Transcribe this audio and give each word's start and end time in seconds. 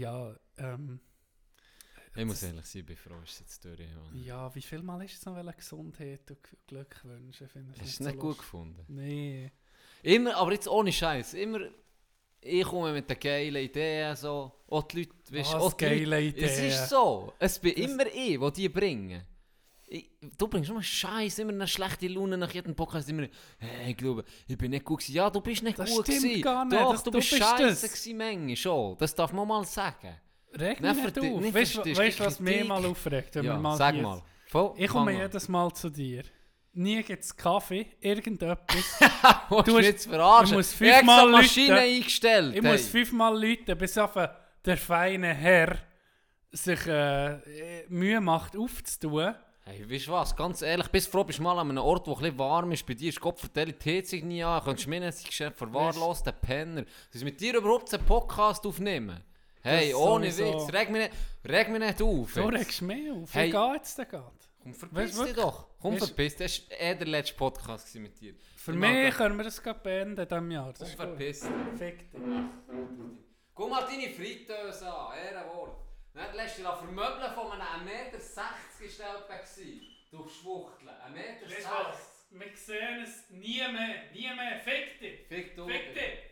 ja, 0.00 0.34
ähm, 0.58 1.00
Ich 2.16 2.24
muss 2.24 2.42
ehrlich 2.42 2.66
sein, 2.66 2.80
ich 2.80 2.86
bin 2.86 2.96
froh, 2.96 3.20
ist 3.22 3.32
es 3.34 3.38
jetzt 3.40 3.64
durch. 3.64 3.78
Ja, 4.14 4.52
wie 4.54 4.62
viel 4.62 4.82
Mal 4.82 5.04
ist 5.04 5.14
es 5.18 5.26
noch 5.26 5.56
Gesundheit 5.56 6.30
und 6.30 6.38
Glück 6.66 7.00
wünschen? 7.04 7.46
Ich 7.46 7.52
finde 7.52 7.70
Hast 7.72 7.80
du 7.80 7.84
es 7.84 8.00
nicht 8.00 8.10
so 8.14 8.16
gut 8.16 8.22
lustig. 8.22 8.38
gefunden? 8.38 8.84
Nee. 8.88 9.52
Immer, 10.02 10.36
aber 10.36 10.52
jetzt 10.52 10.68
ohne 10.68 10.92
Scheiß. 10.92 11.34
Immer, 11.34 11.60
ich 12.40 12.64
komme 12.64 12.92
mit 12.92 13.08
den 13.10 13.18
geilen 13.20 13.56
Ideen, 13.56 14.16
so. 14.16 14.52
Auch 14.68 14.82
die 14.84 14.98
Leute, 15.04 15.12
weißt, 15.30 15.54
Was 15.54 15.62
auch 15.62 15.72
die 15.74 15.84
Leute- 15.84 15.96
geile 16.04 16.22
Ideen. 16.22 16.44
Es 16.44 16.58
ist 16.58 16.88
so. 16.88 17.32
Es 17.38 17.58
bin 17.58 17.74
Das- 17.74 17.84
immer 17.90 18.06
ich, 18.06 18.38
der 18.40 18.50
die 18.52 18.68
bringen. 18.68 19.22
Ich, 19.92 20.08
du 20.38 20.46
bringst 20.46 20.70
immer 20.70 20.82
Scheiß, 20.84 21.40
immer 21.40 21.50
eine 21.52 21.66
schlechte 21.66 22.06
Laune 22.06 22.38
nach 22.38 22.52
jedem 22.52 22.76
Podcast. 22.76 23.08
Immer, 23.08 23.26
hey, 23.58 23.90
ich 23.90 23.96
glaube, 23.96 24.24
ich 24.46 24.56
bin 24.56 24.70
nicht 24.70 24.84
gut 24.84 25.00
gewesen. 25.00 25.16
Ja, 25.16 25.28
du 25.28 25.40
bist 25.40 25.64
nicht 25.64 25.76
Das 25.76 25.90
gut 25.90 26.04
stimmt 26.06 26.22
gewesen. 26.22 26.42
gar 26.42 26.64
nicht, 26.64 26.80
Doch, 26.80 26.92
das- 26.92 27.02
du 27.02 27.10
du 27.10 27.18
bist 27.18 27.28
scheiße 27.28 27.88
gewesen, 27.88 28.16
manchmal 28.16 28.56
schon. 28.56 28.96
Das 28.98 29.12
darf 29.16 29.32
man 29.32 29.48
mal 29.48 29.64
sagen. 29.64 30.16
Reg 30.54 30.80
mich 30.80 30.94
nicht 30.94 31.18
auf. 31.18 31.40
nicht 31.40 31.98
Weißt 31.98 32.20
du, 32.20 32.24
was 32.24 32.38
mich 32.38 32.64
mal 32.64 32.84
aufregt? 32.86 33.34
Wenn 33.34 33.42
wir 33.42 33.50
Ja, 33.50 33.58
mal 33.58 33.76
sag 33.76 34.00
mal. 34.00 34.22
Voll, 34.46 34.74
Ich 34.76 34.88
komme 34.88 35.12
jedes 35.12 35.48
Mal 35.48 35.72
zu 35.72 35.90
dir. 35.90 36.22
Nie 36.72 37.02
gibt 37.02 37.24
es 37.24 37.36
Kaffee, 37.36 37.86
irgendetwas. 38.00 38.58
Du 39.64 39.72
musst 39.72 39.82
jetzt 39.82 40.06
verarschen. 40.06 40.52
ich 40.52 40.56
muss 40.56 40.72
fünfmal 40.72 41.30
Maschine 41.30 41.80
eingestellt. 41.80 42.54
Ich 42.54 42.62
hey. 42.62 42.70
muss 42.72 42.86
fünfmal 42.86 43.40
Leute, 43.44 43.74
bis 43.74 43.98
auf 43.98 44.14
der 44.64 44.76
feine 44.76 45.34
Herr 45.34 45.78
sich 46.52 46.86
äh, 46.86 47.86
Mühe 47.88 48.20
macht, 48.20 48.56
aufzutun. 48.56 49.34
Hey, 49.70 49.88
weißt 49.88 50.08
du 50.08 50.10
was, 50.12 50.34
ganz 50.34 50.62
ehrlich, 50.62 50.88
bis 50.88 51.06
froh 51.06 51.22
bist 51.22 51.38
du 51.38 51.44
mal 51.44 51.56
an 51.56 51.68
einem 51.70 51.78
Ort, 51.78 52.04
wo 52.08 52.16
ein 52.16 52.36
warm 52.36 52.72
ist, 52.72 52.84
bei 52.84 52.94
dir 52.94 53.08
ist 53.10 53.20
Gott 53.20 53.38
vertellt, 53.38 53.84
die 53.84 53.98
Heizung 53.98 54.26
nie 54.26 54.42
an, 54.42 54.64
könntest 54.64 54.86
du 54.86 54.90
mir 54.90 54.98
nicht 54.98 55.24
Geschäft 55.24 55.58
verwahrlosen, 55.58 56.24
der 56.24 56.32
Penner. 56.32 56.84
Dass 57.12 57.22
mit 57.22 57.40
dir 57.40 57.54
überhaupt 57.56 57.94
einen 57.94 58.04
Podcast 58.04 58.66
aufnehmen. 58.66 59.22
Hey, 59.62 59.94
ohne. 59.94 60.26
Witz, 60.26 60.72
reg 60.72 60.90
mich 60.90 61.02
nicht, 61.02 61.14
reg 61.44 61.68
mich 61.68 61.78
nicht 61.80 62.02
auf. 62.02 62.32
So 62.32 62.50
jetzt. 62.50 62.60
regst 62.60 62.80
du 62.80 62.84
mich 62.86 63.12
auf. 63.12 63.32
Hey. 63.32 63.52
Wie 63.52 63.72
geht's 63.72 63.94
denn 63.94 64.08
gerade? 64.08 64.32
Komm, 64.62 64.74
verpiss 64.74 65.16
du 65.16 65.24
dich 65.24 65.34
doch. 65.34 65.66
Komm, 65.80 65.94
Weißt- 65.94 65.98
verpiss 66.06 66.36
dich. 66.36 66.68
Das 66.68 66.78
war 66.80 66.86
eh 66.88 66.94
der 66.96 67.06
letzte 67.06 67.34
Podcast 67.36 67.94
mit 67.94 68.20
dir. 68.20 68.34
Für 68.56 68.72
Ich 68.72 68.76
mich 68.78 69.14
können 69.14 69.36
wir 69.36 69.44
das 69.44 69.62
gerade 69.62 69.78
beenden 69.80 70.18
in 70.20 70.28
diesem 70.28 70.50
Jahr. 70.50 70.74
Komm, 70.76 70.86
verpiss 70.88 71.40
dich. 71.42 71.50
Fick 71.78 72.10
dich. 72.10 72.20
Guck 73.54 73.70
mal 73.70 73.86
deine 73.86 74.08
Fritteuse 74.10 74.92
an, 74.92 75.12
Ehrenwort. 75.16 75.76
Nicht 76.12 76.34
lässt 76.34 76.58
dich 76.58 76.64
vermöbeln 76.64 77.34
von 77.34 77.52
einem 77.52 77.62
1,60 77.62 77.84
Meter 77.84 78.18
gestellten 78.80 79.28
gewesen. 79.28 79.80
Du 80.10 80.28
Schwuchtel, 80.28 80.88
1,60 80.88 81.10
Meter. 81.10 81.46
Du 81.46 81.88
was? 81.88 82.26
Wir 82.30 82.56
sehen 82.56 83.02
es 83.02 83.30
nie 83.30 83.58
mehr. 83.58 84.10
Nie 84.12 84.34
mehr. 84.34 84.60
Fick 84.60 84.98
dich. 84.98 85.26
Fick 85.28 85.56
du. 85.56 85.66
Fick 85.68 85.94
dich. 85.94 86.30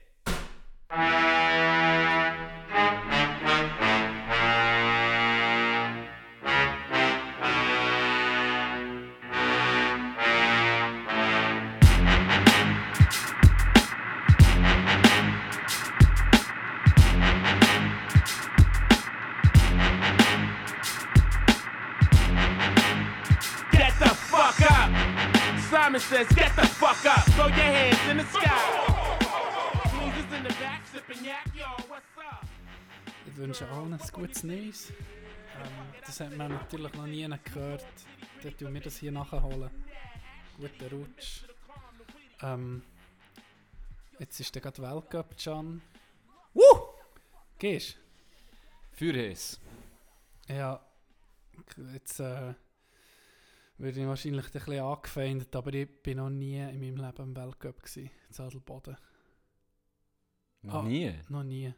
Wünsche 33.48 33.66
allen 33.70 33.94
ein 33.94 34.08
gutes 34.12 34.44
Neues. 34.44 34.90
Ähm, 34.90 35.94
das 36.04 36.20
hat 36.20 36.36
man 36.36 36.52
natürlich 36.52 36.92
noch 36.92 37.06
nie 37.06 37.26
gehört. 37.44 37.86
Dann 38.42 38.56
tun 38.58 38.74
wir 38.74 38.80
das 38.82 38.98
hier 38.98 39.10
nachholen. 39.10 39.70
Guten 40.58 40.86
Rutsch. 40.94 41.44
Ähm, 42.42 42.82
jetzt 44.18 44.38
ist 44.38 44.54
der 44.54 44.60
gerade 44.60 44.82
Weltcup, 44.82 45.34
Can. 45.42 45.80
Woo! 46.52 46.88
Gehst 47.58 47.96
Für 48.92 49.16
es. 49.16 49.58
Ja. 50.46 50.84
Jetzt 51.94 52.20
äh, 52.20 52.52
werde 53.78 54.00
ich 54.00 54.06
wahrscheinlich 54.06 54.44
ein 54.44 54.52
bisschen 54.52 54.80
angefeindet, 54.82 55.56
aber 55.56 55.72
ich 55.72 55.88
bin 56.02 56.18
noch 56.18 56.28
nie 56.28 56.58
in 56.58 56.80
meinem 56.80 56.96
Leben 57.02 57.22
im 57.22 57.36
Weltcup 57.36 57.82
gewesen. 57.82 58.10
In 58.28 58.34
Sadelboden. 58.34 58.98
Noch 60.60 60.74
Ah. 60.74 60.82
nie. 60.82 61.14
Noch 61.30 61.44
nie. 61.44 61.72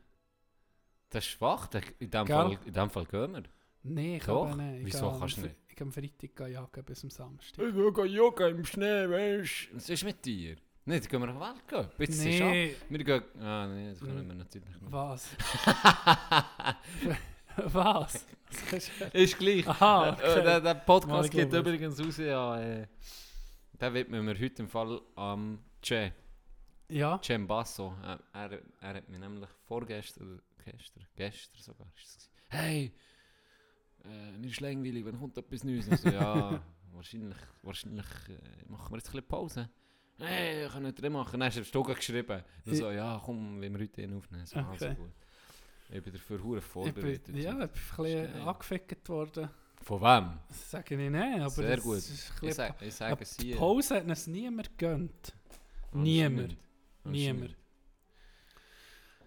Das 1.10 1.24
ist 1.24 1.30
schwach. 1.32 1.68
In 1.98 2.10
dem, 2.10 2.24
Gell? 2.24 2.36
Fall, 2.36 2.58
in 2.64 2.72
dem 2.72 2.90
Fall 2.90 3.04
gehen 3.04 3.32
wir. 3.32 3.42
Nein, 3.82 4.14
ich 4.14 4.24
Doch? 4.24 4.48
kann 4.48 4.58
nicht. 4.72 4.80
Ich 4.80 4.86
Wieso 4.94 5.10
gehe 5.10 5.18
kannst 5.18 5.36
du 5.36 5.40
am 5.40 5.46
nicht? 5.46 5.56
Ich 5.68 5.80
am 5.82 5.92
Freitag 5.92 6.36
gehen 6.36 6.52
jagen 6.52 6.84
bis 6.84 7.02
am 7.04 7.10
Samstag. 7.10 7.64
Ich 7.66 7.74
will 7.74 8.06
Yoga 8.06 8.48
im 8.48 8.64
Schnee, 8.64 9.08
weißt 9.08 9.68
du. 9.72 9.76
Was 9.76 9.88
ist 9.88 10.04
mit 10.04 10.24
dir? 10.24 10.56
Nein, 10.84 11.00
dann 11.00 11.08
gehen 11.08 11.20
wir 11.20 11.26
nach 11.32 11.40
Weltcup. 11.54 11.98
Jetzt 12.00 12.14
ist 12.14 12.26
es 12.26 12.40
ab. 12.40 12.48
Nee, 12.50 12.76
Wir 12.88 13.04
gehen... 13.04 13.22
Ah, 13.40 13.66
nein, 13.66 13.90
das 13.90 14.00
können 14.00 14.28
wir 14.28 14.34
natürlich 14.34 14.68
nicht. 14.68 14.92
was? 14.92 15.28
was? 17.56 18.26
Ist 19.12 19.38
gleich. 19.38 19.66
Aha, 19.66 20.08
Äh, 20.08 20.12
okay. 20.12 20.42
Der, 20.42 20.60
der 20.60 20.74
Mal 20.74 20.74
Podcast 20.74 21.30
geht 21.30 21.52
übrigens 21.52 22.00
raus 22.00 22.16
ja... 22.18 22.60
Äh, 22.60 22.86
den 23.80 23.94
widmen 23.94 24.26
wir 24.26 24.38
heute 24.38 24.62
im 24.62 24.68
Fall 24.68 25.00
am 25.16 25.58
Che. 25.82 26.12
Ja, 26.88 27.18
Cem 27.22 27.46
Basso. 27.46 27.94
Äh, 28.04 28.18
er, 28.38 28.58
er 28.80 28.94
hat 28.94 29.08
mir 29.08 29.18
nämlich 29.18 29.48
vorgestern, 29.66 30.42
gestern, 30.76 31.06
gestern 31.16 31.60
sogar, 31.62 31.86
ist 31.96 32.06
es 32.06 32.14
gewesen, 32.14 32.30
hey, 32.48 32.92
äh, 34.04 34.32
mir 34.38 34.48
ist 34.48 34.60
langweilig, 34.60 35.04
wenn 35.04 35.18
kommt 35.18 35.36
etwas 35.36 35.64
Neues? 35.64 35.88
Also, 35.90 36.08
ja, 36.08 36.62
wahrscheinlich, 36.92 37.36
wahrscheinlich 37.62 38.06
äh, 38.28 38.68
machen 38.68 38.92
wir 38.92 38.96
jetzt 38.98 39.08
ein 39.08 39.12
bisschen 39.12 39.28
Pause. 39.28 39.70
Hey, 40.18 40.68
können 40.68 40.84
wir 40.86 40.92
drin 40.92 41.12
machen? 41.14 41.32
Dann 41.40 41.44
hast 41.48 41.56
du 41.56 41.64
Stoga 41.64 41.94
geschrieben. 41.94 42.42
Und 42.66 42.74
so, 42.76 42.90
ja, 42.90 43.20
komm, 43.24 43.60
wenn 43.60 43.72
wir 43.72 43.80
heute 43.82 44.02
einen 44.02 44.18
aufnehmen. 44.18 44.44
So, 44.46 44.56
also 44.58 44.86
Okay. 44.86 44.94
gut. 44.94 45.12
Ich 45.92 46.02
bin 46.02 46.12
dafür 46.12 46.42
hure 46.42 46.58
ich 46.58 46.64
vorbereitet. 46.64 47.34
ja, 47.36 47.52
ich 47.52 47.56
bin 47.56 47.64
ein 47.64 47.70
bisschen 47.96 48.34
angefickt 48.42 49.08
worden. 49.08 49.50
Von 49.82 50.00
wem? 50.02 50.38
Das 50.48 50.70
sage 50.70 50.94
ich 50.94 51.10
nicht, 51.10 51.40
aber 51.40 51.50
Sehr 51.50 51.78
gut. 51.78 51.96
ist 51.96 52.10
Ich, 52.10 52.40
bisschen 52.40 52.52
sag, 52.52 52.82
ich 52.82 52.94
sage 52.94 53.22
es 53.22 53.36
hier. 53.38 53.56
Pause 53.56 53.96
hat 53.96 54.04
uns 54.04 54.26
niemand. 54.26 54.70
Anscheinend. 54.78 55.34
Niemand. 55.92 56.56
Niemand. 57.04 57.56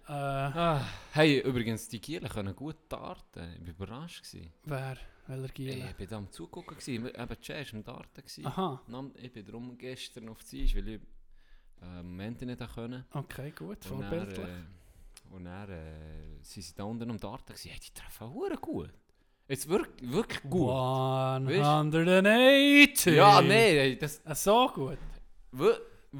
Äh, 0.07 0.11
Ah, 0.11 0.81
hey, 1.13 1.39
übrigens, 1.39 1.87
die 1.87 2.01
Gielen 2.01 2.27
können 2.29 2.53
gut 2.55 2.75
darten. 2.89 3.53
Ich 3.55 3.61
war 3.61 3.69
überrascht. 3.69 4.23
Gewesen. 4.23 4.51
wer? 4.65 4.97
Welcher 5.27 5.43
Hey, 5.43 5.51
Giele? 5.53 5.89
ich 5.91 5.99
war 5.99 6.07
da 6.07 6.17
am 6.17 6.29
Zugucken. 6.31 6.77
Gewesen. 6.77 7.05
Eben, 7.07 7.37
Jay 7.41 7.65
war 7.65 7.73
am 7.73 7.83
Darten. 7.83 8.21
Gewesen. 8.21 8.45
Aha, 8.45 8.81
Ich 9.21 9.31
bin 9.31 9.45
darum 9.45 9.77
gestern 9.77 10.27
auf 10.29 10.43
die 10.43 10.63
Eis, 10.65 10.75
weil 10.75 10.87
ich 10.89 10.99
äh, 11.81 11.99
im 12.01 12.09
Moment 12.11 12.41
nicht 12.41 12.59
konnte. 12.75 13.05
okay, 13.13 13.51
gut, 13.51 13.85
vorbildlich. 13.85 14.45
äh, 14.45 14.65
und 15.33 15.45
dann 15.45 15.69
äh, 15.69 16.37
sind 16.41 16.63
sie 16.63 16.75
da 16.75 16.83
unten 16.83 17.09
am 17.09 17.17
Darten. 17.19 17.53
Gewesen. 17.53 17.69
Hey, 17.71 17.79
die 17.79 17.93
treffen 17.93 18.29
hure 18.33 18.57
gut. 18.57 18.89
Jetzt 19.47 19.67
wirklich, 19.69 20.11
wirklich 20.11 20.41
gut. 20.43 20.69
180! 20.69 23.15
Ja, 23.15 23.41
nein, 23.41 23.97
das... 23.99 24.21
Ah, 24.25 24.35
so 24.35 24.67
gut. 24.73 24.97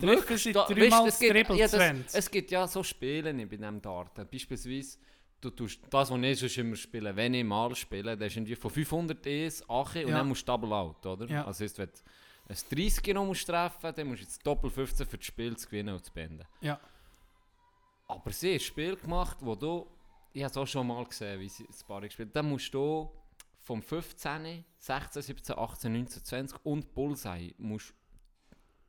Wirklich, 0.01 0.43
dreimal 0.53 1.05
das 1.05 1.13
es 1.15 1.19
gibt- 1.19 1.49
ja, 1.49 1.57
das- 1.57 1.71
20. 1.71 2.15
Es 2.19 2.31
gibt 2.31 2.51
ja 2.51 2.67
so 2.67 2.83
Spiele 2.83 3.33
bei 3.33 3.45
diesem 3.45 3.81
Darten. 3.81 4.27
Beispielsweise, 4.31 4.97
du 5.39 5.49
tust 5.51 5.79
das, 5.89 6.09
was 6.09 6.19
ich 6.19 6.39
sonst 6.39 6.57
immer 6.57 6.75
spiele, 6.75 7.15
wenn 7.15 7.33
ich 7.35 7.43
mal 7.43 7.75
spiele, 7.75 8.17
dann 8.17 8.27
ist 8.27 8.35
irgendwie 8.35 8.55
von 8.55 8.71
500 8.71 9.25
Es 9.27 9.67
8 9.69 9.97
und 10.03 10.09
Ja. 10.11 10.17
dann 10.17 10.27
musst 10.27 10.41
du 10.41 10.45
Double 10.51 10.73
Out, 10.73 11.05
oder? 11.05 11.27
Ja. 11.29 11.45
Also 11.45 11.63
heisst, 11.63 11.77
wenn 11.77 11.89
du 11.89 11.93
ein 12.49 12.57
30 12.69 13.13
noch 13.13 13.25
musst 13.25 13.45
treffen 13.47 13.93
dann 13.95 14.07
musst 14.07 14.21
du 14.21 14.25
jetzt 14.25 14.45
Doppel 14.47 14.69
15 14.69 15.05
für 15.07 15.17
das 15.17 15.25
Spiel 15.25 15.55
zu 15.55 15.67
gewinnen 15.67 15.93
und 15.95 16.03
zu 16.03 16.11
beenden. 16.11 16.43
Ja. 16.61 16.79
Aber 18.07 18.31
sie 18.31 18.49
hat 18.49 18.55
ein 18.55 18.59
Spiel 18.65 18.95
gemacht, 18.95 19.37
wo 19.41 19.55
du, 19.55 19.87
ich 20.33 20.43
habe 20.43 20.51
es 20.51 20.57
auch 20.57 20.67
schon 20.67 20.87
mal 20.87 21.03
gesehen, 21.05 21.39
wie 21.39 21.49
sie 21.49 21.65
das 21.65 21.83
Paar 21.83 22.01
gespielt 22.01 22.29
haben, 22.29 22.33
dann 22.33 22.49
musst 22.49 22.73
du 22.73 23.09
vom 23.61 23.81
15, 23.81 24.65
16, 24.77 25.21
17, 25.21 25.57
18, 25.57 25.93
19, 25.93 26.23
20 26.23 26.65
und 26.65 26.93
Bullseye 26.93 27.53
musst 27.57 27.93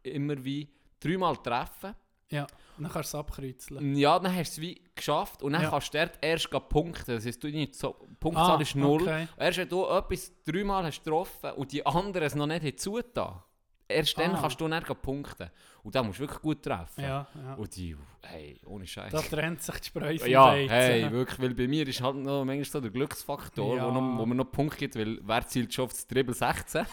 immer 0.02 0.43
wie 0.44 0.69
dreimal 1.04 1.36
treffen. 1.36 1.94
Ja, 2.30 2.46
dann 2.78 2.90
kannst 2.90 3.12
du 3.12 3.18
es 3.18 3.20
abkreuzeln. 3.20 3.94
Ja, 3.96 4.18
dann 4.18 4.34
hast 4.34 4.56
du 4.56 4.60
es 4.62 4.66
wie 4.66 4.82
geschafft 4.94 5.42
und 5.42 5.52
dann 5.52 5.62
Ja. 5.62 5.70
kannst 5.70 5.92
du 5.94 5.98
dort 5.98 6.18
erst 6.20 6.50
punkten. 6.50 7.14
Das 7.14 7.24
heisst, 7.26 7.42
du 7.44 7.48
nicht 7.48 7.74
so, 7.76 7.94
Punktzahl 8.18 8.56
Ah, 8.58 8.60
ist 8.60 8.74
null. 8.74 9.02
okay. 9.02 9.28
Erst 9.36 9.58
wenn 9.58 9.68
du 9.68 9.84
etwas 9.86 10.32
dreimal 10.44 10.84
hast 10.84 11.04
getroffen 11.04 11.52
und 11.52 11.70
die 11.70 11.84
anderen 11.86 12.26
es 12.26 12.34
noch 12.34 12.46
nicht 12.46 12.80
zugetan, 12.80 13.40
erst 13.86 14.18
dann 14.18 14.34
Ah. 14.34 14.38
kannst 14.40 14.60
du 14.60 14.66
dann 14.66 14.82
punkten. 14.82 15.50
Und 15.84 15.94
da 15.94 16.02
musst 16.02 16.18
du 16.18 16.22
wirklich 16.22 16.40
gut 16.40 16.62
treffen. 16.62 17.02
Ja, 17.04 17.26
ja. 17.34 17.54
Und 17.54 17.76
die, 17.76 17.94
hey, 18.22 18.58
ohne 18.64 18.86
Scheiß. 18.86 19.12
Da 19.12 19.20
trennt 19.20 19.62
sich 19.62 19.74
die 19.80 19.86
Spreu 19.88 20.18
vom 20.18 20.28
Ja, 20.28 20.52
hey, 20.52 21.12
wirklich, 21.12 21.38
weil 21.38 21.54
bei 21.54 21.68
mir 21.68 21.86
ist 21.86 22.00
halt 22.00 22.16
noch 22.16 22.44
manchmal 22.44 22.64
so 22.64 22.80
der 22.80 22.90
Glücksfaktor, 22.90 23.76
Ja. 23.76 23.86
wo, 23.86 23.90
noch, 23.92 24.18
wo 24.18 24.24
mir 24.26 24.34
noch 24.34 24.50
Punkte 24.50 24.78
gibt, 24.78 24.96
weil 24.96 25.20
wer 25.22 25.46
zielt 25.46 25.72
schon 25.74 25.84
auf 25.84 25.92
das 25.92 26.06
Dribbel 26.06 26.34
16? 26.34 26.86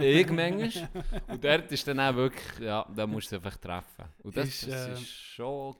Ich 0.00 0.30
manchmal. 0.30 0.88
Und 1.28 1.44
dort 1.44 1.72
ist 1.72 1.86
dann 1.86 2.00
auch 2.00 2.14
wirklich, 2.14 2.58
ja, 2.60 2.86
da 2.94 3.06
musst 3.06 3.30
du 3.32 3.36
einfach 3.36 3.56
treffen. 3.56 4.04
Und 4.22 4.36
das, 4.36 4.48
Ist, 4.48 4.68
das 4.68 4.88
äh, 4.88 4.92
ist 4.94 5.08
schon 5.08 5.76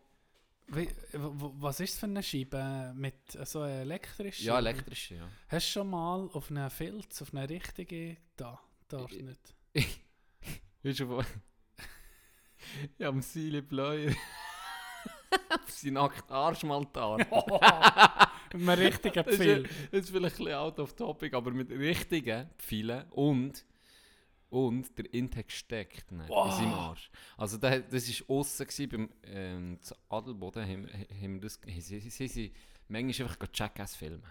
Wie, 0.68 0.88
was 1.12 1.80
ist 1.80 1.94
es 1.94 1.98
für 2.00 2.06
eine 2.06 2.22
Scheibe? 2.22 2.92
Mit 2.94 3.14
so 3.44 3.64
elektrisch? 3.64 4.40
Ja, 4.40 4.58
elektrische, 4.58 5.16
ja. 5.16 5.28
Hast 5.48 5.66
du 5.68 5.70
schon 5.72 5.90
mal 5.90 6.28
auf 6.32 6.50
eine 6.50 6.70
Filz, 6.70 7.22
auf 7.22 7.32
eine 7.34 7.48
richtige 7.48 8.16
da? 8.36 8.58
Da 8.88 9.04
Ich- 9.12 9.22
nicht. 9.22 9.54
Weißt 10.82 11.00
du, 11.00 11.08
wo... 11.08 11.22
ja, 12.98 13.08
am 13.08 13.22
Silly 13.22 13.60
Bleuer. 13.62 14.12
Auf 15.48 15.70
seinen 15.70 15.94
nackten 15.94 16.30
Arschmaltar. 16.30 17.18
Mit 18.58 18.68
einem 18.68 18.86
richtigen 18.86 19.14
Das 19.24 19.26
ist, 19.26 19.36
Pfeil. 19.40 19.62
das 19.90 20.00
ist 20.00 20.10
vielleicht 20.10 20.34
ein 20.40 20.44
bisschen 20.44 20.54
out 20.54 20.78
of 20.78 20.92
topic, 20.94 21.34
aber 21.36 21.50
mit 21.50 21.70
richtigen 21.70 22.48
Pfeilen 22.58 23.04
und, 23.10 23.64
und 24.50 24.96
der 24.98 25.12
Intake 25.14 25.50
steckt 25.50 26.10
ne, 26.12 26.24
Wow. 26.28 26.46
in 26.46 26.52
seinem 26.64 26.74
Arsch. 26.74 27.10
Also 27.36 27.56
da, 27.56 27.78
das 27.78 28.08
war 28.28 28.36
aussen 28.36 28.66
gewesen, 28.66 28.88
beim 28.90 29.08
ähm, 29.24 29.78
Adelboden, 30.08 30.62
haben, 30.68 30.88
haben 31.22 31.40
das, 31.40 31.58
sie, 31.78 32.00
sie, 32.00 32.28
sie 32.28 32.52
manchmal 32.88 33.28
einfach 33.28 33.46
Jackass 33.54 33.96
filmen. 33.96 34.22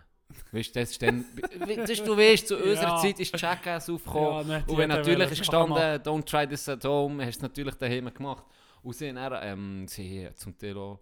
Weißt 0.53 0.73
du, 0.75 0.79
das 0.79 0.91
ist 0.91 1.01
dann, 1.01 1.25
ist, 1.67 2.07
du 2.07 2.15
weißt, 2.15 2.47
zu 2.47 2.55
unserer 2.57 2.95
Ja. 2.95 2.97
Zeit 3.01 3.19
ist 3.19 3.37
Jackass 3.37 3.89
aufgekommen. 3.89 4.49
Ja, 4.49 4.63
Und 4.65 4.77
wenn 4.77 4.87
natürlich 4.87 5.29
ist 5.31 5.39
gestanden, 5.39 5.75
don't 5.75 6.23
try 6.23 6.47
this 6.47 6.69
at 6.69 6.85
home, 6.85 7.25
hast 7.25 7.35
du 7.35 7.39
es 7.39 7.41
natürlich 7.41 7.75
daheim 7.75 8.13
gemacht. 8.13 8.45
Und 8.81 8.95
sie 8.95 9.09
haben 9.09 9.15
dann, 9.15 9.39
ähm, 9.43 9.87
sie 9.89 10.25
haben 10.27 10.35
zum 10.37 10.57
Teil 10.57 10.77
auch 10.77 10.99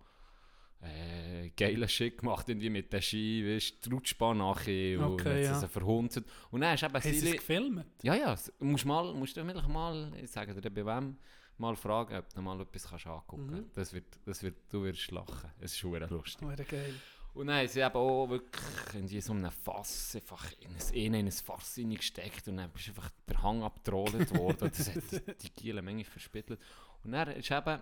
äh, 0.81 1.50
geilen 1.58 1.88
Shit 1.90 2.18
gemacht, 2.20 2.48
irgendwie 2.48 2.70
mit 2.70 2.92
den 2.94 3.02
Ski, 3.02 3.44
weißt 3.46 3.86
du, 3.86 3.90
die 3.90 3.96
Rutschbahn 3.96 4.38
nachher 4.38 5.00
und 5.00 5.14
Okay, 5.20 5.44
ja. 5.44 5.60
sie 5.60 5.68
verhunzt. 5.68 6.22
Und 6.52 6.62
dann 6.62 6.72
hast 6.72 6.81
du 6.81 6.86
eben 6.88 6.94
Haben 6.96 7.14
sie 7.14 7.28
es 7.30 7.36
gefilmt? 7.36 7.86
Ja, 8.02 8.16
ja, 8.16 8.36
musst 8.60 8.86
mal, 8.86 9.14
musst 9.14 9.36
du 9.38 9.44
vielleicht 9.46 9.68
mal, 9.68 10.12
ich 10.22 10.31
sage 10.31 10.54
dir 10.60 10.70
bei 10.70 10.86
wem, 10.86 11.18
mal 11.58 11.76
fragen, 11.76 12.16
ob 12.16 12.34
du 12.34 12.42
mal 12.42 12.60
etwas 12.62 12.88
kannst 12.88 13.08
angucken 13.08 13.48
Mhm. 13.48 13.52
kannst. 13.56 13.78
Das 13.78 13.94
wird, 13.94 14.06
das 14.26 14.42
wird, 14.44 14.56
du 14.70 14.84
wirst 14.84 15.12
lachen. 15.12 15.52
Es 15.60 15.72
ist 15.74 15.80
schon 15.80 15.94
lustig. 16.10 16.48
Wäre 16.48 16.64
geil. 16.64 16.94
Und 17.34 17.48
dann 17.48 17.58
haben 17.58 17.68
sie 17.68 17.80
eben 17.80 17.96
auch 17.96 18.28
wirklich 18.30 19.14
in 19.14 19.22
so 19.22 19.34
einem 19.34 19.52
Fass 19.52 20.16
einfach 20.16 20.52
in 20.62 20.70
ein, 20.76 20.94
in 20.96 21.16
ein 21.28 21.31
Fass 21.31 21.78
reingesteckt 21.78 22.48
und 22.48 22.58
dann 22.58 22.72
ist 22.74 22.88
einfach 22.90 23.10
der 23.28 23.42
Hang 23.44 23.62
abgetrollt 23.62 24.36
worden. 24.36 24.72
Das 24.76 24.90
hat 24.96 25.44
die 25.44 25.50
Giele 25.56 25.81
Menge 25.81 26.04
verspittelt. 26.06 26.60
Und 27.04 27.12
dann 27.12 27.30
ist 27.30 27.52
eben, 27.52 27.81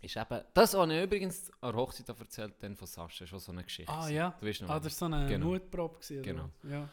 ist 0.00 0.16
eben, 0.16 0.40
das 0.54 0.74
habe 0.74 0.94
ich 0.94 1.02
übrigens 1.02 1.50
an 1.60 1.72
der 1.72 1.80
Hochzeit 1.80 2.08
erzählt, 2.08 2.54
dann 2.60 2.76
von 2.76 2.86
Sascha, 2.86 3.26
schon 3.26 3.38
so 3.38 3.52
eine 3.52 3.64
Geschichte. 3.64 3.92
Ah 3.92 4.08
ja. 4.08 4.34
Du 4.40 4.46
weißt 4.46 4.62
noch, 4.62 4.70
Ah, 4.70 4.80
das 4.80 5.00
war 5.00 5.08
so 5.10 5.14
eine 5.14 5.26
Genau. 5.26 5.46
Mutprobe. 5.46 5.94
gewesen, 5.98 6.22
Genau. 6.22 6.50
Ja. 6.64 6.88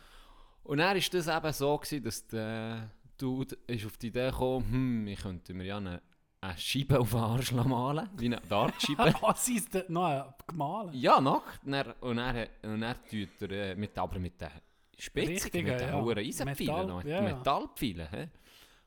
Und 0.63 0.77
dann 0.77 0.87
war 0.87 0.93
das 0.95 1.27
eben 1.27 1.53
so, 1.53 1.77
gewesen, 1.77 2.03
dass 2.03 2.27
der 2.27 2.89
Dude 3.17 3.57
ist 3.67 3.85
auf 3.85 3.97
die 3.97 4.07
Idee 4.07 4.29
gekommen, 4.31 4.65
hm, 4.71 5.07
ich 5.07 5.19
könnte 5.19 5.53
mir 5.53 5.65
ja 5.65 5.77
eine, 5.77 6.01
eine 6.41 6.57
Scheibe 6.57 6.99
auf 6.99 7.09
den 7.11 7.19
Arsch 7.19 7.51
malen, 7.51 8.09
wie 8.17 8.25
eine 8.25 8.41
Dartscheibe. 8.47 9.13
Ah, 9.21 9.35
sie 9.35 9.55
ist 9.57 9.73
noch 9.89 10.33
gemalt. 10.47 10.93
Ja, 10.93 11.19
nackt. 11.21 11.63
Und 11.65 11.71
dann, 11.73 11.91
und 12.01 12.17
dann, 12.17 12.47
und 12.63 12.81
dann 12.81 12.95
tut 13.09 13.41
er 13.41 13.51
äh, 13.71 13.75
mit, 13.75 13.97
aber 13.97 14.19
mit 14.19 14.39
den 14.41 14.49
Spitzen, 14.97 15.49
mit 15.53 15.79
den 15.79 15.89
ja. 15.89 16.01
hohen 16.01 16.17
Eisenpfeilen, 16.17 16.55
Metall- 16.73 16.87
noch, 16.87 17.03
ja. 17.03 17.21
Metallpfeilen. 17.21 18.31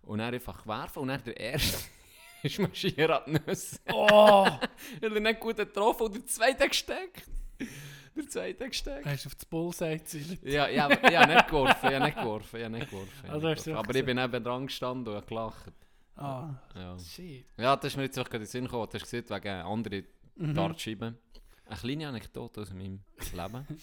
Und 0.03 0.19
dann 0.19 0.33
einfach 0.35 0.67
werfen 0.67 1.01
und 1.01 1.09
dann 1.09 1.23
der 1.25 1.39
erste 1.39 1.79
ist 2.47 2.59
marschiert 2.59 3.11
an 3.11 3.23
die 3.27 3.41
Nüsse. 3.47 3.79
Oh! 3.93 4.47
Er 5.01 5.11
hat 5.11 5.21
nicht 5.23 5.41
gut 5.41 5.57
getroffen 5.57 6.03
und 6.05 6.15
der 6.15 6.27
zweite 6.27 6.69
gesteckt. 6.69 7.23
Der 8.17 8.29
zweite 8.29 8.69
gesteckt. 8.69 9.05
Hast 9.07 9.25
du 9.25 9.29
auf 9.29 9.35
das 9.35 9.45
Bullseye 9.45 9.99
gezielt? 9.99 10.43
Ja, 10.43 10.69
ja, 10.69 10.89
ja, 11.11 11.27
nicht 11.27 11.47
geworfen, 11.49 11.91
ja, 11.91 12.01
nicht 12.05 12.17
geworfen, 12.17 12.61
ja, 12.61 12.69
nicht 12.69 12.89
geworfen. 12.91 13.29
Also 13.31 13.49
nicht 13.49 13.65
geworfen. 13.65 13.77
Aber 13.87 13.95
ich 13.95 14.05
bin 14.05 14.17
neben 14.17 14.43
dran 14.45 14.67
gestanden 14.67 15.09
und 15.09 15.17
habe 15.17 15.27
gelacht. 15.27 15.73
Ah, 16.17 16.55
Ja. 16.75 16.99
shit. 16.99 17.45
ja, 17.59 17.77
das 17.77 17.93
ist 17.93 17.97
mir 17.97 18.05
jetzt 18.05 18.19
auch 18.19 18.25
gerade 18.25 18.37
in 18.39 18.43
den 18.43 18.47
Sinn 18.51 18.65
gekommen. 18.65 18.89
Du 18.91 18.95
hast 18.95 19.03
gesehen, 19.03 19.25
wegen 19.29 19.49
anderen 19.49 20.07
Mhm. 20.37 20.55
Dartscheiben. 20.55 21.19
Eine 21.67 21.79
kleine 21.79 22.09
Anekdote 22.09 22.61
aus 22.63 22.71
meinem 22.73 23.01
Leben. 23.35 23.67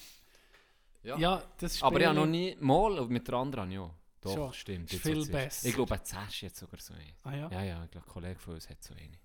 Ja. 1.06 1.18
Ja, 1.18 1.44
das 1.59 1.75
Spiel... 1.75 1.86
Aber 1.88 2.00
ich 2.00 2.06
habe 2.06 2.16
noch 2.16 2.25
nie 2.25 2.56
mal 2.62 3.06
mit 3.07 3.27
der 3.27 3.33
anderen 3.36 3.69
ja. 3.71 3.89
Doch, 4.23 4.33
Schon. 4.33 4.53
stimmt. 4.53 4.93
Ist 4.93 5.03
viel 5.03 5.25
besser. 5.25 5.67
Ich 5.67 5.75
glaube, 5.75 5.97
du 5.97 6.45
jetzt 6.45 6.57
sogar 6.57 6.79
so 6.79 6.93
eine. 6.93 7.13
Ah 7.23 7.35
ja? 7.35 7.51
Ja, 7.51 7.63
ja, 7.63 7.83
ich 7.83 7.91
glaube, 7.91 8.07
ein 8.07 8.13
Kollege 8.13 8.39
von 8.39 8.53
uns 8.53 8.69
hat 8.69 8.81
so 8.81 8.93
eine. 8.93 9.19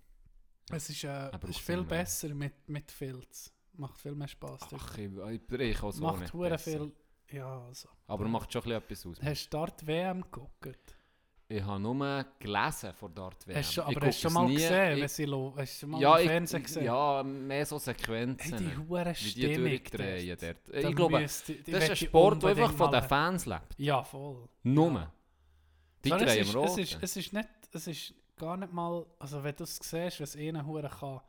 Es 0.70 0.90
ist, 0.90 1.04
äh, 1.04 1.30
ist 1.48 1.60
viel 1.60 1.82
besser 1.84 2.34
mit, 2.34 2.68
mit 2.68 2.90
Filz. 2.90 3.52
Macht 3.74 3.98
viel 3.98 4.14
mehr 4.14 4.28
Spass. 4.28 4.60
Ach, 4.74 4.98
ich, 4.98 5.10
ich 5.10 5.46
breche 5.46 5.82
auch 5.86 5.92
so 5.92 6.02
macht 6.02 6.34
nicht 6.34 6.60
viel... 6.60 6.92
Ja, 7.30 7.62
also. 7.66 7.88
Aber 8.06 8.26
macht 8.26 8.52
schon 8.52 8.62
ein 8.62 8.82
bisschen 8.82 9.12
etwas 9.12 9.18
aus. 9.20 9.22
Hast 9.22 9.46
du 9.46 9.56
dort 9.56 9.86
WM 9.86 10.22
geguckt? 10.22 10.97
Ich 11.50 11.62
habe 11.62 11.80
nur 11.80 12.26
gelesen 12.38 12.92
von 12.92 13.14
dort 13.14 13.46
WM. 13.48 13.56
Hast 13.56 13.74
du, 13.76 13.80
Ich 13.80 13.86
aber 13.96 14.06
hast 14.06 14.18
du 14.18 14.22
schon 14.28 14.32
mal 14.34 14.46
nie. 14.46 14.54
gesehen, 14.56 14.92
Ich- 14.96 15.00
wenn 15.00 15.08
sie 15.08 15.24
lo 15.24 15.54
Hast 15.56 15.82
du 15.82 15.86
mal 15.86 16.00
ja, 16.00 16.16
im 16.18 16.22
ich- 16.22 16.28
Fernsehen 16.30 16.62
gesehen? 16.62 16.84
Ja, 16.84 17.22
mehr 17.22 17.64
so 17.66 17.78
Sequenzen. 17.78 18.58
Hey, 18.58 18.66
die 18.66 18.76
hure 18.76 19.14
Stimmung 19.14 19.80
dort. 19.90 20.42
dort. 20.42 20.74
Ich 20.84 20.96
glaube, 20.96 21.20
müsste- 21.20 21.54
die 21.54 21.70
das 21.72 21.84
ist 21.84 21.90
ein 21.90 21.96
Sport, 21.96 22.42
der 22.42 22.50
einfach 22.50 22.72
von 22.74 22.92
den 22.92 23.02
Fans 23.02 23.46
lebt. 23.46 23.74
Ja, 23.78 24.02
voll. 24.04 24.46
Nur. 24.62 24.92
Ja. 24.92 25.12
Die 26.04 26.10
es, 26.10 26.16
drehen 26.18 26.28
ist, 26.42 26.54
im 26.54 26.60
es, 26.64 26.76
ist, 26.78 26.98
es 27.00 27.16
ist 27.16 27.32
nicht, 27.32 27.48
es 27.72 27.86
ist 27.86 28.14
gar 28.36 28.56
nicht 28.58 28.72
mal, 28.72 29.06
also 29.18 29.42
wenn 29.42 29.56
du 29.56 29.64
es 29.64 29.76
siehst, 29.76 30.20
was 30.20 30.36
einer 30.36 30.64
hure 30.66 30.88
kann, 30.90 31.20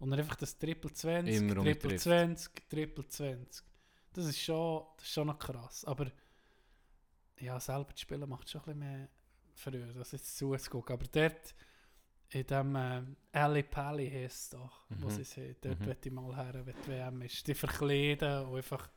und 0.00 0.12
er 0.12 0.18
einfach 0.18 0.36
das 0.36 0.58
Triple 0.58 0.92
20, 0.92 1.36
Immer 1.36 1.54
Triple 1.54 1.72
umtrifft. 1.72 2.00
20, 2.02 2.68
Triple 2.68 3.06
20, 3.08 3.64
das 4.12 4.26
ist 4.26 4.40
schon, 4.40 4.82
das 4.96 5.06
ist 5.06 5.12
schon 5.14 5.26
noch 5.28 5.38
krass, 5.38 5.84
aber 5.84 6.10
ja, 7.38 7.58
selber 7.60 7.94
zu 7.94 8.02
spielen 8.02 8.28
macht 8.28 8.50
schon 8.50 8.60
ein 8.60 8.64
bisschen 8.64 8.78
mehr 8.80 9.08
Freude, 9.58 9.92
das 9.94 10.12
jetzt 10.12 10.36
zuzugucken, 10.38 10.94
aber 10.94 11.06
dort, 11.10 11.54
in 12.30 12.46
dem 12.46 12.76
äh, 12.76 13.02
Alley 13.32 13.62
Pally 13.62 14.10
heisst 14.10 14.44
es 14.54 14.58
doch, 14.58 14.88
Mhm. 14.90 15.10
sie 15.10 15.24
sehen, 15.24 15.56
dort 15.60 15.80
Mhm. 15.80 15.86
will 15.86 15.96
ich 16.04 16.12
mal 16.12 16.36
her, 16.36 16.66
wenn 16.66 16.74
die 16.84 16.88
WM 16.88 17.22
ist, 17.22 17.46
die 17.46 17.54
verkleiden 17.54 18.46
und 18.46 18.56
einfach, 18.56 18.88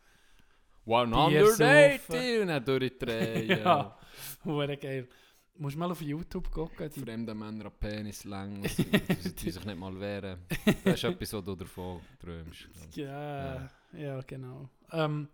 180 0.85 2.41
und 2.41 2.47
dann 2.47 2.65
durchdrehen. 2.65 3.59
ja, 3.65 3.97
hure 4.43 4.77
geil. 4.77 5.07
Musst 5.55 5.77
mal 5.77 5.91
auf 5.91 6.01
YouTube 6.01 6.49
gucken, 6.49 6.89
die 6.89 6.99
Fremde 7.01 7.35
Männer 7.35 7.65
an 7.65 7.71
Penis 7.79 8.23
lang, 8.23 8.61
die 8.63 9.51
sich 9.51 9.65
nicht 9.65 9.77
mal 9.77 9.99
wehren. 9.99 10.39
Das 10.83 10.95
ist 10.95 11.03
etwas, 11.03 11.33
was 11.33 11.43
du 11.45 11.55
davon 11.55 12.01
träumst. 12.19 12.67
Ja, 12.95 13.69
ja, 13.93 14.21
genau. 14.21 14.69
Ähm, 14.91 15.27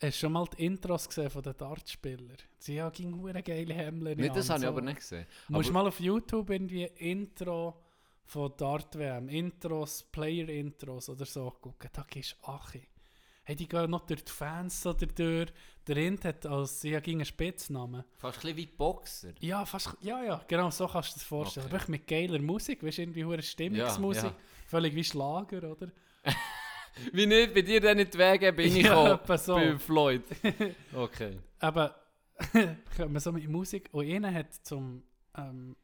hast 0.00 0.16
du 0.16 0.20
schon 0.20 0.32
mal 0.32 0.46
die 0.56 0.64
Intros 0.64 1.08
gesehen 1.08 1.30
von 1.30 1.42
den 1.42 1.56
Dartspielern? 1.56 2.36
Sie 2.58 2.80
haben 2.80 2.92
ging 2.92 3.14
hure 3.14 3.42
geile 3.42 3.74
Hemden. 3.74 4.18
Nicht, 4.18 4.36
das 4.36 4.50
habe 4.50 4.60
ich 4.60 4.66
aber 4.66 4.80
nicht 4.80 4.98
gesehen. 4.98 5.26
Musst 5.48 5.70
aber- 5.70 5.82
mal 5.82 5.88
auf 5.88 6.00
YouTube 6.00 6.50
irgendwie 6.50 6.84
Intro 6.84 7.82
von 8.24 8.52
Dart 8.56 8.96
WM, 8.98 9.28
Intros, 9.28 10.02
Player 10.02 10.48
Intros 10.48 11.08
oder 11.08 11.24
so 11.24 11.50
gucken. 11.50 11.88
Da 11.92 12.04
gehst 12.08 12.36
du 12.42 12.50
Achi. 12.50 12.86
Hey, 13.44 13.56
die 13.56 13.66
gehen 13.66 13.90
noch 13.90 14.04
durch 14.04 14.22
die 14.22 14.30
Fans 14.30 14.84
oder 14.84 15.06
durch. 15.06 15.50
Der 15.86 15.96
Int 15.96 16.22
hat 16.26 16.44
als 16.44 16.82
sie 16.82 16.90
ging 17.00 17.16
einen 17.16 17.24
Spitznamen. 17.24 18.04
Fast 18.18 18.36
ein 18.36 18.42
bisschen 18.42 18.56
wie 18.58 18.66
Boxer. 18.66 19.32
Ja, 19.40 19.64
fast, 19.64 19.96
ja, 20.02 20.22
ja, 20.22 20.44
genau 20.46 20.68
so 20.68 20.86
kannst 20.86 21.08
du 21.08 21.12
dir 21.14 21.18
das 21.20 21.22
vorstellen. 21.22 21.66
Okay. 21.68 21.76
Aber 21.76 21.90
mit 21.90 22.06
geiler 22.06 22.38
Musik, 22.40 22.82
weißt 22.82 22.98
du, 22.98 23.02
irgendwie 23.02 23.24
hure 23.24 23.40
Stimmungsmusik. 23.40 24.24
Ja, 24.24 24.28
ja. 24.28 24.36
Völlig 24.66 24.94
wie 24.94 25.02
Schlager, 25.04 25.70
oder? 25.72 25.90
Wie 27.12 27.26
nicht, 27.26 27.54
bei 27.54 27.62
dir 27.62 27.80
dann 27.80 27.96
nicht 27.96 28.14
die 28.14 28.18
Wege 28.18 28.52
bin 28.52 28.66
ich 28.76 28.82
Ja, 28.84 28.94
gekommen. 28.94 29.20
etwa 29.22 29.38
so. 29.38 29.54
Bei 29.54 29.78
Floyd. 29.78 30.22
Okay. 30.94 31.38
Aber 31.60 31.94
kommen 32.96 33.14
wir 33.14 33.20
so 33.20 33.32
mit 33.32 33.48
Musik. 33.48 33.88
Und 33.92 34.10
einer 34.10 34.32
hat 34.32 34.52
zum 34.54 35.02
ähm, 35.36 35.76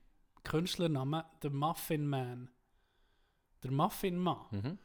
Künstlernamen 0.42 1.22
der 1.42 1.50
Muffin 1.50 2.06
Man. 2.06 2.50
Der 3.62 3.70
Muffin 3.70 4.16
Mann. 4.18 4.46
Mhm. 4.50 4.78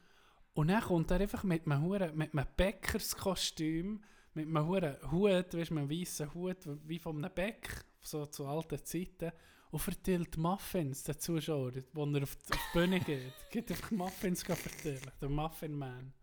Und 0.53 0.67
dann 0.69 0.81
kommt 0.81 1.11
er 1.11 1.19
einfach 1.21 1.43
mit 1.43 1.65
einem, 1.65 1.83
Hure, 1.83 2.11
mit 2.13 2.33
einem 2.33 2.45
Bäckerskostüm, 2.57 4.03
mit 4.33 4.47
einem 4.47 4.67
Huren 4.67 4.97
Hut, 5.11 5.53
weißt 5.53 5.71
du, 5.71 5.75
einem 5.75 5.89
weißen 5.89 6.33
Hut, 6.33 6.57
wie 6.85 6.99
von 6.99 7.17
einem 7.17 7.33
Bäck, 7.33 7.85
so 8.01 8.25
zu 8.25 8.45
alten 8.45 8.83
Zeiten, 8.83 9.31
und 9.71 9.79
verteilt 9.79 10.35
Muffins 10.37 11.03
den 11.03 11.19
Zuschauern, 11.19 11.83
wo 11.93 12.05
er 12.05 12.23
auf 12.23 12.35
die, 12.35 12.53
auf 12.53 12.59
die 12.73 12.77
Bühne 12.79 12.99
geht. 12.99 13.33
Geht 13.51 13.69
einfach 13.71 13.91
Muffins 13.91 14.43
verteilen, 14.43 15.01
der 15.21 15.29
Muffin 15.29 15.73
Man. 15.77 16.13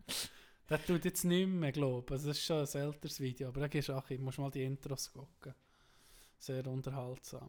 Der 0.68 0.84
tut 0.84 1.04
jetzt 1.04 1.24
nicht 1.24 1.46
mehr, 1.48 1.70
glaube 1.72 2.04
ich. 2.06 2.12
Also 2.12 2.28
das 2.28 2.38
ist 2.38 2.44
schon 2.44 2.58
ein 2.66 2.86
älteres 2.88 3.20
Video, 3.20 3.48
aber 3.48 3.60
da 3.60 3.68
gehst 3.68 3.88
du 3.88 3.92
auch, 3.92 4.06
hin, 4.08 4.22
musst 4.22 4.38
mal 4.38 4.50
die 4.50 4.64
Intros 4.64 5.12
gucken. 5.12 5.54
Sehr 6.38 6.66
unterhaltsam. 6.66 7.48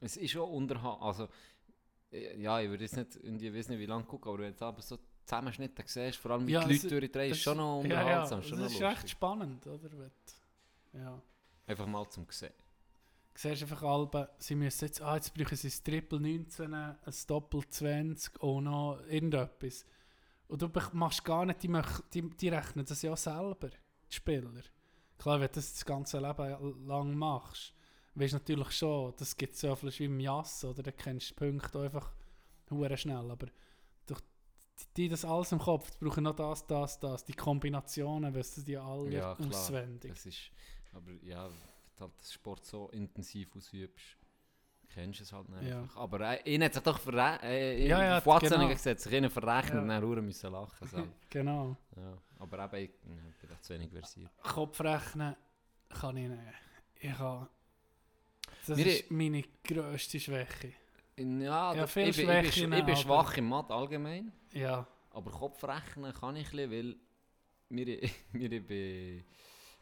Es 0.00 0.16
ist 0.16 0.30
schon 0.32 0.48
unterhalb. 0.48 1.00
Also, 1.02 1.28
ja, 2.10 2.60
ich 2.60 2.68
würde 2.68 2.84
jetzt 2.84 2.96
nicht, 2.96 3.16
ich 3.42 3.54
weiß 3.54 3.68
nicht, 3.68 3.78
wie 3.78 3.86
lange 3.86 4.04
gucken, 4.04 4.30
aber 4.32 4.42
wenn 4.42 4.54
du 4.56 4.64
aber 4.64 4.82
so 4.82 4.98
Zusammenschnitte 5.24 5.82
siehst, 5.86 6.16
vor 6.18 6.32
allem 6.32 6.46
wie 6.46 6.52
Ja, 6.52 6.64
die 6.66 6.74
es- 6.74 6.82
Leute 6.82 7.00
durchdrehen, 7.00 7.30
ist 7.32 7.38
das- 7.38 7.42
schon 7.44 7.56
noch 7.56 7.82
Ja, 7.84 7.88
ja, 7.90 8.00
unterhaltsam. 8.00 8.40
das 8.40 8.48
schon 8.48 8.58
noch 8.58 8.66
ist 8.66 8.72
lustig. 8.72 8.88
recht 8.88 9.10
spannend, 9.10 9.66
oder? 9.66 10.10
Ja. 10.92 11.22
Einfach 11.66 11.86
mal 11.86 12.08
zum 12.10 12.26
sehen. 12.30 12.52
Du 13.34 13.40
siehst 13.40 13.62
einfach 13.62 13.82
Alben, 13.82 14.26
sie 14.38 14.54
müssen 14.54 14.86
jetzt, 14.86 15.00
ah, 15.00 15.14
jetzt 15.14 15.32
brauchen 15.34 15.56
sie 15.56 15.68
ein 15.68 15.84
Triple 15.84 16.20
19, 16.20 16.74
ein 16.74 16.96
Doppel 17.26 17.66
20 17.68 18.42
und 18.42 18.64
noch 18.64 19.00
irgendetwas. 19.08 19.84
Und 20.48 20.62
du 20.62 20.70
machst 20.92 21.24
gar 21.24 21.46
nicht, 21.46 21.62
die, 21.62 21.72
die, 22.12 22.28
die 22.28 22.48
rechnen 22.48 22.84
das 22.84 23.02
ja 23.02 23.16
selber, 23.16 23.68
die 23.68 24.14
Spieler. 24.14 24.50
Klar, 25.16 25.40
wenn 25.40 25.46
du 25.46 25.54
das 25.54 25.74
das 25.74 25.84
ganze 25.84 26.18
Leben 26.18 26.86
lang 26.86 27.14
machst, 27.14 27.72
weißt 28.14 28.32
du 28.32 28.36
natürlich 28.38 28.72
schon, 28.72 29.14
das 29.16 29.36
gibt 29.36 29.56
so 29.56 29.74
viel 29.76 29.92
wie 29.98 30.04
im 30.06 30.20
Jass, 30.20 30.64
oder 30.64 30.82
du 30.82 30.92
kennst 30.92 31.30
die 31.30 31.34
Punkte 31.34 31.80
einfach 31.80 32.12
hure 32.70 32.96
schnell, 32.96 33.30
aber 33.30 33.46
durch 34.06 34.20
die, 34.96 35.02
die 35.02 35.08
das 35.08 35.24
alles 35.24 35.52
im 35.52 35.58
Kopf, 35.58 35.90
die 35.90 36.04
brauchen 36.04 36.24
noch 36.24 36.34
das, 36.34 36.66
das, 36.66 36.98
das. 36.98 37.24
Die 37.24 37.34
Kombinationen 37.34 38.34
wissen 38.34 38.64
die 38.64 38.76
alle 38.76 39.10
Ja, 39.10 39.34
auswendig. 39.34 40.12
Das 40.12 40.26
ist, 40.26 40.50
aber 40.92 41.12
ja, 41.22 41.48
du 41.48 41.54
halt 42.00 42.12
den 42.18 42.24
Sport 42.24 42.64
so 42.64 42.88
intensiv 42.90 43.54
ausübst, 43.56 44.16
kennst 44.88 45.20
du 45.20 45.24
es 45.24 45.32
halt 45.32 45.48
nicht 45.48 45.62
Ja. 45.68 45.80
einfach. 45.82 45.96
Aber 45.96 46.20
äh, 46.20 46.54
ihn 46.54 46.62
hat 46.64 46.74
sich 46.74 46.82
doch 46.82 46.98
verrechnet, 46.98 47.42
äh, 47.44 47.86
Ja, 47.86 48.02
ja, 48.02 48.26
Watson 48.26 48.50
genau. 48.50 48.68
gesagt, 48.68 49.00
sich 49.00 49.12
ihnen 49.12 49.30
verrechnet 49.30 49.74
Ja. 49.74 49.80
und 49.82 49.88
dann 49.88 50.24
müssen 50.26 50.52
lachen. 50.52 50.88
So. 50.88 51.06
Genau. 51.30 51.76
ja. 51.96 52.18
Aber 52.38 52.64
eben, 52.64 52.74
ich 52.82 52.90
ja, 53.04 53.14
bin 53.40 53.50
echt 53.50 53.64
zu 53.64 53.74
wenig 53.74 53.90
versiert. 53.90 54.30
Kopfrechnen 54.42 55.36
kann 55.88 56.16
ich 56.16 56.28
nicht. 56.28 56.40
Ich 57.00 57.16
kann... 57.16 57.48
Das 58.66 58.76
Wir- 58.78 58.86
ist 58.86 59.10
meine 59.10 59.42
grösste 59.64 60.18
Schwäche. 60.20 60.72
Ja, 61.16 61.74
Ja, 61.74 61.86
viel 61.86 62.08
ich, 62.08 62.16
bin, 62.16 62.30
ich, 62.44 62.54
bin, 62.62 62.72
ich 62.72 62.84
bin 62.84 62.96
schwach 62.96 63.36
im 63.36 63.48
Mathe 63.48 63.74
allgemein, 63.74 64.32
Ja. 64.52 64.86
aber 65.10 65.30
Kopfrechnen 65.30 66.12
kann 66.14 66.36
ich 66.36 66.46
ein 66.52 66.70
bisschen, 66.70 66.70
weil 66.70 66.96
wir, 67.68 68.10
wir 68.32 68.66
bei 68.66 69.24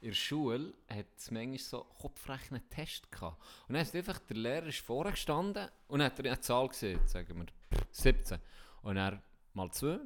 in 0.00 0.08
der 0.10 0.14
Schule 0.14 0.74
hat 0.88 1.06
es 1.16 1.30
manchmal 1.30 1.58
so 1.58 1.84
Kopfrechnen-Test 2.00 3.10
gehabt. 3.10 3.40
Und 3.68 3.74
dann 3.74 3.82
ist 3.82 3.94
einfach, 3.94 4.18
der 4.20 4.36
Lehrer 4.36 4.66
ist 4.66 4.78
vorne 4.80 5.10
gestanden 5.10 5.68
und 5.88 6.02
hat 6.02 6.18
eine 6.20 6.38
Zahl 6.40 6.68
gesehen, 6.68 7.00
sagen 7.06 7.36
wir 7.36 7.46
17. 7.90 8.38
Und 8.82 8.96
er 8.96 9.20
mal 9.54 9.70
2, 9.70 9.98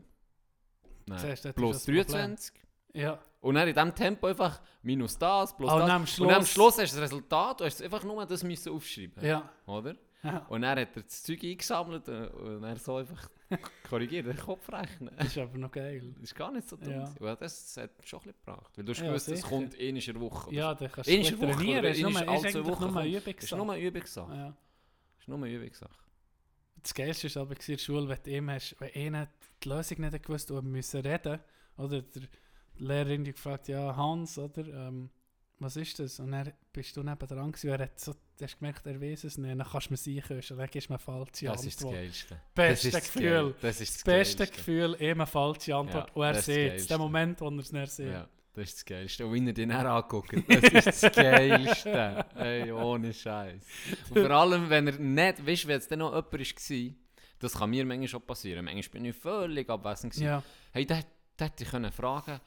dann 1.06 1.18
Siehst 1.18 1.44
du, 1.44 1.48
das 1.48 1.54
plus 1.56 1.76
ist 1.76 1.88
das 1.88 1.94
Problem. 2.06 2.06
23. 2.06 2.54
Ja. 2.94 3.18
Und 3.40 3.54
dann 3.54 3.68
in 3.68 3.74
diesem 3.74 3.94
Tempo 3.94 4.26
einfach 4.28 4.60
minus 4.82 5.18
das, 5.18 5.56
plus 5.56 5.70
und 5.70 5.78
das. 5.80 5.88
dann 5.88 5.96
am 5.96 6.02
Und 6.02 6.18
dann 6.20 6.30
am 6.36 6.44
Schluss- 6.46 6.74
Schluss 6.74 6.78
hast 6.78 6.92
du 6.92 6.96
das 7.00 7.10
Resultat, 7.10 7.60
du 7.60 7.64
hast 7.64 7.82
einfach 7.82 8.02
nur 8.04 8.24
das 8.26 8.42
müssen 8.42 8.72
aufschreiben 8.72 9.24
Ja. 9.24 9.48
oder? 9.66 9.96
ja. 10.22 10.38
Und 10.48 10.62
dann 10.62 10.78
hat 10.78 10.96
er 10.96 11.02
das 11.02 11.22
Zeug 11.22 11.42
eingesammelt 11.42 12.06
äh, 12.08 12.26
und 12.28 12.62
er 12.64 12.76
so 12.76 12.96
einfach 12.96 13.28
korrigiert, 13.88 14.26
den 14.26 14.36
Kopf 14.36 14.70
rechnen. 14.72 15.10
Das 15.16 15.28
ist 15.28 15.38
aber 15.38 15.58
noch 15.58 15.70
geil. 15.70 16.12
Das 16.14 16.22
ist 16.24 16.34
gar 16.34 16.50
nicht 16.52 16.68
so 16.68 16.76
dumm. 16.76 16.90
Ja. 17.20 17.36
das 17.36 17.76
hat 17.76 17.90
schon 18.06 18.20
ein 18.20 18.22
bisschen 18.24 18.34
gebracht. 18.44 18.72
Weil 18.76 18.84
du 18.84 18.92
hast 18.92 19.00
Ja, 19.00 19.06
gewusst, 19.08 19.28
es 19.28 19.42
kommt 19.42 19.74
in 19.74 19.96
einer 19.96 20.20
Woche. 20.20 20.48
oder 20.48 20.56
Ja, 20.56 20.74
dann 20.74 20.90
kannst 20.92 21.10
du 21.10 21.12
Woche 21.18 21.36
trainieren. 21.36 21.84
Es 21.84 21.96
ist, 21.96 22.02
nur, 22.02 22.08
einmal 22.10 22.22
ist 22.22 22.26
nur 22.26 22.30
eine 22.32 22.48
ist 22.48 22.54
nur 22.54 22.62
Übungssache. 22.64 23.72
eine 23.72 23.80
Übungssache. 23.80 24.34
Ja. 24.34 24.56
Ist 25.18 25.28
nur 25.28 25.36
eine 25.38 25.50
Übungssache. 25.50 25.98
Das 26.82 26.94
Geilste 26.94 27.34
war 27.34 27.42
aber 27.42 27.54
in 27.54 27.60
der 27.66 27.78
Schule, 27.78 28.08
wenn 28.08 28.18
du 28.24 28.30
ihm 28.30 28.50
hast, 28.50 28.76
wenn 28.80 28.94
einer 28.94 29.28
die 29.62 29.68
Lösung 29.68 30.00
nicht 30.00 30.22
gewusst 30.22 30.50
hat 30.50 30.56
und 30.58 30.70
müssen 30.72 31.00
reden, 31.00 31.38
oder 31.76 32.02
der 32.02 32.22
Lehrerin 32.76 33.24
die 33.24 33.32
gefragt, 33.32 33.68
ja 33.68 33.94
Hans, 33.96 34.38
oder, 34.38 34.66
ähm, 34.66 35.10
was 35.58 35.76
ist 35.76 35.98
das? 35.98 36.18
Und 36.18 36.32
dann 36.32 36.52
bist 36.72 36.96
du 36.96 37.02
neben 37.02 37.18
dran 37.26 37.52
gewesen, 37.52 37.70
er 37.70 37.78
hat 37.84 37.98
so, 38.00 38.12
du 38.12 38.44
hast 38.44 38.58
gemerkt, 38.58 38.84
er 38.86 39.00
weiß 39.00 39.24
es 39.24 39.38
nicht, 39.38 39.50
dann 39.58 39.66
kannst 39.68 39.86
du 39.88 39.92
mir 39.92 39.96
sicher, 39.96 40.40
dann 40.56 40.66
gibst 40.70 40.88
du 40.88 40.92
mir 40.92 40.98
falsche 40.98 41.46
Das 41.46 41.64
ist 41.64 41.76
das 41.80 41.84
Antwort. 41.84 41.94
Geilste. 42.02 42.40
Beste 42.54 42.72
das 42.72 42.84
ist 42.84 42.94
das 42.94 43.12
Gefühl. 43.12 43.54
Das 43.60 43.80
ist 43.80 43.80
Das 43.80 43.94
das 43.94 44.04
beste 44.04 44.36
Geilste. 44.38 44.56
Gefühl, 44.56 44.96
ihm 45.00 45.10
eine 45.20 45.26
falsche 45.26 45.74
Antwort, 45.76 46.08
Ja, 46.08 46.14
und 46.14 46.22
er 46.24 46.34
sieht 46.42 46.72
es, 46.72 46.86
der 46.88 46.98
Moment, 46.98 47.40
wo 47.40 47.48
er 47.48 47.58
es 47.58 47.72
nicht 47.72 47.92
sieht. 47.92 48.06
Ja, 48.08 48.28
das 48.54 48.64
ist 48.64 48.74
das 48.78 48.84
Geilste. 48.84 49.26
Und 49.26 49.32
wenn 49.34 49.46
er 49.46 49.52
den 49.52 49.68
dann 49.68 49.86
anguckt, 49.86 50.32
das 50.48 50.86
ist 50.86 51.02
das 51.04 51.12
Geilste. 51.14 52.24
Ey, 52.36 52.72
ohne 52.72 53.12
Scheiß. 53.14 53.62
Und 54.10 54.18
vor 54.20 54.30
allem, 54.30 54.68
wenn 54.68 54.88
er 54.88 54.98
nicht, 54.98 55.46
weißt 55.46 55.64
du, 55.64 55.68
wenn 55.68 55.78
es 55.78 55.86
dann 55.88 56.00
noch 56.00 56.10
jemand 56.12 56.32
war, 56.32 56.94
das 57.38 57.52
kann 57.54 57.70
mir 57.70 57.84
manchmal 57.84 58.08
schon 58.08 58.22
passieren. 58.22 58.64
Manchmal 58.64 58.88
bin 59.00 59.04
ich 59.06 59.16
völlig 59.16 59.68
abwesend. 59.70 60.12
gewesen. 60.12 60.26
Ja. 60.26 60.42
Hey, 60.72 60.86
da, 60.86 61.00
da 61.36 61.44
hätte 61.46 61.64
ich 61.64 61.70
können 61.70 61.90
fragen 61.92 62.40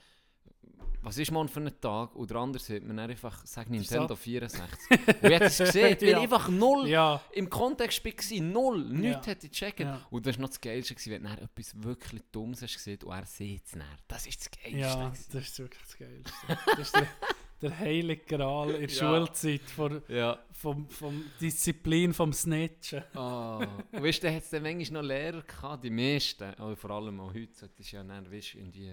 was 1.02 1.20
ist 1.20 1.32
morgen 1.32 1.48
für 1.50 1.60
ein 1.62 1.72
Tag? 1.82 2.16
Und 2.16 2.32
der 2.32 2.38
andere 2.38 2.62
sagt 2.64 2.82
mir 2.82 2.96
dann 2.96 3.12
einfach, 3.12 3.46
sag 3.46 3.70
Nintendo 3.70 4.16
64. 4.16 4.90
Und 4.90 5.32
ich 5.32 5.42
es 5.42 5.58
gesehen, 5.60 5.98
weil 6.02 6.10
Ja. 6.10 6.20
einfach 6.20 6.50
null 6.50 6.88
ja, 6.88 7.22
im 7.34 7.48
Kontext 7.48 8.04
war, 8.04 8.42
null, 8.42 8.86
nichts 8.86 9.28
Ja. 9.28 9.32
hätte 9.34 9.46
ich 9.46 9.52
checken. 9.52 9.86
Ja. 9.88 10.02
Und 10.10 10.26
das 10.26 10.36
war 10.38 10.42
noch 10.42 10.50
das 10.50 10.60
Geilste, 10.62 10.96
wenn 11.12 11.22
du 11.24 11.30
dann 11.30 11.38
etwas 11.38 11.84
wirklich 11.84 12.24
Dummes 12.32 12.62
hast 12.64 12.74
gesehen 12.74 13.00
und 13.04 13.14
er 13.16 13.26
sieht 13.28 13.66
es 13.66 13.72
dann. 13.74 13.84
Das 14.08 14.26
ist 14.26 14.40
das 14.42 14.50
Geilste. 14.52 14.80
ja, 14.80 15.10
das 15.32 15.48
ist 15.48 15.60
wirklich 15.60 15.82
das 15.84 15.98
Geilste. 15.98 16.34
Das 16.66 16.80
ist 16.80 16.96
der, 16.96 17.08
der 17.62 17.78
heilige 17.80 18.24
Gral 18.26 18.72
in 18.72 18.82
der. 18.82 18.90
Schulzeit 18.90 19.62
vor, 19.62 20.02
Ja. 20.08 20.40
vom, 20.54 20.90
vom 20.90 21.24
Disziplin 21.40 22.16
vom 22.16 22.34
Snitchen. 22.34 23.04
Ah, 23.14 23.58
und 23.92 24.02
weißt 24.04 24.24
du, 24.24 24.28
da 24.28 24.34
hat 24.34 24.42
es 24.42 24.50
dann 24.50 24.64
manchmal 24.64 25.04
noch 25.04 25.08
Lehrer 25.08 25.44
gehabt, 25.44 25.84
die 25.84 25.92
meisten, 25.92 26.46
also 26.46 26.76
vor 26.76 26.90
allem 26.90 27.20
auch 27.20 27.32
heute, 27.32 27.54
solltest 27.54 27.92
du 27.92 27.96
ja 27.98 28.04
dann, 28.04 28.32
weißt 28.32 28.56
irgendwie 28.56 28.92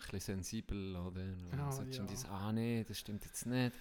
bisschen 0.00 0.36
sensibel, 0.36 0.96
oder? 0.96 1.20
Und 1.20 1.48
ja. 1.56 1.68
du 1.68 1.72
sagen, 1.72 2.08
ah 2.30 2.52
nee, 2.52 2.84
das 2.86 2.98
stimmt 2.98 3.24
jetzt 3.24 3.46
nicht. 3.46 3.72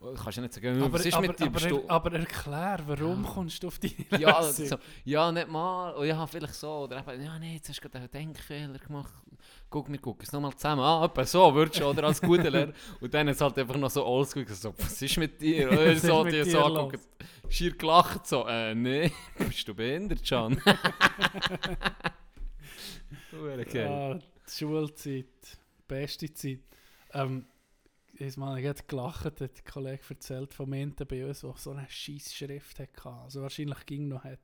Du 0.00 0.14
kannst 0.14 0.36
ja 0.36 0.42
nicht 0.42 0.52
sagen, 0.54 0.82
Aber, 0.82 0.92
was 0.94 1.06
ist 1.06 1.14
aber, 1.14 1.28
mit 1.28 1.38
dir? 1.38 1.46
aber, 1.46 1.62
er, 1.62 1.90
aber 1.90 2.12
erklär, 2.14 2.80
warum 2.86 3.22
Ja. 3.22 3.30
kommst 3.30 3.62
du 3.62 3.68
auf 3.68 3.78
die 3.78 3.94
ja, 4.18 4.42
so, 4.42 4.76
ja, 5.04 5.30
nicht 5.30 5.46
mal. 5.48 5.92
Und 5.92 6.06
ja, 6.06 6.26
vielleicht 6.26 6.54
so. 6.54 6.70
Oder 6.84 7.06
eben, 7.06 7.22
ja, 7.22 7.38
nee, 7.38 7.54
jetzt 7.54 7.68
hast 7.68 7.78
du 7.78 7.88
gerade 7.88 7.98
einen 7.98 8.10
Denkfehler 8.10 8.78
gemacht. 8.80 9.12
Guck, 9.70 9.88
wir 9.92 9.98
gucken 10.00 10.24
es 10.24 10.32
nochmal 10.32 10.54
zusammen. 10.56 10.82
Ah, 10.82 11.04
etwa 11.04 11.24
so, 11.24 11.54
würdest 11.54 11.80
du, 11.80 11.84
oder? 11.84 12.02
Als 12.04 12.20
guter 12.20 12.50
Lehrer. 12.50 12.72
Und 13.00 13.14
dann 13.14 13.28
ist 13.28 13.36
es 13.36 13.40
halt 13.42 13.56
einfach 13.58 13.76
noch 13.76 13.90
so 13.90 14.04
oldschool. 14.04 14.44
So, 14.48 14.74
was 14.76 15.00
ist 15.00 15.16
mit 15.18 15.40
dir? 15.40 15.70
Was 15.70 15.96
ist 15.98 16.06
so, 16.06 16.24
mit 16.24 16.32
die 16.32 16.42
dir 16.42 16.50
so 16.50 16.64
angucken. 16.64 16.98
Schier 17.48 17.76
gelacht. 17.76 18.26
So, 18.26 18.44
äh, 18.48 18.74
nee, 18.74 19.12
bist 19.38 19.68
du 19.68 19.74
behindert, 19.74 20.24
Can? 20.24 20.60
Geil. 23.30 23.66
Ja, 23.72 24.14
die 24.14 24.22
Schulzeit, 24.52 25.26
beste 25.92 26.32
Zeit. 26.32 26.60
Ähm, 27.12 27.46
ich 28.14 28.36
meine, 28.36 28.60
ich 28.60 28.66
habe 28.66 28.82
gelacht, 28.86 29.24
hat 29.24 29.40
der 29.40 29.50
Kollege 29.70 30.02
erzählt 30.10 30.52
von 30.52 30.72
einem 30.72 30.94
bei 30.94 31.26
uns, 31.26 31.40
der 31.40 31.54
so 31.56 31.70
eine 31.70 31.88
scheiß 31.88 32.34
Schrift 32.34 32.78
hatte. 32.78 33.08
Also 33.08 33.42
wahrscheinlich 33.42 33.86
ging 33.86 34.08
noch 34.08 34.24
hat. 34.24 34.38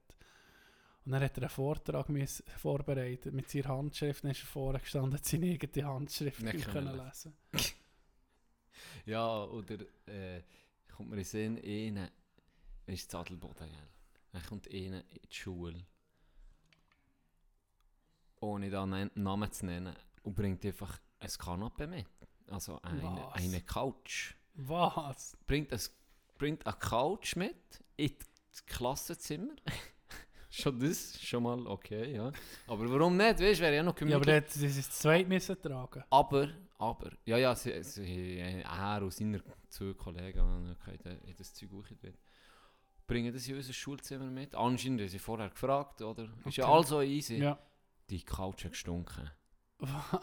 Und 1.04 1.12
dann 1.12 1.22
hat 1.22 1.36
er 1.36 1.44
einen 1.44 1.50
Vortrag 1.50 2.08
müssen 2.08 2.44
vorbereitet 2.56 3.32
mit 3.32 3.48
seiner 3.48 3.68
Handschrift. 3.68 4.24
Dann 4.24 4.30
ist 4.32 4.42
er 4.42 4.46
vorne 4.46 4.80
gestanden, 4.80 5.14
hat 5.14 5.24
seine 5.24 5.46
eigene 5.46 5.86
Handschrift 5.86 6.42
Nicht 6.42 6.64
können 6.64 6.88
können 6.88 7.06
lesen. 7.06 7.34
Ja, 9.04 9.42
oder 9.44 9.80
äh, 10.06 10.42
kommt 10.94 11.08
mir 11.08 11.16
in 11.16 11.22
den 11.22 11.24
Sinn, 11.24 11.58
einer 11.58 12.10
ist 12.86 13.12
das 13.12 13.20
Adelboden, 13.20 13.68
gell? 13.68 13.88
Dann 14.32 14.42
kommt 14.44 14.68
einer 14.68 15.00
in 15.00 15.20
die 15.28 15.34
Schule, 15.34 15.84
ohne 18.40 18.70
da 18.70 18.84
einen 18.84 19.10
Namen 19.14 19.50
zu 19.50 19.66
nennen, 19.66 19.96
und 20.22 20.34
bringt 20.34 20.64
einfach 20.64 20.98
ein 21.20 21.28
Kanapé 21.28 21.86
mit. 21.86 22.06
Also 22.50 22.80
eine, 22.82 23.02
Was? 23.02 23.34
eine 23.34 23.60
Couch. 23.62 24.34
Was? 24.54 25.36
Bringt, 25.46 25.72
ein, 25.72 25.80
bringt 26.38 26.66
eine 26.66 26.76
Couch 26.76 27.36
mit 27.36 27.56
in 27.96 28.14
das 28.50 28.64
Klassenzimmer. 28.66 29.52
schon 30.50 30.78
das, 30.80 31.20
schon 31.22 31.42
mal 31.42 31.66
okay, 31.66 32.14
ja. 32.14 32.32
Aber 32.66 32.90
warum 32.90 33.16
nicht? 33.16 33.40
Weißt 33.40 33.60
du, 33.60 33.64
wäre 33.64 33.76
ja 33.76 33.82
noch 33.82 33.94
Ja, 33.94 33.98
gemütlich. 33.98 34.16
aber 34.16 34.24
der 34.24 34.36
hat 34.36 34.46
das 34.78 34.90
zweit 34.90 35.28
müssen 35.28 35.60
tragen. 35.60 36.02
Aber, 36.10 36.48
aber, 36.78 37.10
ja, 37.24 37.36
ja, 37.36 37.54
sie, 37.54 37.82
sie, 37.82 38.38
er 38.38 39.02
und 39.02 39.12
seine 39.12 39.42
zwei 39.68 39.92
Kollegen, 39.94 40.76
in 41.26 41.36
das 41.36 41.52
Zeug 41.52 41.70
hochgedreht 41.72 42.18
bringen 43.08 43.32
das 43.32 43.48
in 43.48 43.56
unser 43.56 43.72
Schulzimmer 43.72 44.26
mit. 44.26 44.54
Anscheinend 44.54 45.00
haben 45.00 45.08
sie 45.08 45.18
vorher 45.18 45.48
gefragt, 45.48 46.02
oder? 46.02 46.28
Ist 46.44 46.58
ja 46.58 46.64
Okay. 46.66 46.76
also 46.76 47.00
easy. 47.02 47.36
Ja. 47.38 47.58
Die 48.10 48.22
Couch 48.22 48.64
hat 48.64 48.72
gestunken. 48.72 49.30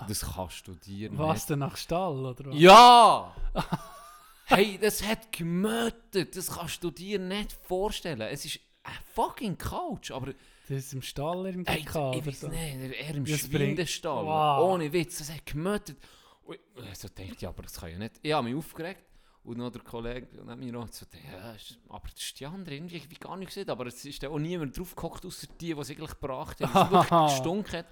Das 0.07 0.33
kannst 0.35 0.67
du 0.67 0.75
dir 0.75 1.17
Was 1.17 1.45
denn 1.45 1.59
nach 1.59 1.77
Stall, 1.77 2.25
oder 2.25 2.45
was? 2.45 2.53
nicht... 2.53 2.63
Ja! 2.63 3.33
hey, 4.45 4.77
das 4.79 5.01
hat 5.03 5.31
gemötet. 5.31 6.35
Das 6.35 6.51
kannst 6.51 6.83
du 6.83 6.91
dir 6.91 7.19
nicht 7.19 7.53
vorstellen. 7.53 8.19
Es 8.21 8.43
ist 8.45 8.59
eine 8.83 8.97
fucking 9.13 9.57
Couch, 9.57 10.11
aber... 10.11 10.33
Das 10.67 10.77
ist 10.77 10.93
im 10.93 11.01
Stall 11.01 11.45
irgendwie 11.45 11.71
Ey, 11.71 11.83
gehabt, 11.83 12.15
ich 12.17 12.25
weiß 12.25 12.39
so. 12.41 12.47
nicht, 12.47 12.99
er 12.99 13.15
im 13.15 13.25
Schwindestall. 13.25 14.25
Wow. 14.25 14.73
Ohne 14.73 14.91
Witz, 14.91 15.19
das 15.19 15.31
hat 15.31 15.45
gemötet. 15.45 15.97
Und 16.43 16.57
ich 16.91 16.97
so 16.97 17.07
dachte, 17.07 17.35
ja, 17.39 17.49
aber 17.49 17.63
das 17.63 17.79
kann 17.79 17.91
ja 17.91 17.97
nicht. 17.97 18.15
Ich 18.21 18.33
habe 18.33 18.47
mich 18.47 18.57
aufgeregt. 18.57 19.03
Und 19.43 19.59
noch 19.59 19.69
der 19.69 19.83
Kollege 19.83 20.27
neben 20.43 20.59
mir 20.59 20.79
auch 20.79 20.87
so, 20.89 21.05
ja, 21.13 21.55
aber 21.89 22.07
das 22.09 22.19
ist 22.19 22.39
die 22.39 22.47
andere 22.47 22.73
irgendwie 22.73 22.97
ich 22.97 23.03
hab 23.03 23.19
gar 23.19 23.37
nicht 23.37 23.49
gesehen. 23.49 23.69
Aber 23.69 23.85
es 23.85 24.03
ist 24.03 24.25
auch 24.25 24.39
niemand 24.39 24.75
drauf 24.75 24.95
gehockt, 24.95 25.23
außer 25.23 25.47
die, 25.61 25.73
die 25.73 25.79
es 25.79 25.91
eigentlich 25.91 26.09
gebracht 26.09 26.61
haben, 26.61 26.85
es 26.85 26.91
wirklich 26.91 27.29
gestunken 27.29 27.77
hat. 27.79 27.85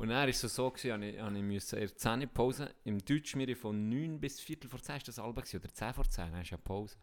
Und 0.00 0.08
dann 0.08 0.16
war 0.16 0.28
es 0.28 0.40
so, 0.40 0.70
gewesen, 0.70 0.92
habe 0.92 1.04
ich, 1.06 1.16
ich 1.16 1.42
musste 1.42 1.76
in 1.76 1.86
der 1.86 1.94
10 1.94 2.28
Pause, 2.30 2.74
im 2.84 3.04
Deutsch 3.04 3.36
mir 3.36 3.54
von 3.54 3.90
9 3.90 4.18
bis 4.18 4.40
Viertel 4.40 4.70
vor 4.70 4.80
10 4.80 4.96
ist 4.96 5.08
das 5.08 5.18
Alba 5.18 5.42
gewesen, 5.42 5.60
oder 5.60 5.74
10 5.74 5.92
vor 5.92 6.08
10, 6.08 6.32
dann 6.32 6.40
ist 6.40 6.48
ja 6.48 6.56
Pause, 6.56 6.96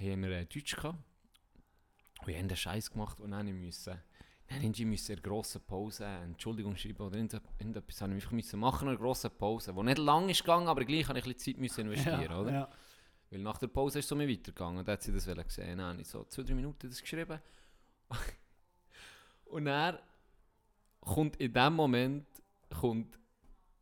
haben 0.00 0.22
wir 0.22 0.30
äh, 0.32 0.44
Deutsch 0.46 0.74
gehabt. 0.74 0.98
Und 2.20 2.26
wir 2.26 2.36
haben 2.36 2.48
den 2.48 2.56
Scheiß 2.56 2.90
gemacht 2.90 3.20
und 3.20 3.30
dann 3.30 3.46
musste 3.64 4.02
dann 4.48 4.60
musste 4.60 4.82
ich 4.82 4.88
müssen 4.88 5.16
in 5.16 5.22
grossen 5.22 5.60
Pause 5.64 6.04
eine 6.04 6.24
Entschuldigung 6.24 6.76
schreiben 6.76 7.02
oder 7.06 7.16
irgende- 7.16 7.40
irgendetwas 7.60 8.02
habe 8.02 8.16
ich 8.16 8.30
müssen 8.32 8.58
machen 8.58 8.88
in 8.88 8.88
einer 8.88 8.98
grossen 8.98 9.30
Pause, 9.38 9.72
die 9.72 9.82
nicht 9.84 9.98
lang 9.98 10.28
ist 10.28 10.40
gegangen, 10.40 10.66
aber 10.66 10.84
gleich 10.84 11.08
habe 11.08 11.20
ich 11.20 11.24
ein 11.24 11.32
bisschen 11.32 11.54
Zeit 11.54 11.60
müssen 11.60 11.80
investieren, 11.82 12.22
ja, 12.22 12.40
oder? 12.40 12.52
Ja. 12.52 12.68
Weil 13.30 13.38
nach 13.38 13.58
der 13.58 13.68
Pause 13.68 14.00
ist 14.00 14.06
es 14.06 14.08
so 14.08 14.16
mir 14.16 14.28
weitergegangen. 14.28 14.84
Da 14.84 14.92
hat 14.92 15.02
sie 15.02 15.12
das 15.12 15.26
gesehen. 15.26 15.78
Dann 15.78 15.92
habe 15.92 16.00
ich 16.02 16.08
so 16.08 16.24
zwei, 16.24 16.42
drei 16.42 16.54
Minuten 16.54 16.88
das 16.88 17.00
geschrieben. 17.00 17.40
Und 19.44 19.64
dann 19.64 19.98
kommt 21.04 21.36
in 21.36 21.52
dem 21.52 21.74
Moment 21.74 22.26
kommt 22.80 23.18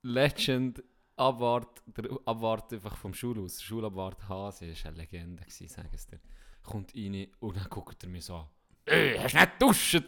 Legend 0.03 0.83
Abwart, 1.17 1.83
der 1.87 2.11
Abwart 2.25 2.73
einfach 2.73 2.97
vom 2.97 3.13
Schulhaus, 3.15 3.59
der 3.59 3.65
Schulabwart 3.65 4.27
Hase, 4.29 4.67
ist 4.67 4.87
eine 4.87 4.97
Legende 4.97 5.43
gewesen, 5.43 5.69
sage 5.69 5.91
ich 5.95 6.07
dir. 6.07 6.19
Kommt 6.63 6.95
rein 6.95 7.27
und 7.41 7.57
dann 7.57 7.69
guckt 7.69 8.03
er 8.03 8.09
mir 8.09 8.23
so 8.23 8.37
an. 8.37 8.47
«Äh, 8.87 9.19
hast 9.19 9.35
du 9.35 9.39
nicht 9.39 9.53
duschen? 9.61 10.05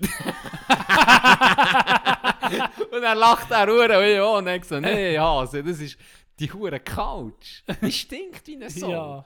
und 2.90 3.02
dann 3.02 3.18
lacht 3.18 3.50
er 3.50 3.66
Hure 3.66 3.98
und 3.98 4.04
ich 4.04 4.18
auch. 4.18 4.38
Und 4.38 4.48
ich 4.48 4.64
so, 4.64 4.80
nee, 4.80 5.18
Hase, 5.18 5.62
das 5.62 5.80
ist 5.80 5.98
die 6.38 6.50
hure 6.50 6.80
Couch. 6.80 7.62
Die 7.82 7.92
stinkt 7.92 8.46
wie 8.46 8.56
eine 8.56 8.70
Sau. 8.70 8.90
Ja. 8.90 9.24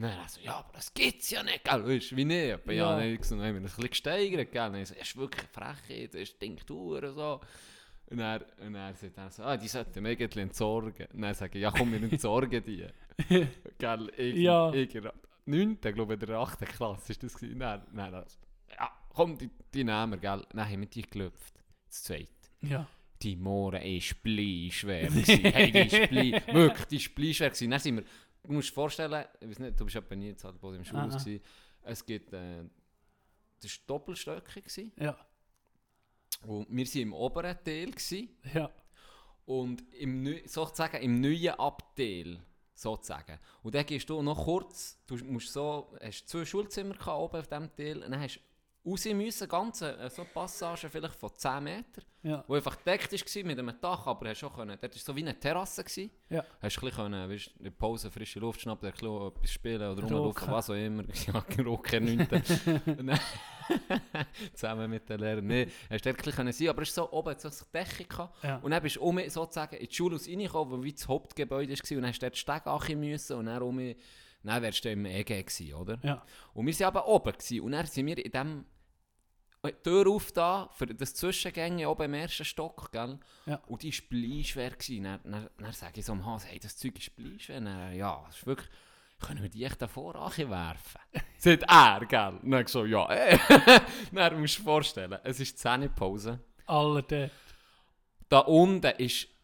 Nein, 0.00 0.16
also, 0.22 0.40
ja, 0.40 0.56
aber 0.58 0.70
das 0.74 0.94
gibt's 0.94 1.28
ja 1.30 1.42
nicht, 1.42 1.64
gell? 1.64 1.84
Weißt 1.86 2.16
wie 2.16 2.24
nicht? 2.24 2.52
Aber 2.54 2.72
ja, 2.72 2.98
Ja. 3.00 3.04
dann 3.04 3.22
so, 3.22 3.36
dann 3.36 3.44
haben 3.46 3.54
wir 3.54 3.60
das 3.62 3.72
ein 3.72 3.76
bisschen 3.76 3.90
gesteigert, 3.90 4.52
gell? 4.52 4.68
Und 4.70 4.74
ich 4.76 4.88
so, 4.88 4.94
es 4.94 5.08
ist 5.08 5.16
wirklich 5.16 5.46
frech, 5.50 6.14
es 6.14 6.28
stinkt 6.28 6.70
hure 6.70 7.12
so. 7.12 7.40
Und 8.10 8.20
er, 8.20 8.46
und 8.64 8.74
er 8.74 8.94
sagt 8.94 9.18
er 9.18 9.30
so, 9.30 9.42
ah, 9.42 9.56
die 9.56 9.68
sollten 9.68 10.02
wir 10.04 10.12
irgendwie 10.12 10.40
entsorgen. 10.40 11.06
Und 11.12 11.20
dann 11.20 11.34
sage 11.34 11.58
ich, 11.58 11.62
ja 11.62 11.70
komm, 11.70 11.92
wir 11.92 12.02
entsorgen 12.02 12.62
die. 12.64 12.86
gell, 13.78 14.12
ich, 14.16 14.36
Ja. 14.36 14.72
ich 14.72 14.94
in 14.94 15.02
der 15.02 15.14
9., 15.46 15.80
glaube 15.80 16.14
ich, 16.14 16.20
in 16.20 16.26
der 16.26 16.38
8. 16.38 16.60
Klasse 16.66 17.12
ist 17.12 17.22
das 17.22 17.34
gewesen. 17.34 17.58
Dann, 17.58 17.82
dann, 17.92 18.14
also, 18.14 18.36
ja, 18.78 18.90
komm, 19.12 19.36
die, 19.36 19.50
die 19.74 19.82
nehmen 19.84 20.12
wir, 20.12 20.18
gell? 20.18 20.46
Dann 20.52 20.68
haben 20.70 20.80
wir 20.80 20.88
die 20.88 21.02
gelüpft. 21.02 21.54
Das 21.88 22.04
zweite. 22.04 22.28
Ja. 22.62 22.86
Die 23.20 23.34
Mohren 23.34 23.82
ist 23.82 24.04
spleischwer. 24.04 25.02
gewesen. 25.08 25.44
hey, 25.44 25.72
die 25.72 25.78
ist 25.80 25.96
spli 26.04 26.32
wirklich, 26.52 26.86
die 26.86 26.96
ist 26.96 27.02
spleischwer. 27.02 27.50
gewesen. 27.50 27.70
Dann 27.70 27.80
sind 27.80 27.96
wir, 27.96 28.04
du 28.48 28.54
musst 28.54 28.70
dir 28.70 28.74
vorstellen, 28.74 29.24
ich 29.40 29.48
weiß 29.48 29.58
nicht, 29.58 29.78
du 29.78 29.84
bist 29.84 29.96
etwa 29.96 30.16
nie 30.16 30.30
in 30.30 30.36
Zadelboden 30.36 30.78
im 30.78 30.84
Schulhaus 30.84 31.14
Ah, 31.14 31.16
ah. 31.16 31.20
gewesen. 31.22 31.42
Es 31.82 32.04
gibt, 32.04 32.32
äh, 32.32 32.64
das 33.60 33.78
war 33.78 33.86
doppelstöckig. 33.86 34.92
Ja. 34.96 35.16
Und 36.46 36.66
wir 36.70 36.86
waren 36.86 37.02
im 37.02 37.12
oberen 37.12 37.58
Teil. 37.64 37.90
Gewesen. 37.90 38.28
Ja. 38.54 38.70
Und 39.44 39.82
im, 39.94 40.46
sozusagen 40.46 41.02
im 41.02 41.20
neuen 41.20 41.50
Abteil. 41.50 42.40
Sozusagen. 42.74 43.38
Und 43.62 43.74
dann 43.74 43.84
gehst 43.84 44.08
du 44.08 44.22
noch 44.22 44.44
kurz, 44.44 44.98
du 45.06 45.16
musst 45.24 45.52
so, 45.52 45.96
hast 46.00 46.28
zwei 46.28 46.44
Schulzimmer 46.44 46.94
gehabt 46.94 47.18
oben 47.18 47.40
auf 47.40 47.48
diesem 47.48 47.74
Teil, 47.74 48.04
und 48.04 48.12
dann 48.12 48.20
hast 48.20 48.40
du 48.88 48.92
raus 48.92 49.04
müssen, 49.06 49.48
ganz 49.48 49.82
äh, 49.82 50.08
so 50.10 50.22
eine 50.22 50.30
Passage 50.32 50.88
vielleicht 50.88 51.14
von 51.16 51.30
10 51.34 51.64
Meter, 51.64 52.02
Ja. 52.22 52.44
wo 52.46 52.54
einfach 52.54 52.76
gedeckt 52.78 53.12
war 53.12 53.44
mit 53.44 53.58
einem 53.58 53.80
Dach, 53.80 54.06
aber 54.06 54.28
hast 54.30 54.44
auch 54.44 54.54
können, 54.54 54.76
dort 54.80 54.94
war 54.94 55.00
so 55.00 55.14
wie 55.16 55.20
eine 55.20 55.38
Terrasse. 55.38 55.84
Gewesen. 55.84 56.10
Ja. 56.30 56.44
Hast 56.60 56.82
ein 56.82 56.90
können, 56.90 57.30
weißt, 57.30 57.50
in 57.58 57.64
der 57.64 57.70
Pause 57.70 58.10
frische 58.10 58.40
Luft 58.40 58.60
schnappen, 58.60 58.86
ein 58.88 58.92
bisschen 58.92 59.26
etwas 59.28 59.50
spielen 59.50 59.90
oder 59.90 60.02
rumlaufen, 60.02 60.50
was 60.50 60.70
auch 60.70 60.74
immer. 60.74 61.04
Ja, 61.26 61.44
Rocker 61.64 62.00
9. 62.00 62.20
Und 62.20 63.06
dann- 63.06 63.20
Zusammen 64.54 64.90
mit 64.90 65.08
den 65.08 65.20
Lehrern. 65.20 65.46
Nee, 65.46 65.68
hast 65.90 66.04
dort 66.06 66.26
ein 66.26 66.32
können 66.32 66.52
sein, 66.52 66.68
aber 66.68 66.82
es 66.82 66.94
so, 66.94 67.10
oben 67.10 67.30
hat 67.30 67.40
so 67.40 67.48
eine 67.48 67.84
Decke. 67.84 68.28
Ja. 68.42 68.56
Und 68.58 68.70
dann 68.70 68.82
bist 68.82 68.96
du 68.96 69.02
um, 69.02 69.18
sozusagen 69.28 69.76
in 69.76 69.86
die 69.88 69.94
Schulhaus 69.94 70.26
reingekommen, 70.26 70.78
wo 70.78 70.82
wie 70.84 70.92
das 70.92 71.06
Hauptgebäude 71.06 71.72
war, 71.72 71.96
und 71.96 72.02
dann 72.02 72.10
hast 72.10 72.22
dort 72.22 72.34
die 72.36 72.66
ankommen 72.66 73.00
müssen 73.00 73.36
und 73.36 73.46
dann 73.46 73.62
um, 73.62 73.94
dann 74.42 74.62
wärst 74.62 74.84
du 74.84 74.90
im 74.90 75.04
EG 75.04 75.42
gewesen, 75.42 75.74
oder? 75.74 75.98
Ja. 76.02 76.24
Und 76.54 76.66
wir 76.66 76.74
waren 76.80 76.86
aber 76.86 77.06
oben 77.08 77.32
gewesen, 77.32 77.60
und 77.60 77.72
dann 77.72 77.86
sind 77.86 78.06
wir 78.06 78.24
in 78.24 78.30
dem 78.32 78.64
die 79.72 79.82
Tür 79.82 80.08
auf 80.08 80.32
da, 80.32 80.70
für 80.72 80.86
das 80.86 81.14
Zwischengänge 81.14 81.88
oben 81.88 82.04
im 82.04 82.14
ersten 82.14 82.44
Stock, 82.44 82.90
gell? 82.92 83.18
Ja. 83.46 83.60
Und 83.66 83.82
die 83.82 83.92
war 83.92 84.08
bleischwer. 84.08 84.70
Dann, 84.70 85.20
dann, 85.24 85.50
dann 85.58 85.72
sage 85.72 86.00
ich 86.00 86.06
so 86.06 86.12
am 86.12 86.24
Hase, 86.26 86.48
hey, 86.48 86.58
das 86.58 86.76
Zeug 86.76 86.98
ist 86.98 87.14
bleischwer. 87.16 87.60
Dann, 87.60 87.94
ja, 87.94 88.22
das 88.26 88.38
ist 88.38 88.46
wirklich... 88.46 88.68
Können 89.20 89.42
wir 89.42 89.48
die 89.48 89.64
echt 89.64 89.82
davor 89.82 90.14
werfen? 90.14 91.00
Sagt 91.38 91.64
er, 91.66 92.00
gell? 92.06 92.38
Dann 92.42 92.60
ich 92.60 92.68
so, 92.68 92.84
ja, 92.84 93.10
eh. 93.10 93.36
dann 94.12 94.40
musst 94.40 94.58
du 94.58 94.60
dir 94.60 94.64
vorstellen, 94.64 95.18
es 95.24 95.40
ist 95.40 95.58
Zähnepause. 95.58 96.38
Alle 96.66 97.02
dort. 97.02 97.30
Da 98.28 98.40
unten 98.40 98.92
ist 98.98 99.24
äh, 99.24 99.37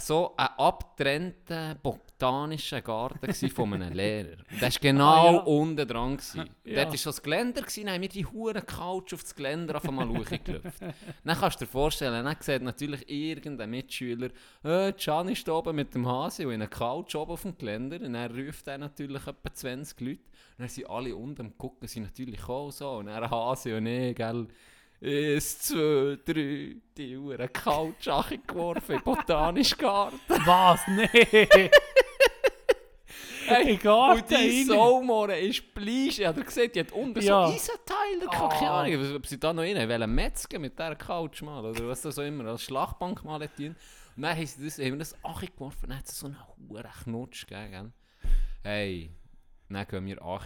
so 0.00 0.34
ein 0.36 0.48
abgetrennter 0.58 1.76
botanischer 1.76 2.80
Garten 2.80 3.32
von 3.50 3.72
einem 3.74 3.92
Lehrer. 3.94 4.36
Der 4.60 4.62
war 4.62 4.70
genau 4.80 5.04
Ah, 5.28 5.32
ja. 5.32 5.38
unten 5.40 5.86
dran. 5.88 6.18
Ja. 6.64 6.82
Dort 6.82 6.90
war 6.90 6.96
so 6.98 7.10
das 7.10 7.22
Geländer, 7.22 7.62
dann 7.62 7.90
haben 7.90 8.02
wir 8.02 8.08
die 8.08 8.26
hure 8.26 8.60
Couch 8.62 9.14
auf 9.14 9.22
das 9.22 9.34
Geländer 9.34 9.76
auf 9.76 9.88
einmal 9.88 10.08
hochgeklopft. 10.08 10.80
Dann 11.24 11.38
kannst 11.38 11.60
du 11.60 11.64
dir 11.64 11.70
vorstellen, 11.70 12.24
dann 12.24 12.36
sieht 12.40 12.62
natürlich 12.62 13.08
irgendein 13.08 13.70
Mitschüler, 13.70 14.30
äh, 14.64 14.92
Can 14.94 15.28
ist 15.28 15.46
da 15.46 15.52
oben 15.52 15.76
mit 15.76 15.94
dem 15.94 16.08
Hase 16.08 16.44
und 16.48 16.54
in 16.54 16.62
einer 16.62 16.68
Couch 16.68 17.14
oben 17.14 17.30
auf 17.32 17.42
dem 17.42 17.56
Geländer. 17.56 18.00
Und 18.04 18.14
dann 18.14 18.32
ruft 18.36 18.66
er 18.66 18.78
natürlich 18.78 19.24
etwa 19.28 19.52
20 19.54 20.00
Leute. 20.00 20.20
Und 20.58 20.58
dann 20.58 20.68
sind 20.68 20.90
alle 20.90 21.14
unten 21.14 21.40
am 21.42 21.56
gucken, 21.58 21.86
sind 21.86 22.02
natürlich 22.02 22.42
auch 22.48 22.72
so. 22.72 22.90
Und 22.94 23.06
dann 23.06 23.30
Hase 23.30 23.76
und 23.76 23.86
ich, 23.86 24.16
gell, 24.16 24.48
Eins, 25.02 25.58
zwei, 25.60 26.16
drei, 26.24 26.76
die 26.96 27.16
Uhren 27.16 27.52
Couch 27.52 28.08
geworfen 28.46 28.96
im 28.96 29.02
Botanischen 29.02 29.78
Garten. 29.78 30.18
Was? 30.46 30.80
Nee! 30.88 31.70
Hey, 33.48 33.76
Garten 33.76 34.22
und 34.22 34.30
die. 34.30 34.64
Saumore 34.64 35.38
ist 35.38 35.72
Bleisch. 35.72 36.18
Ja, 36.18 36.32
ihr 36.36 36.42
gesehen, 36.42 36.70
die 36.74 36.80
hat 36.80 36.90
unten 36.90 37.20
Ja. 37.20 37.46
so 37.46 37.54
Eisenteile. 37.54 38.26
Keine 38.28 38.70
Ah. 38.70 38.80
Ahnung, 38.82 39.14
ob 39.16 39.24
sie 39.26 39.38
da 39.38 39.52
noch 39.52 39.62
rein 39.62 39.88
wollen 39.88 40.12
metzgen 40.14 40.60
mit 40.62 40.76
dieser 40.76 40.96
Couch 40.96 41.42
mal. 41.42 41.64
Oder 41.64 41.86
was 41.86 42.02
das 42.02 42.16
so 42.16 42.22
immer 42.22 42.44
als 42.46 42.62
Schlachtbank 42.64 43.22
mal 43.24 43.40
hat. 43.40 43.56
Und 43.60 43.76
dann 44.16 44.36
haben 44.36 44.46
sie 44.46 44.64
das, 44.64 44.78
haben 44.78 44.90
wir 44.90 44.96
das 44.96 45.14
angeworfen 45.22 45.78
und 45.84 45.90
dann 45.90 45.98
hat 45.98 46.06
es 46.06 46.18
so 46.18 46.26
einen 46.26 46.38
hohen 46.68 46.82
Knutsch 47.04 47.46
gegeben. 47.46 47.92
Hey, 48.64 49.12
dann 49.68 49.86
gehen 49.86 50.06
wir 50.06 50.22
an. 50.22 50.40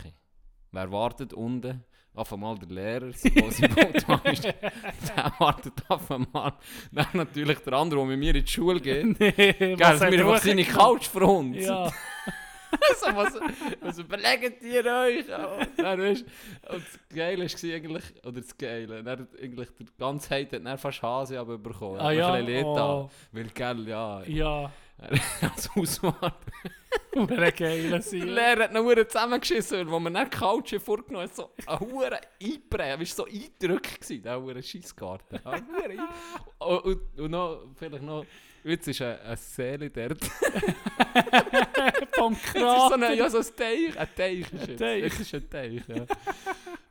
Wer 0.72 0.92
wartet 0.92 1.32
unten? 1.32 1.82
Auf 2.20 2.34
einmal 2.34 2.54
der 2.58 2.68
Lehrer, 2.68 3.12
sie 3.14 3.30
botanisch 3.30 4.40
Der 4.42 5.32
wartet 5.38 5.72
auf 5.88 6.10
einmal. 6.10 6.52
Dann 6.92 7.06
natürlich 7.14 7.60
der 7.60 7.72
andere, 7.72 8.00
der 8.00 8.08
mit 8.08 8.18
mir 8.18 8.34
in 8.34 8.44
die 8.44 8.50
Schule 8.50 8.78
geht. 8.78 9.06
nee, 9.20 9.32
Gell, 9.32 9.78
wir 9.78 9.80
er 9.80 10.26
einfach 10.26 10.36
seine 10.36 10.60
hochgenommen? 10.60 10.66
Couch 10.66 11.06
verhunzt. 11.06 11.60
Ja. 11.60 11.86
so, 13.00 13.16
was, 13.16 13.40
was 13.80 13.98
überlegt 13.98 14.62
ihr 14.62 14.84
euch? 14.84 15.26
Dann, 15.78 15.98
weißt, 15.98 16.24
und 16.68 16.84
das 16.84 16.98
Geile 17.08 17.44
war 17.44 17.74
eigentlich, 17.74 18.04
oder 18.22 18.40
das 18.42 18.58
Geile, 18.58 19.02
dann 19.02 19.28
eigentlich 19.42 19.68
der 19.78 19.86
ganze 19.98 20.34
Hate 20.34 20.62
hat 20.62 20.80
fast 20.80 21.02
Hase 21.02 21.40
aber 21.40 21.56
bekommen. 21.56 22.00
Ah 22.00 22.10
mir 22.10 22.18
ja? 22.18 22.32
ein 22.34 22.44
bisschen. 22.44 22.66
Oh. 22.66 23.10
Weil, 23.32 23.44
gell, 23.46 23.88
ja, 23.88 24.22
Ja. 24.24 24.72
als 25.40 25.70
Auswahl. 25.76 26.34
Hure 27.14 27.52
geil 27.52 28.02
sein. 28.02 28.20
Lehrer 28.28 28.64
hat 28.64 28.72
noch 28.72 28.82
Huren 28.82 29.08
zusammengeschissen, 29.08 29.88
wo 29.90 29.98
man 30.00 30.14
dann 30.14 30.28
Couch 30.30 30.74
vorgenommen 30.80 31.26
hat, 31.28 31.34
so 31.36 31.50
ein 31.66 31.80
Huren 31.80 32.18
einprägen, 32.42 32.98
war 32.98 33.06
so 33.06 33.26
eindrückt 33.26 34.00
gewesen, 34.00 34.22
der 34.22 34.40
Huren 34.40 34.62
Scheissgarten. 34.62 35.40
Ein 35.44 35.66
Huren 35.68 35.98
ein- 36.00 36.08
und, 36.58 36.84
und, 36.84 37.20
und 37.20 37.30
noch, 37.30 37.66
vielleicht 37.76 38.02
noch, 38.02 38.24
jetzt 38.64 38.88
ist 38.88 39.02
eine, 39.02 39.20
eine 39.20 39.36
Seele 39.36 39.90
dort. 39.90 40.24
Vom 42.14 42.32
Es 42.34 42.38
ist 42.44 42.52
so 42.52 42.58
Krater. 42.60 43.06
ein, 43.08 43.18
ja, 43.18 43.30
so 43.30 43.38
ein 43.38 43.46
Teich. 43.56 43.98
Ein 43.98 44.08
Teich 44.16 44.40
ist 44.40 44.52
Ein 44.52 44.70
es. 44.70 44.76
Teich. 44.78 45.02
Es 45.04 45.20
ist 45.20 45.34
ein 45.34 45.50
Teich, 45.50 45.82
ja. 45.88 46.06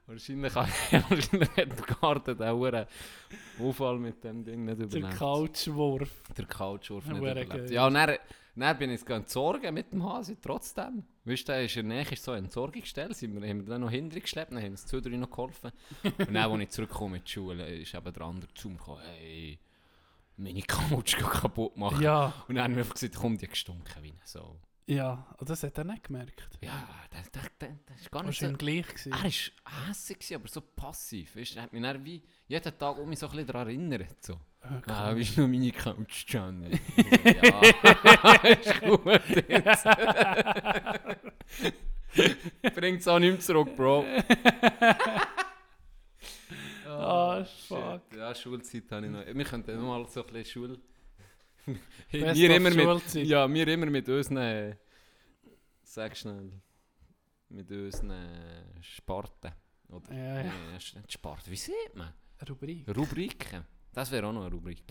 Wahrscheinlich, 0.09 0.55
wahrscheinlich 0.55 1.49
hat 1.49 1.57
der 1.57 1.95
Garten 2.01 2.37
den 2.37 2.85
Unfall 3.59 3.99
mit 3.99 4.23
dem 4.23 4.43
Ding 4.43 4.65
nicht 4.65 4.79
Der 4.79 4.85
überlebt. 4.85 5.17
Couchwurf. 5.17 6.23
Der 6.37 6.45
Couchwurf 6.45 7.05
Ja, 7.05 7.13
nicht 7.13 7.21
hure 7.21 7.43
überlebt. 7.43 7.71
Ja, 7.71 7.87
und 7.87 7.93
dann, 7.93 8.17
dann 8.55 8.77
bin 8.77 8.89
ich 8.91 9.01
jetzt 9.07 9.29
sorgen 9.29 9.73
mit 9.73 9.91
dem 9.91 10.03
Hase, 10.03 10.37
trotzdem. 10.41 11.03
Weißt 11.25 11.47
du, 11.47 11.51
der 11.53 11.65
ist 11.65 11.77
in 11.77 11.89
der 11.89 12.03
Nähe 12.03 12.11
ist 12.11 12.23
so 12.23 12.31
eine 12.31 12.45
Entsorgungsstelle, 12.45 13.13
sind 13.13 13.39
wir, 13.39 13.47
haben 13.47 13.59
wir 13.59 13.69
dann 13.69 13.81
noch 13.81 13.91
hinterher 13.91 14.21
geschleppt, 14.21 14.51
dann 14.51 14.61
haben 14.61 14.71
uns 14.71 14.85
zwei, 14.85 14.99
drei 14.99 15.15
noch 15.17 15.29
geholfen. 15.29 15.71
und 16.03 16.19
dann, 16.33 16.37
als 16.37 16.61
ich 16.61 16.69
zurückkomme 16.69 17.17
in 17.17 17.23
die 17.23 17.31
Schule, 17.31 17.75
ist 17.75 17.93
eben 17.93 18.13
der 18.13 18.21
andere 18.23 18.53
zu 18.53 18.69
mir 18.69 18.77
gekommen, 18.77 19.01
hey, 19.03 19.59
meine 20.37 20.61
Couch 20.63 21.17
kaputt 21.19 21.77
machen. 21.77 22.01
Ja. 22.01 22.33
Und 22.47 22.55
dann 22.55 22.63
haben 22.63 22.75
wir 22.75 22.79
einfach 22.79 22.95
gesagt, 22.95 23.15
komm, 23.15 23.37
die 23.37 23.47
gestunken 23.47 24.03
wie 24.03 24.13
so. 24.23 24.55
Ja. 24.89 25.23
Und 25.37 25.47
das 25.49 25.61
hat 25.61 25.77
er 25.77 25.83
nicht 25.83 26.03
gemerkt. 26.03 26.49
Ja, 26.61 26.87
der, 27.13 27.21
der, 27.31 27.49
der, 27.61 27.77
der 27.87 27.95
ist 27.95 28.09
gar 28.11 28.23
nicht 28.23 28.33
es 28.33 28.39
so... 28.39 28.47
ihm 28.47 28.57
gleich 28.57 28.87
gewesen? 28.87 29.11
Er 29.11 29.23
war 29.23 29.87
hässlich, 29.87 30.35
aber 30.35 30.47
so 30.47 30.61
passiv. 30.61 31.35
Weißt, 31.35 31.57
er 31.57 31.63
hat 31.63 31.73
mich 31.73 31.81
dann 31.83 32.03
wie 32.03 32.23
jeden 32.47 32.77
Tag 32.77 32.97
um 32.97 33.07
mich 33.07 33.19
so 33.19 33.27
ein 33.27 33.31
bisschen 33.33 33.47
daran 33.47 33.67
erinnert. 33.67 34.23
So. 34.25 34.39
Ah, 34.61 34.81
Ah, 34.87 35.09
cool. 35.11 35.17
wie 35.17 35.21
ist 35.21 35.37
noch 35.37 35.47
meine 35.47 35.71
Couch, 35.71 36.25
Gianni? 36.25 36.71
ja, 36.97 37.61
ist 38.49 38.81
gut 38.81 39.05
jetzt. 39.47 39.85
Bringt's 42.75 43.07
auch 43.07 43.19
nicht 43.19 43.31
mehr 43.31 43.39
zurück, 43.39 43.75
Bro. 43.75 44.05
Ah, 46.87 47.45
shit. 47.45 47.67
fuck. 47.67 48.01
Ja, 48.17 48.33
Schulzeit 48.33 48.91
habe 48.91 49.05
ich 49.05 49.11
noch. 49.11 49.25
Wir 49.25 49.45
könnten 49.45 49.75
noch 49.75 49.83
mal 49.87 50.07
so 50.07 50.25
ein 50.25 50.33
bisschen 50.33 50.45
Schul... 50.51 50.79
Wir 52.11 52.55
immer 52.55 52.69
mit, 52.71 53.13
ja, 53.13 53.51
wir 53.51 53.67
immer 53.67 53.85
mit 53.87 54.07
unseren... 54.09 54.37
äh, 54.37 54.75
Sag 55.83 56.15
schnell. 56.15 56.51
Mit 57.49 57.71
unseren 57.71 58.11
äh, 58.11 58.81
Sparten. 58.81 59.51
Oder? 59.89 60.13
Ja, 60.13 60.41
ja. 60.41 60.43
Nee, 60.43 60.73
das 60.73 60.83
ist 60.85 60.95
nicht 60.95 61.13
Sparte. 61.13 61.49
Wie 61.49 61.55
sieht 61.55 61.95
man? 61.95 62.13
Rubrik. 62.47 62.87
Rubriken. 62.95 63.65
Das 63.91 64.11
wäre 64.11 64.27
auch 64.27 64.33
noch 64.33 64.41
eine 64.45 64.51
Rubrik. 64.51 64.83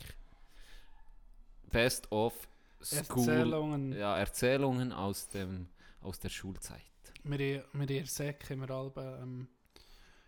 Best 1.70 2.10
of 2.10 2.48
School. 2.82 3.28
Erzählungen. 3.28 3.92
Ja, 3.92 4.16
Erzählungen 4.18 4.92
aus, 4.92 5.28
dem, 5.28 5.68
aus 6.00 6.18
der 6.18 6.28
Schulzeit. 6.28 6.82
Wir, 7.24 7.64
wir 7.72 7.90
in 7.90 8.06
haben 8.06 8.60
wir 8.60 8.70
alle, 8.70 9.20
ähm, 9.22 9.48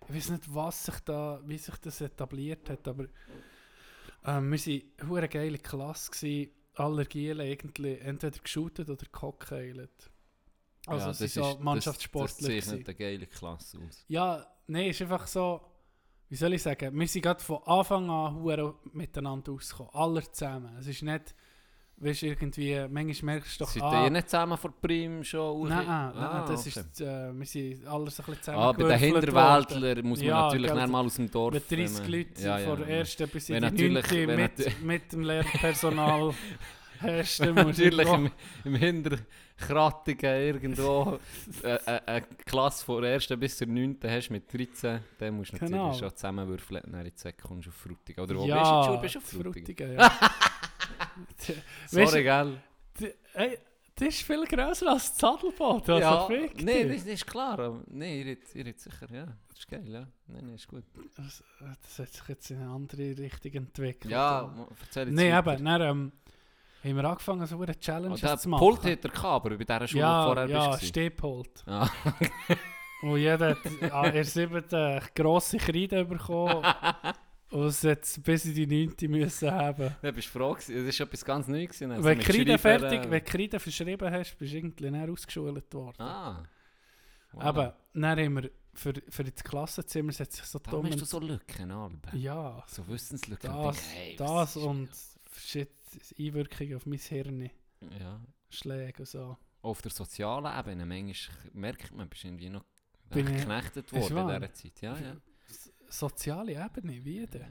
ich 0.08 0.14
weiß 0.14 0.30
nicht, 0.30 0.54
was 0.54 0.84
sich 0.84 1.00
da, 1.00 1.40
wie 1.44 1.58
sich 1.58 1.76
das 1.78 2.00
etabliert 2.00 2.68
hat, 2.70 2.86
aber 2.88 3.06
ähm, 4.24 4.52
wir 4.52 4.82
waren 4.98 5.18
eine 5.18 5.28
geile 5.28 5.58
Klasse, 5.58 6.10
gewesen, 6.10 6.50
alle 6.74 7.06
irgendwie 7.12 7.98
entweder 7.98 8.38
geshootet 8.38 8.88
oder 8.88 9.04
gehockkeilt. 9.10 10.10
Also 10.86 11.06
ja, 11.06 11.10
es 11.10 11.18
sind 11.18 11.30
so 11.30 11.58
Mannschaftssportler. 11.60 12.48
Das, 12.48 12.56
das 12.56 12.66
zeichnet 12.66 12.88
eine 12.88 12.94
geile 12.96 13.26
Klasse 13.26 13.78
aus. 13.78 14.04
Ja, 14.08 14.46
nein, 14.66 14.90
ist 14.90 15.02
einfach 15.02 15.26
so, 15.26 15.60
wie 16.28 16.36
soll 16.36 16.54
ich 16.54 16.62
sagen, 16.62 16.98
wir 16.98 17.08
sind 17.08 17.22
gerade 17.22 17.42
von 17.42 17.62
Anfang 17.64 18.08
an 18.08 18.74
miteinander 18.92 19.52
ausgekommen. 19.52 19.92
Alle 19.94 20.22
zusammen. 20.32 20.76
Es 20.78 20.86
ist 20.86 21.02
nicht, 21.02 21.34
weißt 22.00 22.22
du, 22.22 22.26
irgendwie, 22.26 22.86
manchmal 22.90 23.34
merkst 23.34 23.60
du 23.60 23.64
doch, 23.64 23.70
Seid 23.70 23.82
ah, 23.82 24.04
ihr 24.04 24.10
nicht 24.10 24.28
zusammen 24.30 24.56
vor 24.58 24.72
Prim 24.80 25.22
schon? 25.22 25.68
Nein, 25.68 25.86
Ah, 25.86 26.12
nein, 26.14 26.42
das 26.48 26.60
okay. 26.66 26.80
ist, 26.80 27.00
äh, 27.02 27.32
wir 27.32 27.46
sind 27.46 27.86
alles 27.86 28.18
ein 28.20 28.24
bisschen 28.26 28.42
zusammen 28.42 28.58
Ah, 28.58 28.72
bei 28.72 28.84
den 28.84 28.98
Hinterwäldlern 28.98 30.06
muss 30.06 30.18
man 30.20 30.28
Ja, 30.28 30.42
natürlich 30.46 30.72
nicht 30.72 30.88
mal 30.88 31.04
aus 31.04 31.14
dem 31.16 31.30
Dorf. 31.30 31.54
Mit 31.54 31.70
30 31.70 31.78
wenn 31.78 32.02
man- 32.02 32.10
Leuten 32.12 32.42
Ja, 32.42 32.58
ja, 32.58 32.68
ja. 32.68 32.76
der 32.76 32.88
ersten 32.88 33.28
bis 33.28 33.48
in 33.50 33.54
die 33.56 33.60
natürlich- 33.60 34.10
9. 34.10 34.28
wenn 34.28 34.36
mit, 34.40 34.82
mit 34.82 35.12
dem 35.12 35.22
Lehrpersonal 35.22 36.34
hast, 37.00 37.40
dann 37.40 37.54
du 37.80 37.84
Natürlich 37.84 38.08
im, 38.08 38.30
im 38.64 38.74
Hinterkrattigen 38.74 40.34
irgendwo 40.40 41.18
äh, 41.62 41.74
äh, 41.74 42.00
eine 42.06 42.22
Klasse 42.44 42.84
von 42.84 43.02
der 43.02 43.14
1. 43.14 43.28
bis 43.38 43.56
zur 43.58 43.66
9. 43.68 43.96
hast 44.04 44.30
mit 44.30 44.52
13, 44.52 45.00
dann 45.18 45.34
musst 45.36 45.52
du 45.52 45.56
natürlich 45.56 45.72
Genau. 45.72 45.92
schon 45.94 46.16
zusammenwürfeln, 46.16 46.82
dann 46.86 47.00
in 47.00 47.04
die 47.04 47.16
du 47.64 47.70
auf 47.70 47.74
Frutigen. 47.74 48.22
Oder 48.24 48.36
wo 48.36 48.44
ja, 48.46 48.58
bist 48.58 48.70
du? 48.70 48.84
Schule? 48.86 49.00
Bist 49.00 49.14
du 49.14 49.18
auf? 49.18 49.44
Frutigen, 49.54 49.94
ja. 49.94 50.12
Sorry, 51.88 52.04
Weißt 52.04 52.14
du- 52.14 52.22
gell? 52.22 52.56
Die- 53.00 53.14
Ey, 53.34 53.58
das 53.94 54.08
ist 54.08 54.22
viel 54.22 54.44
grösser 54.46 54.88
als 54.90 55.10
das 55.10 55.18
Sadelboot. 55.18 55.88
Also 55.90 56.00
ja, 56.00 56.26
fick 56.26 56.62
nee, 56.62 56.84
dich. 56.84 57.02
das 57.04 57.06
ist 57.12 57.26
klar. 57.26 57.82
Nee, 57.88 58.20
ihr 58.20 58.26
redet- 58.26 58.54
ihr 58.54 58.64
redet 58.66 58.80
sicher, 58.80 59.06
ja. 59.12 59.26
Das 59.48 59.58
ist 59.58 59.68
geil, 59.68 59.86
ja. 59.88 60.00
Nein, 60.26 60.42
nein, 60.46 60.54
ist 60.54 60.68
gut. 60.68 60.84
Das, 61.16 61.42
das 61.82 61.98
hat 61.98 62.12
sich 62.12 62.28
jetzt 62.28 62.50
in 62.50 62.62
eine 62.62 62.70
andere 62.70 63.16
Richtung 63.18 63.52
entwickelt. 63.52 64.10
Ja, 64.10 64.50
erzähl 64.80 65.08
jetzt 65.08 65.16
Nein, 65.16 65.32
weiter. 65.32 65.54
eben, 65.54 65.64
dann 65.64 65.80
ähm, 65.82 66.12
haben 66.82 66.96
wir 66.96 67.04
angefangen, 67.04 67.46
so 67.46 67.60
eine 67.60 67.78
Challenge 67.78 68.14
Oh, 68.14 68.36
zu 68.36 68.48
machen. 68.48 68.60
Pult 68.60 68.84
hat 68.84 69.04
er 69.04 69.10
gehabt, 69.10 69.46
aber 69.46 69.56
bei 69.58 69.64
dieser 69.64 69.86
Schule, 69.88 70.00
du 70.02 70.06
ja, 70.08 70.24
vorher 70.24 70.48
ja, 70.48 70.70
bist. 70.70 70.86
Stehpult. 70.86 71.62
Ah. 71.66 71.88
Wo 73.02 73.16
jeder 73.16 73.50
hat 73.50 73.92
an 73.92 74.12
der 74.12 74.24
siebten 74.24 75.00
grosse 75.14 75.56
Kreide 75.58 76.04
bekommen 76.04 76.62
und 77.50 77.64
es 77.66 77.82
jetzt 77.82 78.22
bis 78.22 78.44
in 78.44 78.54
die 78.54 78.66
neunte 78.66 79.08
müssen 79.08 79.50
haben. 79.50 79.94
Ja, 80.02 80.10
bist 80.10 80.28
du 80.28 80.38
froh 80.38 80.52
gewesen? 80.54 80.86
Das 80.86 80.98
war 81.00 81.06
etwas 81.06 81.24
ganz 81.24 81.48
Neues. 81.48 81.82
also 81.82 82.04
wenn 82.04 82.18
du 82.20 82.58
fertig, 82.58 83.04
äh, 83.04 83.10
wenn 83.10 83.24
Kreide 83.24 83.58
verschrieben 83.58 84.10
hast, 84.10 84.38
bist 84.38 84.52
du 84.52 84.56
irgendwie 84.56 84.90
näher 84.90 85.10
ausgeschult 85.10 85.74
worden. 85.74 86.00
Ah. 86.00 86.42
Aber 87.36 87.76
dann 87.92 88.18
haben 88.18 88.42
wir 88.42 88.50
für, 88.74 88.94
für 89.08 89.24
das 89.24 89.42
Klassenzimmer 89.42 90.12
hat 90.12 90.32
sich 90.32 90.44
so 90.44 90.58
Darum 90.58 90.82
dumm... 90.82 90.92
hast 90.92 91.00
du 91.00 91.04
so 91.04 91.18
Lücken, 91.20 91.70
Alben. 91.70 92.00
ja, 92.14 92.62
So 92.66 92.86
Wissenslücken. 92.88 93.50
das, 93.52 93.76
denke, 93.76 93.90
hey, 93.96 94.16
das 94.16 94.56
und 94.56 94.88
shit, 95.36 95.70
Einwirkungen 96.18 96.76
auf 96.76 96.86
mein 96.86 96.98
Hirn, 96.98 97.50
Ja. 98.00 98.20
Schläge 98.48 99.00
und 99.00 99.08
so. 99.08 99.36
Auf 99.62 99.82
der 99.82 99.90
sozialen 99.90 100.58
Ebene, 100.58 100.86
manchmal 100.86 101.36
merkt 101.52 101.94
man, 101.94 102.08
bist 102.08 102.24
irgendwie 102.24 102.48
noch 102.48 102.64
Bin 103.10 103.26
geknechtet 103.26 103.92
worden 103.92 104.16
in 104.18 104.40
dieser 104.40 104.52
Zeit. 104.54 104.80
Ja, 104.80 104.96
ja. 104.96 105.16
Soziale 105.90 106.52
Ebene, 106.52 107.04
wie 107.04 107.26
denn? 107.26 107.40
ja. 107.42 107.48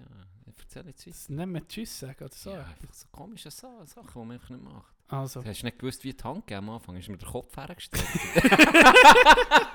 Ich 0.55 0.63
erzähle 0.63 0.87
jetzt. 0.89 1.07
Das 1.07 1.29
nicht 1.29 1.45
mehr 1.47 1.67
Tschüss 1.67 1.99
sagen 1.99 2.23
oder 2.23 2.33
so. 2.33 2.51
Ja, 2.51 2.59
einfach 2.59 2.93
so 2.93 3.07
komische 3.11 3.51
Sa 3.51 3.85
Sachen, 3.85 4.09
die 4.13 4.19
man 4.19 4.31
einfach 4.31 4.49
nicht 4.49 4.63
macht. 4.63 4.93
Also, 5.07 5.41
Du 5.41 5.49
hast 5.49 5.63
nicht 5.63 5.79
gewusst, 5.79 6.03
wie 6.03 6.13
die 6.13 6.23
Hand 6.23 6.45
geht 6.47 6.57
am 6.57 6.69
Anfang. 6.69 6.95
Ist 6.97 7.09
mir 7.09 7.17
der 7.17 7.27
Kopf 7.29 7.55
hergestellt. 7.57 8.05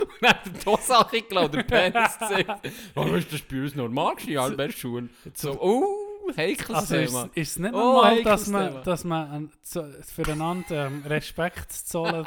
Und 0.00 0.08
dann 0.22 0.30
hat 0.30 0.46
er 0.46 0.52
die 0.52 0.66
Hose 0.66 0.96
angelassen, 0.96 1.52
der 1.52 1.62
Penis 1.62 2.12
gezeigt. 2.18 2.50
Warum 2.94 3.14
ist 3.16 3.32
das 3.32 3.42
bei 3.42 3.62
uns 3.62 3.74
normal 3.74 4.14
gewesen, 4.16 4.52
in 4.52 4.56
der 4.58 4.70
Schule? 4.70 5.08
So, 5.34 5.60
oh, 5.60 6.30
heikles 6.36 6.76
also 6.76 6.96
ist, 6.96 7.10
Thema. 7.10 7.30
ist 7.34 7.50
es 7.50 7.58
nicht 7.58 7.74
Oh, 7.74 7.78
normal, 7.78 8.22
dass 8.22 8.46
man, 8.48 8.68
Thema. 8.68 8.80
dass 8.82 9.04
man 9.04 9.30
an- 9.30 9.52
zu, 9.62 10.02
füreinander 10.02 10.86
ähm, 10.86 11.02
Respekt 11.04 11.72
zu 11.72 11.84
zollen, 11.86 12.26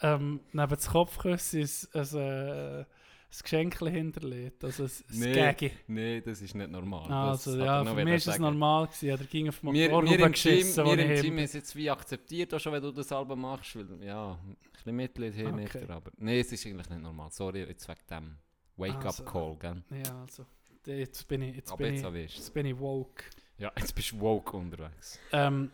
ähm, 0.00 0.40
neben 0.52 0.70
das 0.70 0.88
Kopfküssen 0.88 1.68
ein, 1.94 2.00
ein, 2.00 2.80
äh, 2.80 2.84
ein 3.32 3.42
Geschenk 3.42 3.78
hinterlegt, 3.78 4.62
also 4.62 4.84
ein, 4.84 4.90
Nee, 5.08 5.32
Gägi. 5.32 5.70
Nein, 5.86 6.22
das 6.24 6.42
ist 6.42 6.54
nicht 6.54 6.70
normal. 6.70 7.10
Also 7.10 7.56
das 7.56 7.64
ja, 7.66 7.84
für 7.84 8.04
mich 8.04 8.14
ist 8.14 8.26
es 8.26 8.38
normal 8.38 8.86
gewesen, 8.86 9.06
ja, 9.06 9.16
der 9.16 9.26
ging 9.26 9.48
auf 9.48 9.62
Motor 9.62 10.04
wir 10.04 10.18
im 10.20 10.32
geschissen, 10.32 10.84
wir 10.84 10.98
im 10.98 11.20
Team 11.22 11.38
es 11.38 11.52
jetzt 11.54 11.74
wie 11.74 11.90
akzeptiert, 11.90 12.52
auch 12.52 12.60
schon 12.60 12.72
wenn 12.74 12.82
du 12.82 12.92
das 12.92 13.10
Album 13.10 13.40
machst. 13.40 13.74
Weil, 13.74 14.04
ja, 14.04 14.32
ein 14.32 14.56
bisschen 14.72 14.96
Mitleid 14.96 15.34
hin, 15.34 15.46
Okay. 15.54 15.78
nicht, 15.78 15.90
aber 15.90 16.10
nein, 16.18 16.40
es 16.40 16.52
ist 16.52 16.66
eigentlich 16.66 16.90
nicht 16.90 17.00
normal. 17.02 17.30
Sorry, 17.30 17.60
jetzt 17.64 17.88
wegen 17.88 18.00
dem 18.10 18.36
Also, 18.78 19.24
Wake-up-Call, 19.24 19.56
gell? 19.58 19.82
Ja, 20.04 20.20
also, 20.22 20.46
jetzt 20.86 21.26
bin 21.26 21.42
ich, 21.42 21.56
jetzt 21.56 21.72
Aber 21.72 21.84
bin 21.84 21.94
jetzt 21.94 22.14
ich, 22.14 22.36
jetzt 22.36 22.54
bin 22.54 22.66
ich 22.66 22.78
woke. 22.78 23.24
Ja, 23.56 23.72
jetzt 23.78 23.94
bist 23.94 24.12
du 24.12 24.20
woke 24.20 24.56
unterwegs. 24.56 25.18
Ähm, 25.32 25.70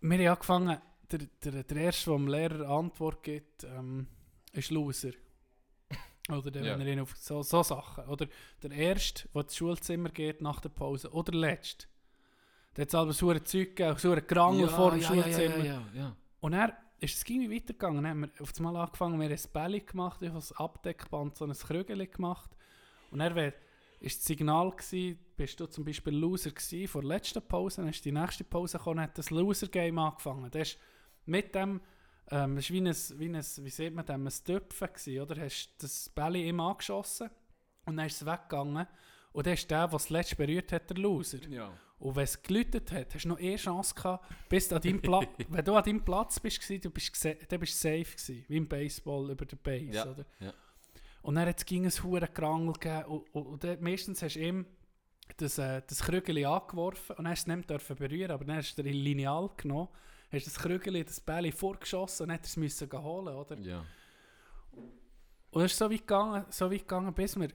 wir 0.00 0.18
haben 0.18 0.26
angefangen, 0.28 0.78
der, 1.10 1.20
der, 1.44 1.62
der 1.64 1.76
Erste, 1.78 2.10
der 2.10 2.16
dem 2.18 2.28
Lehrer 2.28 2.68
Antwort 2.68 3.22
gibt, 3.24 3.64
ähm, 3.64 4.06
ist 4.52 4.70
Loser. 4.70 5.10
Oder 6.28 6.50
der, 6.50 6.64
Ja. 6.64 6.72
wenn 6.78 6.86
er 6.86 6.92
ihn 6.94 7.00
auf 7.00 7.14
so, 7.16 7.42
so 7.42 7.62
Sachen. 7.62 8.04
Oder 8.06 8.26
der 8.62 8.72
Erste, 8.72 9.28
der 9.28 9.42
ins 9.42 9.56
Schulzimmer 9.56 10.08
geht 10.08 10.40
nach 10.40 10.60
der 10.60 10.70
Pause. 10.70 11.10
Oder 11.12 11.32
der 11.32 11.40
Letzte. 11.40 11.86
Der 12.76 12.82
hat 12.86 13.08
es 13.08 13.18
so 13.18 13.30
ein 13.30 13.44
Zeug 13.44 13.76
gegeben, 13.76 13.98
so 13.98 14.12
ein 14.12 14.26
Gerangel 14.26 14.68
vor 14.68 14.90
dem 14.90 15.02
Schulzimmer. 15.02 15.58
Ja, 15.58 15.64
ja, 15.64 15.82
ja. 15.94 16.16
Und 16.40 16.52
er 16.52 16.76
ist 16.98 17.16
es 17.16 17.28
irgendwie 17.28 17.54
weitergegangen. 17.54 18.02
Dann 18.02 18.10
haben 18.10 18.20
wir 18.22 18.42
auf 18.42 18.52
einmal 18.56 18.76
angefangen, 18.76 19.20
wir 19.20 19.28
haben 19.28 19.32
ein 19.34 19.52
Bälle 19.52 19.80
gemacht, 19.80 20.22
ich 20.22 20.28
habe 20.28 20.38
das 20.38 20.52
Abdeckband, 20.52 21.36
so 21.36 21.44
ein 21.44 21.52
Krügel 21.52 22.06
gemacht. 22.06 22.50
Und 23.10 23.20
er 23.20 23.34
war 23.34 23.52
das 24.02 24.24
Signal, 24.24 24.70
gewesen, 24.72 25.18
bist 25.36 25.58
du 25.60 25.66
zum 25.66 25.84
Beispiel 25.84 26.14
Loser 26.14 26.50
gewesen, 26.50 26.88
vor 26.88 27.02
der 27.02 27.08
letzten 27.08 27.46
Pause, 27.46 27.82
dann 27.82 27.88
ist 27.90 28.04
die 28.04 28.12
nächste 28.12 28.44
Pause 28.44 28.78
gekommen, 28.78 29.00
hat 29.00 29.16
das 29.16 29.30
Loser-Game 29.30 29.98
angefangen. 29.98 30.50
Das 30.50 30.68
ist 30.72 30.78
mit 31.24 31.54
dem, 31.54 31.80
ähm, 32.30 32.56
das 32.56 32.70
war 32.70 32.74
wie 32.74 32.80
ein, 32.80 32.94
wie 33.18 33.28
ein, 33.36 33.64
wie 33.64 33.70
sieht 33.70 33.94
man 33.94 34.04
dem, 34.06 34.26
ein 34.26 34.32
Töpfen 34.44 34.88
gewesen, 34.88 35.20
oder? 35.20 35.40
Hast 35.42 35.70
das 35.78 36.08
Bälle 36.08 36.38
ihm 36.38 36.60
angeschossen 36.60 37.30
und 37.86 37.96
dann 37.96 38.06
ist 38.06 38.20
es 38.22 38.26
weggegangen. 38.26 38.86
Und 39.32 39.46
dann 39.46 39.54
ist 39.54 39.70
der, 39.70 39.86
der 39.88 39.96
es 39.96 40.10
letzte 40.10 40.36
berührt 40.36 40.72
hat, 40.72 40.88
der 40.90 40.96
Loser. 40.96 41.46
ja. 41.48 41.72
Und 41.98 42.14
wenn 42.14 42.24
es 42.24 42.42
geläutet 42.42 42.92
hat, 42.92 43.14
hast 43.14 43.24
du 43.24 43.28
noch 43.28 43.38
eine 43.38 43.56
Chance 43.56 43.94
gehabt, 43.94 44.26
bis 44.50 44.68
du 44.68 44.76
an 44.76 44.82
deinem 44.82 45.00
Platz, 45.00 45.28
wenn 45.48 45.64
du 45.64 45.74
an 45.74 45.82
deinem 45.82 46.04
Platz 46.04 46.38
bist, 46.38 46.68
du 46.84 46.90
bist, 46.90 47.24
dann 47.24 47.58
bist 47.60 47.72
du 47.72 47.88
safe 47.88 48.04
gewesen, 48.16 48.44
wie 48.48 48.56
im 48.58 48.68
Baseball 48.68 49.30
über 49.30 49.46
der 49.46 49.56
Base, 49.56 49.92
Ja, 49.92 50.04
oder? 50.10 50.26
ja. 50.40 50.52
Und 51.22 51.36
dann 51.36 51.48
hat 51.48 51.56
es 51.58 51.64
ging 51.64 51.86
ein 51.86 52.02
hure 52.02 52.28
Krangel 52.28 52.74
gegeben 52.74 53.04
und, 53.06 53.34
und, 53.34 53.46
und 53.46 53.64
dann, 53.64 53.82
meistens 53.82 54.22
hast 54.22 54.36
du 54.36 54.40
ihm 54.40 54.66
das, 55.38 55.56
äh, 55.56 55.80
das 55.86 56.02
Krügeli 56.02 56.44
angeworfen 56.44 57.16
und 57.16 57.24
dann 57.24 57.32
hast 57.32 57.46
du 57.48 57.52
es 57.52 57.56
nicht 57.56 57.98
berühren, 57.98 58.30
aber 58.30 58.44
dann 58.44 58.56
hast 58.56 58.76
du 58.76 58.82
den 58.82 58.92
Lineal 58.92 59.48
genommen, 59.56 59.88
hast 60.30 60.46
das 60.46 60.58
Krügeli, 60.58 61.04
das 61.04 61.20
Bälle 61.20 61.52
vorgeschossen 61.52 62.24
und 62.24 62.30
er 62.30 62.40
es 62.42 62.56
müssen 62.56 62.90
holen, 62.92 63.34
oder? 63.34 63.58
ja. 63.58 63.84
Und 65.50 65.62
es 65.62 65.72
ist 65.72 65.78
so 65.78 65.90
weit 65.90 66.00
gegangen, 66.00 66.44
so 66.50 66.70
weit 66.70 66.80
gegangen 66.80 67.14
bis 67.14 67.38
wir, 67.38 67.48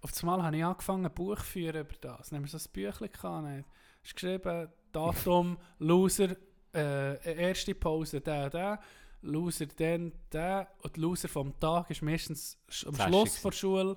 auf 0.00 0.12
einmal 0.22 0.42
habe 0.44 0.56
ich 0.56 0.64
angefangen, 0.64 1.06
ein 1.06 1.14
Buch 1.14 1.38
zu 1.38 1.44
führen 1.44 1.80
über 1.80 1.94
das. 2.00 2.28
Dann 2.28 2.38
haben 2.38 2.44
wir 2.44 2.58
so 2.58 2.58
ein 2.58 2.72
Büchlein 2.72 3.10
gehabt, 3.10 3.66
ist 4.04 4.14
geschrieben, 4.14 4.68
Datum, 4.92 5.58
Loser, 5.78 6.36
äh, 6.72 7.48
erste 7.48 7.74
Pause, 7.74 8.20
der, 8.20 8.50
der, 8.50 8.80
Loser, 9.22 9.66
dann, 9.66 10.12
der, 10.32 10.68
und 10.82 10.94
der 10.94 11.02
Loser 11.02 11.28
vom 11.28 11.58
Tag 11.58 11.90
ist 11.90 12.02
meistens 12.02 12.56
am 12.86 12.94
Schluss 12.94 13.42
der 13.42 13.52
Schule, 13.52 13.96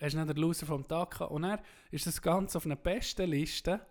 hast 0.00 0.14
du 0.14 0.18
dann 0.18 0.28
den 0.28 0.36
Loser 0.36 0.66
vom 0.66 0.86
Tag 0.86 1.10
gehabt. 1.10 1.30
Und 1.30 1.42
dann 1.42 1.60
ist 1.90 2.06
das 2.06 2.22
Ganze 2.22 2.56
auf 2.56 2.64
einer 2.64 2.76
besten 2.76 3.28
Liste, 3.28 3.84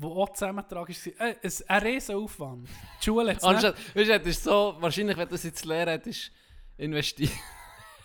wo 0.00 0.22
auch 0.22 0.32
zusammentragen 0.32 0.90
ist, 0.92 1.06
äh, 1.06 1.34
es- 1.42 1.62
ein 1.68 1.82
riesen 1.82 2.14
Aufwand. 2.16 2.68
Die 3.00 3.04
Schule 3.04 3.34
hat 3.34 3.42
Anstatt, 3.44 3.76
weißt 3.96 4.08
du, 4.10 4.18
das 4.20 4.26
ist 4.28 4.44
so, 4.44 4.76
wahrscheinlich, 4.80 5.16
wenn 5.16 5.28
du 5.28 5.32
das 5.34 5.42
jetzt 5.42 5.64
lernen 5.64 5.90
hättest, 5.92 6.32
investieren. 6.76 7.32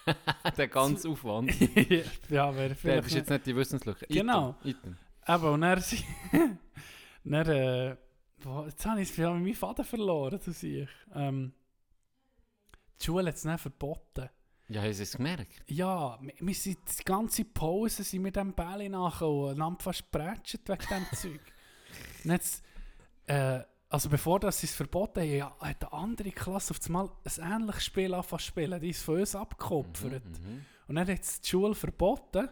Der 0.57 0.67
ganze 0.67 1.07
Aufwand. 1.07 1.51
ja, 2.29 2.53
wäre 2.55 2.75
vielleicht 2.75 3.07
ist 3.07 3.13
jetzt 3.15 3.29
nicht 3.29 3.45
die 3.45 3.55
Wissenslücke. 3.55 4.05
Genau. 4.09 4.55
Item. 4.63 4.97
Aber 5.21 5.51
und 5.53 5.81
sie- 5.81 6.03
dann 7.23 7.47
äh, 7.47 7.95
boah, 8.41 8.65
jetzt 8.65 8.85
habe 8.85 9.01
ich 9.01 9.11
ich 9.11 9.17
meinen 9.17 9.53
Vater 9.53 9.85
verloren, 9.85 10.39
das 10.43 10.59
sehe 10.59 10.83
ich. 10.83 10.89
Ähm, 11.15 11.53
die 12.99 13.05
Schule 13.05 13.27
hat 13.29 13.35
es 13.35 13.43
dann 13.43 13.57
verboten. 13.57 14.29
Ja, 14.67 14.81
hast 14.81 14.97
du 14.99 15.03
es 15.03 15.15
gemerkt? 15.15 15.61
Ja, 15.67 16.17
wir, 16.21 16.33
wir 16.39 16.55
sind 16.55 16.79
die 16.99 17.03
ganze 17.03 17.45
Pause 17.45 18.03
sind 18.03 18.23
mit 18.23 18.35
dem 18.35 18.53
Bälle 18.53 18.89
nachher 18.89 19.27
und 19.29 19.61
haben 19.61 19.77
fast 19.79 20.11
geprätscht 20.11 20.59
wegen 20.67 20.87
dem 20.89 21.05
Zeug. 21.17 21.41
Und 22.23 22.31
jetzt, 22.31 22.63
äh, 23.27 23.59
also 23.89 24.09
bevor 24.09 24.39
das 24.39 24.59
sie 24.59 24.67
es 24.67 24.75
verboten 24.75 25.21
haben, 25.21 25.31
ja, 25.31 25.55
hat 25.59 25.83
eine 25.83 25.93
andere 25.93 26.31
Klasse 26.31 26.71
auf 26.71 26.79
einmal 26.85 27.09
ein 27.23 27.61
ähnliches 27.61 27.85
Spiel 27.85 28.13
angefangen 28.13 28.39
zu 28.39 28.45
spielen. 28.45 28.81
Die 28.81 28.89
ist 28.89 29.03
von 29.03 29.19
uns 29.19 29.35
abgekupfert. 29.35 30.25
Mhm. 30.25 30.65
Und 30.87 30.95
dann 30.95 31.07
hat 31.07 31.21
es 31.21 31.41
die 31.41 31.49
Schule 31.49 31.75
verboten. 31.75 32.49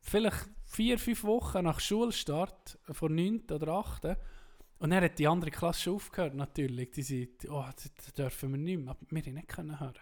Vielleicht 0.00 0.48
vier, 0.64 0.98
fünf 0.98 1.24
Wochen 1.24 1.64
nach 1.64 1.80
Schulstart, 1.80 2.78
von 2.90 3.14
9. 3.14 3.42
oder 3.50 3.68
8. 3.68 4.04
Und 4.78 4.90
dann 4.90 5.02
hat 5.02 5.18
die 5.18 5.26
andere 5.26 5.50
Klasse 5.50 5.82
schon 5.82 5.94
aufgehört, 5.94 6.34
natürlich. 6.34 6.92
Die 6.92 7.02
sind, 7.02 7.48
oh, 7.48 7.64
das, 7.74 8.12
dürfen 8.14 8.52
wir 8.52 8.58
nicht 8.58 8.78
mehr. 8.78 8.90
Aber 8.90 9.00
wir 9.08 9.32
nicht 9.32 9.48
können 9.48 9.80
hören. 9.80 9.98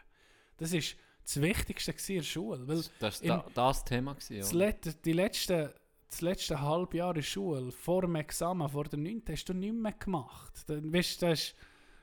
Das 0.59 0.73
war 0.73 0.81
das 0.81 1.41
Wichtigste 1.41 1.93
in 2.13 2.19
der 2.19 2.23
Schule. 2.23 2.69
Weil 2.69 2.83
Das 3.01 3.27
war 3.27 3.45
da, 3.55 3.69
das 3.69 3.85
Thema. 3.85 4.15
Gewesen, 4.15 4.39
das, 4.39 4.53
let, 4.53 5.05
die 5.05 5.13
letzte, 5.13 5.75
das 6.09 6.21
letzte 6.21 6.61
halbe 6.61 6.97
Jahr 6.99 7.11
in 7.11 7.15
der 7.17 7.23
Schule, 7.23 7.73
vor 7.73 8.03
dem 8.03 8.15
Examen, 8.15 8.69
vor 8.69 8.85
der 8.85 8.99
9. 8.99 9.23
hast 9.29 9.49
du 9.49 9.55
nichts 9.55 9.77
mehr 9.77 9.93
gemacht. 9.93 10.53
Dann, 10.67 10.93
weißt, 10.93 11.23
du, 11.23 11.27
das 11.27 11.41
ist 11.41 11.55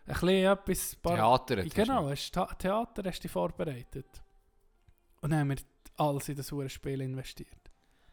ein 0.06 0.14
bisschen 0.14 0.52
etwas... 0.52 0.96
paar- 0.98 1.16
Theater. 1.16 1.64
hat 1.64 1.74
Genau, 1.76 2.10
hast 2.10 2.34
Ta 2.34 2.46
Theater 2.56 3.04
hast 3.06 3.20
du 3.20 3.22
dich 3.24 3.32
vorbereitet. 3.32 4.22
Und 5.22 5.30
dann 5.32 5.40
haben 5.40 5.50
wir 5.50 5.58
alles 5.98 6.30
in 6.30 6.36
das 6.36 6.52
Spiel 6.72 7.02
investiert. 7.02 7.50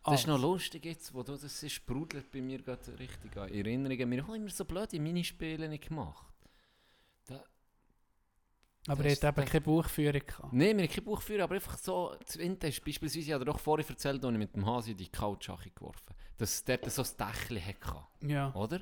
Das 0.04 0.20
ist 0.20 0.26
noch 0.26 0.40
lustig 0.40 0.84
jetzt, 0.86 1.12
wo 1.12 1.22
du 1.22 1.32
das 1.36 1.62
ist, 1.62 1.72
sprudelt 1.72 2.30
bei 2.30 2.40
mir 2.40 2.62
gerade 2.62 2.98
richtig 2.98 3.36
an 3.36 3.48
Erinnerungen. 3.50 4.10
Wir 4.10 4.26
haben 4.26 4.34
immer 4.34 4.48
so 4.48 4.64
blöde 4.64 4.98
Minispiele 4.98 5.68
nicht 5.68 5.88
gemacht. 5.88 6.26
Aber 8.88 9.04
er 9.04 9.12
hat 9.12 9.24
eben 9.24 9.46
keine 9.46 9.60
Buchführung 9.60 10.20
gehabt. 10.26 10.52
Nein, 10.52 10.76
wir 10.78 10.84
haben 10.86 10.92
kein 10.94 11.04
Buch 11.04 11.20
führen, 11.22 11.42
aber 11.42 11.54
einfach 11.54 11.76
so, 11.76 12.16
Winter 12.36 12.68
ist 12.68 12.82
beispielsweise, 12.84 13.26
ich 13.26 13.32
habe 13.32 13.44
dir 13.44 13.50
doch 13.52 13.60
vorhin 13.60 13.86
erzählt, 13.88 14.24
als 14.24 14.32
ich 14.32 14.38
mit 14.38 14.54
dem 14.56 14.64
Hasi 14.66 14.94
die 14.94 15.08
Couchschache 15.08 15.70
geworfen 15.70 16.14
dass 16.38 16.54
es 16.54 16.64
dort 16.64 16.90
so 16.90 17.02
ein 17.02 17.08
Dächchen 17.50 17.66
hatte, 17.66 18.06
Ja. 18.26 18.50
oder? 18.54 18.80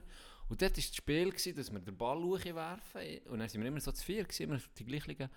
Und 0.48 0.62
dort 0.62 0.70
war 0.76 0.76
das 0.76 0.94
Spiel, 0.94 1.30
gewesen, 1.30 1.56
dass 1.56 1.72
wir 1.72 1.80
den 1.80 1.96
Ball 1.96 2.22
werfen 2.22 3.00
und 3.28 3.40
dann 3.40 3.48
sind 3.48 3.60
wir 3.60 3.66
immer 3.68 3.80
so 3.80 3.90
zu 3.90 4.04
vier, 4.04 4.22
gewesen, 4.22 4.44
immer 4.44 4.60
die 4.78 4.84
gleichen. 4.84 5.28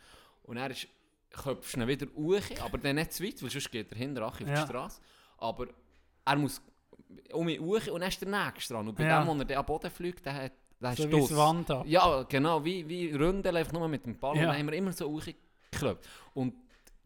Und 0.43 0.58
er 0.58 0.69
ist, 0.69 0.88
köpfst 1.32 1.76
ihn 1.78 1.88
wieder 1.88 2.06
hoch, 2.15 2.43
aber 2.62 2.78
dann 2.78 2.97
nicht 2.97 3.12
zu 3.13 3.24
weit, 3.24 3.41
weil 3.41 3.50
sonst 3.50 3.71
geht 3.71 3.91
er 3.91 3.97
hinter 3.97 4.28
auf 4.28 4.39
Ja. 4.39 4.45
die 4.45 4.62
Straße. 4.69 5.02
Aber 5.39 5.67
er 6.24 6.36
muss 6.36 6.62
um 7.34 7.47
mich 7.47 7.60
hoch 7.60 7.88
und 7.88 8.02
dann 8.02 8.10
ist 8.10 8.21
der 8.21 8.30
Nächste 8.30 8.76
dran. 8.76 8.88
Und 8.88 8.95
bei 8.95 9.04
Ja. 9.06 9.19
dem, 9.24 9.28
wo 9.28 9.34
er 9.39 9.45
dann 9.45 9.58
am 9.58 9.65
Boden 9.65 9.89
fliegt, 9.89 10.24
der 10.26 10.34
hat 10.36 10.52
der 10.82 10.96
So 10.96 11.12
wie 11.12 11.20
das. 11.20 11.36
Wanda. 11.36 11.84
Ja, 11.88 12.24
genau, 12.24 12.63
wie, 12.65 12.88
wie 12.88 13.12
Ründel, 13.12 13.56
einfach 13.58 13.74
nur 13.74 13.88
mit 13.88 14.06
dem 14.06 14.17
Ball. 14.17 14.36
Ja. 14.36 14.41
Und 14.44 14.48
dann 14.50 14.58
haben 14.58 14.65
wir 14.67 14.74
immer 14.78 14.91
so 14.91 15.10
hochgeklopft. 15.10 16.08
Und 16.34 16.54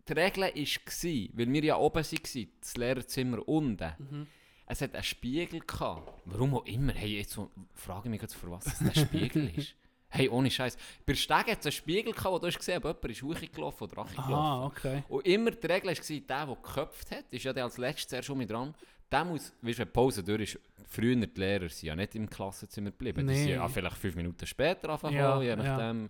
die 0.08 0.14
Regel 0.14 0.44
war, 0.44 0.50
weil 0.54 1.54
wir 1.54 1.64
ja 1.64 1.78
oben 1.78 1.96
waren, 2.04 2.48
das 2.62 2.78
Lehrerzimmer 2.78 3.48
unten, 3.48 3.92
Mhm. 3.98 4.28
es 4.68 4.82
hat 4.82 4.94
einen 4.94 5.04
Spiegel 5.04 5.60
gehabt. 5.62 6.12
Warum 6.26 6.56
auch 6.56 6.66
immer. 6.66 6.94
Hey, 6.94 7.18
jetzt 7.18 7.40
frage 7.74 8.02
ich 8.06 8.10
mich 8.12 8.22
jetzt, 8.22 8.36
für 8.36 8.50
was 8.52 8.66
es 8.68 8.82
ein 8.82 8.96
Spiegel 8.96 9.52
ist. 9.58 9.76
Hey, 10.08 10.30
ohne 10.30 10.50
Scheiß. 10.50 10.78
Bei 11.06 11.12
der 11.12 11.16
Stege 11.16 11.52
hat 11.52 11.60
es 11.60 11.66
einen 11.66 11.72
Spiegel 11.74 12.14
gehabt, 12.14 12.32
wo 12.32 12.40
du 12.40 12.48
hast 12.48 12.58
gesehen 12.58 12.78
ob 12.78 12.86
jemand 12.86 13.06
ist 13.10 13.22
hochgelaufen 13.22 13.88
oder 13.88 13.98
runtergelaufen. 13.98 14.34
Aha, 14.34 14.66
okay. 14.68 15.04
Und 15.10 15.26
immer 15.28 15.52
die 15.52 15.68
Regel 15.68 15.90
war, 15.90 15.96
der, 15.96 16.46
der 16.46 16.56
geköpft 16.56 17.12
hat, 17.12 17.26
ist 17.32 17.44
ja 17.44 17.52
der 17.52 17.66
als 17.66 17.78
letztes 17.78 18.08
zuerst 18.08 18.28
schon 18.28 18.38
mit 18.38 18.50
dran, 18.50 18.74
der 19.12 19.26
muss, 19.26 19.52
weißt 19.62 19.80
du, 19.80 19.82
wenn 19.82 19.88
die 19.88 19.92
Pause 19.94 20.24
durch 20.24 20.42
ist, 20.56 20.60
früher 20.88 21.16
die 21.16 21.40
Lehrer 21.40 21.70
sind 21.70 21.88
ja 21.88 21.96
nicht 21.96 22.16
im 22.16 22.30
Klassenzimmer 22.30 22.92
geblieben. 22.92 23.28
Die 23.28 23.36
sind 23.36 23.46
Nee. 23.46 23.54
ja 23.54 23.68
vielleicht 23.68 23.98
fünf 23.98 24.16
Minuten 24.16 24.46
später 24.48 24.90
angefangen, 24.90 25.16
Ja, 25.18 25.42
je 25.42 25.48
ja. 25.50 25.56
nachdem. 25.56 26.10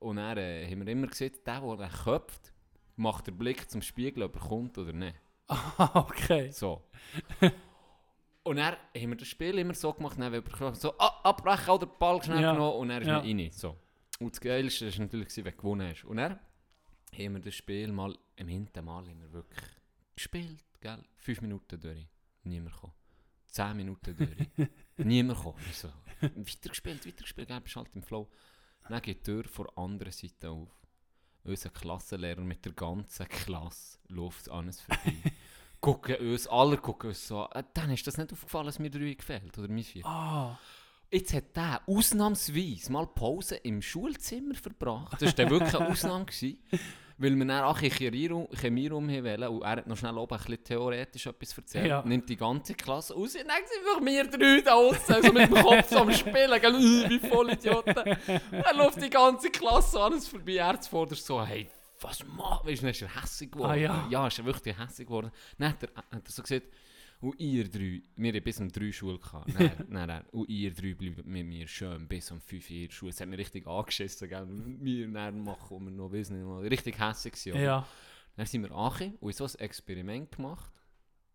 Und 0.00 0.16
dann 0.16 0.36
äh, 0.38 0.66
haben 0.70 0.84
wir 0.84 0.92
immer 0.92 1.06
gesehen, 1.06 1.32
der, 1.46 1.60
der 1.60 1.76
den 1.76 1.88
köpft, 1.90 2.52
macht 2.96 3.26
den 3.28 3.38
Blick 3.38 3.70
zum 3.70 3.82
Spiegel, 3.82 4.24
ob 4.24 4.34
er 4.36 4.40
kommt 4.48 4.76
oder 4.78 4.92
nicht. 4.92 5.14
Aha, 5.46 6.00
okay. 6.08 6.50
So. 6.50 6.82
und 8.44 8.56
dann 8.56 8.74
haben 8.96 9.10
wir 9.10 9.16
das 9.16 9.28
Spiel 9.28 9.58
immer 9.58 9.74
so 9.74 9.92
gemacht, 9.92 10.16
dann 10.18 10.32
haben 10.32 10.44
wir 10.44 10.74
so 10.74 10.92
ah, 10.98 11.20
abbrechen 11.22 11.70
oder 11.70 11.86
den 11.86 11.98
Ball 11.98 12.22
schnell 12.22 12.42
Ja. 12.42 12.52
genommen 12.52 12.78
und 12.78 12.88
dann 12.88 13.02
ist 13.02 13.08
Ja. 13.08 13.18
rein. 13.18 13.50
So. 13.52 13.76
Und 14.18 14.32
das 14.34 14.40
Geilste 14.40 14.90
war 14.92 14.98
natürlich, 15.00 15.36
wenn 15.36 15.44
du 15.44 15.52
gewonnen 15.52 15.88
hast. 15.90 16.04
Und 16.04 16.16
dann 16.16 16.38
haben 17.16 17.34
wir 17.34 17.40
das 17.40 17.54
Spiel 17.54 17.92
mal 17.92 18.16
im 18.36 18.48
hinten 18.48 18.84
Mal 18.84 19.04
wirklich 19.30 19.60
gespielt. 20.16 20.64
Gell? 20.80 20.98
Fünf 21.16 21.40
Minuten 21.42 21.78
durch. 21.80 22.06
Niemand 22.44 22.74
gekommen. 22.74 22.94
Zehn 23.46 23.76
Minuten 23.76 24.16
durch. 24.16 24.68
Niemand 24.96 25.38
gekommen. 25.38 25.58
Ich 25.68 25.76
so, 25.78 25.88
weitergespielt, 26.20 27.06
weitergespielt, 27.06 27.48
gell? 27.48 27.60
bist 27.60 27.76
halt 27.76 27.88
im 27.94 28.02
Flow. 28.02 28.28
Dann 28.88 29.00
geht 29.02 29.18
die 29.26 29.32
Tür 29.32 29.44
von 29.44 29.66
der 29.66 29.78
anderen 29.78 30.12
Seite 30.12 30.50
auf. 30.50 30.68
Unser 31.44 31.70
Klassenlehrer 31.70 32.40
mit 32.40 32.64
der 32.64 32.72
ganzen 32.72 33.28
Klasse 33.28 33.98
läuft 34.08 34.48
an 34.48 34.66
uns 34.66 34.80
vorbei. 34.80 35.14
gucken 35.80 36.16
uns, 36.16 36.46
alle 36.46 36.78
gucken 36.78 37.08
uns 37.10 37.26
so 37.26 37.42
an. 37.44 37.62
Äh, 37.62 37.68
Dann 37.74 37.90
ist 37.90 38.06
das 38.06 38.16
nicht 38.16 38.32
aufgefallen, 38.32 38.66
dass 38.66 38.78
mir 38.78 38.90
drei 38.90 39.14
gefällt 39.14 39.56
oder 39.58 39.68
mir 39.68 39.84
vier. 39.84 40.06
Ah, 40.06 40.58
Jetzt 41.10 41.34
hat 41.34 41.54
der 41.56 41.82
ausnahmsweise 41.86 42.90
mal 42.90 43.06
Pause 43.06 43.56
im 43.56 43.82
Schulzimmer 43.82 44.54
verbracht. 44.54 45.20
Das 45.20 45.36
war 45.36 45.50
wirklich 45.50 45.74
eine 45.74 45.88
Ausnahme. 45.88 46.24
Gewesen, 46.24 46.58
weil 47.18 47.34
wir 47.36 47.44
dann 47.44 47.64
auch 47.64 47.80
haben 47.80 47.92
wollen 47.92 49.48
und 49.48 49.62
er 49.62 49.70
hat 49.70 49.86
noch 49.86 49.96
schnell 49.96 50.16
oben 50.16 50.34
ein 50.34 50.38
bisschen 50.38 50.64
theoretisch 50.64 51.26
etwas 51.26 51.56
erzählt. 51.56 51.86
Ja. 51.86 52.02
Nimmt 52.04 52.28
die 52.28 52.36
ganze 52.36 52.74
Klasse 52.74 53.14
raus 53.14 53.34
und 53.34 53.46
dann 53.46 53.56
sind 53.66 54.06
wir 54.06 54.24
drei 54.24 54.60
da 54.60 54.74
außen, 54.74 55.22
so 55.22 55.32
mit 55.32 55.48
dem 55.48 55.54
Kopf 55.54 55.92
am 55.92 56.12
Spielen, 56.12 56.60
gell, 56.60 56.72
wie 56.72 57.18
voll 57.18 57.50
Idioten. 57.50 57.94
Dann 57.94 58.76
läuft 58.76 59.02
die 59.02 59.10
ganze 59.10 59.50
Klasse 59.50 60.00
an 60.00 60.14
uns 60.14 60.28
vorbei, 60.28 60.56
er 60.56 60.80
zuvorderst 60.80 61.26
so, 61.26 61.44
hey, 61.44 61.68
was 62.00 62.24
machst 62.26 62.64
du? 62.64 62.74
Dann 62.74 62.90
ist 62.90 63.02
er 63.02 63.22
hässig 63.22 63.52
geworden. 63.52 63.70
Ah, 63.70 63.74
ja. 63.74 64.06
ja, 64.10 64.26
ist 64.26 64.38
er 64.38 64.44
wirklich 64.44 64.78
hässig 64.78 65.06
geworden. 65.06 65.30
Dann 65.58 65.70
hat 65.70 65.82
er, 65.82 65.88
hat 65.94 66.24
er 66.24 66.30
so 66.30 66.42
gesagt, 66.42 66.66
und 67.22 67.38
ihr 67.40 67.68
drei, 67.68 68.02
wir 68.16 68.32
hatten 68.32 68.44
bis 68.44 68.60
um 68.60 68.70
drei 68.70 68.92
Schule 68.92 69.18
gehabt. 69.18 69.48
Nein, 69.58 69.72
nein, 69.88 70.08
nein. 70.08 70.24
Und 70.32 70.48
ihr 70.48 70.72
drei 70.74 70.92
bleibt 70.94 71.24
mit 71.24 71.46
mir 71.46 71.66
schön 71.66 72.06
bis 72.08 72.30
um 72.30 72.40
fünf 72.40 72.68
der 72.68 72.90
Schule. 72.90 73.12
Das 73.12 73.20
hat 73.20 73.28
mich 73.28 73.38
richtig 73.38 73.66
angeschissen, 73.66 74.28
gell. 74.28 74.42
Und 74.42 74.84
Wir 74.84 75.08
dann 75.08 75.42
machen, 75.42 75.68
was 75.70 75.80
wir 75.84 75.90
noch 75.90 76.12
wissen, 76.12 76.36
nicht 76.36 76.46
mal. 76.46 76.60
richtig 76.66 76.98
hässlich 76.98 77.32
gewesen. 77.34 77.62
ja. 77.62 77.86
Dann 78.36 78.46
sind 78.46 78.62
wir 78.62 78.72
angekommen 78.72 79.16
und 79.20 79.34
so 79.34 79.44
ein 79.44 79.54
Experiment 79.58 80.32
gemacht. 80.36 80.72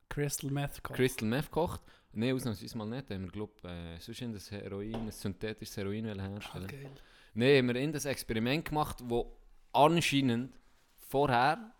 Crystal 0.10 0.50
Meth 0.50 0.84
gehabt. 0.84 0.95
Crystal 0.95 1.28
Meth 1.28 1.45
gekocht. 1.45 1.82
Nein, 2.13 2.34
ausnahmsweise 2.34 2.78
mal 2.78 2.86
nicht. 2.88 3.10
Da 3.10 3.15
haben 3.15 3.23
wir, 3.26 3.32
glaub, 3.32 3.63
äh, 3.65 4.00
sonst 4.00 4.21
in 4.21 4.34
das 4.34 4.50
Heroin, 4.52 4.95
ein 4.95 5.12
synthetisches 5.12 5.78
Heroin 5.78 6.08
Ah, 6.19 6.28
herstellen. 6.28 6.67
geil. 6.67 6.89
Nein, 7.36 7.58
haben 7.58 7.67
wir 7.67 7.76
in 7.76 7.91
das 7.93 8.06
Experiment 8.06 8.65
gemacht, 8.65 8.97
wo 9.04 9.38
anscheinend 9.73 10.58
vorher 10.97 11.71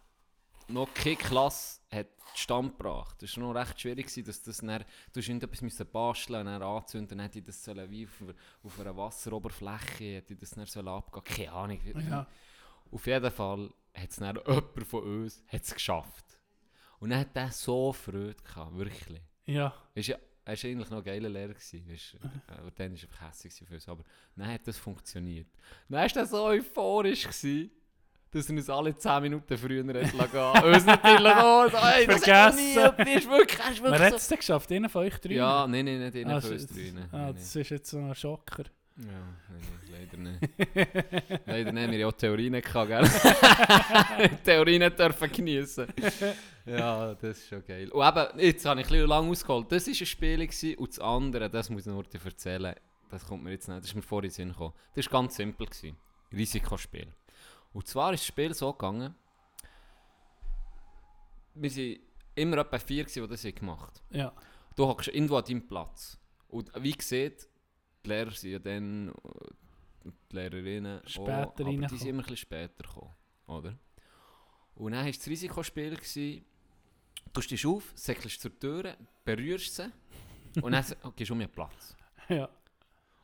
noch 0.68 0.94
keine 0.94 1.16
Klasse 1.16 1.82
hat 1.92 2.08
Stand 2.36 2.78
gebracht. 2.78 3.22
Das 3.22 3.36
war 3.38 3.44
noch 3.44 3.60
recht 3.60 3.82
schwierig, 3.82 4.14
dass 4.26 4.44
das 4.44 4.58
dann, 4.58 4.84
du 5.14 5.20
irgendetwas 5.20 5.62
müssen 5.62 5.88
basteln 5.88 6.48
und 6.48 6.62
anzünden, 6.62 7.18
dann 7.18 7.26
hätte 7.26 7.40
ich 7.40 7.46
das 7.46 7.64
sollen 7.64 7.90
wie 7.90 8.06
auf, 8.06 8.36
auf 8.64 8.80
einer 8.80 8.96
Wasseroberfläche, 8.96 10.18
hätte 10.18 10.34
ich 10.34 10.40
das 10.40 10.52
dann 10.52 10.66
sollen 10.66 10.88
abgehen, 10.88 11.24
keine 11.24 11.52
Ahnung. 11.52 11.80
Ja. 12.10 12.28
Auf 12.92 13.08
jeden 13.08 13.32
Fall 13.32 13.74
hat 13.94 14.10
es 14.10 14.18
dann 14.18 14.36
jemand 14.36 14.88
von 14.88 15.04
uns 15.04 15.44
hat's 15.48 15.74
geschafft. 15.74 16.40
Und 17.00 17.10
dann 17.10 17.20
hat 17.20 17.36
der 17.36 17.52
so 17.52 17.94
Freude 17.94 18.36
gehabt, 18.36 18.76
wirklich. 18.76 19.22
Ja. 19.46 19.74
Ist 19.94 20.08
ja, 20.08 20.18
er 20.46 20.56
war 20.56 20.70
eigentlich 20.70 20.90
noch 20.90 20.98
ein 21.00 21.04
geiler 21.04 21.30
Lehrer. 21.30 21.54
Gewesen, 21.54 21.90
weißt, 21.90 22.18
aber 22.48 22.72
dann 22.72 22.92
war 22.92 22.98
er 22.98 23.04
einfach 23.04 23.30
hässlich 23.30 23.54
für 23.54 23.74
uns. 23.74 23.90
Aber 23.90 24.04
dann 24.36 24.48
hat 24.48 24.68
das 24.68 24.78
funktioniert. 24.78 25.48
Dann 25.90 26.00
war 26.00 26.16
er 26.16 26.26
so 26.26 26.44
euphorisch, 26.46 27.24
gewesen, 27.24 27.72
dass 28.38 28.50
er 28.50 28.56
uns 28.56 28.70
alle 28.70 28.96
10 28.96 29.22
Minuten 29.24 29.58
früher 29.58 29.84
hat 29.88 30.14
lassen 30.14 30.32
gehen. 30.32 30.74
uns 30.74 30.86
natürlich 30.86 31.34
auch. 31.34 31.72
So, 31.72 31.78
hey, 31.86 32.08
das 32.08 32.24
Vergessen. 32.24 32.78
er 32.78 33.18
ist 33.18 33.30
wirklich, 33.30 33.60
ist 33.72 33.84
Wer 33.84 33.92
hat 33.92 34.00
wirklich 34.00 34.14
es 34.22 34.30
geschafft? 34.30 34.72
Einer 34.72 34.90
von 34.90 35.02
euch 35.06 35.18
drei? 35.20 35.30
so. 35.30 35.36
Ja, 35.36 35.68
nein, 35.68 35.86
nein, 35.86 36.00
nicht 36.00 36.16
einer 36.26 36.36
Ah, 36.38 36.42
von 36.42 36.52
uns 36.52 36.68
drei. 36.68 36.94
Ah, 37.12 37.34
das 37.34 37.56
ist 37.56 37.70
jetzt 37.70 37.90
so 37.90 37.98
ein 37.98 38.16
Schocker. 38.16 38.64
Ja, 39.00 39.04
nein, 39.50 39.62
leider 39.92 40.18
nicht. 40.18 41.46
leider 41.46 41.72
nicht, 41.72 41.84
wir 41.84 41.88
haben 41.88 41.94
ja 42.00 42.08
auch 42.08 42.12
Theorien 42.14 42.54
gehabt, 42.54 42.88
gell? 42.88 43.04
Theorien 44.44 44.92
dürfen 44.96 45.32
geniessen. 45.32 45.88
Ja, 46.66 47.14
das 47.14 47.38
ist 47.38 47.48
schon 47.48 47.64
geil. 47.64 47.90
Und 47.92 48.08
eben, 48.08 48.40
jetzt 48.40 48.66
habe 48.66 48.82
ich 48.82 48.88
ein 48.88 48.92
bisschen 48.92 49.08
lang 49.08 49.30
ausgeholt. 49.30 49.72
Das 49.72 49.86
war 49.86 49.92
ein 49.94 50.06
Spiel 50.06 50.38
gewesen, 50.48 50.76
und 50.80 50.90
das 50.90 51.00
andere, 51.00 51.50
das 51.50 51.70
muss 51.70 51.86
ich 51.86 51.94
nur 51.94 52.04
dir 52.04 52.20
erzählen, 52.26 52.74
das 53.10 53.26
kommt 53.26 53.44
mir 53.44 53.52
jetzt 53.52 53.68
nicht, 53.68 53.80
das 53.80 53.86
ist 53.88 53.96
mir 53.96 54.02
vorhin 54.02 54.32
Sinn 54.32 54.50
gekommen. 54.50 54.74
Das 54.96 55.06
war 55.06 55.22
ganz 55.22 55.36
simpel. 55.36 55.68
Gewesen. 55.68 55.96
Risikospiel. 56.34 57.08
Und 57.78 57.86
zwar 57.86 58.12
ist 58.12 58.22
das 58.22 58.28
Spiel 58.30 58.56
so 58.56 58.74
gegangen, 58.74 59.14
wir 61.54 61.76
waren 61.76 62.00
immer 62.34 62.58
etwa 62.58 62.80
vier, 62.80 63.04
gewesen, 63.04 63.22
die 63.22 63.30
das 63.30 63.44
gemacht 63.54 64.02
haben. 64.02 64.18
Ja. 64.18 64.34
Du 64.76 64.88
hockst 64.88 65.10
irgendwo 65.10 65.38
an 65.38 65.46
deinem 65.46 65.68
Platz. 65.68 66.18
Und 66.48 66.72
wie 66.82 66.94
gesagt, 66.94 67.48
die 68.04 68.10
Lehrer 68.10 68.32
sind 68.32 68.50
ja 68.50 68.58
dann, 68.58 69.14
die 70.04 70.36
Lehrerinnen 70.36 71.02
Später 71.06 71.50
auch, 71.50 71.54
aber 71.54 71.64
die 71.66 71.98
sind 71.98 72.08
immer 72.08 72.24
ein 72.24 72.24
bisschen 72.24 72.38
später 72.38 72.84
gekommen, 72.84 73.14
oder? 73.46 73.78
Und 74.74 74.94
dann 74.94 75.06
war 75.06 75.12
das 75.12 75.28
Risikospiel, 75.28 75.98
gewesen, 75.98 76.46
du 77.32 77.42
stehst 77.42 77.66
auf, 77.68 77.92
säckelst 77.94 78.42
zur 78.42 78.58
Tür, 78.58 78.98
berührst 79.24 79.76
sie 79.76 79.92
und 80.64 80.72
dann 80.72 80.84
gehst 81.16 81.30
du 81.30 81.34
um 81.36 81.40
den 81.40 81.52
Platz. 81.52 81.96
Ja. 82.28 82.50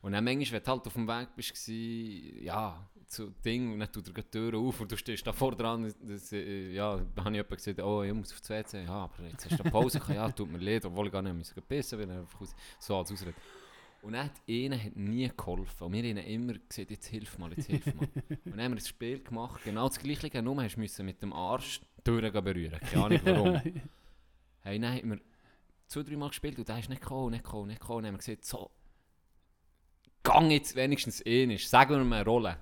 Und 0.04 0.12
dann 0.12 0.26
manchmal, 0.26 0.60
wenn 0.60 0.64
du 0.66 0.72
halt 0.72 0.86
auf 0.86 0.94
dem 0.94 1.08
Weg 1.08 1.30
bist, 1.34 1.68
ja, 1.68 2.90
zu 3.08 3.30
Ding, 3.46 3.72
und 3.72 3.80
dann 3.80 3.90
tut 3.90 4.06
er 4.10 4.14
die 4.14 4.24
Tür 4.24 4.54
auf 4.58 4.82
und 4.82 4.92
du 4.92 4.98
stehst 4.98 5.26
da 5.26 5.32
vor 5.32 5.56
dran, 5.56 5.94
das, 6.02 6.34
äh, 6.34 6.74
ja, 6.74 6.98
da 7.16 7.24
habe 7.24 7.30
ich 7.32 7.36
jemanden 7.38 7.56
gesagt, 7.56 7.80
oh, 7.82 8.04
ich 8.04 8.14
muss 8.14 8.34
aufs 8.34 8.50
WC, 8.50 8.84
ja, 8.84 8.90
aber 8.90 9.24
jetzt 9.32 9.46
hast 9.46 9.58
du 9.58 9.64
eine 9.64 9.72
Pause 9.72 10.00
gehabt, 10.00 10.16
ja, 10.16 10.30
tut 10.30 10.52
mir 10.52 10.58
leid, 10.58 10.84
obwohl 10.84 11.06
ich 11.06 11.12
gar 11.14 11.22
nicht 11.22 11.68
pissen 11.70 12.00
weil 12.00 12.10
er 12.10 12.20
einfach 12.20 12.42
aus, 12.42 12.54
so 12.80 12.98
als 12.98 13.14
Ausrede. 13.14 13.36
Und 14.02 14.12
dann 14.12 14.26
hat 14.26 14.42
einer 14.50 14.78
hat 14.78 14.98
nie 14.98 15.30
geholfen. 15.30 15.84
Und 15.86 15.94
wir 15.94 16.04
haben 16.04 16.18
immer 16.18 16.54
gesagt, 16.54 16.92
jetzt 16.92 17.08
hilf 17.08 17.38
mal, 17.38 17.54
jetzt 17.54 17.68
hilf 17.68 17.86
mal. 17.96 18.10
und 18.28 18.42
dann 18.46 18.62
haben 18.62 18.72
wir 18.74 18.80
das 18.80 18.90
Spiel 18.90 19.24
gemacht, 19.24 19.64
genau 19.64 19.88
das 19.88 20.00
gleiche, 20.00 20.42
nur 20.42 20.62
hast 20.62 20.76
du 20.76 21.04
mit 21.04 21.22
dem 21.22 21.32
Arsch 21.32 21.80
die 22.00 22.04
Tür 22.04 22.30
berühren. 22.42 22.78
Keine 22.92 23.06
Ahnung 23.06 23.22
warum. 23.24 23.54
hey, 24.64 24.80
dann 24.80 24.96
haben 24.96 25.12
wir 25.12 25.20
zwei, 25.88 26.04
drei 26.04 26.18
Mal 26.18 26.28
gespielt 26.28 26.58
und 26.60 26.68
der 26.68 26.80
ist 26.80 26.90
nicht 26.90 27.02
gekommen, 27.02 27.32
nicht 27.32 27.46
gekommen, 27.46 27.68
nicht 27.70 27.80
gekommen. 27.80 27.98
Und 28.00 28.04
dann 28.04 28.14
haben 28.14 28.16
wir 28.16 28.26
gesagt, 28.26 28.44
so, 28.44 28.70
gang 30.34 30.52
jetzt 30.52 30.76
wenigstens 30.76 31.26
ähnlich. 31.26 31.70
Sagen 31.70 31.92
wir 31.96 32.04
mal 32.04 32.18
eine 32.18 32.26
Rolle. 32.26 32.58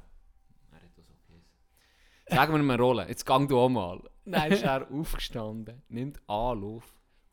Sagen 2.27 2.53
wir 2.53 2.59
mal 2.63 2.73
eine 2.73 2.83
Rolle. 2.83 3.07
Jetzt 3.07 3.25
gang 3.25 3.47
du 3.49 3.59
auch 3.59 3.69
mal. 3.69 4.01
Dann 4.25 4.51
ist 4.51 4.63
er 4.63 4.89
aufgestanden, 4.91 5.81
nimmt 5.89 6.19
Anlauf, 6.27 6.83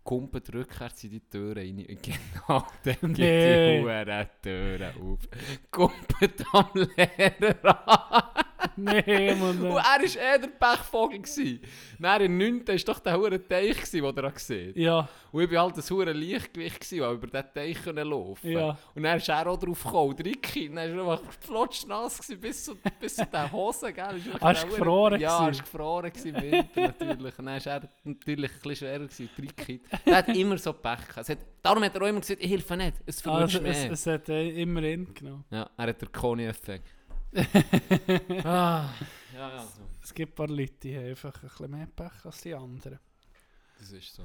kumpelt 0.02 0.52
rückwärts 0.52 1.04
in 1.04 1.10
die 1.10 1.20
Tür 1.20 1.56
rein 1.56 1.86
und 1.88 2.02
genau 2.02 2.66
dann 2.84 3.12
geht 3.14 3.18
Nee. 3.18 3.78
die 3.78 3.82
Hure 3.84 4.28
Tür 4.42 4.92
auf. 5.00 5.20
Kumpelt 5.70 6.44
am 6.52 6.70
Lehrer 6.74 7.88
an. 7.88 8.27
Nee, 8.78 9.34
Mann. 9.34 9.60
Und 9.60 9.76
er 9.76 9.82
war 9.82 10.00
eh 10.02 10.38
der 10.38 10.48
Pechvogel. 10.48 11.18
gewesen. 11.20 11.60
Dann 11.98 12.20
in 12.22 12.38
9. 12.38 12.68
war 12.68 12.76
doch 12.76 12.98
der 13.00 13.16
hure 13.18 13.48
Teich, 13.48 13.76
gewesen, 13.76 14.02
den 14.14 14.24
er 14.24 14.30
gesehen 14.32 14.72
Ja, 14.76 15.08
Und 15.32 15.42
ich 15.42 15.50
war 15.52 15.62
halt 15.64 15.76
ein 15.76 15.82
hure 15.90 16.12
Leichtgewicht, 16.12 16.80
gewesen, 16.80 17.00
weil 17.00 17.14
über 17.14 17.26
diesen 17.26 17.54
Teich 17.54 17.86
laufen 18.04 18.50
Ja. 18.50 18.78
Und 18.94 19.02
dann 19.02 19.16
ist 19.18 19.28
er 19.28 19.46
auch 19.46 19.58
drauf 19.58 19.82
gekommen, 19.84 20.16
Ricky. 20.18 20.68
Dann 20.72 20.96
war 21.06 21.14
er 21.14 21.20
flotschnass 21.40 22.18
gewesen, 22.18 22.40
bis 22.40 22.64
zu, 22.64 22.76
bis 23.00 23.16
zu 23.16 23.26
den 23.26 23.52
Hosen, 23.52 23.92
gell? 23.94 24.14
Wirklich 24.14 24.42
Ah, 24.42 24.54
hure- 24.54 24.68
gefroren 24.78 25.20
Ja, 25.20 25.44
er 25.44 25.50
ist 25.50 25.62
gefroren 25.64 26.12
gewesen 26.12 26.34
im 26.36 26.42
Winter 26.42 26.80
natürlich. 26.80 27.38
Und 27.38 27.46
dann 27.46 27.64
war 27.64 27.72
er 27.72 27.88
natürlich 28.04 28.50
ein 28.50 28.56
bisschen 28.62 28.76
schwerer 28.76 28.98
gewesen, 29.06 29.30
Ricky. 29.38 29.80
Der 30.06 30.16
hat 30.16 30.28
immer 30.28 30.58
so 30.58 30.72
Pech 30.72 31.08
gehabt. 31.08 31.28
Es 31.28 31.36
darum 31.62 31.82
hat 31.84 31.94
er 31.94 32.02
auch 32.02 32.06
immer 32.06 32.20
gesagt, 32.20 32.42
ich 32.42 32.50
helfe 32.50 32.76
nicht, 32.76 32.94
es 33.04 33.20
verlutscht 33.20 33.56
also, 33.56 33.68
es, 33.68 33.82
mehr. 33.82 33.92
es 33.92 34.06
hat 34.06 34.28
äh, 34.28 34.48
immer 34.62 34.82
in 34.82 35.12
genommen. 35.12 35.44
Ja, 35.50 35.68
er 35.76 35.86
hat 35.88 36.00
den 36.00 36.10
Koni-Effekt. 36.12 36.86
ah, 38.44 38.94
ja, 39.34 39.48
ja, 39.50 39.62
so. 39.62 39.82
Es 40.02 40.14
gibt 40.14 40.32
ein 40.32 40.34
paar 40.34 40.48
Leute, 40.48 40.74
die 40.82 40.96
haben 40.96 41.06
einfach 41.06 41.34
ein 41.42 41.48
bisschen 41.48 41.70
mehr 41.70 41.86
Pech 41.86 42.24
als 42.24 42.40
die 42.40 42.54
anderen. 42.54 42.98
das 43.78 43.90
ist 43.92 44.14
so. 44.14 44.24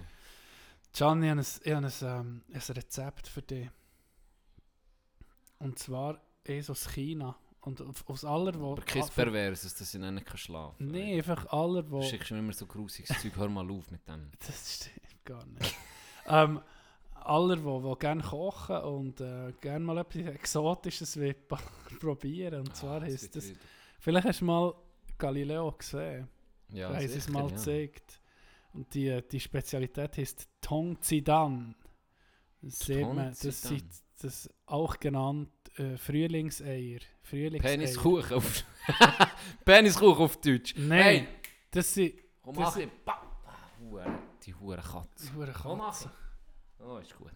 Gianni, 0.94 1.26
ich 1.26 1.32
habe 1.32 1.42
ein, 1.42 1.46
ich 1.64 1.74
habe 1.74 2.18
ein, 2.18 2.20
ähm, 2.22 2.42
ein 2.54 2.76
Rezept 2.76 3.28
für 3.28 3.42
dich. 3.42 3.70
Und 5.60 5.80
zwar 5.80 6.22
ist 6.44 6.70
aus 6.70 6.90
China. 6.90 7.36
Und 7.62 7.82
aus 7.82 8.26
aller, 8.26 8.54
wo... 8.60 8.74
Aber 8.74 8.82
kein 8.82 9.04
ah, 9.04 9.08
Perverses, 9.08 9.74
dass 9.74 9.94
ich 9.94 10.00
nicht 10.00 10.40
schlafen 10.40 10.78
kann. 10.78 10.88
Nee, 10.88 11.18
einfach 11.18 11.46
aller, 11.48 11.90
wo... 11.90 12.02
Du 12.02 12.08
schickst 12.08 12.32
mir 12.32 12.40
immer 12.40 12.52
so 12.52 12.66
grusiges 12.66 13.22
Zeug, 13.22 13.32
hör 13.38 13.48
mal 13.48 13.70
auf 13.72 13.90
mit 13.90 14.06
dem. 14.08 14.30
Das 14.46 14.76
stimmt 14.76 15.26
gar 15.26 15.46
nicht. 15.46 15.74
ähm, 16.28 16.62
aller, 17.26 17.56
die, 17.58 17.62
die 17.90 18.00
gerne 18.00 18.22
kochen 18.24 18.78
und 18.78 19.22
äh, 19.22 19.54
gerne 19.62 19.86
mal 19.86 19.98
etwas 20.00 20.26
Exotisches 20.36 21.18
probieren. 22.00 22.62
Und 22.62 22.76
zwar 22.76 23.02
Ah, 23.02 23.06
das... 23.06 23.24
wieder- 23.24 23.56
Vielleicht 24.00 24.28
hast 24.28 24.42
du 24.42 24.46
mal 24.46 24.74
Galileo 25.18 25.72
gesehen. 25.72 26.28
Ja, 26.70 26.90
da 26.90 26.96
haben 26.98 27.08
sie 27.08 27.18
es 27.18 27.30
mal 27.30 27.44
ja. 27.44 27.50
gezeigt. 27.56 28.20
Und 28.74 28.94
die, 28.94 29.22
die 29.32 29.40
Spezialität 29.40 30.18
heißt 30.18 30.48
Tong 30.60 31.00
Zidan. 31.02 31.76
Das 32.62 32.80
sieht 32.80 33.02
Tong 33.02 33.16
man, 33.16 33.28
das 33.42 33.62
sind 33.62 33.84
das 34.22 34.50
auch 34.66 34.98
genannt 35.00 35.52
äh, 35.78 35.96
Frühlingseier. 35.98 37.00
Frühlingseier. 37.22 37.72
Peniskuchen 37.78 38.38
auf... 38.38 38.64
Peniskuchen 39.66 40.24
auf 40.24 40.38
Deutsch. 40.42 40.74
Nein, 40.78 41.02
Hey, 41.04 41.28
das 41.72 41.94
sind 41.94 42.14
komm, 42.42 42.56
das 42.56 42.64
mach 42.76 42.78
ich. 42.78 42.90
Pa- 43.06 43.30
Ah, 43.46 43.80
Hure, 43.80 44.20
die 44.46 44.56
hure 44.56 44.78
Katze. 44.82 45.32
Oh, 46.86 46.98
ist 46.98 47.16
gut. 47.18 47.32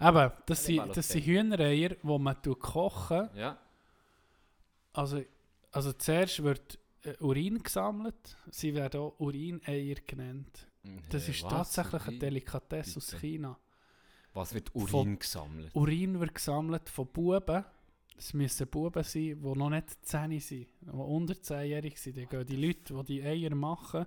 Eben, 0.00 0.32
das 0.46 0.64
sind, 0.64 0.96
das 0.96 1.08
sind 1.08 1.24
Hühnereier, 1.26 1.90
die 1.90 2.18
man 2.18 2.36
kochen. 2.58 3.28
Ja. 3.34 3.58
Also, 4.92 5.22
also 5.72 5.92
zuerst 5.92 6.42
wird 6.42 6.78
äh, 7.04 7.14
Urin 7.20 7.62
gesammelt. 7.62 8.36
Sie 8.50 8.74
werden 8.74 9.00
auch 9.00 9.14
Urineier 9.20 9.96
genannt. 10.06 10.66
Das 11.10 11.28
Äh, 11.28 11.30
ist 11.32 11.42
was? 11.44 11.50
tatsächlich 11.72 12.06
eine? 12.08 12.18
Delikatesse 12.18 12.96
aus 12.98 13.06
Bitte? 13.10 13.20
China. 13.20 13.58
Was 14.32 14.54
wird 14.54 14.74
Urin 14.74 14.88
Von- 14.88 15.18
gesammelt? 15.18 15.70
Urin 15.74 16.18
wird 16.20 16.34
gesammelt 16.34 16.88
von 16.88 17.06
Buben. 17.08 17.64
Es 18.16 18.34
müssen 18.34 18.66
Buben 18.68 19.02
sein, 19.02 19.40
die 19.40 19.58
noch 19.58 19.70
nicht 19.70 20.06
10 20.06 20.40
sind, 20.40 20.66
die 20.82 20.86
unter 20.90 21.34
10-jährig 21.34 21.98
sind. 21.98 22.16
Dann 22.18 22.28
gehen 22.28 22.46
die 22.46 22.56
Leute, 22.66 22.94
die 22.94 23.04
die 23.04 23.22
Eier 23.22 23.54
machen, 23.54 24.06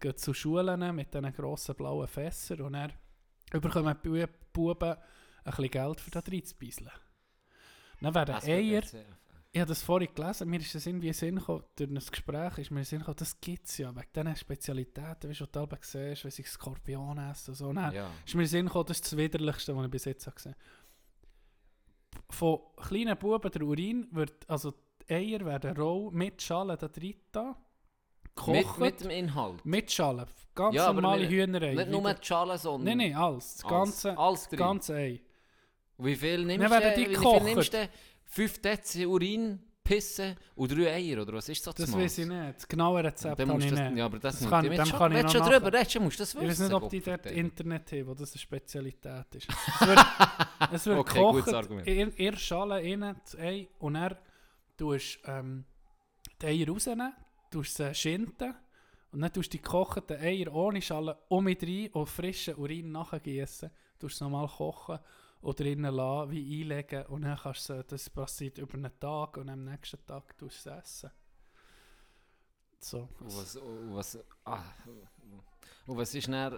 gehen 0.00 0.16
zu 0.16 0.32
Schulen 0.32 0.94
mit 0.94 1.12
diesen 1.12 1.32
grossen 1.32 1.74
blauen 1.74 2.06
Fässern 2.06 2.60
und 2.62 2.72
dann 2.74 2.92
bekommen 3.50 3.96
die 4.04 4.08
Bu- 4.08 4.26
Buben 4.52 4.90
ein 4.90 4.96
bisschen 5.44 5.70
Geld, 5.70 6.00
für 6.00 6.10
das 6.10 6.24
reinzubeiseln. 6.30 6.90
Dann 8.00 8.14
werden 8.14 8.34
Eier, 8.34 8.82
ich 9.50 9.60
habe 9.60 9.68
das 9.70 9.82
vorhin 9.82 10.14
gelesen, 10.14 10.48
mir 10.48 10.60
ist 10.60 10.74
das 10.74 10.86
irgendwie 10.86 11.12
Sinn 11.12 11.36
gekommen, 11.36 11.64
durch 11.74 11.90
ein 11.90 11.94
Gespräch 11.94 12.58
ist 12.58 12.70
mir 12.70 12.84
Sinn 12.84 12.98
gekommen, 12.98 13.16
das 13.16 13.40
gibt 13.40 13.66
es 13.66 13.78
ja, 13.78 13.94
wegen 13.96 14.06
diesen 14.14 14.36
Spezialitäten, 14.36 15.30
wie 15.30 15.34
du 15.34 15.46
du 15.46 15.52
selber 15.52 15.78
siehst, 15.80 16.24
wenn 16.24 16.30
sie 16.30 16.42
Skorpion 16.42 17.18
essen 17.18 17.50
und 17.50 17.56
so. 17.56 17.72
Dann 17.72 17.94
Ja. 17.94 18.10
ist 18.26 18.34
mir 18.34 18.46
Sinn 18.46 18.66
gekommen, 18.66 18.84
das 18.86 18.98
ist 18.98 19.06
das 19.06 19.16
Widerlichste, 19.16 19.74
was 19.74 19.84
ich 19.86 19.90
bis 19.90 20.04
jetzt 20.04 20.26
habe 20.26 20.36
gesehen 20.36 20.54
Von 22.30 22.60
kleinen 22.76 23.16
Buben 23.16 23.50
der 23.50 23.62
Urin 23.62 24.06
wird, 24.12 24.48
also 24.50 24.74
die 25.08 25.14
Eier 25.14 25.44
werden 25.44 25.76
roh 25.76 26.10
mit 26.10 26.42
Schalen 26.42 26.76
da 26.78 26.88
drin 26.88 27.14
da, 27.32 27.56
gekocht, 28.46 28.78
mit 28.78 29.00
dem 29.00 29.10
Inhalt. 29.10 29.64
mit 29.64 29.90
Schalen, 29.92 30.26
ganz 30.54 30.74
Ja, 30.74 30.92
normale 30.92 31.28
Hühnerei. 31.28 31.74
Nicht 31.74 31.90
nur 31.90 32.14
die 32.14 32.24
Schale, 32.26 32.56
sondern... 32.58 32.86
der- 32.86 32.96
Nein, 32.96 33.10
nein, 33.12 33.20
alles, 33.20 33.56
das 33.58 33.68
ganze, 33.68 34.16
Alles 34.18 34.40
das 34.40 34.48
drin. 34.50 34.58
ganze 34.58 34.94
Ei. 34.94 35.20
Wie 35.98 36.14
viel 36.16 36.44
nimmst 36.44 36.68
du? 36.70 36.70
Wie 36.96 37.16
viel 37.16 37.40
nimmst 37.42 37.72
du? 37.74 37.88
5 38.30 38.58
Dezi 38.62 39.06
Urin, 39.06 39.58
Pisse 39.82 40.36
und 40.54 40.70
3 40.70 40.92
Eier, 40.92 41.22
oder 41.22 41.32
was 41.32 41.48
ist 41.48 41.66
Das 41.66 41.78
Maß? 41.78 41.96
weiß 41.96 42.18
ich 42.18 42.26
nicht, 42.26 42.56
das 42.56 42.68
genaue 42.68 43.02
Rezept 43.02 43.40
habe 43.40 43.64
ich 43.64 43.70
das, 43.70 43.80
nicht. 43.80 43.96
ja, 43.96 44.04
aber 44.04 44.18
das, 44.18 44.38
Das 44.38 44.48
kann- 44.50 44.68
mit 44.68 44.76
dem 44.78 44.84
schon, 44.84 44.98
kann 44.98 45.12
ich 45.16 45.30
schon 45.32 45.40
drüber 45.42 45.72
redest, 45.72 45.98
musst 46.00 46.20
das 46.20 46.34
wissen. 46.34 46.44
Ich 46.44 46.50
weiß 46.50 46.58
nicht, 46.60 46.72
ob 46.74 46.90
die 46.90 47.00
dort. 47.00 47.24
Internet 47.26 47.90
haben, 47.92 48.06
wo 48.06 48.14
das 48.14 48.32
eine 48.32 48.38
Spezialität 48.38 49.34
ist. 49.34 49.48
Es 49.48 49.86
wird, 49.88 49.98
es 50.72 50.86
wird 50.86 50.98
Okay, 50.98 51.20
gutes 51.20 51.44
gekocht, 51.46 51.54
Argument. 51.64 51.88
in, 51.88 52.10
in 52.12 52.36
Schale 52.36 52.74
rein, 52.74 53.16
das 53.24 53.36
Ei, 53.38 53.68
und 53.78 53.94
dann 53.94 54.14
tust 54.76 55.20
du 55.24 55.30
ähm, 55.30 55.64
die 56.42 56.46
Eier 56.46 56.68
rausnehmen, 56.68 57.14
tust 57.50 57.76
sie 57.76 57.94
schinden, 57.94 58.54
und 59.10 59.20
dann 59.20 59.32
tust 59.32 59.52
du 59.52 59.56
die 59.56 59.62
gekochten 59.62 60.16
Eier 60.18 60.52
ohne 60.52 60.82
Schale 60.82 61.16
um 61.28 61.44
mit 61.44 61.62
rein 61.62 61.88
und 61.92 62.08
frischen 62.08 62.56
Urin 62.56 62.92
nachgießen, 62.92 63.70
tust 63.98 64.18
sie 64.18 64.24
nochmal 64.24 64.48
kochen 64.48 64.98
oder 65.40 65.64
drinnen 65.64 65.94
lassen, 65.94 66.30
wie 66.30 66.62
einlegen, 66.62 67.06
und 67.06 67.22
dann 67.22 67.38
kannst 67.38 67.68
du, 67.68 67.82
das 67.84 68.10
passiert 68.10 68.58
über 68.58 68.74
einen 68.74 69.00
Tag, 69.00 69.36
und 69.36 69.48
am 69.48 69.64
nächsten 69.64 70.04
Tag 70.04 70.36
tust 70.36 70.66
du 70.66 70.70
es 70.70 70.78
essen. 70.84 71.10
So. 72.80 73.08
Und 73.20 73.36
was, 73.36 73.56
und 73.56 73.94
was, 73.94 74.18
ah, 74.44 74.62
und 75.88 75.96
was 75.96 76.14
ist 76.14 76.28
dann, 76.28 76.52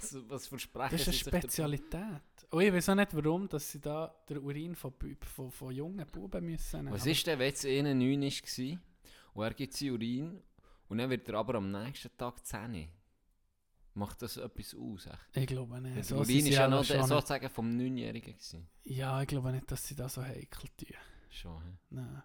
was, 0.00 0.16
was 0.28 0.46
versprechen 0.46 0.96
Das 0.96 1.08
ist 1.08 1.28
eine? 1.28 1.40
Spezialität. 1.40 2.22
Und 2.50 2.62
ich 2.62 2.72
weiß 2.72 2.88
auch 2.90 2.94
nicht, 2.94 3.14
warum 3.16 3.48
dass 3.48 3.72
sie 3.72 3.80
da 3.80 4.14
den 4.28 4.38
Urin 4.38 4.76
von, 4.76 4.94
von, 5.34 5.50
von 5.50 5.74
jungen 5.74 6.06
Buben 6.06 6.46
müssen. 6.46 6.90
Was 6.92 7.04
ist 7.04 7.26
denn, 7.26 7.36
wenn 7.40 7.48
jetzt 7.48 7.66
einer 7.66 7.94
9 7.94 8.22
war 8.22 8.78
und 9.36 9.44
er 9.44 9.54
gibt 9.54 9.74
sein 9.74 9.90
Urin 9.90 10.42
und 10.88 10.98
dann 10.98 11.10
wird 11.10 11.28
er 11.28 11.34
aber 11.34 11.56
am 11.56 11.70
nächsten 11.70 12.16
Tag 12.16 12.44
10? 12.44 12.88
Macht 13.94 14.22
das 14.22 14.36
etwas 14.36 14.74
aus? 14.74 15.06
Echt? 15.06 15.36
Ich 15.36 15.46
glaube 15.46 15.80
nicht. 15.80 16.04
So 16.04 16.16
Urin 16.16 16.42
sie 16.42 16.50
ja 16.52 16.68
noch 16.68 16.84
sozusagen 16.84 17.48
vom 17.50 17.70
9-Jährigen. 17.70 18.34
gewesen. 18.34 18.68
Ja, 18.84 19.20
ich 19.22 19.28
glaube 19.28 19.52
nicht, 19.52 19.70
dass 19.70 19.86
sie 19.86 19.94
das 19.94 20.14
so 20.14 20.22
heikel 20.22 20.68
tun. 20.76 20.96
Schon, 21.30 21.62
hä? 21.62 21.78
Nein. 21.90 22.22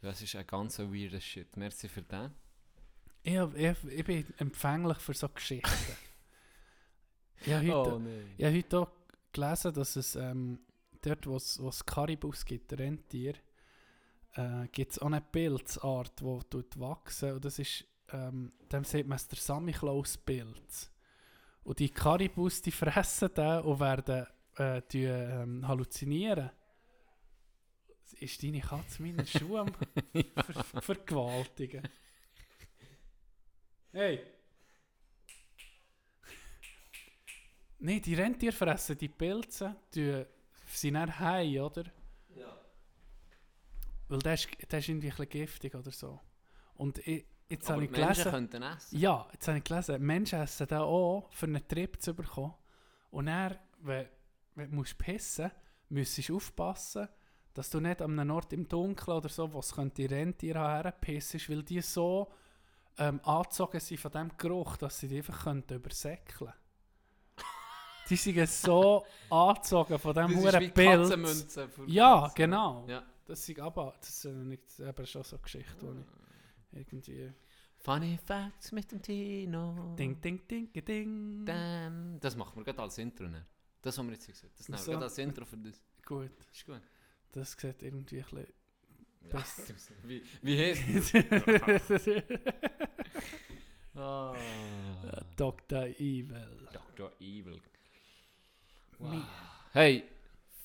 Das 0.00 0.20
ist 0.22 0.34
ein 0.36 0.46
ganz 0.46 0.78
weirder 0.78 1.20
Shit. 1.20 1.56
Merci 1.56 1.88
für 1.88 2.02
den. 2.02 2.32
Ich, 3.22 3.34
ich, 3.34 3.84
ich 3.84 4.04
bin 4.04 4.26
empfänglich 4.38 4.98
für 4.98 5.14
so 5.14 5.28
Geschichten. 5.28 5.70
ich 7.40 7.52
habe 7.52 7.72
heute, 7.72 8.00
nein. 8.00 8.34
ich 8.36 8.44
habe 8.44 8.56
heute 8.56 8.78
auch 8.80 8.90
gelesen, 9.32 9.72
dass 9.72 9.96
es 9.96 10.14
ähm, 10.14 10.60
dort, 11.00 11.26
wo 11.26 11.36
es 11.36 11.86
Karibus 11.86 12.44
gibt, 12.44 12.72
Rentier, 12.72 13.34
äh, 14.34 14.68
gibt 14.72 14.92
es 14.92 14.98
auch 14.98 15.06
eine 15.06 15.20
Pilzart, 15.20 16.20
die 16.20 16.80
wachsen. 16.80 17.32
Und 17.32 17.44
das 17.44 17.58
ist, 17.58 17.84
ähm, 18.12 18.52
dem 18.70 18.84
sieht 18.84 19.06
man 19.06 19.16
es 19.16 19.28
der 19.28 19.38
Samichlaus-Pilz. 19.38 20.90
Und 21.64 21.78
die 21.78 21.88
Karibus, 21.88 22.60
die 22.60 22.72
fressen 22.72 23.32
den 23.34 23.60
und 23.60 23.80
werden 23.80 24.26
äh, 24.56 24.82
die, 24.90 25.04
ähm, 25.04 25.66
halluzinieren. 25.66 26.50
Ist 28.20 28.42
deine 28.42 28.60
Katze 28.60 29.02
meine 29.02 29.26
Schuhe 29.26 29.60
am 29.60 29.72
ver 30.44 30.82
vergewaltigen? 30.82 31.82
Hey! 33.92 34.20
Nein, 37.78 38.00
die 38.02 38.14
Rentiere 38.14 38.52
fressen 38.52 38.96
die 38.96 39.08
Pilze, 39.08 39.76
die 39.94 40.24
sind 40.66 40.94
dann 40.94 41.18
heim, 41.18 41.60
oder? 41.60 41.84
Weil 44.08 44.18
der 44.18 44.34
ist, 44.34 44.48
der 44.70 44.78
ist 44.78 44.88
irgendwie 44.88 45.08
ein 45.08 45.16
bisschen 45.16 45.28
giftig 45.28 45.74
oder 45.74 45.90
so. 45.90 46.20
Und 46.74 46.98
ich, 47.06 47.26
jetzt 47.48 47.70
Aber 47.70 47.74
habe 47.74 47.86
die 47.86 47.92
ich 47.92 47.98
Menschen 47.98 48.14
gelesen... 48.14 48.30
könnten 48.30 48.62
essen. 48.62 48.98
Ja, 48.98 49.28
jetzt 49.32 49.48
habe 49.48 49.58
ich 49.58 49.64
gelesen, 49.64 50.02
Menschen 50.02 50.40
essen 50.40 50.66
da 50.66 50.80
auch, 50.82 51.28
für 51.30 51.46
einen 51.46 51.66
Trip 51.66 52.00
zu 52.00 52.14
bekommen. 52.14 52.54
Und 53.10 53.26
dann, 53.26 53.56
wenn, 53.80 54.06
wenn 54.54 54.70
du 54.70 54.76
musst 54.76 54.98
pissen 54.98 55.50
musst 55.88 56.28
du 56.28 56.36
aufpassen, 56.36 57.08
dass 57.52 57.70
du 57.70 57.80
nicht 57.80 58.02
an 58.02 58.18
einem 58.18 58.34
Ort 58.34 58.52
im 58.52 58.66
Dunkeln 58.68 59.16
oder 59.16 59.28
so, 59.28 59.52
wo 59.52 59.60
es 59.60 59.72
könnte 59.72 60.10
Rentiere 60.10 60.58
haben, 60.58 60.82
herpissest, 60.82 61.48
weil 61.48 61.62
die 61.62 61.80
so 61.80 62.32
ähm, 62.98 63.20
angezogen 63.22 63.80
sind 63.80 64.00
von 64.00 64.10
dem 64.10 64.36
Geruch, 64.36 64.76
dass 64.76 64.98
sie 64.98 65.08
die 65.08 65.18
einfach 65.18 65.44
könnten 65.44 65.74
übersäckeln 65.74 66.52
Die 68.08 68.16
sind 68.16 68.48
so 68.48 69.04
angezogen 69.30 69.98
von 69.98 70.14
Pilz. 70.14 70.74
Katzenmünzen 70.74 71.70
für 71.70 71.88
Ja, 71.88 72.30
genau. 72.34 72.84
Ja. 72.88 73.02
Das 73.26 73.48
ist 73.48 73.58
aber, 73.58 73.94
das 74.00 74.24
ist 74.24 74.32
nicht, 74.34 74.78
eben 74.80 75.06
schon 75.06 75.22
so 75.22 75.36
eine 75.36 75.42
Geschichte, 75.42 75.74
wo 75.80 75.92
ich 75.92 76.78
irgendwie... 76.78 77.32
Funny 77.78 78.18
Facts 78.24 78.72
mit 78.72 78.90
dem 78.92 79.02
Tino. 79.02 79.94
Ding, 79.98 80.18
ding, 80.20 80.46
ding, 80.48 80.72
ding. 80.72 81.44
Damn. 81.44 82.18
Das 82.20 82.34
machen 82.36 82.56
wir 82.56 82.64
gerade 82.64 82.80
als 82.82 82.96
Intro. 82.98 83.28
Ne? 83.28 83.44
Das 83.82 83.98
haben 83.98 84.06
wir 84.06 84.14
jetzt 84.14 84.26
gesagt. 84.26 84.58
Das 84.58 84.68
nehmen 84.68 84.80
wir 84.86 84.92
gerade 84.92 85.04
als 85.04 85.18
Intro 85.18 85.44
für 85.44 85.58
das. 85.58 85.82
Gut. 86.06 86.30
Ist 86.52 86.64
gut. 86.64 86.80
Das 87.32 87.52
sieht 87.52 87.82
irgendwie 87.82 88.20
ein 88.20 88.24
bisschen 88.24 88.46
Das- 89.30 89.92
wie, 90.04 90.22
wie 90.42 90.58
heißt 90.58 91.14
Ah. 93.94 94.34
Dr. 95.36 95.84
Evil. 95.98 96.68
Dr. 96.72 97.12
Evil. 97.20 97.60
Wow. 98.98 99.22
Hey, 99.72 100.04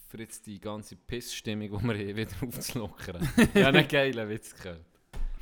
für 0.10 0.20
jetzt 0.20 0.48
die 0.48 0.60
ganze 0.60 0.96
Pissstimmung, 0.96 1.68
die 1.68 1.88
wir 1.88 1.94
haben, 1.94 2.16
wieder 2.16 2.32
aufzulockern. 2.48 3.30
ja, 3.54 3.68
einen 3.68 3.88
geilen 3.88 4.28
Witz 4.28 4.56
gehört. 4.56 4.84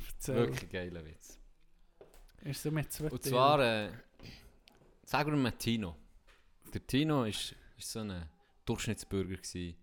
Erzähl. 0.06 0.36
Wirklich 0.36 0.70
geilen 0.70 1.06
Witz. 1.06 1.38
Ist 2.42 2.62
so 2.62 2.70
mit 2.70 2.92
zwei 2.92 3.08
Und 3.08 3.22
zwar, 3.22 3.60
äh, 3.60 3.90
sagen 5.04 5.32
wir 5.32 5.38
mal 5.38 5.52
Tino. 5.52 5.96
Der 6.72 6.86
Tino 6.86 7.24
ist, 7.24 7.54
ist 7.78 7.92
so 7.92 8.00
ein 8.00 8.28
Durchschnittsbürger 8.66 9.36
gewesen. 9.36 9.74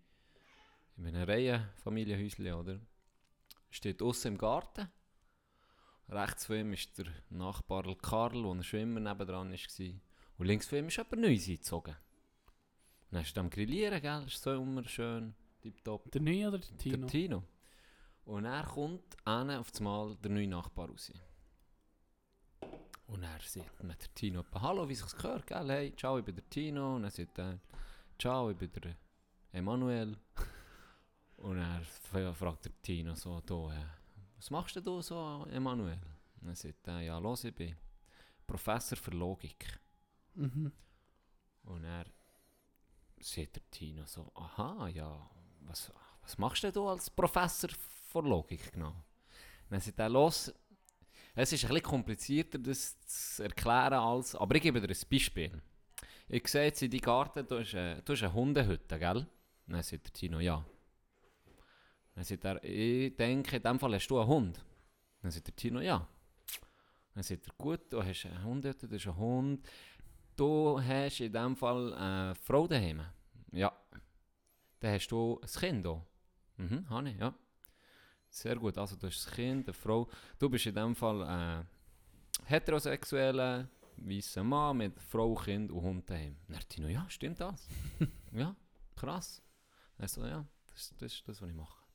In 0.98 1.08
einem 1.08 1.24
Reihenfamilienhäuschen, 1.24 2.54
oder? 2.54 2.80
Steht 3.72 4.04
außen 4.04 4.34
im 4.34 4.38
Garten. 4.38 4.88
Rechts 6.10 6.46
von 6.46 6.58
ihm 6.58 6.74
ist 6.74 6.96
der 7.00 7.08
Nachbar 7.30 7.84
Karl, 7.98 8.44
der 8.44 8.52
ein 8.52 8.64
Schwimmer 8.64 9.00
nebendran 9.00 9.52
war. 9.52 9.96
Und 10.38 10.46
links 10.46 10.68
von 10.68 10.78
ihm 10.78 10.88
ist 10.90 10.98
jemand 10.98 11.22
Neues 11.22 11.48
eingezogen. 11.48 11.96
Dann 13.16 13.24
ist 13.24 13.38
am 13.38 13.50
Grillieren, 13.50 14.02
gell? 14.02 14.26
Ist 14.28 14.44
so 14.44 14.54
immer 14.56 14.84
schön, 14.84 15.34
tipptopp. 15.62 16.12
Der 16.12 16.20
Neue 16.20 16.50
oder 16.50 16.58
der 16.58 16.78
Tino? 16.78 16.98
Der 16.98 17.08
Tino. 17.08 17.44
Und 18.26 18.44
er 18.44 18.66
kommt 18.66 19.16
einer 19.24 19.62
auf 19.62 19.72
das 19.72 19.80
Mal 19.80 20.18
der 20.18 20.32
neue 20.32 20.50
Nachbar 20.50 20.90
raus. 20.90 21.14
Und 23.08 23.24
er 23.24 23.40
sagt 23.40 23.82
mit 23.84 24.02
der 24.02 24.14
Tino 24.14 24.44
Hallo, 24.56 24.90
wie 24.90 24.96
sich's 24.96 25.16
gehört, 25.16 25.48
gell? 25.48 25.70
Hey, 25.70 25.96
ciao, 25.96 26.20
ich 26.20 26.26
bin 26.26 26.36
der 26.36 26.50
Tino. 26.50 26.98
Und 26.98 27.06
er 27.06 27.10
sagt 27.10 27.40
er, 27.40 27.58
Ciao, 28.20 28.52
ich 28.52 28.58
bin 28.58 28.70
der 28.84 28.98
Emanuel. 29.54 30.18
Und 31.38 31.58
er 31.58 32.34
fragt 32.34 32.66
der 32.66 32.82
Tino 32.82 33.16
so, 33.16 33.40
du, 33.40 33.70
äh, 33.70 33.86
was 34.36 34.50
machst 34.50 34.76
du 34.76 35.02
so, 35.02 35.48
Emanuel? 35.50 36.02
Und 36.42 36.50
er 36.50 36.56
sagt 36.56 36.86
er, 36.90 37.00
ja, 37.00 37.18
los, 37.18 37.46
ich 37.46 37.56
bin 37.56 37.78
Professor 38.46 38.98
für 38.98 39.12
Logik. 39.12 39.80
Mhm. 40.34 40.70
Und 41.64 41.86
er 41.86 42.08
sieht 43.20 43.56
der 43.56 43.70
Tino 43.72 44.06
so, 44.06 44.32
aha, 44.36 44.88
ja, 44.90 45.30
was, 45.62 45.92
was 46.22 46.38
machst 46.38 46.64
denn 46.64 46.74
du 46.74 46.88
als 46.88 47.10
Professor 47.10 47.70
für 48.08 48.22
Logik 48.22 48.72
genau? 48.72 48.94
Dann 49.70 49.80
sagt 49.80 50.00
er, 50.00 50.10
los, 50.10 50.54
es 51.34 51.52
ist 51.52 51.64
bisschen 51.64 51.84
komplizierter, 51.84 52.58
das 52.58 52.98
zu 53.02 53.44
erklären 53.44 53.94
als, 53.94 54.36
aber 54.36 54.56
ich 54.56 54.62
gebe 54.62 54.80
dir 54.80 54.88
ein 54.88 55.10
Beispiel. 55.10 55.62
Ich 56.28 56.48
sehe 56.48 56.66
jetzt 56.66 56.82
in 56.82 56.90
deinem 56.90 57.02
Garten, 57.02 57.46
du 57.46 57.60
hast, 57.60 57.74
äh, 57.74 58.02
du 58.02 58.14
hast 58.14 58.24
eine 58.24 58.34
Hundehütte, 58.34 58.98
gell? 58.98 59.28
Dann 59.68 59.84
sagt 59.84 60.06
der 60.06 60.14
Tino, 60.14 60.40
ja. 60.40 60.64
Dann 62.14 62.24
sagt 62.24 62.46
er, 62.46 62.64
ich 62.64 63.16
denke, 63.16 63.58
in 63.58 63.64
dem 63.64 63.80
Fall 63.80 63.94
hast 63.94 64.08
du 64.08 64.20
einen 64.20 64.28
Hund. 64.28 64.66
Dann 65.22 65.32
sagt 65.32 65.48
der 65.48 65.56
Tino, 65.56 65.82
ja. 65.82 66.08
Dann 67.14 67.24
sagt 67.24 67.48
er, 67.48 67.54
gut, 67.58 67.92
du 67.92 68.02
hast 68.02 68.26
eine 68.26 68.44
Hundehütte, 68.44 68.88
du 68.88 68.96
hast 68.96 69.08
einen 69.08 69.18
Hund. 69.18 69.68
Du 70.36 70.82
hast 70.82 71.22
in 71.22 71.32
dem 71.32 71.56
Fall 71.56 71.94
eine 71.94 72.36
Frau 72.36 72.68
daheim. 72.68 73.02
Ja. 73.52 73.72
Dann 74.80 74.94
hast 74.94 75.08
du 75.08 75.40
ein 75.42 75.48
Kind 75.48 75.88
auch. 75.88 76.06
Mhm, 76.58 76.90
habe 76.90 77.10
ich, 77.10 77.18
ja. 77.18 77.34
Sehr 78.30 78.58
gut, 78.58 78.78
also 78.78 78.98
du 78.98 79.08
hast 79.08 79.28
ein 79.28 79.34
Kind, 79.34 79.68
eine 79.68 79.74
Frau. 79.74 80.10
Du 80.38 80.50
bist 80.50 80.66
in 80.66 80.76
dem 80.76 80.94
Fall 80.94 81.24
ein 81.24 81.68
heterosexueller, 82.46 83.70
weißer 83.96 84.44
Mann 84.44 84.78
mit 84.78 85.00
Frau, 85.02 85.36
Kind 85.36 85.72
und 85.72 85.82
Hund 85.82 86.10
daheim. 86.10 86.36
Dann 86.48 86.58
hat 86.58 86.68
Tino, 86.68 86.90
ja, 86.90 87.10
stimmt 87.10 87.40
das? 87.40 87.68
ja, 88.34 88.54
krass. 88.96 89.42
Er 89.98 90.08
so, 90.10 90.26
ja, 90.26 90.46
das, 90.68 90.94
das 90.98 91.14
ist 91.14 91.28
das, 91.28 91.42
was 91.42 91.50
ich 91.50 91.56
mache. 91.56 91.86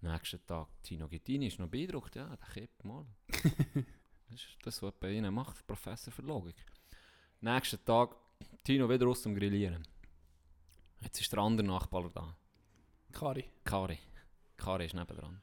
Nächsten 0.00 0.44
Tag, 0.46 0.68
Tino 0.82 1.06
Gittini 1.06 1.48
ist 1.48 1.58
noch 1.58 1.68
beeindruckt, 1.68 2.16
ja, 2.16 2.34
der 2.34 2.48
kippt 2.48 2.84
mal. 2.84 3.04
das 3.28 4.40
ist 4.40 4.56
das, 4.62 4.82
was 4.82 4.94
bei 4.98 5.12
ihnen 5.12 5.34
macht, 5.34 5.66
Professor 5.66 6.12
für 6.12 6.22
Logik. 6.22 6.56
Nächsten 7.46 7.84
Tag, 7.84 8.16
Tino 8.64 8.88
wieder 8.90 9.06
aus 9.06 9.22
zum 9.22 9.32
Grillieren. 9.32 9.86
Jetzt 11.00 11.20
ist 11.20 11.32
der 11.32 11.38
andere 11.38 11.64
Nachbar 11.64 12.10
da. 12.12 12.36
Kari. 13.12 13.44
Kari. 13.62 13.96
Kari 14.56 14.86
ist 14.86 14.94
nebendran. 14.94 15.40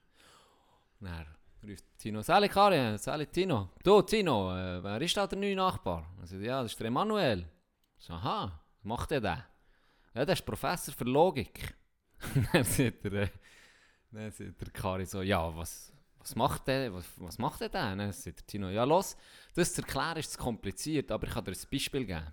Und 1.00 1.08
er 1.08 1.26
ruft 1.66 1.86
Tino, 1.98 2.22
Sali 2.22 2.50
Kari, 2.50 2.98
Sali 2.98 3.28
Tino. 3.28 3.70
Du 3.82 4.02
Tino, 4.02 4.54
äh, 4.54 4.84
wer 4.84 5.02
ist 5.02 5.16
da 5.16 5.26
der 5.26 5.40
neue 5.40 5.56
Nachbar? 5.56 6.06
Er 6.20 6.28
sagt, 6.28 6.44
ja, 6.44 6.62
das 6.62 6.74
ist 6.74 6.80
der 6.82 6.88
Emanuel. 6.88 7.48
So, 7.98 8.12
aha, 8.12 8.52
was 8.80 8.84
macht 8.84 9.12
der 9.12 9.22
da? 9.22 9.46
Ja, 10.14 10.26
der 10.26 10.34
ist 10.34 10.46
Professor 10.46 10.94
für 10.94 11.06
Logik. 11.06 11.74
dann 12.52 12.66
sagt 12.66 13.06
der, 13.06 13.14
äh, 13.14 13.30
dann 14.12 14.30
sagt 14.30 14.60
der 14.60 14.72
Kari 14.74 15.06
so, 15.06 15.22
ja, 15.22 15.56
was, 15.56 15.94
was 16.24 16.36
macht 16.36 16.68
der, 16.68 16.94
was, 16.94 17.06
was 17.18 17.38
macht 17.38 17.62
der 17.62 17.70
da? 17.70 17.96
Dann 17.96 18.12
sagt 18.12 18.40
der 18.40 18.46
Tino, 18.48 18.70
ja 18.70 18.86
los, 18.86 19.18
das 19.56 19.74
zu 19.74 19.82
erklären 19.82 20.18
ist 20.18 20.32
zu 20.32 20.38
kompliziert, 20.38 21.12
aber 21.12 21.28
ich 21.28 21.34
kann 21.34 21.44
dir 21.44 21.52
ein 21.52 21.68
Beispiel 21.70 22.06
geben. 22.06 22.28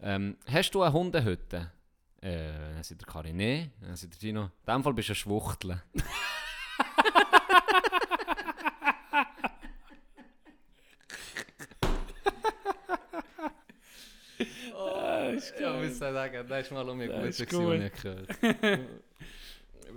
Ähm, 0.00 0.36
hast 0.46 0.72
du 0.72 0.82
eine 0.82 0.92
Hundehütte? 0.92 1.70
Äh, 2.20 2.52
dann 2.74 2.82
sagt 2.82 3.00
der 3.00 3.08
Kari, 3.08 3.32
nee. 3.32 3.70
Dann 3.80 3.96
sagt 3.96 4.14
der 4.14 4.20
Tino, 4.20 4.42
in 4.44 4.50
dem 4.66 4.82
Fall 4.82 4.92
bist 4.92 5.08
du 5.08 5.12
ein 5.12 5.16
Schwuchtel. 5.16 5.82
Ja, 15.58 15.70
geil. 15.70 15.82
muss 15.82 15.92
ich 15.92 15.98
sagen, 15.98 16.48
das 16.48 16.62
ist 16.62 16.72
mal 16.72 16.88
um 16.88 16.98
mich 16.98 17.08
gut 17.10 17.48
gut. 17.50 17.80
ich 17.80 18.02
gehört. 18.02 18.28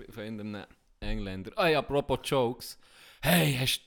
Von 0.09 0.23
einem 0.23 0.65
Engländer. 0.99 1.51
Ah 1.55 1.67
ja, 1.67 1.79
apropos 1.79 2.19
Jokes. 2.23 2.77
Hey, 3.21 3.55
hast 3.59 3.81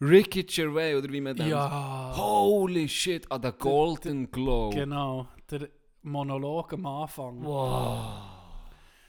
du 0.00 0.06
Ricky 0.06 0.44
Gervais 0.44 0.96
oder 0.96 1.12
wie 1.12 1.20
man 1.20 1.36
den... 1.36 1.48
Ja, 1.48 2.12
Holy 2.16 2.88
shit, 2.88 3.30
an 3.30 3.42
der 3.42 3.52
Golden 3.52 4.30
Globe. 4.30 4.76
genau. 4.76 5.28
Der 5.50 5.68
Monolog 6.02 6.72
am 6.72 6.86
Anfang. 6.86 7.42
Wow. 7.44 8.22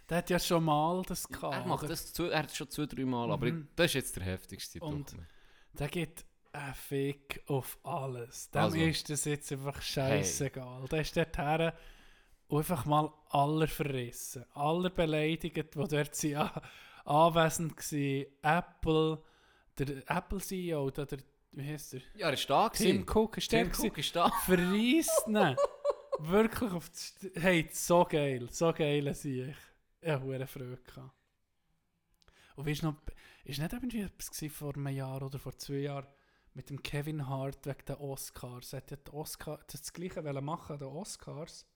Der 0.10 0.18
hat 0.18 0.30
ja 0.30 0.40
schon 0.40 0.64
mal 0.66 1.02
das 1.08 1.28
gehabt. 1.28 1.56
Er 1.56 1.66
macht 1.66 1.90
das 1.90 2.14
zu, 2.14 2.26
er 2.26 2.40
hat 2.40 2.56
schon 2.56 2.70
zwei, 2.70 2.86
drei 2.86 3.06
Mal, 3.06 3.32
aber 3.32 3.48
Mhm. 3.48 3.68
das 3.76 3.88
ist 3.88 3.94
jetzt 3.94 4.16
der 4.18 4.24
heftigste. 4.24 4.80
Und-. 4.80 5.16
Der 5.80 5.88
gibt 5.88 6.26
einen 6.52 6.74
Fick 6.76 7.42
auf 7.48 7.80
alles. 7.84 8.50
Dem 8.52 8.62
Also. 8.62 8.78
ist 8.78 9.10
das 9.10 9.26
jetzt 9.26 9.52
einfach 9.52 9.82
scheißegal. 9.82 10.86
Der 10.92 11.02
ist 11.02 11.16
dort 11.18 11.38
her 11.38 11.74
und 12.48 12.60
einfach 12.60 12.86
mal 12.86 13.12
aller 13.30 13.68
verrissen. 13.68 14.46
Aller 14.54 14.90
beleidigt, 14.92 15.56
die 15.58 15.64
dort 15.88 16.16
sind, 16.16 16.36
an- 16.36 16.52
anwesend 17.06 17.76
waren. 17.78 18.26
Apple, 18.60 19.24
der 19.78 20.10
Apple 20.10 20.40
CEO, 20.40 20.90
der, 20.92 21.06
der 21.06 21.20
wie 21.54 21.68
heißt 21.68 21.94
der? 21.94 22.02
Ja, 22.16 22.28
er 22.28 22.34
ist 22.34 22.50
da 22.50 22.70
Tim 22.70 23.06
gewesen. 23.06 23.18
Cook 23.18 23.38
ist 23.38 23.50
Tim. 23.50 23.72
Cook 23.72 23.98
ist 23.98 24.16
da. 24.16 24.30
Verreist 24.46 25.28
ihn. 25.28 25.56
Wirklich 26.20 26.72
auf 26.72 26.90
die 26.90 26.98
St 26.98 27.30
Hey, 27.36 27.70
so 27.72 28.06
geil. 28.06 28.48
So 28.52 28.74
geil 28.74 29.14
sehe 29.14 29.50
ich. 29.50 29.58
Ich 30.02 30.10
hatte 30.10 30.34
eine 30.34 30.48
Freude. 30.48 30.78
gehabt. 30.78 31.12
Und 32.56 32.68
weißt 32.68 32.84
du 32.84 32.88
noch, 32.88 32.96
ist 33.46 33.60
nicht 33.60 33.74
irgendwie 33.74 34.02
etwas 34.02 34.52
vor 34.52 34.76
einem 34.76 34.88
Jahr 34.88 35.22
oder 35.22 35.40
vor 35.40 35.58
zwei 35.58 35.80
Jahren 35.80 36.08
mit 36.54 36.70
dem 36.70 36.82
Kevin 36.82 37.28
Hart 37.28 37.66
wegen 37.66 37.86
den 37.88 37.96
Oscars? 37.96 38.74
Er 38.74 38.78
hat 38.78 38.92
ja 38.92 38.98
die 38.98 39.12
Oscar, 39.12 39.60
das 39.72 39.94
Gleiche 39.94 40.22
machen, 40.42 40.78
den 40.78 40.88
Oscars. 40.88 41.68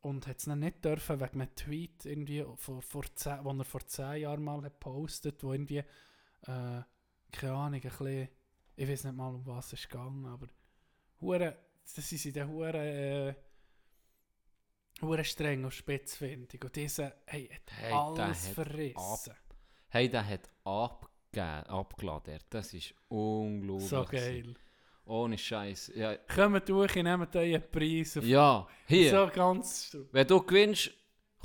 Und 0.00 0.26
hat 0.26 0.38
es 0.38 0.46
nicht 0.46 0.84
dürfen 0.84 1.20
wegen 1.20 1.40
einem 1.40 1.54
Tweet, 1.54 2.06
irgendwie, 2.06 2.44
vor, 2.56 2.82
vor 2.82 3.04
zehn, 3.14 3.44
den 3.44 3.60
er 3.60 3.64
vor 3.64 3.86
zehn 3.86 4.22
Jahren 4.22 4.42
mal 4.42 4.62
hat 4.62 4.80
gepostet, 4.80 5.44
wo 5.44 5.52
irgendwie, 5.52 5.84
äh, 6.46 6.82
keine 7.32 7.52
Ahnung, 7.54 7.74
ein 7.74 7.80
bisschen, 7.80 8.28
ich 8.76 8.88
weiß 8.88 9.04
nicht 9.04 9.16
mal, 9.16 9.34
um 9.34 9.46
was 9.46 9.72
es 9.72 9.88
gegangen, 9.88 10.26
aber 10.26 10.46
hure, 11.20 11.56
das 11.94 12.08
sind 12.08 12.18
sie 12.18 12.32
dann 12.32 12.48
hure, 12.48 12.78
äh, 12.78 13.34
streng 15.24 15.64
auf 15.64 15.72
Spitzfindung. 15.72 16.60
Und 16.62 16.76
dieser, 16.76 17.14
hey, 17.26 17.48
hat 17.48 17.72
Hey, 17.76 17.90
der 17.90 17.98
alles 17.98 18.48
hat 18.48 18.54
verrissen. 18.54 19.34
Hey, 19.88 20.08
der 20.08 20.26
hat 20.26 20.48
abgegeben, 20.64 21.66
abgeladen. 21.66 22.38
Das 22.50 22.72
ist 22.72 22.94
unglaublich. 23.08 23.88
So 23.88 24.04
gewesen. 24.04 24.44
geil. 24.44 24.54
Ohne 25.04 25.36
Scheiß. 25.36 25.92
Ja, 25.94 26.16
Kommt 26.16 26.68
durch, 26.68 26.94
ich 26.96 27.02
nehme 27.02 27.28
euren 27.34 27.70
Preis 27.70 28.16
auf. 28.16 28.24
ja 28.24 28.66
hier. 28.86 29.10
So 29.10 29.30
ganz 29.34 29.96
Wenn 30.12 30.26
du 30.26 30.40
gewinnst, 30.40 30.92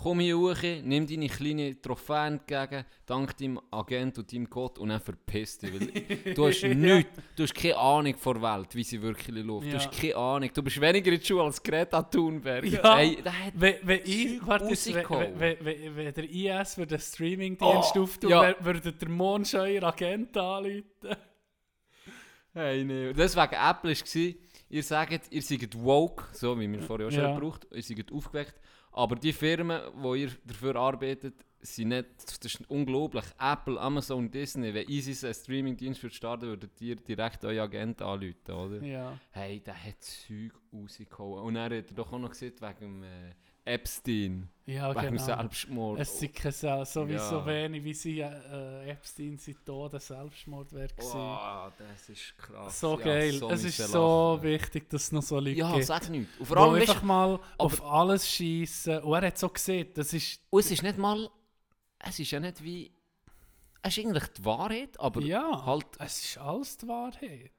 komm 0.01 0.19
hier 0.19 0.37
hoch, 0.37 0.55
nimm 0.83 1.07
deine 1.07 1.27
kleine 1.27 1.81
Trophäe 1.81 2.27
entgegen, 2.27 2.85
dank 3.05 3.35
deinem 3.37 3.59
Agent 3.71 4.17
und 4.19 4.31
deinem 4.31 4.49
Gott 4.49 4.77
und 4.79 4.89
dann 4.89 5.01
verpiss 5.01 5.57
dich. 5.57 5.71
Weil 5.73 6.33
du 6.35 6.47
hast 6.47 6.63
nichts, 6.63 7.11
du 7.35 7.43
hast 7.43 7.55
keine 7.55 7.77
Ahnung 7.77 8.15
von 8.15 8.39
der 8.39 8.43
Welt, 8.57 8.75
wie 8.75 8.83
sie 8.83 9.01
wirklich 9.01 9.35
läuft. 9.43 9.65
Ja. 9.65 9.71
Du 9.73 9.77
hast 9.79 9.91
keine 9.99 10.15
Ahnung. 10.15 10.49
Du 10.53 10.61
bist 10.61 10.79
weniger 10.79 11.11
in 11.11 11.19
der 11.19 11.25
Schule 11.25 11.43
als 11.43 11.61
Greta 11.63 12.03
Thunberg. 12.03 12.65
Ja. 12.65 12.95
Hey, 12.97 13.15
hat 13.15 13.53
Wenn, 13.55 13.75
wenn, 13.83 13.99
ich, 14.05 14.45
warte, 14.47 14.65
jetzt, 14.69 14.87
wenn, 14.87 14.95
rausgehauen. 15.05 15.39
wenn, 15.39 15.57
wenn, 15.65 15.95
wenn 15.95 16.13
der 16.13 16.29
IS 16.61 16.77
würde 16.77 16.95
den 16.97 17.01
Streamingdienst 17.01 17.95
Oh, 17.95 17.99
auftun, 18.01 18.29
ja. 18.29 18.41
wür- 18.51 18.63
würde 18.65 18.93
der 18.93 19.09
Mond 19.09 19.47
schon 19.47 19.67
ihren 19.67 19.83
Agent 19.83 20.37
anrufen. 20.37 20.83
Hey, 22.53 22.83
nee. 22.83 23.13
Das 23.13 23.35
wegen 23.35 23.53
Apple 23.53 23.91
war, 23.93 24.33
ihr 24.69 24.83
sagt, 24.83 25.31
ihr 25.31 25.41
seid 25.43 25.75
woke, 25.77 26.23
so 26.33 26.59
wie 26.59 26.67
wir 26.71 26.81
vorher 26.81 27.07
auch 27.07 27.11
schon 27.11 27.21
Ja. 27.21 27.35
gebraucht, 27.35 27.67
ihr 27.71 27.83
seid 27.83 28.11
aufgeweckt, 28.11 28.55
aber 28.97 29.15
die 29.15 29.31
Firmen, 29.31 29.79
wo 29.95 30.15
ihr 30.15 30.31
dafür 30.43 30.75
arbeitet, 30.75 31.45
sind 31.61 31.89
nicht, 31.89 32.07
das 32.25 32.37
ist 32.53 32.69
unglaublich. 32.69 33.25
Apple, 33.39 33.79
Amazon, 33.79 34.29
Disney, 34.29 34.73
wenn 34.73 34.87
ISIS 34.87 35.23
einen 35.23 35.33
Streamingdienst 35.33 35.99
für 35.99 36.09
starten, 36.09 36.47
würden 36.47 36.69
die 36.79 36.95
direkt 36.95 37.45
euren 37.45 37.59
Agent 37.59 38.01
anrufen, 38.01 38.51
oder? 38.51 38.83
Ja. 38.83 39.19
Hey, 39.31 39.59
der 39.59 39.75
hat 39.75 40.01
Zeug 40.01 40.53
rausgehauen. 40.73 41.43
Und 41.43 41.55
er 41.55 41.65
hat 41.65 41.71
er 41.71 41.81
doch 41.83 42.11
auch 42.11 42.19
noch 42.19 42.29
gesehen, 42.29 42.53
wegen 42.59 42.79
dem 42.79 43.03
äh, 43.03 43.33
Epstein, 43.67 44.49
Ja, 44.65 44.93
wegen 44.95 45.11
genau. 45.11 45.23
Selbstmord. 45.23 45.99
Es 45.99 46.19
sind 46.19 46.33
keine 46.33 46.51
Sel- 46.51 46.85
sowieso 46.85 47.35
Ja. 47.39 47.45
wenig, 47.45 47.83
wie 47.83 47.93
sie 47.93 48.19
äh, 48.21 48.89
Epstein 48.89 49.37
sein 49.37 49.55
Tod 49.65 49.93
ein 49.93 49.99
Selbstmordwerk 49.99 50.97
war. 51.13 51.67
oh, 51.67 51.71
das 51.77 52.09
ist 52.09 52.37
krass. 52.37 52.79
So 52.79 52.97
Ja, 52.99 53.05
geil. 53.05 53.33
so 53.33 53.49
es 53.49 53.63
ist 53.63 53.77
so 53.77 54.33
lachen. 54.35 54.43
wichtig, 54.43 54.89
dass 54.89 55.03
es 55.03 55.11
noch 55.11 55.21
so 55.23 55.35
Leute 55.39 55.51
Ja, 55.51 55.73
gibt. 55.73 55.85
sag 55.85 56.09
nicht. 56.09 56.29
Und 56.39 56.45
vor 56.45 56.57
allem, 56.57 56.75
einfach 56.81 57.01
mal 57.03 57.39
auf 57.57 57.83
alles 57.83 58.27
schießen. 58.27 58.99
Und 59.03 59.13
er 59.13 59.27
hat 59.27 59.37
so 59.37 59.49
gesehen, 59.49 59.89
das 59.93 60.13
ist. 60.13 60.41
Und 60.49 60.59
es 60.61 60.71
ist 60.71 60.83
nicht 60.83 60.97
mal. 60.97 61.29
Es 61.99 62.19
ist 62.19 62.31
ja 62.31 62.39
nicht 62.39 62.63
wie. 62.63 62.91
Es 63.81 63.97
ist 63.97 64.05
eigentlich 64.05 64.27
die 64.37 64.43
Wahrheit, 64.43 64.99
aber 64.99 65.21
ja, 65.21 65.65
halt. 65.65 65.85
es 65.99 66.21
ist 66.23 66.37
alles 66.39 66.77
die 66.77 66.87
Wahrheit. 66.87 67.51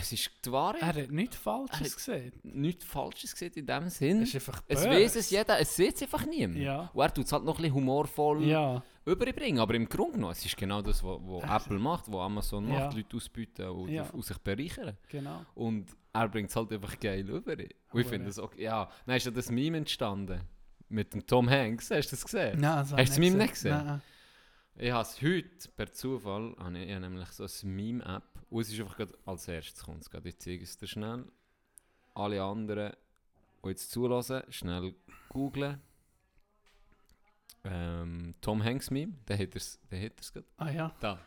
Es 0.00 0.12
ist 0.12 0.30
die 0.44 0.52
Wahrheit. 0.52 0.82
Er 0.96 1.02
hat 1.04 1.10
nichts 1.10 1.36
Falsches 1.36 1.96
gesehen. 1.96 2.32
Nichts 2.42 2.84
Falsches 2.84 3.32
gesehen 3.32 3.52
in 3.54 3.66
dem 3.66 3.88
Sinn. 3.88 4.22
Es 4.22 4.28
ist 4.28 4.34
einfach 4.36 4.62
Es 4.68 4.84
weiß 4.84 5.16
es 5.16 5.30
jeder, 5.30 5.58
es 5.60 5.74
sieht 5.76 5.94
es 5.96 6.02
einfach 6.02 6.26
niemand. 6.26 6.58
Ja. 6.58 6.90
Und 6.92 7.02
er 7.02 7.12
tut 7.14 7.26
es 7.26 7.32
halt 7.32 7.44
noch 7.44 7.56
ein 7.56 7.62
bisschen 7.62 7.74
humorvoll 7.74 8.44
Ja, 8.44 8.82
überbringen. 9.04 9.58
Aber 9.58 9.74
im 9.74 9.88
Grunde 9.88 10.12
genommen, 10.14 10.32
es 10.32 10.44
ist 10.44 10.56
genau 10.56 10.82
das, 10.82 11.02
was 11.02 11.44
Apple 11.64 11.78
macht, 11.78 12.04
was 12.10 12.20
Amazon 12.20 12.68
Ja. 12.68 12.80
macht, 12.86 12.96
Leute 12.96 13.16
ausbieten 13.16 13.68
und, 13.68 13.88
Ja. 13.88 14.04
und 14.10 14.24
sich 14.24 14.38
bereichern. 14.38 14.96
genau. 15.08 15.44
Und 15.54 15.86
er 16.12 16.28
bringt 16.28 16.50
es 16.50 16.56
halt 16.56 16.72
einfach 16.72 16.98
geil 17.00 17.28
über. 17.28 17.52
Und 17.52 18.00
ich 18.00 18.06
finde 18.06 18.26
das 18.26 18.38
okay. 18.38 18.62
Ja, 18.62 18.88
dann 19.06 19.16
ist 19.16 19.24
ja 19.26 19.30
das 19.32 19.50
Meme 19.50 19.78
entstanden. 19.78 20.40
Mit 20.88 21.12
dem 21.14 21.26
Tom 21.26 21.48
Hanks, 21.50 21.90
hast 21.90 22.08
du 22.08 22.16
das 22.16 22.24
gesehen? 22.24 22.60
Nein, 22.60 22.76
das 22.78 22.92
Hast 22.92 22.98
du 22.98 23.04
das 23.06 23.18
Meme 23.18 23.36
nicht 23.36 23.54
gesehen? 23.54 23.84
Nein. 23.84 24.02
Ich 24.76 24.90
habe 24.90 25.02
es 25.02 25.22
heute 25.22 25.68
per 25.76 25.92
Zufall, 25.92 26.54
habe 26.58 26.78
ich, 26.78 26.88
ich 26.88 26.94
habe 26.94 27.08
nämlich 27.08 27.28
so 27.28 27.44
eine 27.44 27.72
Meme-App, 27.72 28.24
und 28.50 28.60
es 28.60 28.72
ist 28.72 28.80
einfach 28.80 28.96
gerade 28.96 29.16
als 29.24 29.46
erstes 29.46 29.84
kommt 29.84 30.02
es 30.02 30.10
gerade. 30.10 30.28
Ich 30.28 30.38
zeige 30.38 30.64
es 30.64 30.76
dir 30.76 30.88
schnell. 30.88 31.24
Alle 32.14 32.42
anderen, 32.42 32.92
die 33.64 33.68
jetzt 33.68 33.90
zulassen, 33.90 34.42
schnell 34.48 34.94
googlen. 35.28 35.80
Ähm, 37.64 38.34
Tom 38.40 38.62
Hanks 38.62 38.90
Meme, 38.90 39.14
der 39.28 39.38
hat 39.38 39.54
es 39.54 39.80
gerade. 40.32 40.46
Ah 40.56 40.70
ja. 40.70 40.94
Da. 41.00 41.18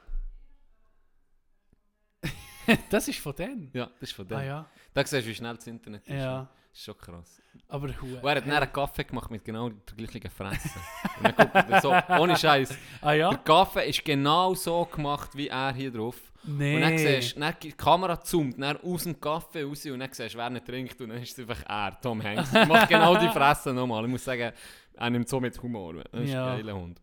das 2.90 3.08
ist 3.08 3.20
von 3.20 3.36
denen. 3.36 3.72
Ja, 3.74 3.88
das 4.00 4.10
ist 4.10 4.14
von 4.14 4.28
dem. 4.28 4.38
Ah 4.38 4.44
ja. 4.44 4.72
Da 4.94 5.06
siehst 5.06 5.26
du, 5.26 5.30
wie 5.30 5.36
schnell 5.36 5.56
das 5.56 5.68
Internet 5.68 6.06
ist. 6.06 6.14
Ja. 6.14 6.50
Das 6.78 6.82
ist 6.82 6.86
schon 6.86 6.98
krass. 7.00 7.42
Aber 7.70 7.88
hu- 7.88 8.18
er 8.22 8.36
hat 8.36 8.46
dann 8.46 8.52
einen 8.54 8.72
Kaffee 8.72 9.04
gemacht 9.04 9.32
mit 9.32 9.44
genau 9.44 9.68
der 9.70 9.96
gleichen 9.98 10.30
Fresse. 10.30 10.70
Und 11.18 11.24
dann 11.24 11.36
guckt 11.36 11.70
er 11.72 11.82
so, 11.82 11.92
ohne 12.22 12.38
Scheiß. 12.38 12.70
Ah 13.02 13.08
Der 13.08 13.16
ja? 13.16 13.34
Kaffee 13.38 13.90
ist 13.90 14.06
genau 14.06 14.54
so 14.54 14.86
gemacht 14.86 15.32
wie 15.36 15.48
er 15.48 15.74
hier 15.74 15.92
drauf. 15.92 16.32
Nee. 16.44 16.76
Und 16.76 16.82
dann 16.82 16.98
siehst 17.00 17.36
du, 17.36 17.54
die 17.64 17.72
Kamera 17.72 18.22
zoomt 18.22 18.62
dann 18.62 18.78
aus 18.78 19.04
dem 19.06 19.20
Kaffee 19.20 19.64
raus 19.64 19.84
und 19.88 20.00
dann 20.00 20.14
siehst 20.14 20.36
du, 20.36 20.38
wer 20.38 20.50
nicht 20.52 20.68
trinkt 20.68 21.02
und 21.02 21.10
dann 21.10 21.18
ist 21.22 21.32
es 21.38 21.40
einfach 21.50 21.64
er, 21.68 22.00
Tom 22.00 22.22
Hanks. 22.24 22.54
Er 22.54 22.68
macht 22.68 22.90
genau 22.90 23.18
die 23.18 23.30
Fresse 23.30 23.74
nochmal. 23.74 24.04
Ich 24.06 24.12
muss 24.12 24.24
sagen, 24.24 24.54
er 24.94 25.10
nimmt 25.10 25.28
so 25.28 25.40
mit 25.40 25.60
Humor. 25.64 26.04
Das 26.12 26.22
ist 26.22 26.30
Ja. 26.30 26.52
ein 26.52 26.58
geiler 26.60 26.76
Hund. 26.76 27.02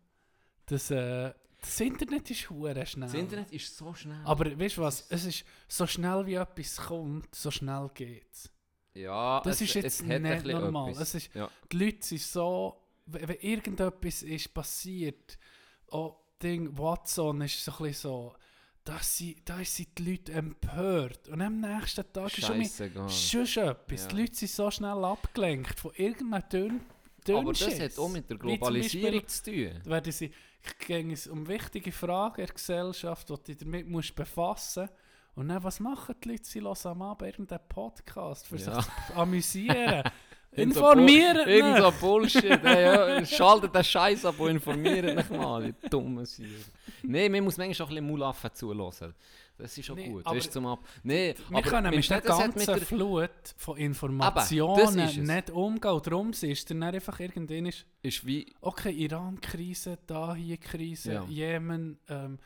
das, 0.67 0.89
äh, 0.89 1.33
das 1.59 1.79
Internet 1.81 2.31
ist 2.31 2.49
hure 2.49 2.85
schnell. 2.85 3.07
Das 3.09 3.13
Internet 3.13 3.51
ist 3.51 3.75
so 3.75 3.93
schnell. 3.93 4.21
Aber 4.23 4.57
weißt 4.57 4.77
du 4.77 4.81
was? 4.83 5.05
Es 5.09 5.25
ist 5.25 5.43
so 5.67 5.85
schnell 5.85 6.25
wie 6.27 6.35
etwas 6.35 6.77
kommt, 6.77 7.35
so 7.35 7.51
schnell 7.51 7.89
geht's. 7.93 8.49
Ja, 8.95 9.41
Das 9.41 9.55
es, 9.55 9.61
ist 9.61 9.73
jetzt 9.75 9.85
es 9.85 10.01
nicht 10.03 10.45
normal. 10.45 10.89
etwas. 10.91 11.09
Es 11.09 11.15
ist, 11.25 11.33
Ja. 11.35 11.49
Die 11.71 11.77
Leute 11.77 12.05
sind 12.05 12.21
so, 12.21 12.81
wenn 13.05 13.27
wenn 13.27 13.37
irgendetwas 13.37 14.23
ist 14.23 14.53
passiert, 14.53 15.37
oh, 15.91 16.15
Ding, 16.41 16.77
Watson 16.77 17.41
ist 17.41 17.63
so 17.63 17.71
ein 17.71 17.77
bisschen 17.77 17.93
so, 18.11 18.33
da 18.83 18.99
sind, 19.01 19.37
da 19.49 19.63
sind 19.63 19.97
die 19.97 20.11
Leute 20.11 20.31
empört. 20.33 21.27
Und 21.29 21.41
am 21.41 21.59
nächsten 21.59 22.03
Tag 22.13 22.27
ist 22.37 22.45
schon, 22.45 22.63
schon 22.65 23.67
etwas. 23.69 24.01
Ja. 24.03 24.07
Die 24.09 24.15
Leute 24.21 24.35
sind 24.35 24.51
so 24.51 24.69
schnell 24.71 25.03
abgelenkt 25.05 25.79
von 25.79 25.91
irgendeinem 25.95 26.49
Dünn, 26.49 26.81
Dünn 27.27 27.37
Aber 27.37 27.53
das 27.53 27.79
hat 27.79 27.97
auch 27.97 28.09
mit 28.09 28.29
der 28.29 28.37
Globalisierung 28.37 29.21
Beispiel- 29.21 29.71
zu 29.71 29.71
tun. 29.81 29.85
werden 29.91 30.11
sie 30.11 30.31
ging 30.79 31.11
es 31.11 31.27
um 31.27 31.47
wichtige 31.47 31.91
Fragen 31.91 32.41
in 32.41 32.45
der 32.47 32.53
Gesellschaft, 32.55 33.29
die 33.29 33.55
du 33.55 33.65
damit 33.65 33.87
musst 33.87 34.15
befassen 34.15 34.89
Und 35.35 35.49
dann, 35.49 35.63
was 35.63 35.79
machen 35.79 36.15
die 36.23 36.29
Leute? 36.29 36.45
Sie 36.45 36.61
hören 36.61 36.77
am 36.85 37.01
Abend 37.01 37.27
irgendeinen 37.29 37.67
Podcast, 37.67 38.47
für 38.47 38.57
Ja. 38.57 38.75
sich 38.81 38.85
zu 39.07 39.15
amüsieren. 39.15 40.03
Informieren 40.51 41.37
Irgend 41.47 41.77
so. 41.79 41.91
Bullshit. 41.99 42.63
ja, 42.63 43.17
ja. 43.19 43.25
Schaltet 43.25 43.75
den 43.75 43.83
Scheiß 43.83 44.23
ab 44.25 44.39
und 44.39 44.51
informiert 44.51 45.13
mich 45.15 45.29
mal, 45.29 45.65
ihr 45.65 45.73
dummen 45.89 46.25
Sier. 46.25 46.47
Nein, 47.03 47.31
man 47.31 47.43
muss 47.43 47.57
manchmal 47.57 47.85
auch 47.85 47.89
ein 47.89 47.95
bisschen 47.95 48.07
Mulaffen 48.07 48.49
zulassen. 48.53 49.13
Das 49.57 49.77
ist 49.77 49.85
schon 49.85 49.95
Nee, 49.97 50.09
gut. 50.09 50.25
aber- 50.25 50.35
du, 50.35 50.49
zum 50.49 50.65
Ab 50.67 50.79
nee, 51.03 51.33
Wir 51.49 51.61
können 51.61 51.83
mein 51.87 51.95
mit 51.95 52.09
der 52.09 52.21
ganzen 52.21 52.71
mit 52.73 52.83
Flut 52.85 53.29
von 53.57 53.77
ist 53.77 53.83
Informationen 53.83 54.99
es. 54.99 55.15
nicht 55.17 55.49
umgehen. 55.49 55.91
Und 55.91 56.07
darum 56.07 56.31
ist 56.31 56.69
dann 56.71 56.83
einfach 56.83 57.19
irgendwann 57.19 57.65
ist, 57.65 57.85
ist 58.01 58.25
wie 58.25 58.53
okay, 58.61 58.91
Iran-Krise, 58.91 59.97
da 60.07 60.35
hier 60.35 60.57
Krise, 60.57 61.13
Ja. 61.13 61.23
Jemen, 61.27 61.97
ähm, 62.09 62.37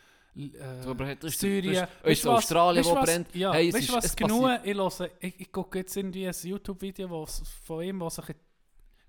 äh, 0.47 1.29
Syrien. 1.29 1.87
ist-? 2.03 2.25
Australien, 2.27 2.85
wo 2.85 2.95
brennt. 2.95 3.35
Ja, 3.35 3.53
Hey, 3.53 3.73
weißt 3.73 3.89
du 3.89 3.93
was 3.93 4.15
genug? 4.15 4.49
Ich, 4.63 4.73
höre, 4.75 5.09
ich, 5.19 5.39
ich 5.41 5.51
gucke 5.51 5.79
jetzt 5.79 5.95
irgendwie 5.95 6.27
ein 6.27 6.33
YouTube-Video 6.41 7.25
von 7.65 7.83
ihm, 7.83 7.99
der 7.99 8.09
sich 8.09 8.29
in 8.29 8.35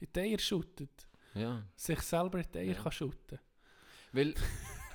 in 0.01 0.09
die 0.15 0.21
Eier 0.21 0.39
shootet. 0.39 1.07
ja. 1.35 1.63
Sich 1.77 2.01
selber 2.01 2.39
in 2.39 2.47
die 2.53 2.59
Eier 2.59 2.75
Ja. 2.75 2.83
kann 2.83 2.93
shooten. 2.93 3.39
Weil 4.13 4.35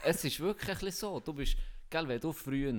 es 0.03 0.23
ist 0.25 0.39
wirklich 0.39 0.69
ein 0.69 0.75
bisschen 0.79 0.91
so. 1.09 1.19
Du 1.19 1.33
bist, 1.33 1.55
gell, 1.89 2.07
wenn 2.07 2.19
du 2.19 2.33
früher 2.33 2.73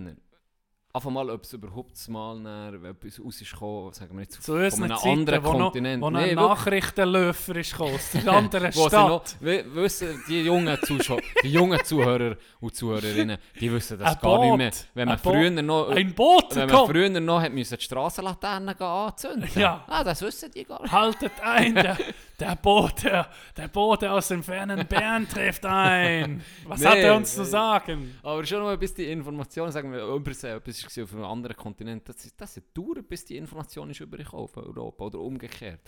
einfach 0.96 1.10
mal, 1.10 1.30
ob 1.30 1.42
es 1.44 1.52
überhaupt 1.52 2.08
mal 2.08 2.36
wenn 2.82 2.90
etwas 2.90 3.22
raus 3.24 3.40
ist 3.40 3.52
gekommen, 3.52 3.92
sagen 3.92 4.14
wir 4.16 4.22
jetzt 4.22 4.42
Zu 4.42 4.52
von 4.52 4.82
einem 4.82 4.96
Zeiten, 4.96 5.08
anderen 5.08 5.44
wo 5.44 5.52
noch, 5.52 5.58
Kontinent. 5.64 6.02
wo 6.02 6.10
noch 6.10 6.18
Nee, 6.20 6.30
ein 6.30 6.36
wirklich. 6.36 6.48
Nachrichtenlöfer 6.48 7.56
ist 7.56 7.70
gekommen, 7.72 7.94
aus 7.94 8.10
der 8.12 8.32
anderen 8.32 8.74
Wo 8.74 8.82
noch, 8.84 8.88
Stadt. 9.26 9.36
wi- 9.40 9.64
wissen, 9.74 10.22
die 10.28 10.42
jungen, 10.42 10.78
Zuschauer, 10.82 11.20
die 11.42 11.50
jungen 11.50 11.84
Zuhörer 11.84 12.36
und 12.60 12.74
Zuhörerinnen, 12.74 13.38
die 13.60 13.72
wissen 13.72 13.98
das 13.98 14.14
Ein 14.16 14.20
gar 14.20 14.38
nicht 14.40 14.48
Boot. 14.50 14.58
mehr. 14.58 14.70
Wenn 14.94 15.08
man 15.08 15.18
früher 15.18 15.50
noch, 15.62 15.88
Ein 15.90 16.14
Boot 16.14 16.54
wenn 16.56 16.68
man 16.68 16.86
früher 16.86 17.20
noch 17.20 17.40
hat 17.40 17.52
müssen 17.52 17.76
die 17.78 17.84
Strassenlaternen 17.84 18.76
anzünden. 18.80 19.48
Ja. 19.54 19.84
Ah, 19.86 20.02
das 20.02 20.22
wissen 20.22 20.50
die 20.50 20.64
gar 20.64 20.82
nicht. 20.82 20.92
Haltet 20.92 21.32
ein, 21.42 21.74
der, 21.74 21.96
der 22.38 22.56
Bote, 22.56 23.26
der 23.56 23.68
Bote 23.68 24.10
aus 24.10 24.28
dem 24.28 24.42
fernen 24.42 24.86
Bern 24.86 25.26
trifft 25.28 25.64
ein. 25.66 26.42
Was 26.64 26.80
Nee, 26.80 26.86
hat 26.86 26.98
er 26.98 27.16
uns 27.16 27.34
zu 27.34 27.42
nee. 27.42 27.48
sagen? 27.48 28.18
Aber 28.22 28.44
schon 28.44 28.62
mal 28.62 28.76
bis 28.76 28.92
die 28.94 29.10
Information, 29.10 29.70
sagen 29.72 29.90
wir, 29.92 30.04
übersee, 30.06 30.50
etwas 30.50 30.98
auf 30.98 31.12
einem 31.14 31.24
anderen 31.24 31.56
Kontinent, 31.56 32.08
das, 32.08 32.24
ist- 32.24 32.40
das 32.40 32.56
hat 32.56 32.64
gedauert, 32.74 33.08
bis 33.08 33.24
die 33.24 33.36
Information 33.36 33.90
ist 33.90 34.00
übergekommen 34.00 34.44
auf 34.44 34.56
Europa 34.56 35.04
oder 35.04 35.18
umgekehrt. 35.20 35.80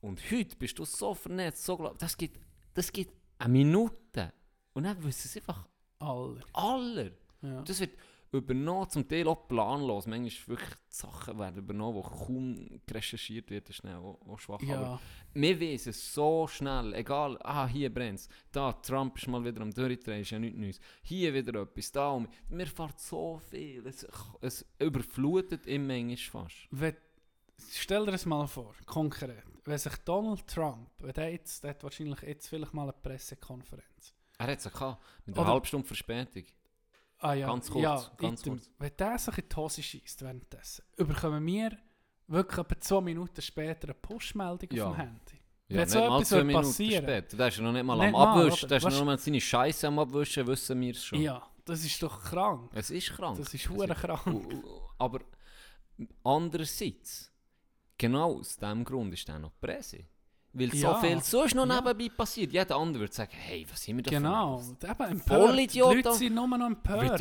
Und 0.00 0.20
heute 0.30 0.56
bist 0.56 0.78
du 0.78 0.84
so 0.84 1.14
vernetzt, 1.14 1.64
so 1.64 1.76
glaub, 1.76 1.98
das 1.98 2.16
gibt, 2.16 2.38
das 2.74 2.92
gibt 2.92 3.12
eine 3.38 3.52
Minute. 3.52 4.32
Und 4.74 4.84
dann 4.84 5.02
wissen 5.04 5.28
es 5.28 5.36
einfach 5.36 5.66
Aller. 5.98 6.40
alle. 6.52 7.12
Ja. 7.42 7.62
Das 7.62 7.78
wird 7.80 7.90
übernommen, 8.32 8.88
zum 8.88 9.06
Teil 9.06 9.28
auch 9.28 9.46
planlos. 9.46 10.06
Manchmal 10.06 10.56
wirklich 10.56 10.78
Sachen 10.88 11.38
werden 11.38 11.58
übernommen, 11.58 12.02
die 12.02 12.24
kaum 12.24 12.80
recherchiert 12.90 13.50
werden, 13.50 13.72
schnell, 13.72 13.96
auch, 13.96 14.20
auch 14.26 14.38
schwach. 14.38 14.60
Aber 14.62 14.70
ja. 14.72 15.00
wir 15.34 15.60
wissen 15.60 15.92
so 15.92 16.46
schnell, 16.46 16.94
egal, 16.94 17.38
ah, 17.42 17.66
hier 17.66 17.92
brennt 17.92 18.20
es, 18.20 18.28
da, 18.50 18.72
Trump 18.72 19.18
ist 19.18 19.28
mal 19.28 19.44
wieder 19.44 19.60
am 19.60 19.70
Durchdrehen, 19.70 20.22
ist 20.22 20.30
ja 20.30 20.38
nichts 20.38 20.58
Neues. 20.58 20.80
Hier 21.02 21.34
wieder 21.34 21.60
etwas, 21.60 21.92
da, 21.92 22.10
und 22.10 22.28
mir 22.48 22.66
fährt 22.66 22.98
so 23.00 23.40
viel, 23.50 23.86
es, 23.86 24.06
es 24.40 24.66
überflutet 24.78 25.66
im 25.66 25.86
manchmal 25.86 26.16
fast. 26.46 26.68
Wenn, 26.70 26.96
stell 27.70 28.06
dir 28.06 28.12
das 28.12 28.26
mal 28.26 28.46
vor, 28.46 28.74
konkret. 28.86 29.44
Wenn 29.64 29.78
sich 29.78 29.96
Donald 29.98 30.46
Trump, 30.46 30.90
wenn 30.98 31.12
der 31.12 31.32
jetzt, 31.32 31.62
der 31.62 31.70
hat 31.70 31.84
wahrscheinlich 31.84 32.22
jetzt 32.22 32.48
vielleicht 32.48 32.74
mal 32.74 32.84
eine 32.84 32.92
Pressekonferenz. 32.94 34.14
Er 34.38 34.46
hat 34.48 34.58
es 34.58 34.66
auch 34.66 34.72
gehabt, 34.72 35.02
mit 35.26 35.38
einer 35.38 35.46
halben 35.46 35.66
Stunde 35.66 35.86
Verspätung. 35.86 36.44
Ah 37.22 37.34
ja, 37.34 37.46
Ganz 37.46 37.70
kurz, 37.70 37.82
ja, 37.82 38.04
ganz 38.16 38.40
item. 38.40 38.54
kurz. 38.54 38.70
Wenn 38.78 38.96
der 38.98 39.18
sich 39.18 39.38
in 39.38 39.48
die 39.48 39.56
Hose 39.56 39.82
schießt 39.82 40.22
währenddessen, 40.22 40.84
überkommen 40.96 41.46
wir 41.46 41.78
wirklich 42.26 42.58
etwa 42.58 42.80
zwei 42.80 43.00
Minuten 43.00 43.40
später 43.40 43.84
eine 43.84 43.94
Push-Meldung 43.94 44.68
Ja. 44.72 44.86
auf 44.88 44.96
dem 44.96 45.00
Handy. 45.00 45.40
Ja, 45.68 45.76
Wenn 45.76 45.78
nicht 45.78 45.90
so 45.90 45.98
etwas 46.00 46.28
zwei 46.28 46.44
Minuten 46.44 46.66
passieren. 46.66 47.04
später. 47.04 47.36
Der 47.36 47.48
ist 47.48 47.60
noch 47.60 47.72
nicht 47.72 47.84
mal 47.84 47.96
Nicht 47.96 48.08
am 48.08 48.14
Abwischen, 48.16 48.68
der 48.68 48.78
ist 48.78 48.84
noch 48.84 49.04
mal 49.04 49.18
seine 49.18 49.40
Scheiße 49.40 49.86
am 49.86 49.98
Abwischen, 50.00 50.46
wissen 50.46 50.80
wir 50.80 50.90
es 50.90 51.04
schon. 51.04 51.20
Ja, 51.22 51.42
das 51.64 51.84
ist 51.84 52.02
doch 52.02 52.22
krank. 52.24 52.70
Es 52.74 52.90
ist 52.90 53.10
krank. 53.12 53.38
Das 53.38 53.54
ist 53.54 53.68
hure 53.70 53.94
krank. 53.94 54.64
Aber 54.98 55.20
andererseits, 56.24 57.30
genau 57.98 58.38
aus 58.40 58.56
diesem 58.56 58.84
Grund 58.84 59.14
ist 59.14 59.28
er 59.28 59.38
noch 59.38 59.52
Presse. 59.60 60.04
Weil 60.54 60.70
so 60.70 60.76
Ja. 60.88 60.94
viel 61.00 61.22
sonst 61.22 61.54
noch 61.54 61.66
Ja. 61.66 61.80
nebenbei 61.80 62.14
passiert. 62.14 62.52
Jeder 62.52 62.76
andere 62.76 63.00
würde 63.04 63.14
sagen, 63.14 63.32
hey, 63.32 63.66
was 63.70 63.82
sind 63.82 63.96
wir 63.96 64.02
da 64.02 64.10
Genau, 64.10 64.60
eben 64.82 65.04
empört. 65.04 65.40
Vollidiot, 65.40 65.92
Die 65.92 65.96
Leute 66.02 66.12
sind 66.14 66.34
nur 66.34 66.46
noch 66.46 66.66
empört. 66.66 67.20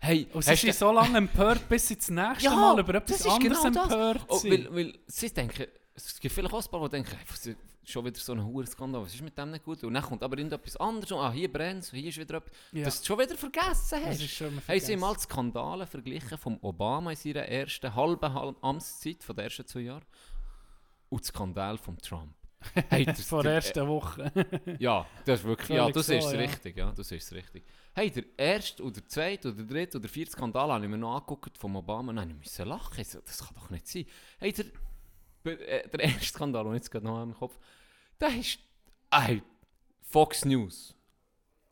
hey, 0.00 0.26
Und 0.32 0.42
sie 0.42 0.50
hast 0.50 0.60
sind 0.62 0.70
du- 0.74 0.78
so 0.78 0.90
lange 0.90 1.18
empört, 1.18 1.68
bis 1.68 1.86
sie 1.86 1.96
das 1.96 2.10
nächste 2.10 2.44
Ja, 2.44 2.56
Mal 2.56 2.80
über 2.80 2.94
etwas 2.96 3.18
das 3.18 3.26
ist 3.26 3.32
anderes 3.32 3.62
genau 3.62 3.72
das. 3.72 3.92
empört 3.92 4.24
oh, 4.28 4.36
sind. 4.38 4.50
weil, 4.50 4.74
weil 4.74 4.98
sie 5.06 5.30
denken, 5.32 5.66
es 5.94 6.18
gibt 6.18 6.34
vielleicht 6.34 6.52
auch 6.54 6.64
ein 6.64 6.70
paar, 6.70 6.82
die 6.88 6.96
denken, 6.96 7.16
hey, 7.16 7.56
schon 7.84 8.04
wieder 8.04 8.18
so 8.18 8.32
ein 8.32 8.44
hoher 8.44 8.66
Skandal, 8.66 9.00
was 9.02 9.14
ist 9.14 9.22
mit 9.22 9.38
dem 9.38 9.52
nicht 9.52 9.64
gut? 9.64 9.84
Und 9.84 9.94
dann 9.94 10.02
kommt 10.02 10.20
aber 10.24 10.36
irgendetwas 10.36 10.76
anderes, 10.78 11.12
und, 11.12 11.18
ah, 11.20 11.30
hier 11.30 11.52
brennt 11.52 11.84
hier 11.84 12.08
ist 12.08 12.18
wieder 12.18 12.38
etwas, 12.38 12.52
Ja. 12.72 12.84
dass 12.84 13.00
du 13.00 13.06
schon 13.06 13.18
wieder 13.20 13.36
vergessen 13.36 14.00
das 14.02 14.06
hast. 14.06 14.22
ist 14.22 14.30
schon 14.34 14.52
mal 14.56 14.62
Hey, 14.66 14.80
sie 14.80 14.94
haben 14.94 14.98
vergessen. 14.98 15.00
mal 15.00 15.18
Skandale 15.52 15.86
verglichen 15.86 16.36
vom 16.36 16.58
Obama 16.62 17.10
in 17.12 17.16
seiner 17.16 17.42
ersten 17.46 17.94
halben 17.94 18.34
Hal- 18.34 18.56
Amtszeit, 18.60 19.22
von 19.22 19.36
den 19.36 19.44
ersten 19.44 19.64
zwei 19.66 19.80
Jahren, 19.82 20.04
und 21.10 21.22
die 21.22 21.26
Skandal 21.28 21.78
vom 21.78 21.96
Trump. 21.98 22.34
Hey, 22.88 23.04
das- 23.04 23.22
Vor 23.22 23.42
der- 23.42 23.54
ersten 23.54 23.86
Woche. 23.86 24.32
Ja, 24.78 25.06
das 25.24 25.40
ist 25.40 25.46
wirklich, 25.46 25.76
ja, 25.76 25.90
das 25.90 26.08
ist 26.08 26.32
richtig, 26.32 26.76
ja, 26.76 26.92
das 26.92 27.10
ist 27.12 27.32
richtig. 27.32 27.64
Hey, 27.94 28.10
der 28.10 28.24
erste 28.36 28.82
oder 28.82 29.06
zweite 29.06 29.48
oder 29.52 29.62
dritte 29.62 29.98
oder 29.98 30.08
vierte 30.08 30.32
Skandal 30.32 30.70
habe 30.72 30.84
ich 30.84 30.90
mir 30.90 30.98
noch 30.98 31.14
angeguckt 31.14 31.56
vom 31.56 31.76
Obama 31.76 32.10
und 32.10 32.16
dann 32.16 32.28
musste 32.36 32.62
ich 32.62 32.68
müssen 32.68 32.68
lachen. 32.68 33.04
So, 33.04 33.20
Das 33.24 33.38
kann 33.38 33.54
doch 33.54 33.70
nicht 33.70 33.86
sein. 33.88 34.04
Hey, 34.38 34.52
der, 34.52 34.66
äh, 35.68 35.88
der 35.88 36.00
erste 36.00 36.24
Skandal, 36.26 36.64
den 36.64 36.72
ich 36.74 36.78
jetzt 36.80 36.90
gerade 36.90 37.06
noch 37.06 37.22
im 37.22 37.34
Kopf 37.34 37.58
der 38.20 38.28
ist, 38.36 38.58
hey, 39.12 39.42
Fox 40.02 40.44
News. 40.44 40.94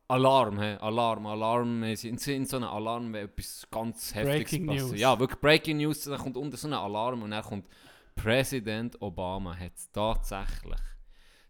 Alarm, 0.06 0.58
hey, 0.58 0.76
Alarm, 0.76 1.24
Alarm. 1.26 1.82
Wir 1.82 1.96
sind 1.96 2.26
in 2.26 2.44
so 2.44 2.58
einem 2.58 2.68
Alarm, 2.68 3.10
wenn 3.14 3.24
etwas 3.24 3.66
ganz 3.70 4.14
Heftiges 4.14 4.50
Breaking 4.50 4.66
passiert. 4.66 4.88
News. 4.90 5.00
Ja, 5.00 5.18
wirklich 5.18 5.40
Breaking 5.40 5.76
News, 5.78 6.04
da 6.04 6.16
kommt 6.18 6.36
unten 6.36 6.56
so 6.56 6.68
ein 6.68 6.74
Alarm 6.74 7.22
und 7.22 7.30
dann 7.30 7.42
kommt 7.42 7.66
Präsident 8.14 9.00
Obama 9.02 9.56
hat 9.56 9.72
tatsächlich 9.92 10.80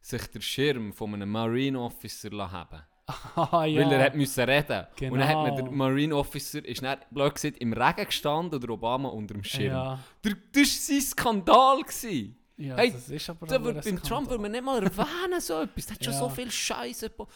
sich 0.00 0.26
der 0.28 0.40
Schirm 0.40 0.92
von 0.92 1.14
einem 1.14 1.30
Marine 1.30 1.80
Officer 1.80 2.30
haben 2.50 2.82
ah, 3.36 3.64
ja. 3.66 3.84
Weil 3.84 3.92
er 3.92 4.04
hat 4.06 4.14
müssen 4.14 4.44
reden. 4.44 4.86
Und 5.10 5.18
dann 5.18 5.28
hat 5.28 5.34
man 5.36 5.54
Genau. 5.56 5.62
der 5.68 5.70
Marine 5.72 6.16
Officer, 6.16 6.64
ist 6.64 6.82
dann, 6.82 6.98
blöd 7.10 7.34
gesagt, 7.34 7.58
im 7.58 7.74
Regen 7.74 8.06
gestanden 8.06 8.62
oder 8.62 8.72
Obama 8.72 9.10
unter 9.10 9.34
dem 9.34 9.44
Schirm. 9.44 9.74
Ja, 9.74 9.98
Der, 10.24 10.32
das 10.52 10.62
war 10.62 10.64
sein 10.66 11.00
Skandal. 11.02 11.82
Gewesen. 11.82 12.36
ja 12.56 12.76
Hey, 12.76 12.92
das 12.92 13.10
ist 13.10 13.28
aber 13.28 13.46
Da 13.46 13.62
wird, 13.62 13.84
beim 13.84 14.02
Trump 14.02 14.30
würde 14.30 14.40
man 14.40 14.52
nicht 14.52 14.64
mal 14.64 14.82
erwähnen, 14.82 15.38
so 15.40 15.60
etwas. 15.60 15.84
Der 15.84 15.96
hat 15.96 16.04
schon 16.04 16.14
Ja. 16.14 16.18
so 16.18 16.28
viel 16.30 16.50
Scheiße. 16.50 17.10
Das 17.10 17.18
war 17.18 17.28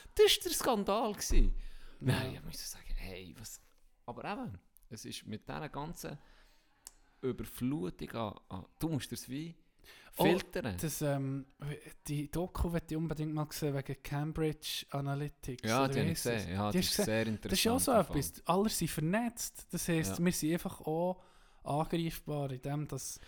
der 0.45 0.53
Skandal. 0.53 1.13
Gewesen. 1.13 1.55
Ja. 2.01 2.07
Nein, 2.15 2.35
ich 2.37 2.43
muss 2.45 2.71
sagen, 2.71 2.95
hey, 2.97 3.35
was. 3.39 3.61
Aber 4.07 4.25
eben, 4.25 4.59
es 4.89 5.05
ist 5.05 5.27
mit 5.27 5.47
dieser 5.47 5.69
ganzen 5.69 6.17
Überflutung 7.23 8.11
an. 8.13 8.35
an 8.49 8.65
du 8.79 8.89
musst 8.89 9.11
das 9.13 9.29
wie 9.29 9.55
Oh, 10.21 10.25
filtern. 10.25 10.77
Das, 10.81 11.01
ähm, 11.01 11.47
die 12.09 12.29
Doku 12.29 12.69
möchte 12.71 12.95
ich 12.95 12.99
unbedingt 12.99 13.33
mal 13.33 13.47
sehen 13.51 13.73
wegen 13.75 14.03
Cambridge 14.03 14.85
Analytics. 14.91 15.63
ja, 15.69 15.87
die 15.87 16.01
habe 16.01 16.09
ich 16.11 16.15
gesehen. 16.15 16.51
Ja, 16.53 16.71
Die 16.73 16.79
das 16.79 16.87
ist 16.89 16.97
du 16.97 17.05
sehr 17.05 17.27
interessant. 17.27 17.53
Das 17.53 17.59
ist 17.61 17.69
auch 17.69 17.79
so 17.81 17.93
etwas. 17.93 18.33
Alle 18.47 18.69
sind 18.69 18.91
vernetzt. 18.91 19.67
Das 19.71 19.87
heisst, 19.89 20.19
Ja. 20.19 20.25
wir 20.25 20.33
sind 20.33 20.53
einfach 20.55 20.81
auch 20.81 21.23
angreifbar, 21.63 22.51
indem 22.51 22.89
dass 22.89 23.21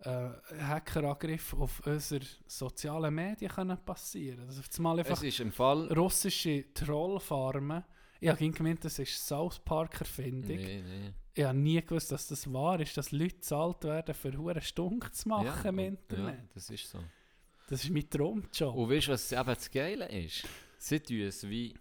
äh, 0.00 0.30
Hackerangriffe 0.60 1.56
auf 1.56 1.82
unsere 1.86 2.24
sozialen 2.46 3.14
Medien 3.14 3.50
können 3.50 3.76
passieren 3.84 4.38
können. 4.46 4.58
Auf 4.58 4.68
einmal 4.78 4.98
einfach 5.00 5.16
Es 5.18 5.22
ist 5.24 5.40
im 5.40 5.52
Fall. 5.52 5.92
russische 5.92 6.72
Trollfarmen. 6.72 7.84
Ich 8.20 8.28
habe 8.28 8.50
gemeint, 8.50 8.84
das 8.84 8.98
ist 9.00 9.26
South 9.26 9.58
Park 9.60 10.00
Erfindung. 10.00 10.56
Nee, 10.56 10.82
nee. 10.82 11.12
Ich 11.38 11.44
habe 11.44 11.56
nie 11.56 11.80
gewusst, 11.80 12.10
dass 12.10 12.26
das 12.26 12.52
wahr 12.52 12.80
ist, 12.80 12.96
dass 12.96 13.12
Leute 13.12 13.36
bezahlt 13.36 13.84
werden, 13.84 14.12
für 14.12 14.36
hure 14.36 14.60
Stunk 14.60 15.14
zu 15.14 15.28
machen 15.28 15.46
ja, 15.46 15.68
im 15.68 15.78
Internet. 15.78 16.34
Ja, 16.34 16.44
das 16.52 16.68
ist 16.68 16.90
so. 16.90 16.98
Das 17.68 17.84
ist 17.84 17.90
mein 17.90 18.10
Traumjob. 18.10 18.74
Und 18.74 18.90
weißt 18.90 19.06
du, 19.06 19.12
was 19.12 19.30
eben 19.30 19.44
das 19.46 19.70
Geile 19.70 20.08
ist? 20.08 20.44
Sie 20.78 20.98
tun 20.98 21.20
es 21.20 21.48
wie. 21.48 21.74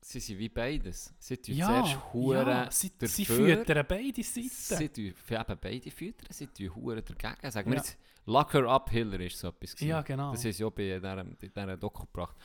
Sie 0.00 0.18
sind 0.18 0.38
wie 0.38 0.48
beides. 0.48 1.12
Sie 1.18 1.36
tun 1.36 1.56
zuerst 1.56 2.12
Huren. 2.14 2.46
ja, 2.48 2.70
sie, 2.70 2.90
sie 3.02 3.26
füttern 3.26 3.84
beide 3.86 4.22
Seiten. 4.22 4.48
Sie 4.48 4.88
tun 4.88 5.12
für 5.14 5.34
eben 5.34 5.58
beide 5.60 5.90
füttern, 5.90 6.28
sie 6.30 6.46
tun 6.46 6.74
Huren 6.74 7.04
dagegen. 7.04 7.50
Sagen 7.50 7.70
wir 7.70 7.76
Ja. 7.76 7.82
jetzt, 7.82 7.98
Lock 8.24 8.54
her 8.54 8.64
up, 8.66 8.88
Hiller 8.90 9.20
ist 9.20 9.38
so 9.38 9.48
etwas. 9.48 9.74
gewesen. 9.74 9.88
Ja, 9.90 10.00
genau. 10.00 10.32
Das 10.32 10.40
sie 10.40 10.64
auch 10.64 10.70
bei 10.70 10.98
dieser, 10.98 11.24
dieser 11.24 11.76
Doku 11.76 12.04
gebracht. 12.06 12.36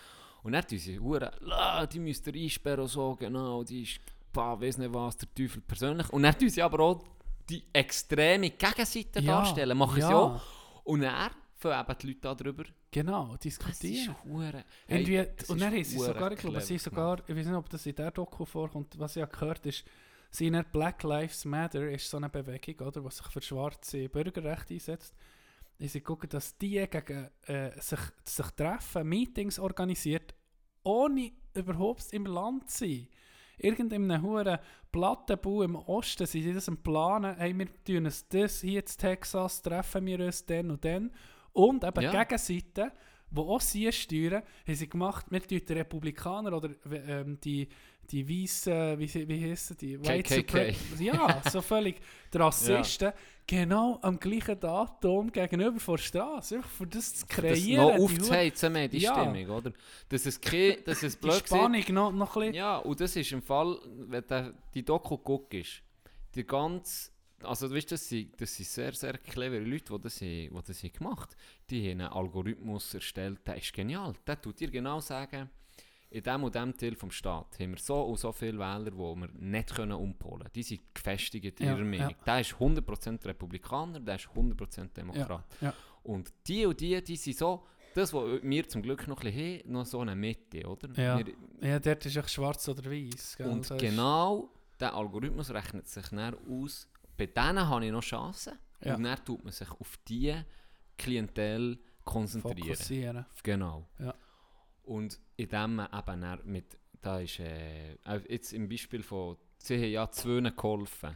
Und 0.44 0.52
dann 0.52 0.68
tun 0.68 0.80
sie 0.80 1.00
Huren, 1.00 1.32
«La, 1.40 1.86
die 1.88 2.00
müsst 2.00 2.28
ihr 2.28 2.34
einsperren 2.36 2.82
und 2.82 2.88
so, 2.90 3.16
genau, 3.16 3.64
die 3.64 3.84
ist, 3.84 4.02
bah, 4.36 4.60
weiss 4.60 4.78
nicht 4.78 4.94
was, 4.94 5.18
der 5.18 5.34
Teufel 5.34 5.62
persönlich. 5.62 6.10
Und 6.10 6.24
dann 6.24 6.38
tun 6.38 6.50
sie 6.50 6.62
aber 6.62 6.80
auch 6.82 7.04
die 7.50 7.64
extreme 7.74 8.52
Gegenseite 8.52 9.20
Ja, 9.20 9.40
darstellen, 9.40 9.78
machen 9.78 10.00
ja. 10.00 10.08
sie 10.08 10.14
auch. 10.14 10.42
Und 10.84 11.02
dann 11.02 11.32
fangen 11.56 11.80
eben 11.80 11.98
die 12.00 12.08
Leute 12.08 12.36
darüber, 12.36 12.64
Genau, 12.92 13.32
das 13.32 13.40
diskutieren. 13.40 14.16
ist 14.16 14.24
Huren. 14.24 14.64
Irgendwie, 14.88 15.16
es 15.18 15.50
und 15.50 15.58
ist 15.58 15.62
dann 15.62 15.74
haben 15.74 15.84
sie 15.84 16.00
sogar, 16.00 16.32
ich 16.32 16.40
glaube, 16.40 16.62
sie 16.62 16.78
sogar, 16.78 17.20
ich 17.28 17.36
weiß 17.36 17.46
nicht, 17.46 17.56
ob 17.56 17.70
das 17.70 17.86
in 17.86 17.96
der 17.96 18.12
Doku 18.12 18.46
vorkommt, 18.46 18.98
was 18.98 19.16
ich 19.18 19.22
habe 19.22 19.32
gehört 19.38 19.66
ist, 19.66 19.84
sie 20.32 20.50
Black 20.72 21.04
Lives 21.04 21.44
Matter, 21.46 21.90
ist 21.90 22.10
so 22.10 22.18
eine 22.18 22.30
Bewegung, 22.30 22.88
oder, 22.88 23.02
die 23.02 23.10
sich 23.12 23.26
für 23.28 23.42
schwarze 23.42 24.08
Bürgerrechte 24.08 24.74
einsetzt. 24.76 25.14
Und 25.78 25.90
sie 25.90 26.00
gucken, 26.02 26.30
dass 26.30 26.58
die 26.58 26.88
gegen, 26.90 27.30
äh, 27.48 27.72
sich, 27.82 28.00
sich 28.24 28.50
treffen, 28.52 29.10
Meetings 29.10 29.60
organisiert, 29.60 30.34
ohne 30.84 31.32
überhaupt 31.54 32.14
im 32.14 32.26
Land 32.28 32.70
zu 32.70 32.86
sein. 32.86 33.08
Irgendeinem 33.58 34.22
hohen 34.22 34.58
Plattenbau 34.92 35.64
im 35.64 35.76
Osten 35.76 36.26
sind 36.26 36.44
sie 36.44 36.54
das 36.54 36.70
am 36.70 36.78
Planen, 36.78 37.36
hey, 37.38 37.58
wir 37.58 37.68
tun 37.84 38.06
es 38.06 38.28
das 38.28 38.62
hier 38.62 38.80
in 38.80 38.86
Texas, 38.86 39.62
treffen 39.62 40.06
wir 40.06 40.20
uns 40.20 40.46
dann 40.46 40.72
und 40.72 40.84
dann. 40.86 41.12
Und 41.54 41.84
eben 41.84 42.02
Ja. 42.02 42.24
Gegenseite, 42.24 42.92
die 43.32 43.40
auch 43.40 43.62
sie 43.62 43.92
steuern, 43.92 44.44
haben 44.68 44.76
sie 44.76 44.90
gemacht, 44.90 45.26
wir 45.30 45.42
tun 45.42 45.62
die 45.68 45.74
Republikaner 45.74 46.54
oder 46.54 46.70
ähm, 47.08 47.40
die, 47.42 47.68
die 48.10 48.28
weißen, 48.28 49.00
wie, 49.00 49.28
wie 49.28 49.50
heissen 49.50 49.78
die? 49.78 49.98
KKK. 49.98 50.74
Ja, 51.00 51.42
so 51.50 51.62
völlig 51.62 52.00
die 52.34 52.38
Rassisten, 52.38 53.12
genau 53.48 54.00
am 54.02 54.20
gleichen 54.20 54.60
Datum 54.60 55.32
gegenüber 55.32 55.80
vor 55.80 55.98
der 55.98 56.04
Straße, 56.04 56.56
einfach 56.58 56.70
für 56.70 56.88
das 56.88 57.14
zu 57.16 57.26
Das 57.26 57.36
kreieren. 57.36 57.84
noch 57.86 57.96
die 57.96 58.02
aufzuheizen 58.04 58.74
mehr, 58.74 58.88
die 58.88 58.98
Ja. 59.00 59.14
Stimmung, 59.14 59.50
oder? 59.56 59.72
Dass 60.10 60.26
es, 60.26 60.40
dass 60.40 61.04
es 61.04 61.14
Die 61.16 61.22
blöd 61.22 61.44
gesagt- 61.44 61.48
Spannung 61.48 61.84
noch, 61.90 62.12
noch 62.12 62.36
ein 62.36 62.40
bisschen. 62.42 62.54
Ja, 62.56 62.78
und 62.78 63.00
das 63.00 63.16
ist 63.16 63.32
im 63.32 63.42
Fall, 63.42 63.78
wenn 63.86 64.24
du 64.28 64.54
die 64.74 64.84
Doku 64.84 65.18
guckst, 65.18 65.82
die 66.34 66.46
ganze, 66.46 67.12
also 67.44 67.68
du 67.68 67.76
weißt, 67.76 67.92
das 67.92 68.08
sind, 68.10 68.40
das 68.42 68.56
sind 68.56 68.68
sehr, 68.68 68.94
sehr 68.94 69.18
clevere 69.18 69.64
Leute, 69.64 69.94
die 69.94 70.02
das, 70.02 70.22
haben- 70.22 70.28
die 70.50 70.62
das 70.68 70.84
haben 70.84 70.94
gemacht 70.94 71.30
haben. 71.32 71.66
Die 71.70 71.82
haben 71.92 72.02
einen 72.02 72.12
Algorithmus 72.14 72.94
erstellt, 72.94 73.40
der 73.46 73.58
ist 73.58 73.74
genial. 73.74 74.14
Der 74.26 74.42
tut 74.42 74.60
dir 74.60 74.70
genau 74.72 75.00
sagen, 75.00 75.50
in 76.16 76.24
dem 76.24 76.44
und 76.44 76.56
dem 76.56 76.76
Teil 76.78 76.96
vom 76.96 77.12
Staat 77.12 77.60
haben 77.60 77.72
wir 77.72 77.78
so 77.80 78.02
und 78.04 78.18
so 78.18 78.32
viele 78.32 78.58
Wähler, 78.58 78.92
die 78.92 78.98
wir 78.98 79.30
nicht 79.34 79.76
können 79.76 79.92
umpolen 79.94 80.40
können. 80.40 80.52
Die 80.56 80.64
sind 80.64 80.82
gefestigt 80.94 81.60
in 81.60 81.66
Ja, 81.68 81.74
ihrer 81.76 81.84
Meinung. 81.84 82.10
ja. 82.12 82.16
Der 82.26 82.40
ist 82.42 82.54
100% 82.54 83.26
Republikaner, 83.26 84.00
der 84.00 84.16
ist 84.16 84.28
100% 84.28 84.94
Demokrat. 84.94 85.46
Ja. 85.62 85.74
Und 86.04 86.32
die 86.48 86.66
und 86.66 86.80
die, 86.80 87.04
die 87.04 87.16
sind 87.18 87.38
so, 87.38 87.66
das, 87.94 88.14
was 88.14 88.42
wir 88.44 88.68
zum 88.68 88.82
Glück 88.82 89.08
noch 89.08 89.18
ein 89.22 89.26
bisschen 89.34 89.60
haben, 89.64 89.72
noch 89.72 89.86
so 89.86 90.00
eine 90.00 90.16
Mitte, 90.16 90.66
oder? 90.68 90.90
Ja. 91.02 91.18
Wir, 91.18 91.34
Ja, 91.62 91.80
dort 91.80 92.06
ist 92.06 92.16
echt 92.16 92.30
schwarz 92.30 92.68
oder 92.70 92.90
weiß. 92.90 93.38
und 93.46 93.70
Das 93.70 93.78
genau 93.78 94.50
der 94.80 94.94
Algorithmus 94.94 95.50
rechnet 95.52 95.88
sich 95.88 96.08
dann 96.10 96.36
aus, 96.50 96.88
bei 97.18 97.26
denen 97.26 97.68
habe 97.68 97.86
ich 97.86 97.92
noch 97.92 98.02
Chancen. 98.04 98.54
Und 98.82 99.04
dann 99.04 99.26
tut 99.26 99.44
man 99.44 99.52
sich 99.54 99.72
auf 99.72 99.98
die 100.08 100.34
Klientel 100.98 101.80
konzentrieren. 102.04 102.58
Fokussieren. 102.76 103.26
Genau. 103.44 103.88
Ja. 104.00 104.14
Und 104.86 105.20
indem 105.36 105.76
man 105.76 105.90
eben 105.94 106.52
mit, 106.52 106.78
da 107.02 107.20
ist, 107.20 107.40
äh, 107.40 107.98
jetzt 108.30 108.54
im 108.54 108.70
Beispiel 108.70 109.04
von, 109.04 109.38
sie 109.58 109.76
haben 109.76 109.92
ja 109.92 110.10
zwei 110.10 110.42
geholfen, 110.50 111.16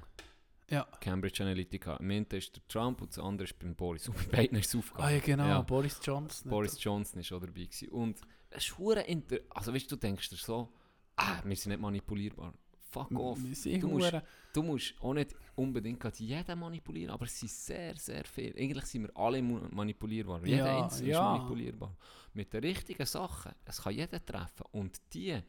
Ja. 0.70 0.84
Cambridge 1.00 1.44
Analytica. 1.44 1.96
Im 1.98 2.12
einen 2.12 2.26
ist 2.26 2.56
der 2.56 2.68
Trump 2.68 3.02
und 3.02 3.12
das 3.12 3.20
andere 3.20 3.46
ist 3.46 3.58
beim 3.60 3.76
Boris. 3.76 4.08
Und 4.08 4.16
bei 4.32 4.38
beiden 4.38 4.58
ist 4.60 4.68
es 4.68 4.76
aufgegangen. 4.76 5.08
Ah 5.10 5.12
ja, 5.14 5.20
genau, 5.20 5.48
Ja. 5.48 5.62
Boris 5.62 6.00
Johnson. 6.04 6.50
Boris 6.50 6.84
Johnson 6.84 7.22
ist 7.22 7.32
auch 7.32 7.40
dabei 7.40 7.64
gewesen. 7.64 7.90
Und 7.90 8.22
es 8.52 8.70
ist 8.70 8.80
inter... 9.08 9.38
Also 9.50 9.74
weißt 9.74 9.92
du, 9.92 9.96
du 9.96 10.00
denkst 10.00 10.30
dir 10.30 10.36
so, 10.36 10.70
ah, 11.16 11.42
wir 11.44 11.56
sind 11.56 11.72
nicht 11.72 11.82
manipulierbar. 11.82 12.54
Fuck 12.92 13.12
off. 13.20 13.40
Du 13.40 13.88
musst, 13.88 14.14
du 14.54 14.64
musst 14.64 14.96
auch 15.00 15.14
nicht 15.14 15.36
unbedingt 15.56 16.20
jeden 16.20 16.60
manipulieren, 16.60 17.12
aber 17.12 17.26
es 17.26 17.40
sind 17.40 17.52
sehr, 17.52 17.96
sehr 17.96 18.24
viele. 18.26 18.56
Eigentlich 18.58 18.86
sind 18.86 19.04
wir 19.04 19.16
alle 19.18 19.42
manipulierbar. 19.42 20.44
Jeder 20.46 20.66
Ja, 20.66 20.84
Einzelne 20.84 21.10
ja. 21.10 21.34
ist 21.34 21.38
manipulierbar. 21.40 21.96
Mit 22.34 22.52
den 22.54 22.64
richtigen 22.64 23.06
Sachen, 23.06 23.52
es 23.66 23.82
kann 23.82 23.94
jeder 23.94 24.26
treffen. 24.26 24.66
Und 24.72 25.00
die, 25.14 25.40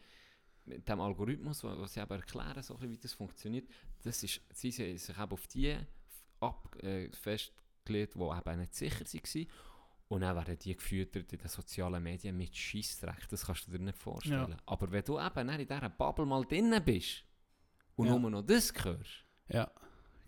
mit 0.67 0.89
dem 0.89 1.01
Algorithmus, 1.01 1.65
was 1.65 1.95
sie 1.95 2.01
eben 2.01 2.11
erklären, 2.13 2.63
so 2.63 2.75
bisschen, 2.75 2.91
wie 2.91 2.99
das 2.99 3.15
funktioniert, 3.15 3.69
das 4.03 4.23
ist, 4.23 4.41
sie 4.53 4.71
sind 4.71 4.99
sich 4.99 5.17
eben 5.17 5.33
auf 5.33 5.47
die 5.47 5.77
ab, 6.41 6.77
äh, 6.83 7.11
festgelegt, 7.13 8.15
die 8.15 8.21
eben 8.21 8.61
nicht 8.61 8.75
sicher 8.75 9.05
waren. 9.05 9.47
Und 10.09 10.23
dann 10.23 10.35
werden 10.35 10.59
die 10.59 10.75
gefüttert 10.75 11.33
in 11.33 11.39
den 11.39 11.49
sozialen 11.49 12.03
Medien 12.03 12.37
mit 12.37 12.57
Scheissdreck. 12.57 13.29
Das 13.29 13.47
kannst 13.47 13.69
du 13.69 13.71
dir 13.71 13.79
nicht 13.79 13.97
vorstellen. 13.97 14.51
Ja. 14.51 14.57
Aber 14.67 14.91
wenn 14.91 15.05
du 15.05 15.21
eben 15.21 15.49
in 15.49 15.59
dieser 15.59 15.89
Bubble 15.89 16.27
mal 16.27 16.45
drin 16.45 16.75
bist 16.85 17.25
und 18.01 18.07
Ja. 18.09 18.19
nur 18.19 18.31
noch 18.31 18.43
das 18.43 18.73
hörst, 18.85 19.25
Ja, 19.49 19.71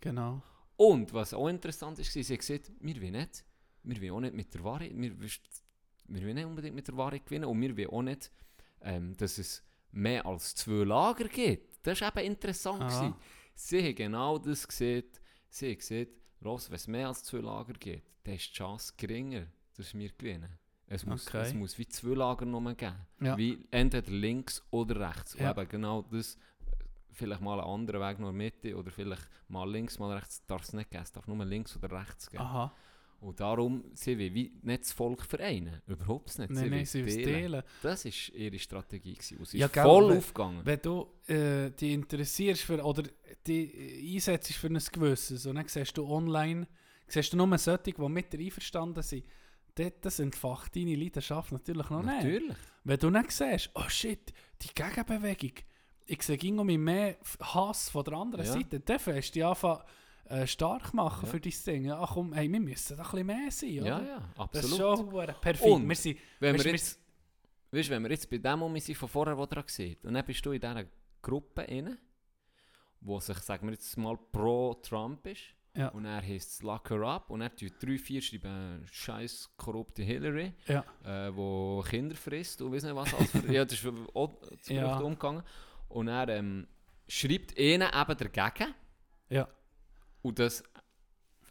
genau. 0.01 0.43
und 0.77 1.13
was 1.13 1.35
auch 1.35 1.49
interessant 1.49 1.99
ist, 1.99 2.13
sie 2.13 2.23
haben 2.23 2.39
gesagt, 2.39 2.71
wir 2.81 2.97
wollen 3.03 3.13
nicht, 3.13 3.45
wir 3.85 4.01
wollen 4.03 4.13
auch 4.13 4.21
nicht 4.21 4.35
mit 4.35 4.55
der 4.55 4.65
Wahrheit, 4.65 4.93
wir, 4.95 5.21
wir 5.21 6.23
wollen 6.23 6.35
nicht 6.35 6.45
unbedingt 6.47 6.75
mit 6.75 6.89
der 6.89 6.97
Wahrheit 6.97 7.25
gewinnen 7.25 7.45
und 7.47 7.61
wir 7.61 7.77
wollen 7.77 7.89
auch 7.91 8.03
nicht, 8.03 8.31
ähm, 8.83 9.17
dass 9.17 9.39
es 9.39 9.63
mehr 9.93 10.25
als 10.27 10.55
zwei 10.55 10.85
Lager 10.85 11.29
gibt. 11.29 11.87
Das 11.87 12.01
war 12.01 12.17
eben 12.17 12.33
interessant. 12.33 12.83
Aha. 12.83 13.17
Sie 13.55 13.83
haben 13.83 13.95
genau 13.95 14.39
das 14.39 14.67
gesehen. 14.67 15.05
Sie 15.49 15.71
haben 15.71 15.79
gesehen, 15.79 16.09
los, 16.41 16.71
wenn 16.71 16.77
es 16.77 16.87
mehr 16.89 17.09
als 17.09 17.25
zwei 17.25 17.39
Lager 17.39 17.75
gibt, 17.75 18.03
dann 18.25 18.35
ist 18.35 18.49
die 18.49 18.53
Chance 18.55 18.95
geringer, 18.97 19.47
dass 19.77 19.93
wir 19.95 20.11
gewinnen. 20.11 20.59
Es 20.87 21.05
muss, 21.07 21.27
Okay. 21.27 21.43
es 21.43 21.55
muss 21.55 21.79
wie 21.79 21.87
zwei 21.89 22.15
Lager 22.15 22.45
nur 22.47 22.75
geben. 22.75 22.97
Ja. 23.21 23.37
Wie 23.37 23.67
entweder 23.71 24.11
links 24.11 24.63
oder 24.71 25.09
rechts. 25.09 25.35
Ja. 25.39 25.51
Und 25.53 25.59
eben 25.59 25.69
genau 25.69 26.03
das, 26.03 26.37
vielleicht 27.13 27.41
mal 27.41 27.61
einen 27.61 27.69
anderen 27.69 28.01
Weg 28.01 28.19
nur 28.19 28.33
Mitte 28.33 28.77
oder 28.77 28.91
vielleicht 28.91 29.29
mal 29.49 29.71
links, 29.71 29.99
mal 29.99 30.13
rechts, 30.17 30.45
darf 30.47 30.63
es 30.63 30.73
nicht 30.73 30.91
geben. 30.91 31.03
Es 31.05 31.13
darf 31.13 31.27
nur 31.27 31.45
links 31.45 31.77
oder 31.77 31.91
rechts 32.01 32.31
geben. 32.31 32.43
Aha. 32.43 32.75
Und 33.21 33.39
darum, 33.39 33.85
sie 33.95 34.19
will 34.19 34.35
wie 34.35 34.53
nicht 34.63 34.83
das 34.83 34.91
Volk 34.93 35.23
vereinen. 35.25 35.81
Überhaupt 35.87 36.37
nicht. 36.41 36.51
Nein, 36.51 36.65
will 36.65 36.71
nein, 36.71 36.87
sie 36.87 37.03
es 37.03 37.15
teilen. 37.15 37.63
Das 37.81 38.05
war 38.05 38.13
ihre 38.37 38.59
Strategie. 38.59 39.15
Gewesen. 39.15 39.39
Und 39.39 39.47
sie 39.47 39.59
Ja, 39.59 39.67
ist 39.67 39.73
gell, 39.75 39.85
voll 39.85 40.11
wenn- 40.11 40.19
aufgegangen. 40.19 40.61
Wenn 40.65 40.81
du 40.83 41.07
äh, 41.29 41.71
dich 41.71 41.93
interessierst 41.93 42.63
für, 42.63 42.83
oder 42.85 43.05
dich 43.47 43.73
einsetzt 44.17 44.53
für 44.55 44.67
ein 44.67 44.75
Gewisses 44.93 45.47
und 45.47 45.55
dann 45.55 45.69
siehst 45.69 45.97
du 45.97 46.05
online, 46.05 46.67
siehst 47.07 47.33
du 47.33 47.37
nur 47.37 47.57
solche, 47.59 47.93
die 47.93 48.09
mit 48.09 48.33
dir 48.33 48.41
einverstanden 48.41 49.03
sind, 49.05 49.25
dort 49.77 50.19
entfacht 50.19 50.75
deine 50.75 50.97
Leidenschaft 50.97 51.53
natürlich 51.53 51.91
noch 51.91 52.03
nicht. 52.03 52.25
Natürlich. 52.25 52.57
Wenn 52.83 52.99
du 52.99 53.11
dann 53.11 53.27
siehst, 53.29 53.71
oh 53.77 53.89
shit, 53.89 54.33
die 54.63 54.75
Gegenbewegung, 54.75 55.53
ich 56.07 56.23
sehe 56.23 56.37
irgendwie 56.41 56.79
mehr 56.79 57.17
Hass 57.41 57.89
von 57.91 58.05
der 58.05 58.15
anderen 58.15 58.45
Ja. 58.47 58.53
Seite, 58.53 58.81
dann 58.81 58.99
fängst 58.99 59.31
du 59.31 59.33
dich 59.35 59.45
anfangen, 59.45 59.83
äh, 60.27 60.47
stark 60.47 60.95
machen 60.95 61.27
Ja. 61.27 61.31
für 61.31 61.41
dein 61.41 61.53
Ding. 61.67 61.85
Ja, 61.87 62.07
komm, 62.13 62.33
hey, 62.33 62.51
wir 62.51 62.61
müssen 62.61 62.97
da 62.97 63.03
ein 63.05 63.11
bisschen 63.11 63.27
mehr 63.27 63.51
sein, 63.51 63.81
oder? 63.81 63.87
Ja, 63.89 64.03
ja, 64.03 64.47
Das 64.53 64.65
ist 64.65 64.73
absolut. 64.81 64.99
schon 64.99 65.35
perfekt. 65.41 65.63
Und 65.63 65.89
wir 65.89 65.97
sind, 65.97 66.19
Wenn 66.41 66.55
Weißt 66.55 66.65
wir 66.65 66.73
du, 66.73 66.77
jetzt, 66.79 67.01
weißt, 67.71 67.91
wenn 67.91 68.03
wir 68.05 68.11
jetzt 68.11 68.31
bei 68.31 68.39
dem 68.39 68.63
um 68.63 68.79
sind 68.79 68.95
von 68.97 69.09
vorher, 69.09 69.37
wo 69.37 69.47
dran 69.47 69.65
sieht, 69.67 70.05
und 70.05 70.15
dann 70.15 70.25
bist 70.25 70.45
du 70.47 70.53
in 70.53 70.61
dieser 70.61 70.85
Gruppe 71.21 71.63
inne, 71.63 71.99
wo 73.01 73.19
sich, 73.21 73.39
sagen 73.39 73.67
wir 73.67 73.73
jetzt 73.73 73.97
mal, 73.97 74.17
pro 74.17 74.75
Trump 74.75 75.27
ist, 75.27 75.43
Ja. 75.75 75.89
und 75.89 76.05
er 76.05 76.23
heisst 76.23 76.51
es 76.51 76.63
Lock 76.63 76.91
her 76.91 77.01
up, 77.03 77.31
und 77.31 77.41
er 77.41 77.55
tut 77.55 77.73
drei, 77.83 77.99
vier 77.99 78.21
schreiben, 78.23 78.87
scheiß 78.91 79.51
korrupte 79.57 80.03
Hillary, 80.03 80.53
ja, 80.67 80.85
äh, 81.05 81.35
wo 81.35 81.83
Kinder 81.89 82.15
frisst 82.15 82.63
und 82.63 82.73
weiss 82.73 82.85
nicht 82.85 82.95
was 82.95 83.13
alles. 83.15 83.33
Ja, 83.51 83.65
das 83.65 83.83
ist 83.83 83.87
auch 84.15 84.31
zu 84.61 84.73
ja. 84.75 84.99
umgegangen. 84.99 85.43
Und 85.93 86.09
er 86.09 86.29
ähm, 86.29 86.67
schreibt 87.09 87.59
ihnen 87.59 87.89
eben 87.95 88.17
dagegen, 88.19 88.75
ja, 89.29 89.49
und 90.23 90.39
das 90.39 90.63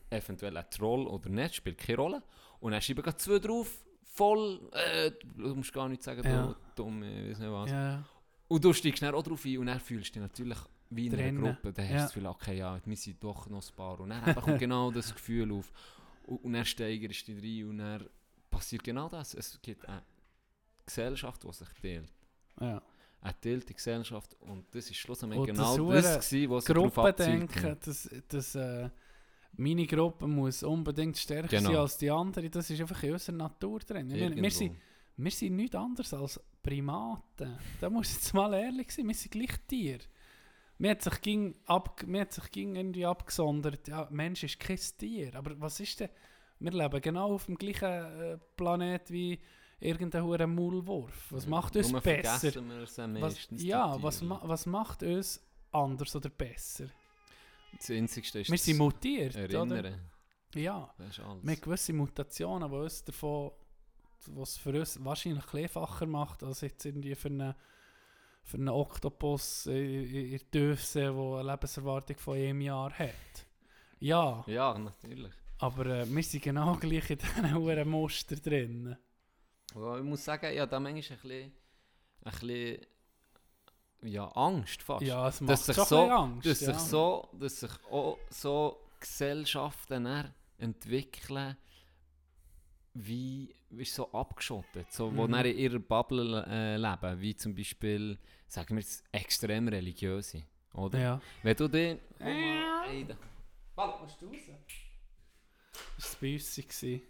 eventuell 0.10 0.58
ein 0.58 0.66
Troll 0.70 1.08
oder 1.08 1.30
nicht, 1.30 1.56
spielt 1.56 1.78
keine 1.78 1.98
Rolle. 1.98 2.24
Und 2.60 2.72
dann 2.74 2.82
schreiben 2.82 3.02
gerade 3.04 3.18
zwei 3.18 3.40
drauf, 3.40 3.84
voll, 4.04 4.70
äh, 4.74 5.12
du 5.36 5.56
musst 5.56 5.74
gar 5.74 5.88
nicht 5.90 6.04
sagen, 6.04 6.24
Ja. 6.24 6.48
du 6.48 6.56
dumm, 6.76 7.04
ich 7.04 7.30
weiß 7.32 7.40
nicht 7.40 7.52
was. 7.52 7.72
ja, 7.72 8.04
Und 8.48 8.64
du 8.64 8.74
steigst 8.74 9.02
dann 9.02 9.16
auch 9.16 9.24
drauf 9.24 9.44
ein 9.46 9.58
und 9.58 9.66
dann 9.68 9.80
fühlst 9.80 10.10
du 10.16 10.20
dich 10.20 10.22
natürlich 10.22 10.58
wie 10.90 11.06
in 11.08 11.14
Drinnen. 11.14 11.38
einer 11.46 11.54
Gruppe. 11.54 11.72
Dann 11.74 11.86
hast 11.86 11.92
du 11.92 11.96
Ja. 11.96 12.02
das 12.04 12.14
Gefühl, 12.14 12.28
okay, 12.28 12.58
ja, 12.58 12.80
wir 12.86 12.98
sind 12.98 13.24
doch 13.24 13.48
noch 13.48 13.64
ein 13.70 13.76
paar. 13.76 14.00
Und 14.00 14.10
dann 14.10 14.36
kommt 14.36 14.60
genau 14.60 14.92
das 14.92 15.14
Gefühl 15.14 15.52
auf. 15.54 15.72
Und, 16.28 16.44
und 16.44 16.54
dann 16.54 16.66
steigerst 16.66 17.28
du 17.28 17.34
dich 17.36 17.64
rein 17.64 17.70
und 17.70 17.78
dann 17.78 18.10
passiert 18.50 18.84
genau 18.84 19.08
das. 19.08 19.34
Es 19.34 19.60
gibt 19.62 19.88
eine 19.88 20.04
Gesellschaft, 20.86 21.44
die 21.44 21.54
sich 21.54 21.70
teilt. 21.82 22.12
ja. 22.60 22.82
Eine 23.22 23.40
teilte 23.40 23.74
Gesellschaft 23.74 24.36
und 24.40 24.66
das 24.74 24.90
ist 24.90 24.96
schlussendlich 24.98 25.46
genau 25.46 25.92
das 25.92 26.04
das, 26.04 26.30
gewesen, 26.30 26.50
was 26.52 26.66
abzielt. 26.70 26.78
Gruppendenken, 26.94 27.78
dass, 27.86 28.10
dass 28.28 28.56
äh, 28.56 28.90
meine 29.58 29.86
Gruppe 29.86 30.28
muss 30.28 30.64
unbedingt 30.64 31.18
stärker 31.18 31.48
Genau. 31.50 31.70
sein 31.70 31.76
als 31.78 31.98
die 31.98 32.10
andere, 32.10 32.50
das 32.50 32.70
ist 32.70 32.82
einfach 32.82 33.04
in 33.04 33.14
unserer 33.14 33.36
Natur 33.36 33.80
drin. 33.80 34.10
Wir, 34.10 34.22
Irgendwo. 34.24 34.50
sind, 34.50 34.76
wir 35.18 35.32
sind 35.32 35.56
nichts 35.56 35.76
anderes 35.76 36.14
als 36.16 36.40
Primaten. 36.64 37.58
Da 37.80 37.90
muss 37.90 38.10
ich 38.10 38.16
jetzt 38.16 38.34
mal 38.34 38.54
ehrlich 38.56 38.92
sein, 38.92 39.08
wir 39.08 39.14
sind 39.14 39.32
gleich 39.32 39.56
Tiere. 39.68 40.00
Mir 40.80 40.92
hat 40.92 41.04
sich 41.04 41.22
ging 41.22 41.54
ab, 41.66 42.02
mir 42.08 42.22
hat 42.22 42.34
sich 42.34 42.50
ging 42.50 42.76
irgendwie 42.76 43.06
abgesondert, 43.06 43.88
ja, 43.88 44.08
Mensch 44.10 44.44
ist 44.44 44.60
kein 44.60 44.80
Tier. 44.98 45.36
Aber 45.36 45.60
was 45.60 45.80
ist 45.80 46.00
denn, 46.00 46.10
wir 46.58 46.72
leben 46.72 47.02
genau 47.02 47.34
auf 47.36 47.46
dem 47.46 47.56
gleichen 47.56 47.84
äh, 47.86 48.38
Planet 48.58 49.12
wie 49.12 49.40
irgendein 49.82 50.24
hoher 50.24 50.48
Maulwurf. 50.48 51.28
Was 51.32 51.46
macht 51.48 51.76
uns 51.76 51.92
Nur 51.92 52.02
besser? 52.02 52.54
Was, 53.20 53.48
ja, 53.58 54.02
was, 54.02 54.22
ma 54.22 54.40
was 54.44 54.66
macht 54.66 55.04
uns 55.04 55.42
anders 55.72 56.16
oder 56.16 56.30
besser? 56.30 56.86
Das 57.78 57.90
Einzigste 57.90 58.40
ist 58.42 58.52
Wir 58.52 58.58
sind 58.58 58.78
mutiert, 58.78 59.36
oder? 59.36 59.50
Erinnern. 59.76 60.00
Ja, 60.54 60.94
Das 60.98 61.10
ist 61.10 61.20
alles. 61.22 61.44
wir 61.44 61.52
haben 61.54 61.62
gewisse 61.62 61.94
Mutationen, 61.94 62.70
die 62.70 62.76
uns 62.78 63.04
davon, 63.04 63.52
was 64.28 64.58
für 64.58 64.78
uns 64.78 65.04
wahrscheinlich 65.04 65.54
einfacher 65.54 66.06
macht, 66.06 66.44
als 66.44 66.62
jetzt 66.62 66.86
irgendwie 66.86 67.16
für 67.16 67.30
einen, 67.30 67.56
für 68.44 68.58
einen 68.58 68.70
Oktopus 68.70 69.66
in, 69.68 70.30
der 70.32 70.52
Tiefsee, 70.52 71.00
der 71.06 71.12
eine 71.14 71.52
Lebenserwartung 71.52 72.18
von 72.18 72.38
einem 72.38 72.62
Jahr 72.62 72.92
hat. 72.92 73.46
Ja, 74.00 74.44
Ja, 74.48 74.78
natürlich. 74.78 75.32
aber 75.60 75.86
äh, 75.86 76.06
wir 76.14 76.24
sind 76.24 76.44
genau 76.44 76.76
gleich 76.76 77.10
in 77.12 77.18
diesen 77.20 77.90
Muster 77.90 78.36
drin. 78.36 78.98
Ja, 79.76 79.98
ich 79.98 80.04
muss 80.04 80.24
sagen, 80.26 80.54
ja, 80.54 80.66
da 80.66 80.80
manchmal 80.80 81.18
ein 81.18 81.22
bisschen, 81.22 81.52
ein 82.24 82.32
bisschen 82.32 82.86
ja, 84.04 84.28
Angst 84.30 84.82
fast. 84.82 85.06
Ja, 85.06 85.28
es 85.28 85.42
macht 85.42 85.52
dass 85.52 85.66
sich 85.68 85.76
so, 85.78 86.00
Angst. 86.10 86.46
dass 86.48 86.60
ja. 86.62 86.74
sich 86.74 86.82
so, 86.90 87.30
dass 87.34 87.60
sich 87.60 87.72
auch 87.90 88.18
so 88.30 88.80
Gesellschaften 89.00 90.06
entwickeln, 90.58 91.56
wie, 92.94 93.54
wie 93.70 93.86
so 93.86 94.12
abgeschottet, 94.12 94.92
so, 94.92 95.16
wo 95.16 95.26
Mhm. 95.28 95.34
in 95.36 95.58
ihrer 95.58 95.80
Bubble 95.80 96.44
äh, 96.48 96.76
leben, 96.78 97.22
wie 97.22 97.36
zum 97.36 97.56
Beispiel, 97.56 98.18
sagen 98.48 98.76
wir 98.76 98.82
jetzt, 98.82 99.04
extrem 99.12 99.68
religiöse, 99.70 100.44
oder? 100.74 101.00
Ja. 101.00 101.22
Wenn 101.42 101.56
du 101.56 101.68
den... 101.70 102.00
Ja. 102.20 102.84
Hey, 102.86 103.06
da- 103.06 103.16
Warte, 103.76 104.04
musst 104.04 104.22
du 104.22 104.28
raus? 104.28 104.36
Das 105.96 106.14
war 106.16 106.22
bei 106.22 106.34
uns. 106.34 106.56
gewesen. 106.56 107.02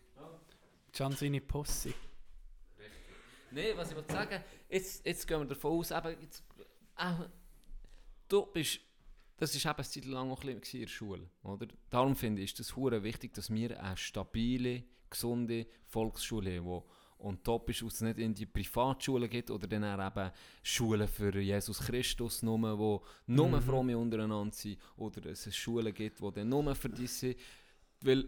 Can 0.94 1.12
seine 1.14 1.42
Pussy. 1.42 1.94
Nein, 3.52 3.74
was 3.76 3.90
ich 3.90 3.96
wollte 3.96 4.14
sagen, 4.14 4.44
jetzt, 4.70 5.06
jetzt 5.06 5.28
gehen 5.28 5.40
wir 5.40 5.46
davon 5.46 5.72
aus, 5.80 5.92
eben, 5.92 6.22
jetzt, 6.22 6.44
äh, 6.98 7.14
du 8.28 8.46
bist, 8.48 8.80
das 9.38 9.56
ist 9.56 9.66
eben 9.66 9.76
eine 9.76 9.84
Zeit 9.84 10.06
lang 10.06 10.32
auch 10.32 10.44
ein 10.44 10.60
bisschen 10.60 10.80
in 10.80 10.86
der 10.86 10.92
Schule, 10.92 11.30
oder? 11.44 11.68
Darum 11.90 12.16
finde 12.16 12.42
ich, 12.42 12.52
ist 12.52 12.60
es 12.60 12.76
hure 12.76 13.04
wichtig, 13.04 13.34
dass 13.34 13.52
wir 13.52 13.82
eine 13.84 13.98
stabile, 13.98 14.84
gesunde 15.10 15.68
Volksschule 15.86 16.58
haben, 16.58 16.66
wo 16.66 16.88
und 17.18 17.44
top 17.44 17.70
ist, 17.70 17.84
dass 17.84 17.94
es 17.96 18.02
nicht 18.02 18.18
in 18.18 18.34
die 18.34 18.48
Privatschulen 18.48 19.30
gibt 19.30 19.52
oder 19.52 19.68
dann 19.68 19.84
eben 19.84 20.32
Schulen 20.64 21.08
für 21.08 21.38
Jesus 21.40 21.80
Christus 21.80 22.42
nur, 22.42 22.60
wo 22.80 23.04
nur 23.28 23.48
Mhm. 23.48 23.62
Fromme 23.62 23.98
untereinander 23.98 24.54
sind 24.56 24.80
oder 24.98 25.30
es 25.30 25.56
Schulen 25.56 25.94
gibt, 25.94 26.20
die 26.20 26.32
dann 26.32 26.50
nur 26.50 26.74
für 26.74 26.90
die 26.90 27.06
sind. 27.06 27.38
Weil 28.02 28.28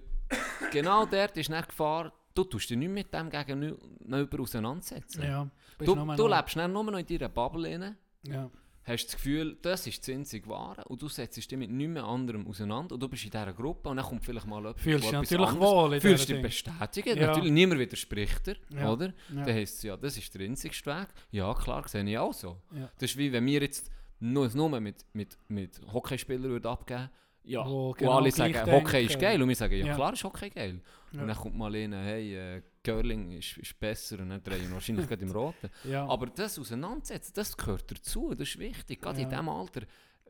genau 0.72 1.08
dort 1.08 1.36
ist 1.38 1.50
nicht 1.50 1.70
Gefahr, 1.70 2.14
du 2.36 2.44
tust 2.44 2.70
dich 2.70 2.78
nicht 2.78 2.90
mit 2.90 3.14
dem 3.14 3.30
gegenüber 3.30 4.40
auseinandersetzen. 4.40 5.24
Ja. 5.24 5.50
Du, 5.78 5.96
du 5.96 6.28
lebst 6.28 6.56
dann 6.56 6.72
nur 6.74 6.84
noch 6.84 6.98
in 6.98 7.06
deiner 7.06 7.30
Bubble 7.30 7.68
rein, 7.70 7.96
Ja. 8.24 8.50
hast 8.86 9.06
das 9.08 9.16
Gefühl, 9.16 9.58
das 9.62 9.88
ist 9.88 10.08
das 10.08 10.14
einzige 10.16 10.48
Wahre 10.50 10.84
und 10.86 11.02
du 11.02 11.08
setzt 11.10 11.38
dich 11.38 11.58
mit 11.58 11.70
nichts 11.72 11.94
mehr 11.94 12.04
anderem 12.04 12.48
auseinander 12.48 12.94
und 12.96 13.02
du 13.04 13.08
bist 13.08 13.24
in 13.26 13.32
dieser 13.32 13.54
Gruppe 13.54 13.90
und 13.90 13.98
dann 13.98 14.06
kommt 14.06 14.24
vielleicht 14.26 14.46
mal 14.48 14.58
jemand, 14.58 14.80
Fühlst 14.80 15.04
dich 15.06 15.12
natürlich 15.12 15.48
anderes- 15.48 15.72
wohl 15.72 15.94
in 15.94 16.02
Fühlst 16.02 16.30
dich 16.30 16.42
bestätigt, 16.42 17.08
Ja. 17.08 17.28
natürlich 17.28 17.52
niemand 17.52 17.80
widerspricht 17.82 18.48
dir, 18.48 18.58
Ja. 18.70 18.92
oder? 18.92 19.08
Ja. 19.34 19.44
Dann 19.46 19.54
heisst 19.56 19.78
es 19.78 19.84
ja, 19.84 19.98
das 19.98 20.18
ist 20.18 20.34
der 20.34 20.42
einzigste 20.46 20.90
Weg. 20.90 21.08
Ja, 21.32 21.54
klar, 21.54 21.88
sehe 21.88 22.04
ich 22.04 22.18
auch 22.18 22.34
so. 22.34 22.58
Das 22.72 23.12
ist 23.12 23.18
wie 23.18 23.32
wenn 23.32 23.46
wir 23.46 23.62
jetzt 23.62 23.90
nur, 24.20 24.50
nur 24.56 24.80
mit, 24.80 25.06
mit, 25.14 25.38
mit 25.50 25.82
Hockeyspielern 25.92 26.44
würden 26.52 26.68
abgeben 26.68 27.10
ja, 27.46 27.66
Wo 27.68 27.90
und 27.90 27.98
genau 27.98 28.12
alle 28.14 28.32
gleich 28.32 28.56
sagen, 28.56 28.72
Hockey 28.72 28.92
denken. 28.92 29.12
ist 29.14 29.20
geil 29.20 29.42
und 29.42 29.50
wir 29.50 29.56
sagen, 29.56 29.76
ja, 29.78 29.86
Ja. 29.88 29.96
klar 29.96 30.14
ist 30.14 30.24
Hockey 30.24 30.50
geil. 30.50 30.82
Ja. 31.12 31.22
Und 31.22 31.28
dann 31.28 31.38
kommt 31.38 31.56
mal 31.58 31.76
einer, 31.76 32.02
hey, 32.02 32.36
äh, 32.36 32.62
Curling 32.84 33.32
ist, 33.32 33.58
ist 33.58 33.80
besser 33.80 34.20
und 34.20 34.30
dann 34.30 34.44
drehen 34.44 34.62
wir 34.68 34.72
wahrscheinlich 34.72 35.08
gerade 35.10 35.22
im 35.24 35.32
Roten. 35.32 35.70
Ja. 35.84 36.08
Aber 36.08 36.28
das 36.28 36.58
auseinandersetzen, 36.60 37.32
das 37.36 37.56
gehört 37.56 37.90
dazu, 37.92 38.30
das 38.34 38.50
ist 38.50 38.60
wichtig. 38.60 39.02
Gerade 39.02 39.22
in 39.22 39.30
diesem 39.30 39.50
Alter, 39.50 39.82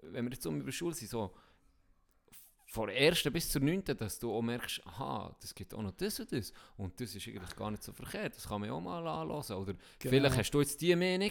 wenn 0.01 0.25
wir 0.25 0.31
jetzt 0.33 0.45
um 0.45 0.59
über 0.59 0.71
Schule 0.71 0.93
sind, 0.95 1.09
so 1.09 1.33
von 2.65 2.87
der 2.87 2.99
ersten 2.99 3.31
bis 3.31 3.49
zur 3.51 3.61
neunten, 3.61 3.95
dass 3.95 4.17
du 4.17 4.33
auch 4.33 4.41
merkst, 4.41 4.81
aha, 4.87 5.35
das 5.39 5.53
gibt 5.53 5.73
auch 5.75 5.81
noch 5.83 5.91
das 5.91 6.19
und 6.19 6.31
das. 6.31 6.51
Und 6.77 6.99
das 6.99 7.13
ist 7.13 7.27
eigentlich 7.27 7.55
gar 7.55 7.69
nicht 7.69 7.83
so 7.83 7.91
verkehrt, 7.93 8.35
das 8.35 8.47
kann 8.47 8.59
man 8.61 8.69
ja 8.69 8.75
auch 8.75 8.81
mal 8.81 9.05
anhören. 9.07 9.57
Oder 9.57 9.73
Genau. 9.99 10.09
vielleicht 10.09 10.37
hast 10.37 10.51
du 10.51 10.59
jetzt 10.59 10.81
die 10.81 10.95
Meinung, 10.95 11.29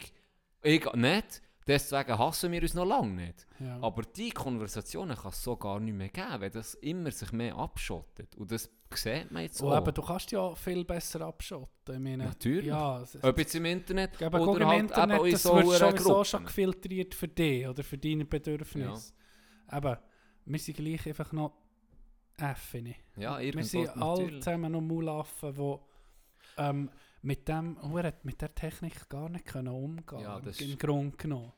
ich 0.62 0.92
nicht, 0.94 1.42
deswegen 1.66 2.18
hassen 2.18 2.52
wir 2.52 2.62
uns 2.62 2.74
noch 2.74 2.84
lange 2.84 3.12
nicht. 3.12 3.46
ja. 3.60 3.78
Aber 3.80 4.02
die 4.02 4.30
Konversationen 4.30 5.16
kann 5.16 5.30
es 5.30 5.42
so 5.42 5.56
gar 5.56 5.80
nicht 5.80 5.94
mehr 5.94 6.08
geben, 6.08 6.40
weil 6.40 6.50
das 6.50 6.74
immer 6.74 7.10
sich 7.10 7.32
mehr 7.32 7.56
abschottet. 7.56 8.34
Und 8.36 8.50
das 8.50 8.70
sieht 8.94 9.30
man 9.30 9.42
jetzt 9.44 9.60
Und 9.62 9.72
auch. 9.72 9.78
eben, 9.82 9.94
du 9.94 10.02
kannst 10.02 10.30
ja 10.32 10.54
viel 10.54 10.84
besser 10.84 11.22
abschotten. 11.22 11.94
Ich 11.94 12.00
meine, 12.00 12.24
Natürlich. 12.24 12.66
Ja, 12.66 13.02
Ob 13.22 13.38
jetzt 13.38 13.54
im 13.54 13.64
Internet 13.64 14.20
oder 14.20 14.60
im 14.60 14.66
halt 14.68 14.80
Internet, 14.80 15.16
eben 15.18 15.26
in 15.26 15.32
das 15.32 15.42
so 15.42 15.54
wird 15.56 15.82
einer 15.82 15.90
sowieso 15.92 16.24
schon 16.24 16.44
gefiltriert 16.44 17.14
für 17.14 17.28
dich 17.28 17.66
oder 17.66 17.82
für 17.82 17.98
deine 17.98 18.24
Bedürfnisse. 18.24 19.12
Eben, 19.72 19.96
wir 20.44 20.58
sind 20.58 20.76
gleich 20.76 21.06
einfach 21.06 21.32
noch 21.32 21.52
Äffene. 22.36 22.94
Ja, 23.16 23.38
wir 23.40 23.64
sind 23.64 23.88
alle 23.96 24.40
zusammen 24.40 24.72
noch 24.72 24.80
Mulaffen, 24.80 25.54
die 25.54 25.76
ähm, 26.58 26.90
mit, 27.22 27.48
dem, 27.48 27.78
mit 28.24 28.40
der 28.40 28.54
Technik 28.54 29.08
gar 29.08 29.28
nicht 29.28 29.46
können 29.46 29.68
umgehen 29.68 30.20
Ja, 30.20 30.38
im- 30.38 30.44
das 30.44 30.60
im 30.60 30.70
ist- 30.70 30.78
Grunde 30.80 31.16
genommen. 31.16 31.52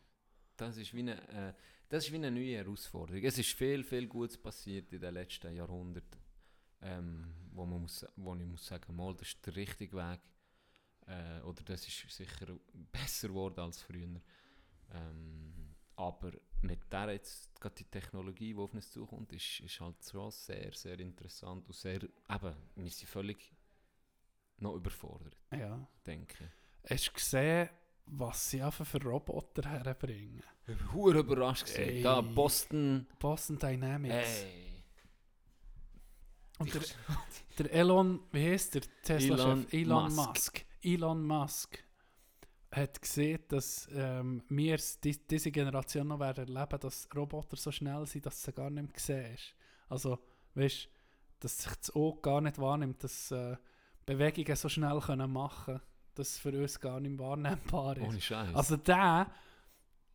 Das 0.57 0.77
ist, 0.77 0.95
wie 0.95 1.01
eine, 1.01 1.29
äh, 1.31 1.55
das 1.89 2.05
ist 2.05 2.13
wie 2.13 2.17
eine 2.17 2.31
neue 2.31 2.57
Herausforderung. 2.57 3.23
Es 3.25 3.39
ist 3.39 3.53
viel, 3.55 3.83
viel 3.83 4.07
Gutes 4.07 4.39
passiert 4.39 4.93
in 4.93 5.01
den 5.01 5.15
letzten 5.15 5.55
Jahrhunderten, 5.55 6.21
ähm, 6.83 7.35
wo, 7.53 7.67
man 7.67 7.81
muss, 7.83 8.07
wo 8.17 8.35
ich 8.35 8.45
muss 8.47 8.67
sagen, 8.67 8.95
mal, 8.95 9.15
das 9.15 9.29
ist 9.29 9.47
der 9.47 9.57
richtige 9.57 9.97
Weg. 9.97 10.21
Äh, 11.07 11.41
oder 11.43 11.63
das 11.65 11.87
ist 11.87 12.09
sicher 12.11 12.47
besser 12.93 13.29
geworden 13.29 13.61
als 13.61 13.83
früher. 13.83 14.21
Ähm, 14.93 15.75
aber 15.97 16.33
mit 16.63 16.81
der 16.93 17.13
jetzt 17.13 17.61
gerade 17.61 17.75
die 17.77 17.85
Technologie, 17.85 18.53
die 18.55 18.59
auf 18.59 18.73
uns 18.75 18.91
zukommt, 18.91 19.33
ist, 19.33 19.61
ist 19.61 19.81
halt 19.81 19.97
schon 20.09 20.31
sehr, 20.31 20.73
sehr 20.73 20.99
interessant 21.01 21.67
und 21.67 21.75
sehr, 21.75 22.03
eben, 22.03 22.55
wir 22.77 22.91
sind 22.91 23.09
völlig 23.09 23.53
noch 24.59 24.75
überfordert, 24.75 25.37
Ja. 25.53 25.87
denke. 26.07 26.51
Hast 26.89 27.09
du 27.09 27.13
gesehen, 27.13 27.69
was 28.07 28.51
sie 28.51 28.63
einfach 28.63 28.87
für 28.87 29.03
Roboter 29.03 29.69
herbringen? 29.69 30.43
Ich 30.67 30.95
war 30.95 31.15
überrascht. 31.15 31.71
Ey. 31.77 32.03
Da, 32.03 32.21
Boston. 32.21 33.07
Boston 33.19 33.59
Dynamics. 33.59 34.43
Ey. 34.45 34.83
Und 36.59 36.75
der, 36.75 36.83
der 37.59 37.73
Elon, 37.73 38.21
wie 38.33 38.51
heißt 38.51 38.75
der 38.77 38.83
Tesla-Chef? 39.03 39.45
Elon 39.45 39.67
Elon 39.73 40.15
Musk. 40.15 40.17
Musk. 40.17 40.67
Elon 40.83 41.27
Musk 41.27 41.85
hat 42.71 43.01
gesehen, 43.01 43.41
dass 43.49 43.89
ähm, 43.93 44.43
wir 44.49 44.79
die, 45.03 45.27
diese 45.27 45.51
Generation 45.51 46.09
noch 46.09 46.21
werden 46.21 46.49
erleben, 46.49 46.81
dass 46.81 47.09
Roboter 47.15 47.57
so 47.57 47.71
schnell 47.71 48.07
sind, 48.07 48.27
dass 48.27 48.41
du 48.41 48.47
sie 48.47 48.53
gar 48.53 48.71
nicht 48.71 49.07
mehr 49.09 49.27
siehst. 49.33 49.55
Also, 49.89 50.19
weißt 50.55 50.89
dass 51.41 51.59
sich 51.59 51.73
das 51.77 51.95
Auge 51.95 52.23
gar 52.23 52.41
nicht 52.41 52.59
wahrnimmt, 52.59 53.05
dass 53.05 53.31
äh, 53.31 53.57
Bewegungen 54.07 54.57
so 54.57 54.69
schnell 54.69 54.99
können 55.01 55.33
machen 55.33 55.65
können, 55.77 55.81
dass 56.15 56.29
es 56.31 56.39
für 56.39 56.51
uns 56.51 56.79
gar 56.81 57.01
nicht 57.01 57.19
wahrnehmbar 57.19 57.97
ist. 57.97 58.03
Ohne 58.09 58.21
Scheiß. 58.21 58.55
Also 58.55 58.77
der, 58.77 59.31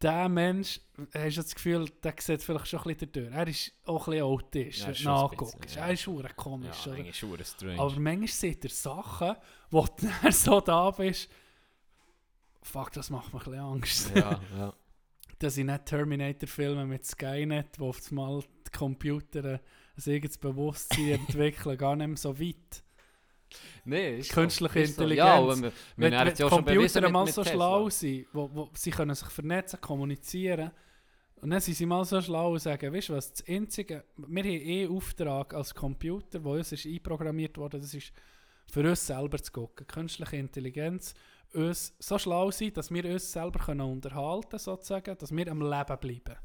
der 0.02 0.30
Mensch, 0.30 0.80
hast 1.14 1.38
du 1.38 1.42
das 1.42 1.56
Gefühl, 1.56 1.90
der 2.04 2.14
sieht 2.20 2.42
vielleicht 2.44 2.68
schon 2.68 2.80
ein 2.80 2.96
bisschen 2.96 3.12
durch. 3.12 3.32
Er 3.34 3.48
ist 3.48 3.72
auch 3.86 4.08
ein 4.08 4.12
bisschen 4.12 4.24
autistisch, 4.26 4.80
Ja, 4.82 4.88
wenn 4.88 4.94
du 4.96 5.04
nachguckst. 5.04 5.76
ja. 5.76 5.86
Er 5.88 5.94
ist 5.94 6.02
schon 6.02 6.36
komisch, 6.36 6.86
ja, 6.86 6.94
oder? 7.28 7.44
strange. 7.44 7.80
Aber 7.80 8.00
manchmal 8.00 8.28
sieht 8.28 8.64
er 8.64 8.70
Sachen, 8.70 9.36
wo 9.72 9.86
du 9.86 10.08
so 10.32 10.62
da 10.62 10.92
bist, 10.92 11.30
fuck, 12.62 12.92
das 12.94 13.10
macht 13.10 13.34
mir 13.34 13.40
ein 13.40 13.46
bisschen 13.46 13.60
Angst. 13.60 14.12
ja, 14.16 14.40
ja. 14.58 14.74
Dass 15.40 15.56
ich 15.58 15.64
nicht 15.66 15.86
Terminator-Filme 15.86 16.86
mit 16.86 17.06
Skynet, 17.06 17.80
wo 17.80 17.90
auf 17.90 18.02
einmal 18.10 18.42
die 18.68 18.78
Computer 18.78 19.60
ein 19.96 20.04
eigenes 20.14 20.38
Bewusstsein 20.38 21.10
entwickeln, 21.28 21.78
gar 21.78 21.96
nicht 21.96 22.08
mehr 22.08 22.18
so 22.18 22.38
weit. 22.40 22.84
Nee, 23.86 24.20
ist 24.20 24.32
Künstliche 24.32 24.80
so. 24.80 24.94
So. 24.94 25.02
Intelligenz. 25.02 25.28
Ja, 25.28 25.36
aber 25.36 25.56
wir, 25.58 25.64
wir 25.64 25.72
Wenn, 25.98 26.12
wenn 26.12 26.36
ja 26.36 26.50
Computer 26.50 27.02
mit, 27.02 27.12
mal 27.12 27.26
mit 27.26 27.34
so 27.34 27.44
Tesla. 27.44 27.56
schlau 27.56 27.90
sind, 27.90 28.28
wo, 28.34 28.50
wo, 28.54 28.70
sie 28.74 28.92
können 28.92 29.16
sich 29.16 29.30
vernetzen, 29.30 29.82
kommunizieren, 29.82 30.72
und 31.42 31.52
dann 31.52 31.62
sind 31.62 31.76
sie 31.76 31.86
mal 31.86 32.04
so 32.04 32.22
schlau 32.22 32.52
und 32.52 32.60
sagen, 32.60 32.94
weißt 32.94 33.10
du 33.10 33.14
was, 33.14 33.32
das 33.32 33.48
Einzige, 33.48 34.04
wir 34.18 34.44
haben 34.44 34.50
eh 34.50 34.88
Auftrag 34.88 35.54
als 35.54 35.74
Computer, 35.74 36.44
wo 36.44 36.54
uns 36.54 36.72
ist 36.74 36.86
einprogrammiert 36.86 37.58
worden, 37.58 37.80
das 37.80 37.94
ist 37.94 38.12
für 38.70 38.88
uns 38.88 39.08
selber 39.08 39.42
zu 39.42 39.52
gucken. 39.52 39.88
Künstliche 39.88 40.36
Intelligenz, 40.36 41.14
uns 41.54 41.94
so 42.00 42.20
schlau 42.20 42.52
sein, 42.52 42.74
dass 42.74 42.92
wir 42.92 43.06
uns 43.06 43.32
selber 43.32 43.60
können 43.60 43.82
unterhalten 43.82 44.60
sozusagen, 44.60 45.18
dass 45.18 45.32
wir 45.32 45.50
am 45.50 45.62
Leben 45.62 45.98
bleiben. 46.00 46.38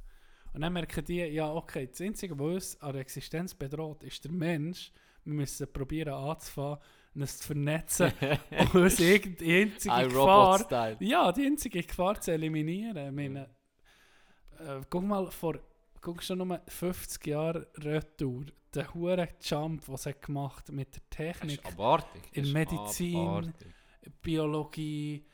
Und 0.53 0.61
dann 0.61 0.73
merken 0.73 1.05
die, 1.05 1.25
ja 1.25 1.53
okay, 1.53 1.89
das 1.89 2.01
Einzige, 2.01 2.39
was 2.39 2.47
uns 2.47 2.81
an 2.81 2.93
der 2.93 3.01
Existenz 3.01 3.55
bedroht, 3.55 4.05
ist 4.05 4.25
der 4.25 4.31
Mensch. 4.31 4.93
Wir 5.25 5.35
müssen 5.35 5.73
probieren 5.73 6.15
anzufangen, 6.15 6.79
uns 7.15 7.39
zu 7.39 7.47
vernetzen 7.47 8.13
und 8.51 8.75
uns 8.75 9.01
irgendeine 9.01 9.63
einzige 9.63 10.09
Gefahr 10.09 10.97
ja, 11.01 11.33
die 11.33 11.47
einzige 11.47 11.83
Gefahr 11.83 12.21
zu 12.21 12.33
eliminieren. 12.33 13.07
Ich 13.07 13.13
meine, 13.13 13.49
äh, 14.59 14.81
guck 14.91 15.05
mal, 15.05 15.31
vor 15.31 15.59
guck 16.01 16.23
schon 16.23 16.39
nur 16.39 16.61
50 16.69 17.27
Jahren 17.27 17.67
Retour, 17.77 18.45
der 18.75 18.93
hure 18.93 19.29
Jump, 19.41 19.89
was 19.89 20.07
er 20.07 20.13
gemacht 20.13 20.69
hat 20.69 20.75
mit 20.75 20.95
der 20.95 21.03
Technik, 21.09 21.61
in 22.33 22.53
Medizin. 22.53 23.17
abartig. 23.17 23.75
Biologie, 24.21 25.25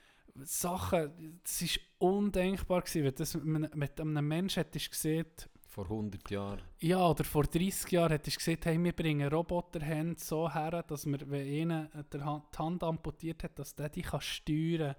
Sachen, 0.44 1.40
das 1.42 1.62
ist 1.62 1.80
undenkbar 1.98 2.82
gewesen. 2.82 3.04
Wenn 3.04 3.14
das 3.14 3.34
mit 3.74 4.00
einem 4.00 4.28
Menschen 4.28 4.62
hättest 4.62 4.90
gesehen, 4.90 5.26
Vor 5.70 5.84
100 5.84 6.28
Jahren. 6.30 6.60
ja, 6.80 7.06
oder 7.06 7.22
vor 7.22 7.44
30 7.44 7.92
Jahren 7.92 8.10
hättest 8.10 8.36
du 8.36 8.38
gesagt, 8.44 8.66
hey, 8.66 8.82
wir 8.82 8.92
bringen 8.92 9.32
Roboterhände 9.32 10.18
so 10.20 10.52
her, 10.52 10.82
dass 10.82 11.06
wir, 11.06 11.18
wenn 11.30 11.70
einer 11.70 11.88
die 12.12 12.20
Hand 12.58 12.82
amputiert 12.82 13.44
hat, 13.44 13.56
dass 13.58 13.74
der 13.76 13.88
die 13.88 14.02
kann 14.02 14.20
steuern 14.20 14.96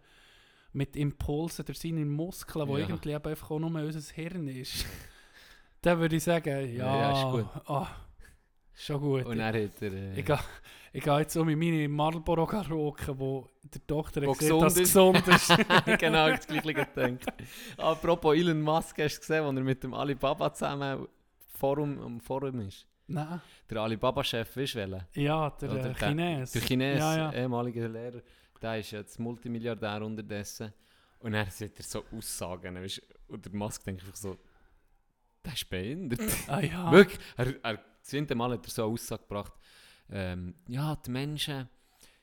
mit 0.73 0.95
Impulsen 0.95 1.65
durch 1.65 1.77
seine 1.79 2.05
Muskeln, 2.05 2.67
wo 2.69 2.77
Ja. 2.77 2.85
irgendwie 2.87 3.13
einfach 3.13 3.51
auch 3.51 3.59
nur 3.59 3.69
unser 3.69 4.13
Hirn 4.13 4.47
ist. 4.47 4.85
Dann 5.81 5.99
würde 5.99 6.15
ich 6.15 6.23
sagen, 6.23 6.73
ja, 6.73 6.97
Ja, 7.01 7.11
ist 7.11 7.31
gut. 7.33 7.47
ah, 7.69 7.87
schon 8.85 8.99
gut. 9.01 9.25
Und 9.25 9.39
er 9.39 9.47
hat 9.47 9.81
er... 9.81 9.93
Äh, 9.93 10.19
ich 10.19 10.25
gehe 10.25 10.39
ich 10.93 11.03
gehe 11.03 11.19
jetzt 11.19 11.37
um 11.37 11.47
in 11.47 11.57
meine 11.57 11.87
Marlboro 11.87 12.43
roken, 12.43 13.17
wo 13.19 13.47
der 13.63 13.85
Tochter 13.87 14.23
Wo 14.23 14.33
gesehen, 14.33 14.59
dass 14.59 14.73
es 14.73 14.79
gesund 14.79 15.25
ist. 15.27 15.47
genau, 15.99 16.29
das 16.29 16.45
gleiche 16.47 16.73
gedacht. 16.73 17.33
Apropos 17.77 18.35
Elon 18.35 18.61
Musk, 18.61 18.97
hast 18.99 19.15
du 19.15 19.19
gesehen, 19.21 19.43
als 19.45 19.55
er 19.55 19.63
mit 19.63 19.81
dem 19.83 19.93
Alibaba 19.93 20.53
zusammen 20.53 21.07
Forum, 21.47 22.01
am 22.01 22.19
Forum 22.19 22.59
ist? 22.61 22.85
Nein, 23.07 23.41
Der 23.69 23.77
Alibaba-Chef 23.79 24.55
ist 24.57 24.75
welcher? 24.75 25.07
ja, 25.13 25.49
der, 25.49 25.71
Oder 25.71 25.79
äh, 25.79 25.83
der- 25.83 25.93
Chines. 25.95 26.51
Der 26.51 26.61
Chines, 26.61 26.99
Ja, 26.99 27.17
ja. 27.17 27.33
ehemaliger 27.33 27.87
Lehrer, 27.87 28.21
der 28.61 28.79
ist 28.79 28.91
jetzt 28.91 29.19
Multimilliardär 29.19 30.01
unterdessen. 30.01 30.73
Und 31.19 31.33
er 31.33 31.49
sieht 31.51 31.77
er 31.77 31.83
so 31.83 32.03
Aussagen. 32.17 32.75
Weißt, 32.75 32.97
du, 33.27 33.33
und 33.33 33.45
der 33.45 33.53
Musk 33.53 33.83
denkt 33.85 34.01
einfach 34.03 34.15
so, 34.15 34.37
der 35.45 35.53
ist 35.53 35.69
behindert. 35.69 36.21
Ah, 36.47 36.59
ja. 36.61 36.91
Wirklich, 36.91 37.19
er, 37.37 37.53
er, 37.63 37.79
zehnte 38.01 38.35
Mal 38.35 38.51
hat 38.51 38.65
er 38.65 38.71
so 38.71 38.83
eine 38.83 38.93
Aussage 38.93 39.23
gebracht, 39.23 39.53
ähm, 40.09 40.55
ja, 40.67 40.95
die 40.95 41.11
Menschen 41.11 41.69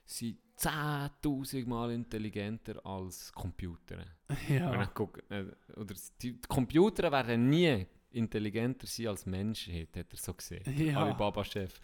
sind 0.05 0.37
10'000 0.57 1.67
Mal 1.67 1.91
intelligenter 1.91 2.85
als 2.85 3.31
Computer. 3.33 4.05
Ja. 4.49 4.85
guck, 4.93 5.23
äh, 5.31 5.45
oder 5.75 5.95
die, 6.21 6.33
die 6.33 6.47
Computer 6.47 7.11
werden 7.11 7.49
nie 7.49 7.85
intelligenter 8.11 8.87
sein 8.87 9.07
als 9.07 9.25
Menschen, 9.25 9.73
hat 9.73 9.95
er 9.95 10.05
so 10.17 10.33
gesehen. 10.33 10.63
Ja. 10.77 11.03
Alibaba-Chef. 11.03 11.79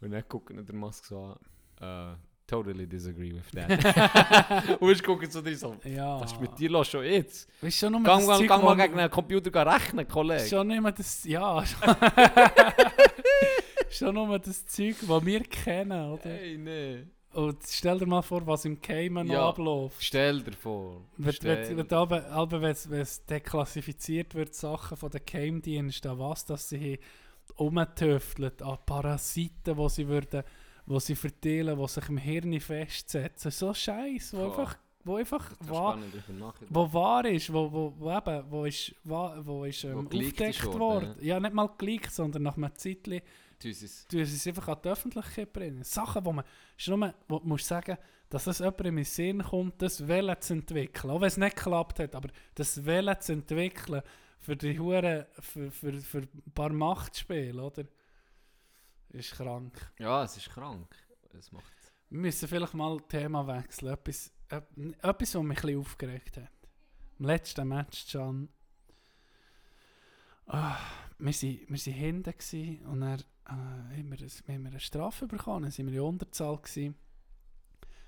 Und 0.00 0.10
dann 0.12 0.24
guckt 0.28 0.52
der 0.56 0.74
Musk 0.74 1.04
so 1.06 1.36
an, 1.80 2.16
äh, 2.16 2.16
totally 2.46 2.86
disagree 2.86 3.32
with 3.32 3.50
that. 3.52 4.78
und 4.80 4.90
ich 4.90 5.02
gucke 5.02 5.30
so 5.30 5.40
drin 5.42 5.56
so, 5.56 5.76
ja. 5.84 6.20
was 6.20 6.32
ist 6.32 6.40
mit 6.40 6.58
dir 6.58 6.70
los 6.70 6.88
schon 6.88 7.04
jetzt? 7.04 7.48
Weißt 7.60 7.78
schon 7.78 7.92
nur 7.92 8.02
Gang 8.02 8.26
gang 8.26 8.62
wo- 8.62 8.66
mal 8.66 8.76
gegen 8.76 8.98
einen 8.98 9.10
Computer 9.10 9.66
rechnen, 9.66 10.06
Kollege. 10.08 10.46
Schon 10.48 10.70
immer 10.70 10.92
das, 10.92 11.24
ja. 11.24 11.64
schon 13.90 14.14
nur 14.14 14.38
das 14.38 14.66
Zeug, 14.66 14.96
das 15.06 15.26
wir 15.26 15.40
kennen, 15.44 16.12
oder? 16.12 16.22
Hey, 16.30 16.58
nee. 16.58 17.04
Und 17.34 17.58
stell 17.66 17.98
dir 17.98 18.06
mal 18.06 18.20
vor, 18.20 18.46
was 18.46 18.64
im 18.66 18.78
Cayman 18.80 19.26
noch 19.26 19.34
Ja. 19.34 19.48
abläuft. 19.48 19.96
Stell 20.04 20.42
dir 20.42 20.52
vor. 20.52 21.00
Wenn, 21.16 21.32
Stell 21.32 21.50
wenn, 21.50 21.76
dir 21.76 21.82
es- 23.00 23.24
deklassifiziert 23.24 24.34
wird, 24.34 24.54
Sachen 24.54 24.98
von 24.98 25.10
den 25.10 25.22
Geheimdiensten, 25.24 26.18
was 26.18 26.44
dass 26.44 26.68
sie 26.68 26.98
umtüfteln 27.56 28.52
an 28.62 28.78
Parasiten, 28.84 29.76
die 29.76 29.88
sie 29.88 30.08
würden, 30.08 30.42
wo 30.86 30.98
sie 30.98 31.14
verteilen, 31.14 31.78
die 31.78 31.88
sich 31.88 32.08
im 32.08 32.18
Hirn 32.18 32.60
festsetzen. 32.60 33.50
So 33.50 33.72
Scheiß, 33.72 34.34
wo 34.34 34.44
einfach, 34.44 34.76
wo 35.04 35.16
einfach 35.16 35.50
Das 35.58 35.68
wahr, 35.68 35.98
wo 36.70 36.92
wahr 36.92 37.24
ist, 37.26 37.52
wo, 37.52 37.72
wo, 37.72 37.94
wo 37.98 38.12
eben, 38.12 38.44
wo 38.50 38.64
ist, 38.64 38.94
wo 39.04 39.64
ist 39.64 39.84
ähm, 39.84 39.94
Wo 39.94 40.00
aufgedeckt 40.00 40.64
worden, 40.64 40.78
worden. 40.78 41.16
Ja. 41.20 41.40
nicht 41.40 41.54
mal 41.54 41.70
geleakt, 41.78 42.12
sondern 42.12 42.42
nach 42.42 42.56
einem 42.56 42.74
Zeitchen 42.74 43.20
Dieses, 43.62 44.06
du 44.08 44.20
es 44.20 44.46
einfach 44.46 44.68
an 44.68 44.78
die 44.84 44.88
Öffentlichkeit 44.88 45.52
bringen. 45.52 45.84
Sachen, 45.84 46.24
wo 46.24 46.32
man, 46.32 46.44
ist 46.76 46.88
nur, 46.88 47.14
wo 47.28 47.38
du 47.38 47.46
musst 47.46 47.66
sagen, 47.66 47.96
dass 48.28 48.46
es 48.46 48.58
jemandem 48.60 48.86
in 48.86 48.96
den 48.96 49.04
Sinn 49.04 49.42
kommt, 49.42 49.82
das 49.82 50.08
Welle 50.08 50.38
zu 50.40 50.54
entwickeln. 50.54 51.10
Auch 51.10 51.20
wenn 51.20 51.28
es 51.28 51.36
nicht 51.36 51.56
geklappt 51.56 51.98
hat, 51.98 52.14
aber 52.14 52.30
das 52.54 52.84
Welle 52.84 53.18
zu 53.18 53.34
entwickeln 53.34 54.02
für 54.40 54.56
die 54.56 54.78
Hure, 54.78 55.28
für, 55.38 55.70
für, 55.70 55.92
für 55.92 56.18
ein 56.18 56.52
paar 56.54 56.72
Machtspiele, 56.72 57.62
oder? 57.62 57.84
Ist 59.12 59.32
krank. 59.32 59.92
ja, 59.98 60.24
es 60.24 60.36
ist 60.36 60.50
krank. 60.50 60.94
Es 61.38 61.52
macht 61.52 61.72
Wir 62.10 62.18
müssen 62.20 62.48
vielleicht 62.48 62.74
mal 62.74 63.00
Thema 63.02 63.46
wechseln. 63.46 63.92
Etwas, 63.92 64.32
ep- 64.48 64.76
etwas, 65.02 65.34
was 65.34 65.42
mich 65.42 65.58
ein 65.58 65.62
bisschen 65.62 65.78
aufgeregt 65.80 66.36
hat. 66.38 66.50
Im 67.18 67.26
letzten 67.26 67.68
Match, 67.68 68.10
Can. 68.10 68.48
Ah, 70.46 70.76
wir 71.18 71.32
waren 71.32 71.60
wir 71.68 71.78
sind 71.78 71.92
hinten 71.94 72.32
gewesen 72.32 72.84
und 72.86 73.00
dann 73.00 73.20
äh, 73.20 73.50
haben, 73.50 74.10
wir, 74.10 74.18
wir 74.18 74.54
haben 74.54 74.62
wir 74.64 74.70
eine 74.70 74.80
Strafe 74.80 75.26
bekommen. 75.26 75.62
Dann 75.62 75.72
waren 75.78 75.86
wir 75.92 76.00
in 76.00 76.06
Unterzahl. 76.08 76.56
Gewesen. 76.58 76.96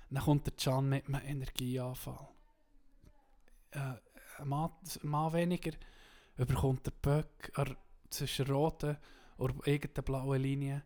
Dann 0.09 0.23
kommt 0.23 0.45
der 0.45 0.53
Can 0.53 0.89
mit 0.89 1.07
einem 1.07 1.21
Energieanfall. 1.25 2.27
Äh, 3.71 3.93
ein, 4.37 4.47
Mann, 4.47 4.71
ein 5.03 5.09
Mann 5.09 5.33
weniger 5.33 5.71
überkommt 6.37 6.85
der 6.85 6.91
Böck 6.91 7.51
er, 7.55 7.75
zwischen 8.09 8.47
roten 8.47 8.97
und 9.37 9.65
irgendeiner 9.65 10.03
blauen 10.03 10.41
Linie. 10.41 10.83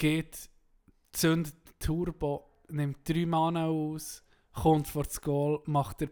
Geht 0.00 0.48
zündet 1.12 1.54
den 1.66 1.78
Turbo, 1.78 2.48
nimmt 2.68 3.06
drei 3.06 3.26
Mann 3.26 3.56
aus, 3.58 4.22
kommt 4.54 4.88
vor 4.88 5.02
das 5.04 5.20
Goal, 5.20 5.60
macht 5.66 6.00
der, 6.00 6.08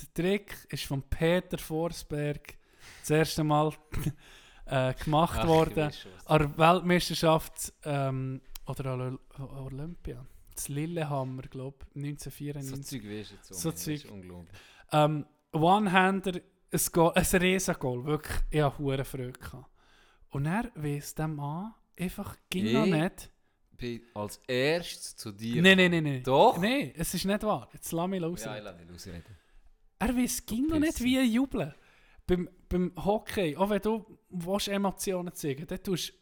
der 0.00 0.14
Trick 0.14 0.66
ist 0.70 0.84
von 0.84 1.02
Peter 1.02 1.58
Forsberg 1.58 2.58
das 3.00 3.10
erste 3.10 3.44
Mal 3.44 3.72
äh, 4.66 4.94
gemacht 4.94 5.38
Ach, 5.42 5.46
worden. 5.46 5.92
An 6.24 6.38
der 6.40 6.58
Weltmeisterschaft 6.58 7.72
ähm, 7.84 8.40
oder 8.66 8.86
an 8.92 9.00
Ol- 9.00 9.20
Olympia 9.66 10.26
zu 10.56 10.72
Lillehammer, 10.72 11.42
glaube 11.42 11.76
ich, 11.94 12.02
So 12.02 12.34
1994. 12.34 12.84
Zeug 13.00 13.10
weißt 13.10 13.30
du 13.30 13.34
jetzt. 13.36 13.54
So 13.54 13.70
Das 13.70 13.86
ist 13.86 14.02
Zeug. 14.02 14.12
unglaublich. 14.12 14.60
Ähm, 14.90 15.24
One-Hander, 15.52 16.32
ein, 16.72 16.80
Goal, 16.92 17.12
ein 17.14 17.24
Riesen-Goal, 17.40 18.04
wirklich, 18.04 18.36
ich 18.50 18.60
hatte 18.60 19.04
Freude. 19.04 19.32
gehabt. 19.32 19.70
Und 20.30 20.46
er 20.46 20.70
weiss 20.74 21.14
dem 21.14 21.38
an, 21.38 21.74
einfach, 21.98 22.36
ging 22.50 22.72
noch 22.72 22.86
Ich? 22.86 22.92
nicht. 22.92 23.30
Bin 23.76 24.02
als 24.14 24.40
erstes 24.48 25.16
zu 25.16 25.30
dir. 25.30 25.62
Nein, 25.62 25.76
nein, 25.76 25.90
nein, 25.90 26.02
nein. 26.04 26.22
Doch? 26.24 26.58
Nein, 26.58 26.92
es 26.96 27.14
ist 27.14 27.24
nicht 27.24 27.42
wahr. 27.44 27.68
Jetzt 27.72 27.92
lass 27.92 28.08
mich 28.08 28.20
los. 28.20 28.44
Ja, 28.44 28.56
ich 28.56 28.64
lasse 28.64 28.78
dich 28.78 28.90
ausreden. 28.92 29.36
Er 30.00 30.16
weiss, 30.16 30.44
ging 30.44 30.66
noch 30.66 30.78
nicht, 30.78 31.00
wie 31.02 31.20
jubeln. 31.20 31.74
Beim, 32.26 32.48
beim 32.68 32.92
Hockey, 32.96 33.56
auch 33.56 33.70
wenn 33.70 33.80
du 33.80 34.18
willst, 34.30 34.68
Emotionen 34.68 35.32
zeigen 35.34 35.66
dann 35.66 35.82
tust, 35.82 36.12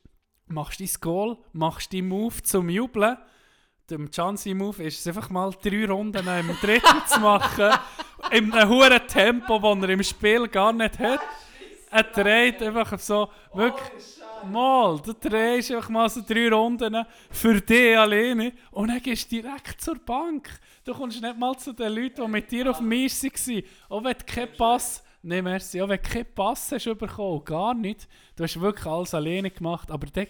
machst 0.46 0.80
du 0.80 0.84
dein 0.84 0.94
Goal, 1.00 1.38
machst 1.52 1.92
deinen 1.92 2.08
Move 2.08 2.42
zum 2.42 2.68
Jubeln. 2.68 3.16
Dem 3.90 4.10
Chansey-Move 4.10 4.82
ist 4.82 5.00
es 5.00 5.06
einfach 5.06 5.30
mal 5.30 5.52
drei 5.62 5.86
Runden 5.86 6.26
im 6.26 6.56
dritten 6.60 7.06
zu 7.06 7.20
machen. 7.20 7.70
In 8.32 8.52
einem 8.52 8.68
hohen 8.68 9.06
Tempo, 9.06 9.58
das 9.58 9.82
er 9.82 9.88
im 9.90 10.02
Spiel 10.02 10.48
gar 10.48 10.72
nicht 10.72 10.98
hat. 10.98 11.20
Er 11.90 12.02
dreht 12.02 12.62
einfach 12.62 12.98
so, 12.98 13.30
wirklich, 13.54 14.20
mal, 14.50 14.98
du 15.00 15.12
drehst 15.12 15.70
einfach 15.72 15.88
mal 15.88 16.08
so 16.08 16.22
drei 16.26 16.48
Runden 16.48 17.04
für 17.30 17.60
dich 17.60 17.96
alleine 17.96 18.52
und 18.70 18.88
dann 18.88 19.00
gehst 19.02 19.30
du 19.32 19.40
direkt 19.42 19.80
zur 19.80 19.96
Bank. 19.98 20.48
Du 20.84 20.94
kommst 20.94 21.20
nicht 21.20 21.36
mal 21.38 21.56
zu 21.56 21.72
den 21.72 21.92
Leuten, 21.92 22.22
die 22.24 22.28
mit 22.30 22.50
dir 22.50 22.70
auf 22.70 22.78
dem 22.78 22.92
Eis 22.92 23.22
waren. 23.24 23.62
Auch 23.88 24.04
wenn 24.04 24.12
du 24.18 24.24
keinen 24.24 24.52
Pass, 24.56 25.02
nein, 25.22 25.44
merci, 25.44 25.80
auch 25.82 25.88
wenn 25.88 26.00
du 26.02 26.08
keinen 26.08 26.32
Pass 26.34 26.70
hast 26.72 26.84
bekommen, 26.98 27.44
gar 27.44 27.74
nicht. 27.74 28.08
Du 28.36 28.44
hast 28.44 28.60
wirklich 28.60 28.86
alles 28.86 29.14
alleine 29.14 29.50
gemacht, 29.50 29.90
aber 29.90 30.06
dann 30.06 30.26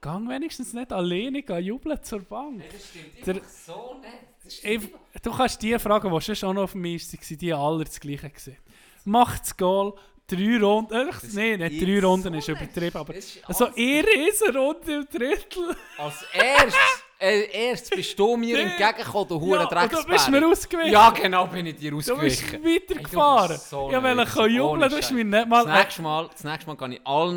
gang 0.00 0.28
wenigstens 0.28 0.72
nicht 0.72 0.92
alleine 0.92 1.42
gehen, 1.42 1.64
jubeln 1.64 2.02
zur 2.02 2.20
Bank. 2.20 2.62
Das 2.72 2.88
stimmt 2.88 3.26
Der- 3.26 3.42
so 3.44 3.96
nicht. 4.00 4.64
Ich, 4.64 5.22
du 5.22 5.30
kannst 5.32 5.62
die 5.62 5.78
fragen, 5.78 6.10
die 6.18 6.34
schon 6.34 6.56
noch 6.56 6.62
auf 6.64 6.72
dem 6.72 6.84
Eis 6.84 7.12
waren, 7.12 7.38
die 7.38 7.52
alle 7.52 7.84
das 7.84 8.00
Gleiche 8.00 8.30
gesehen. 8.30 8.56
Macht 9.04 9.42
das 9.42 9.56
Goal, 9.56 9.94
drei 10.30 10.58
Runden, 10.64 11.06
Das 11.10 11.32
nein, 11.32 11.58
nicht 11.60 11.82
drei 11.82 12.00
Runden 12.06 12.32
so 12.32 12.38
ist 12.38 12.48
übertrieben, 12.48 12.96
aber 12.96 13.14
ist 13.14 13.38
also 13.48 13.66
alles- 13.66 13.76
ihr 13.76 14.04
Riesenrunde 14.06 14.92
im 14.94 15.06
Drittel. 15.06 15.76
Als 15.98 16.24
erstes, 16.32 16.74
äh, 17.18 17.68
erst 17.70 17.90
bist 17.94 18.18
du 18.18 18.36
mir 18.36 18.58
entgegengekommen, 18.60 19.28
du 19.28 19.34
Ja, 19.34 19.40
hure 19.40 19.60
und 19.60 19.70
du 19.72 19.76
bist 20.08 20.30
mir 20.30 20.40
Drecksbär. 20.40 20.46
ausgewichen. 20.48 20.92
Ja, 20.92 21.10
genau, 21.10 21.46
bin 21.46 21.66
ich 21.66 21.76
dir 21.76 21.90
du 21.90 21.96
bist 21.98 22.10
ausgewichen. 22.10 22.64
weitergefahren. 22.64 23.48
Du 23.48 23.54
bist 23.54 23.70
so 23.70 23.90
ja, 23.90 24.02
weil 24.02 24.18
ich 24.20 24.28
kann 24.30 24.50
jubeln, 24.50 24.90
du 24.90 24.96
hast 24.96 25.10
mir 25.12 25.24
nicht 25.24 25.34
Das 25.40 25.46
mal... 25.48 25.78
nächste 25.78 26.02
Mal, 26.02 26.28
das 26.32 26.44
nächste 26.44 26.66
Mal 26.66 26.76
kann 26.76 26.92
ich 26.92 27.00
allen 27.06 27.36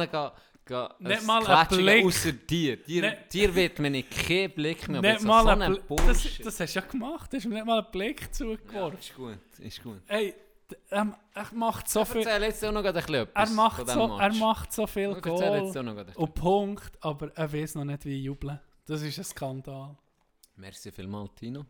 gehen, 0.66 0.88
Nicht 1.00 1.20
ein 1.20 1.26
mal 1.26 1.44
Klatschen 1.44 1.78
Blick. 1.80 2.06
Außer 2.06 2.32
dir. 2.32 2.78
Dir, 2.78 3.02
Nicht- 3.02 3.34
dir 3.34 3.54
wird 3.54 3.80
mir 3.80 3.89
nicht 3.89 4.10
kein 4.28 4.50
Blick 4.52 4.88
mehr. 4.88 5.02
Nicht 5.02 5.22
mal 5.24 5.44
so 5.44 5.50
ein 5.50 5.62
ein 5.62 5.74
Bl- 5.76 6.08
das, 6.08 6.24
das 6.41 6.60
hast 6.62 6.74
du 6.76 6.80
ja 6.80 6.86
gemacht, 6.89 7.34
du 7.34 7.38
hast 7.38 7.46
mir 7.46 7.56
nicht 7.56 7.66
mal 7.66 7.80
einen 7.80 7.91
Blick 7.91 8.22
ja, 8.22 8.32
zugeworfen. 8.32 8.98
ist 8.98 9.14
gut, 9.14 9.38
ist 9.60 9.84
gut. 9.84 10.00
Hey, 10.08 10.32
d- 10.32 10.36
ähm, 10.92 11.16
er 11.34 11.54
macht 11.54 11.90
so 11.90 12.06
viel... 12.06 12.22
Erzähl 12.22 12.44
jetzt 12.44 12.64
auch 12.66 12.72
noch 12.72 12.84
ein 12.84 12.94
bisschen 12.94 13.28
Er 13.34 13.50
macht, 13.50 13.88
so, 13.88 14.18
er 14.18 14.34
macht 14.34 14.74
so 14.74 14.88
viel 14.88 15.20
Goal 15.22 15.72
und 16.16 16.36
Punkt, 16.36 16.98
aber 17.04 17.32
er 17.36 17.52
weiß 17.52 17.76
noch 17.76 17.86
nicht, 17.86 18.06
wie 18.06 18.24
jubeln. 18.24 18.60
Das 18.86 19.02
ist 19.02 19.18
ein 19.18 19.24
Skandal. 19.24 19.98
Merci 20.56 20.92
vielmals, 20.92 21.34
Tino. 21.36 21.66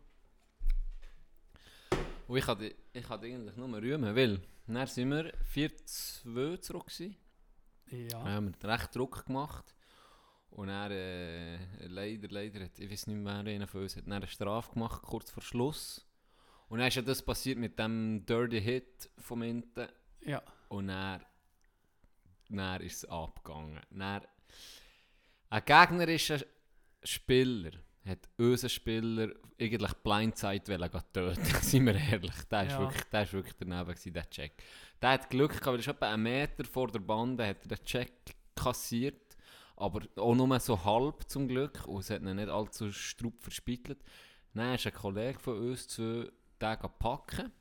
Und 2.26 2.36
ich 2.36 2.46
hatte, 2.46 2.74
ich 2.92 3.08
hatte 3.08 3.26
eigentlich 3.26 3.56
nur 3.56 3.80
rühmen, 3.80 4.14
weil 4.16 4.40
dann 4.66 4.86
sind 4.86 5.10
wir 5.10 5.32
4-2 5.54 6.60
zurück 6.60 6.86
gewesen. 6.86 7.16
Ja. 7.90 8.18
Dann 8.18 8.28
haben 8.28 8.54
wir 8.60 8.68
recht 8.68 8.96
Druck 8.96 9.26
gemacht. 9.26 9.74
Und 10.50 10.68
er 10.68 10.90
äh, 10.90 11.58
leider, 11.86 12.28
leider, 12.28 12.64
hat, 12.64 12.78
ich 12.78 12.90
weiß 12.90 13.08
nicht 13.08 13.16
mehr, 13.16 13.44
wer 13.44 13.54
einer 13.54 13.66
von 13.66 13.82
uns 13.82 13.96
hat, 13.96 14.06
eine 14.08 14.26
Strafe 14.26 14.72
gemacht, 14.72 15.02
kurz 15.02 15.30
vor 15.30 15.42
Schluss. 15.42 16.06
Und 16.68 16.78
dann 16.78 16.88
ist 16.88 16.94
ja 16.96 17.02
das 17.02 17.22
passiert 17.22 17.58
mit 17.58 17.78
dem 17.78 18.24
Dirty 18.26 18.60
Hit 18.60 19.10
vom 19.18 19.42
Inten. 19.42 19.88
ja. 20.22 20.42
Und 20.68 20.88
dann, 20.88 21.20
dann 22.48 22.80
ist 22.80 22.96
es 23.04 23.04
abgegangen. 23.08 23.80
Dann, 23.90 24.22
ein 25.50 25.62
gegnerischer 25.64 26.40
Spieler 27.04 27.70
hat 28.04 28.18
unseren 28.38 28.70
Spieler 28.70 29.28
eigentlich 29.60 29.92
Blindside 30.02 30.64
töten. 31.12 31.44
Seien 31.62 31.86
wir 31.86 31.94
ehrlich. 31.94 32.34
Der 32.50 32.62
ist 32.64 32.72
Ja. 32.72 32.80
wirklich, 32.80 33.04
der 33.04 33.22
ist 33.22 33.32
wirklich 33.32 33.54
daneben 33.58 33.84
gewesen, 33.90 34.12
der 34.12 34.30
Check. 34.30 34.52
Der 35.00 35.10
hat 35.10 35.30
Glück 35.30 35.50
gehabt, 35.52 35.66
weil 35.66 35.74
er 35.76 35.80
ist 35.80 35.88
etwa 35.88 36.12
einen 36.12 36.22
Meter 36.24 36.64
vor 36.64 36.88
der 36.88 36.98
Bande 37.00 37.46
hat 37.46 37.58
er 37.62 37.76
den 37.76 37.84
Check 37.84 38.12
kassiert. 38.56 39.36
Aber 39.76 40.00
auch 40.16 40.34
nur 40.34 40.58
so 40.60 40.82
halb 40.84 41.28
zum 41.28 41.46
Glück. 41.46 41.86
Und 41.86 42.00
es 42.00 42.10
hat 42.10 42.22
ihn 42.22 42.34
nicht 42.36 42.48
allzu 42.48 42.90
strupp 42.90 43.40
verspittelt. 43.40 44.02
Dann 44.54 44.74
ist 44.74 44.86
ein 44.86 44.92
Kollege 44.94 45.38
von 45.38 45.58
uns 45.70 45.86
zu 45.88 46.30
den 46.64 46.90
packen. 46.98 47.52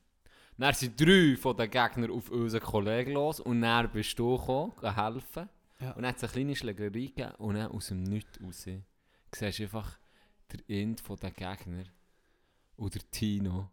Dann 0.58 0.74
sind 0.74 1.00
drei 1.00 1.36
von 1.36 1.58
den 1.58 1.70
Gegnern 1.70 2.12
auf 2.12 2.30
unseren 2.30 2.62
Kollegen 2.62 3.14
los 3.14 3.40
und 3.40 3.62
dann 3.62 3.90
bist 3.92 4.18
du 4.20 4.38
gekommen, 4.38 4.74
helfen. 4.82 5.50
Ja. 5.80 5.92
Und 5.92 6.04
dann 6.04 6.10
hat 6.10 6.18
es 6.18 6.24
eine 6.24 6.32
kleine 6.32 6.56
Schlägerei 6.56 6.90
gegeben 6.90 7.32
und 7.38 7.56
dann 7.56 7.72
aus 7.72 7.88
dem 7.88 8.04
Nichts 8.04 8.40
raus 8.42 8.68
siehst 9.36 9.60
du 9.60 9.64
einfach 9.64 9.98
der 10.52 10.70
End 10.70 11.02
von 11.02 11.18
den 11.18 11.34
Gegner 11.34 11.86
und 12.78 12.94
der 12.94 13.12
Tino 13.12 13.70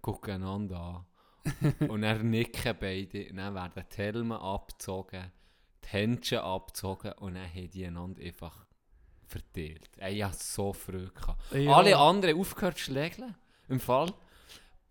gucken 0.00 0.34
einander 0.34 0.80
an. 0.80 1.06
und 1.88 2.02
dann 2.02 2.30
nicken 2.30 2.76
beide 2.78 3.28
und 3.30 3.36
dann 3.36 3.54
werden 3.54 3.84
die 3.90 3.96
Helme 3.96 4.40
abgezogen, 4.40 5.32
die 5.84 5.88
Händchen 5.88 6.38
abgezogen 6.38 7.12
und 7.14 7.34
dann 7.34 7.52
haben 7.52 7.70
die 7.70 7.84
einander 7.84 8.22
einfach 8.22 8.64
verteilt. 9.26 9.90
Ich 10.08 10.22
hatte 10.22 10.36
so 10.38 10.72
Freude. 10.72 11.10
gehabt. 11.10 11.52
Ja. 11.52 11.74
Alle 11.74 11.96
anderen 11.96 12.38
aufgehört 12.38 12.78
zu 12.78 12.84
schlägeln, 12.84 13.34
im 13.68 13.80
Fall. 13.80 14.12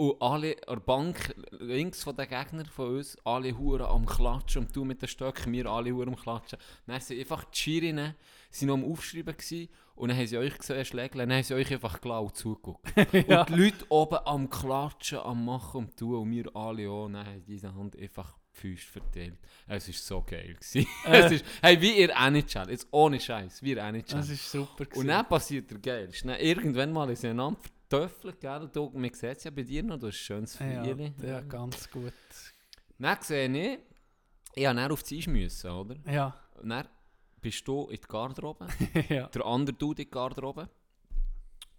Und 0.02 0.20
alle 0.20 0.56
an 0.66 0.78
der 0.78 0.82
Bank 0.84 1.36
links 1.52 2.02
von 2.02 2.16
den 2.16 2.28
Gegnern 2.28 2.66
von 2.66 2.98
uns, 2.98 3.16
alle 3.24 3.56
Huren 3.56 3.86
am 3.86 4.08
Klatschen 4.08 4.64
und 4.64 4.76
du 4.76 4.84
mit 4.84 5.00
den 5.00 5.08
Stöcken, 5.08 5.54
wir 5.54 5.68
alle 5.68 5.92
Huren 5.92 6.10
am 6.10 6.16
Klatschen. 6.16 6.58
Dann 6.88 7.00
sind 7.00 7.20
einfach 7.20 7.44
die 7.44 7.58
Schirinnen 7.60 8.16
sind 8.50 8.70
noch 8.70 8.74
am 8.74 8.84
Aufschreiben 8.84 9.38
gewesen, 9.38 9.70
und 9.94 10.10
dann 10.10 10.18
haben 10.18 10.26
sie 10.26 10.40
euch 10.40 10.58
gesehen 10.58 10.84
schlägeln, 10.86 11.30
dann 11.30 11.38
haben 11.38 11.44
sie 11.44 11.54
euch 11.54 11.72
einfach 11.72 12.02
glau 12.02 12.32
zugeguckt. 12.32 12.92
ja. 13.28 13.42
Und 13.42 13.50
die 13.50 13.54
Leute 13.54 13.86
oben 13.90 14.18
am 14.26 14.50
Klatschen, 14.50 15.20
am 15.20 15.46
Machen 15.46 15.86
und 15.86 15.98
Tun 15.98 16.16
und 16.16 16.32
wir 16.32 16.56
alle 16.56 16.90
auch, 16.90 17.08
dann 17.08 17.24
haben 17.24 17.46
diese 17.46 17.72
Hand 17.72 17.96
einfach 17.96 18.40
die 18.56 18.60
Füße 18.60 18.88
verteilt. 18.88 19.38
Es 19.68 19.88
war 19.88 19.94
so 19.94 20.24
geil. 20.24 20.58
Äh. 21.06 21.20
es 21.20 21.32
ist, 21.32 21.46
hey, 21.62 21.80
wie 21.80 22.00
ihr 22.00 22.10
NHL, 22.10 22.72
jetzt 22.72 22.88
ohne 22.90 23.20
Scheiß, 23.20 23.62
wie 23.62 23.74
ihr 23.74 23.84
NHL. 23.84 24.16
Das 24.16 24.30
ist 24.30 24.50
super. 24.50 24.80
Und 24.80 24.90
gewesen. 24.90 25.08
dann 25.10 25.28
passiert 25.28 25.70
der 25.70 25.78
geil. 25.78 26.10
Irgendwann 26.40 26.92
mal 26.92 27.08
ist 27.12 27.24
einander 27.24 27.60
verteufelt, 27.92 28.40
gell? 28.40 28.70
Du, 28.72 28.90
man 28.94 29.14
sieht 29.14 29.38
es 29.38 29.44
ja 29.44 29.52
bei 29.52 29.64
dir 29.64 29.84
noch, 29.84 30.00
du 30.00 30.08
hast 30.08 30.16
ein 30.16 30.48
schönes 30.48 30.60
ja, 30.60 30.84
ja, 31.28 31.42
ganz 31.42 31.90
gut. 31.90 32.14
Dann 32.98 33.18
sehe 33.22 33.50
ich, 33.50 33.80
ich 34.56 34.64
musste 34.64 34.76
dann 34.76 34.92
auf 34.92 35.04
die 35.04 35.18
Eis, 35.18 35.28
müssen, 35.28 35.72
oder? 35.72 35.96
Ja, 36.10 36.36
Und 36.62 36.70
dann 36.70 36.88
bist 37.42 37.68
du 37.68 37.88
in 37.90 37.98
die 37.98 38.08
Garderobe, 38.08 38.68
ja. 39.10 39.28
der 39.28 39.46
andere 39.46 39.76
du 39.76 39.92
in 39.92 39.96
die 39.96 40.10
Garderobe. 40.10 40.70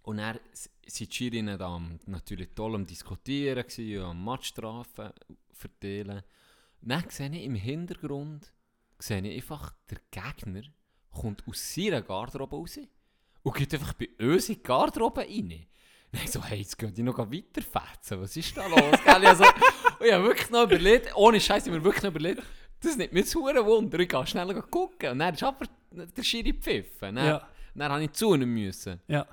Und 0.03 0.17
dann 0.17 0.39
sind 0.85 1.11
die 1.11 1.15
Schirinnen 1.15 1.57
da 1.57 1.81
natürlich 2.05 2.49
toll 2.53 2.75
am 2.75 2.85
Diskutieren, 2.85 3.63
gewesen, 3.63 4.03
und 4.03 4.09
am 4.09 4.23
Matchstrafen 4.23 5.11
verteilen. 5.53 6.21
Dann 6.81 7.09
sehe 7.09 7.31
ich 7.31 7.43
im 7.43 7.55
Hintergrund 7.55 8.53
sehe 8.99 9.21
ich 9.21 9.35
einfach, 9.35 9.73
der 9.89 9.99
Gegner 10.11 10.63
kommt 11.09 11.47
aus 11.47 11.73
seiner 11.73 12.01
Garderobe 12.01 12.55
raus 12.57 12.79
und 13.43 13.55
geht 13.55 13.73
einfach 13.73 13.93
bei 13.93 14.09
uns 14.19 14.49
in 14.49 14.55
die 14.55 14.63
Garderobe 14.63 15.21
rein. 15.21 15.67
Ich 16.13 16.31
so, 16.31 16.43
hey, 16.43 16.59
jetzt 16.59 16.77
gehen 16.77 16.93
die 16.93 17.01
noch 17.03 17.17
weiterfetzen, 17.17 18.21
was 18.21 18.37
ist 18.37 18.55
da 18.55 18.67
los? 18.67 18.99
Gell? 19.03 19.25
Also, 19.25 19.43
ich 20.05 20.11
habe 20.13 20.23
wirklich 20.25 20.49
noch 20.51 20.63
überlegt, 20.63 21.15
ohne 21.15 21.39
Scheiß, 21.41 21.63
ich 21.63 21.69
habe 21.69 21.79
mir 21.79 21.83
wirklich 21.83 22.03
noch 22.03 22.11
überlegt, 22.11 22.43
das 22.81 22.97
nimmt 22.97 23.13
mir 23.13 23.25
zu 23.25 23.41
Huren 23.41 23.65
Wunder, 23.65 23.97
ich 23.99 24.09
gehe 24.09 24.27
schnell 24.27 24.53
gucken. 24.69 25.09
Und 25.11 25.19
dann 25.19 25.33
ist 25.33 25.41
aber 25.43 25.65
der 25.91 26.23
Schiri 26.23 26.53
pfiffen. 26.53 27.15
Dann, 27.15 27.25
Ja. 27.25 27.47
dann 27.73 27.91
habe 27.91 28.03
ich 28.03 28.11
zu 28.11 28.35
ihm 28.35 28.53
müssen. 28.53 28.99
Ja, 29.07 29.25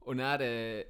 Und 0.00 0.18
dann 0.18 0.40
äh, 0.40 0.84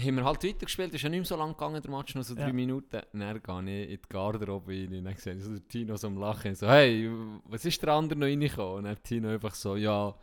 haben 0.00 0.14
wir 0.16 0.24
halt 0.24 0.42
weitergespielt, 0.44 0.94
ist 0.94 1.02
ja 1.02 1.08
nicht 1.08 1.18
mehr 1.18 1.26
so 1.26 1.36
lang 1.36 1.50
gegangen, 1.52 1.82
der 1.82 1.90
Match, 1.90 2.14
noch 2.14 2.22
so 2.22 2.34
drei 2.34 2.46
Ja. 2.46 2.52
Minuten. 2.52 3.00
Und 3.12 3.20
dann 3.20 3.42
gehe 3.42 3.82
ich 3.84 3.90
in 3.90 4.00
die 4.02 4.08
Garderobe 4.08 4.72
rein 4.72 4.94
und 4.94 5.04
dann 5.04 5.16
sehe 5.16 5.34
ich 5.34 5.42
so 5.44 5.58
Tino 5.58 5.96
so 5.96 6.06
am 6.06 6.16
Lachen. 6.18 6.54
So, 6.54 6.68
hey, 6.68 7.10
was 7.44 7.64
ist 7.64 7.82
der 7.82 7.92
andere 7.92 8.18
noch 8.18 8.26
reingekommen? 8.26 8.76
Und 8.78 8.84
dann 8.84 9.02
Tino 9.02 9.28
einfach 9.28 9.54
so, 9.54 9.76
ja, 9.76 10.14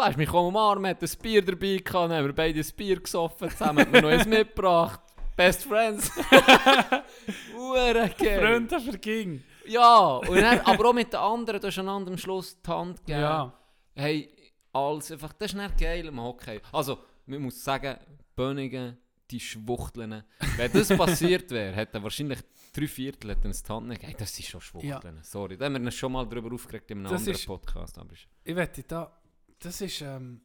weißt 0.00 0.14
du, 0.14 0.18
mich 0.20 0.32
umarmen, 0.32 0.90
hat 0.90 1.02
ein 1.02 1.10
Bier 1.22 1.44
dabei 1.44 1.76
gehabt, 1.76 1.94
dann 1.94 2.12
haben 2.12 2.26
wir 2.26 2.32
beide 2.34 2.60
ein 2.60 2.66
Bier 2.76 3.00
gesoffen, 3.00 3.50
zusammen 3.50 3.80
hat 3.80 3.92
mir 3.92 4.02
noch 4.02 4.08
eins 4.10 4.26
mitgebracht. 4.26 5.00
Best 5.36 5.64
Friends. 5.64 6.10
Hure 7.54 8.10
geil. 8.18 8.40
Freunde 8.40 8.80
verging. 8.80 9.42
Ja, 9.66 10.16
und 10.16 10.36
dann, 10.36 10.60
aber 10.60 10.88
auch 10.88 10.92
mit 10.92 11.12
den 11.12 11.20
anderen, 11.20 11.60
du 11.60 11.66
hast 11.68 11.78
einander 11.78 12.10
am 12.10 12.18
Schluss 12.18 12.60
die 12.60 12.68
Hand 12.70 12.98
gegeben. 13.00 13.20
Ja. 13.20 13.52
Hey, 13.94 14.30
alles 14.72 15.10
einfach, 15.12 15.32
das 15.34 15.52
ist 15.52 15.56
nicht 15.56 15.78
geil 15.78 16.06
im 16.06 16.20
Hockey. 16.20 16.60
Also, 16.72 16.98
man 17.26 17.42
muss 17.42 17.62
sagen, 17.62 17.96
Böningen, 18.34 18.98
die 19.30 19.38
Schwuchteln. 19.40 20.24
Wenn 20.56 20.72
das 20.72 20.88
passiert 20.88 21.50
wäre, 21.50 21.74
hätte 21.74 22.02
wahrscheinlich 22.02 22.40
drei 22.74 22.86
Viertel 22.88 23.30
hätten 23.30 23.52
die 23.52 23.68
Hand 23.72 23.88
nicht 23.88 24.00
gegeben. 24.00 24.16
Hey, 24.16 24.16
das 24.18 24.34
sind 24.34 24.46
schon 24.46 24.60
Schwuchteln. 24.60 25.18
Sorry, 25.22 25.56
da 25.56 25.66
haben 25.66 25.74
wir 25.74 25.80
uns 25.80 25.94
schon 25.94 26.12
mal 26.12 26.26
darüber 26.26 26.52
aufgeregt 26.54 26.90
in 26.90 26.98
einem 26.98 27.04
Das 27.04 27.20
anderen 27.20 27.34
ist- 27.34 27.46
Podcast. 27.46 27.98
Aber 27.98 28.12
ist, 28.12 28.26
Ich 28.42 28.56
wette 28.56 28.82
da, 28.82 29.19
das 29.60 29.80
ist 29.80 30.00
ähm, 30.00 30.40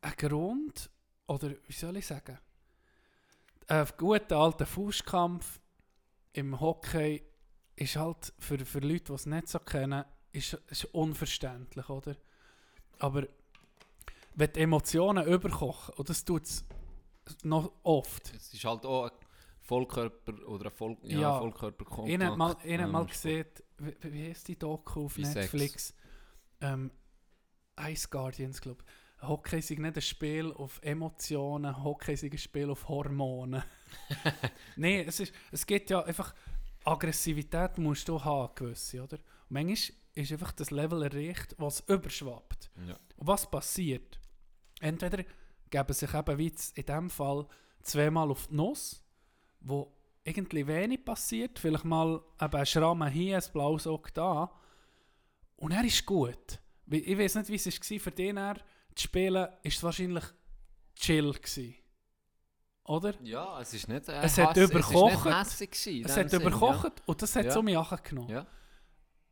ein 0.00 0.12
Grund, 0.16 0.90
oder 1.26 1.50
wie 1.66 1.72
soll 1.72 1.96
ich 1.96 2.06
sagen, 2.06 2.38
ein 3.66 3.88
guter 3.96 4.36
alter 4.36 4.66
Faustkampf 4.66 5.60
im 6.32 6.60
Hockey 6.60 7.22
ist 7.76 7.96
halt 7.96 8.32
für, 8.38 8.58
für 8.64 8.80
Leute, 8.80 9.04
die 9.04 9.12
es 9.12 9.26
nicht 9.26 9.48
so 9.48 9.58
kennen, 9.58 10.04
ist, 10.32 10.54
ist 10.68 10.84
unverständlich, 10.86 11.88
oder? 11.88 12.16
Aber 12.98 13.26
wenn 14.34 14.52
die 14.52 14.60
Emotionen 14.60 15.26
überkochen, 15.26 15.94
und 15.94 16.08
das 16.08 16.24
tut 16.24 16.44
es 16.44 16.64
noch 17.42 17.72
oft. 17.82 18.34
Es 18.34 18.52
ist 18.52 18.64
halt 18.64 18.84
auch 18.84 19.04
ein 19.04 19.10
Vollkörper 19.60 20.46
oder 20.46 20.66
ein 20.66 20.70
Voll 20.72 20.96
ja, 21.02 21.20
Ja. 21.20 21.38
Vollkörperkontakt. 21.38 22.08
Ich 22.08 22.26
habe 22.26 22.36
mal, 22.36 22.56
ich 22.64 22.80
mal 22.86 23.06
gesehen, 23.06 23.46
wie, 23.78 23.94
wie 24.02 24.28
heißt 24.28 24.48
die 24.48 24.58
Doku 24.58 25.06
auf. 25.06 25.16
Netflix? 25.16 25.94
Ähm, 26.60 26.90
Ice 27.80 28.08
Guardians, 28.08 28.60
glaube 28.60 28.82
ich. 28.86 29.28
Hockey 29.28 29.58
ist 29.58 29.70
nicht 29.70 29.96
ein 29.96 30.02
Spiel 30.02 30.52
auf 30.52 30.80
Emotionen, 30.82 31.82
Hockey 31.82 32.12
ist 32.12 32.24
ein 32.24 32.38
Spiel 32.38 32.70
auf 32.70 32.88
Hormone. 32.88 33.64
Nein, 34.76 35.04
es, 35.06 35.20
ist, 35.20 35.32
es 35.50 35.66
gibt 35.66 35.90
ja 35.90 36.02
einfach, 36.02 36.34
Aggressivität 36.84 37.78
musst 37.78 38.08
du 38.08 38.22
haben, 38.22 38.54
gewisse, 38.54 39.02
oder? 39.02 39.16
Und 39.16 39.50
manchmal 39.50 39.96
ist 40.14 40.32
einfach 40.32 40.52
das 40.52 40.70
Level 40.70 41.02
erreicht, 41.02 41.54
was 41.58 41.80
überschwappt. 41.80 42.70
Ja. 42.86 42.98
Und 43.16 43.26
was 43.26 43.50
passiert? 43.50 44.20
Entweder 44.80 45.24
geben 45.70 45.92
sich 45.92 46.12
eben 46.12 46.38
wie 46.38 46.48
in 46.48 46.84
diesem 46.84 47.10
Fall 47.10 47.46
zweimal 47.82 48.30
auf 48.30 48.46
die 48.48 48.56
Nuss, 48.56 49.02
wo 49.60 49.92
irgendwie 50.24 50.66
wenig 50.66 51.04
passiert, 51.04 51.58
vielleicht 51.58 51.84
mal 51.84 52.20
eben 52.40 52.54
ein 52.54 52.66
Schrammen 52.66 53.10
hier, 53.10 53.36
ein 53.36 53.52
blaues 53.52 53.86
Auge 53.86 54.10
da, 54.12 54.50
und 55.56 55.72
er 55.72 55.84
ist 55.84 56.04
gut. 56.04 56.58
Ich 56.90 57.18
weiß 57.18 57.36
nicht, 57.36 57.48
wie 57.48 57.54
es 57.54 57.66
war 57.66 57.98
für 58.00 58.10
den, 58.10 58.36
er 58.36 58.56
zu 58.94 59.04
spielen, 59.04 59.48
ist 59.62 59.76
es 59.78 59.82
wahrscheinlich 59.82 60.24
chill 60.96 61.32
gewesen. 61.32 61.74
Oder? 62.86 63.14
ja, 63.22 63.60
es 63.62 63.72
ist 63.72 63.88
nicht, 63.88 64.08
äh, 64.08 64.20
Es 64.22 64.36
hat 64.36 64.50
Hass- 64.50 64.58
Es 64.58 64.70
überkocht. 64.70 65.24
hässig 65.24 65.70
gewesen, 65.70 66.04
Es 66.04 66.16
hat 66.18 66.28
Sinn, 66.30 66.40
überkocht 66.42 67.02
und 67.06 67.22
das 67.22 67.34
hat 67.34 67.46
Ja. 67.46 67.50
so 67.52 67.62
mich 67.62 67.78
angenommen. 67.78 68.28
Ja. 68.28 68.46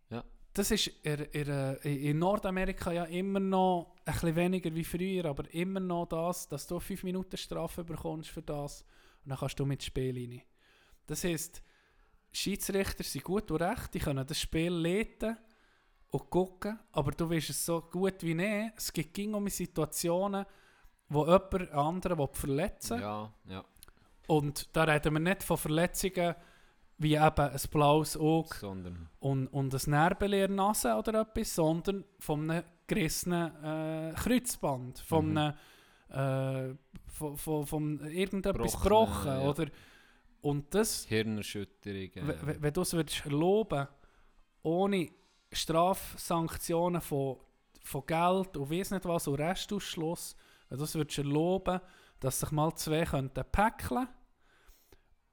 Ja. 0.08 0.24
Das 0.54 0.70
ist 0.70 0.86
in, 0.86 1.20
in, 1.32 1.78
in 1.82 2.18
Nordamerika 2.18 2.92
ja 2.92 3.04
immer 3.04 3.40
noch 3.40 3.94
ein 4.06 4.12
bisschen 4.14 4.36
weniger 4.36 4.74
wie 4.74 4.84
früher, 4.84 5.26
aber 5.26 5.52
immer 5.52 5.80
noch 5.80 6.06
das, 6.06 6.48
dass 6.48 6.66
du 6.66 6.80
5 6.80 7.02
Minuten 7.02 7.36
Strafe 7.36 7.84
bekommst 7.84 8.30
für 8.30 8.40
das 8.42 8.82
und 9.22 9.28
dann 9.30 9.38
kannst 9.38 9.60
du 9.60 9.66
mit 9.66 9.82
Spiel 9.82 10.16
rein. 10.16 10.42
Das 11.06 11.22
heisst, 11.24 11.62
Schiedsrichter 12.32 13.04
sind 13.04 13.22
gut 13.24 13.50
und 13.50 13.60
recht, 13.60 13.92
die 13.92 13.98
können 13.98 14.26
das 14.26 14.40
Spiel 14.40 14.72
leiten 14.72 15.36
und 16.12 16.30
gucken, 16.30 16.78
aber 16.92 17.10
du 17.10 17.28
weißt 17.28 17.50
es 17.50 17.64
so 17.66 17.80
gut 17.80 18.22
wie 18.22 18.34
nicht. 18.34 18.74
Es 18.76 18.92
ging 18.92 19.34
um 19.34 19.48
Situationen, 19.48 20.44
wo 21.08 21.24
jemand 21.24 21.72
anderen 21.72 22.18
will 22.18 22.28
verletzen 22.32 22.98
will. 22.98 23.02
Ja, 23.02 23.32
ja. 23.48 23.64
Und 24.28 24.68
da 24.76 24.84
reden 24.84 25.14
wir 25.14 25.20
nicht 25.20 25.42
von 25.42 25.56
Verletzungen 25.56 26.34
wie 26.98 27.14
eben 27.14 27.40
ein 27.40 27.60
blaues 27.70 28.16
Auge 28.16 28.54
Sondern, 28.56 29.08
und, 29.18 29.48
und 29.48 29.74
ein 29.74 29.92
in 30.22 30.30
der 30.30 30.48
Nase 30.48 30.94
oder 30.94 31.22
etwas, 31.22 31.54
sondern 31.54 32.04
von 32.20 32.48
einem 32.48 32.62
gerissenen 32.86 33.64
äh, 33.64 34.14
Kreuzband, 34.14 34.98
von 35.00 35.30
Mhm. 35.30 35.36
einem 35.38 35.54
äh, 36.10 36.76
von, 37.08 37.36
von, 37.36 37.66
von 37.66 38.00
irgendetwas 38.10 38.80
gebrochen, 38.80 39.28
ja. 39.32 39.40
oder? 39.48 39.66
Und 40.42 40.74
das, 40.74 41.04
Hirnerschütterungen. 41.06 42.28
w- 42.28 42.46
w- 42.46 42.56
wenn 42.60 42.72
du 42.72 42.82
es 42.82 42.92
würdest 42.92 43.24
erlauben, 43.24 43.88
ohne 44.62 45.08
Strafsanktionen 45.52 47.00
von, 47.00 47.36
von 47.82 48.06
Geld 48.06 48.56
und 48.56 48.70
weiss 48.70 48.90
nicht 48.90 49.04
was 49.04 49.28
und 49.28 49.36
Restausschluss, 49.40 50.36
wenn 50.68 50.78
du 50.78 50.84
es 50.84 50.94
würdest 50.94 51.18
erlauben, 51.18 51.80
dass 52.20 52.40
sich 52.40 52.50
mal 52.50 52.74
zwei 52.74 53.04
könnten 53.04 53.44
päckeln 53.50 54.08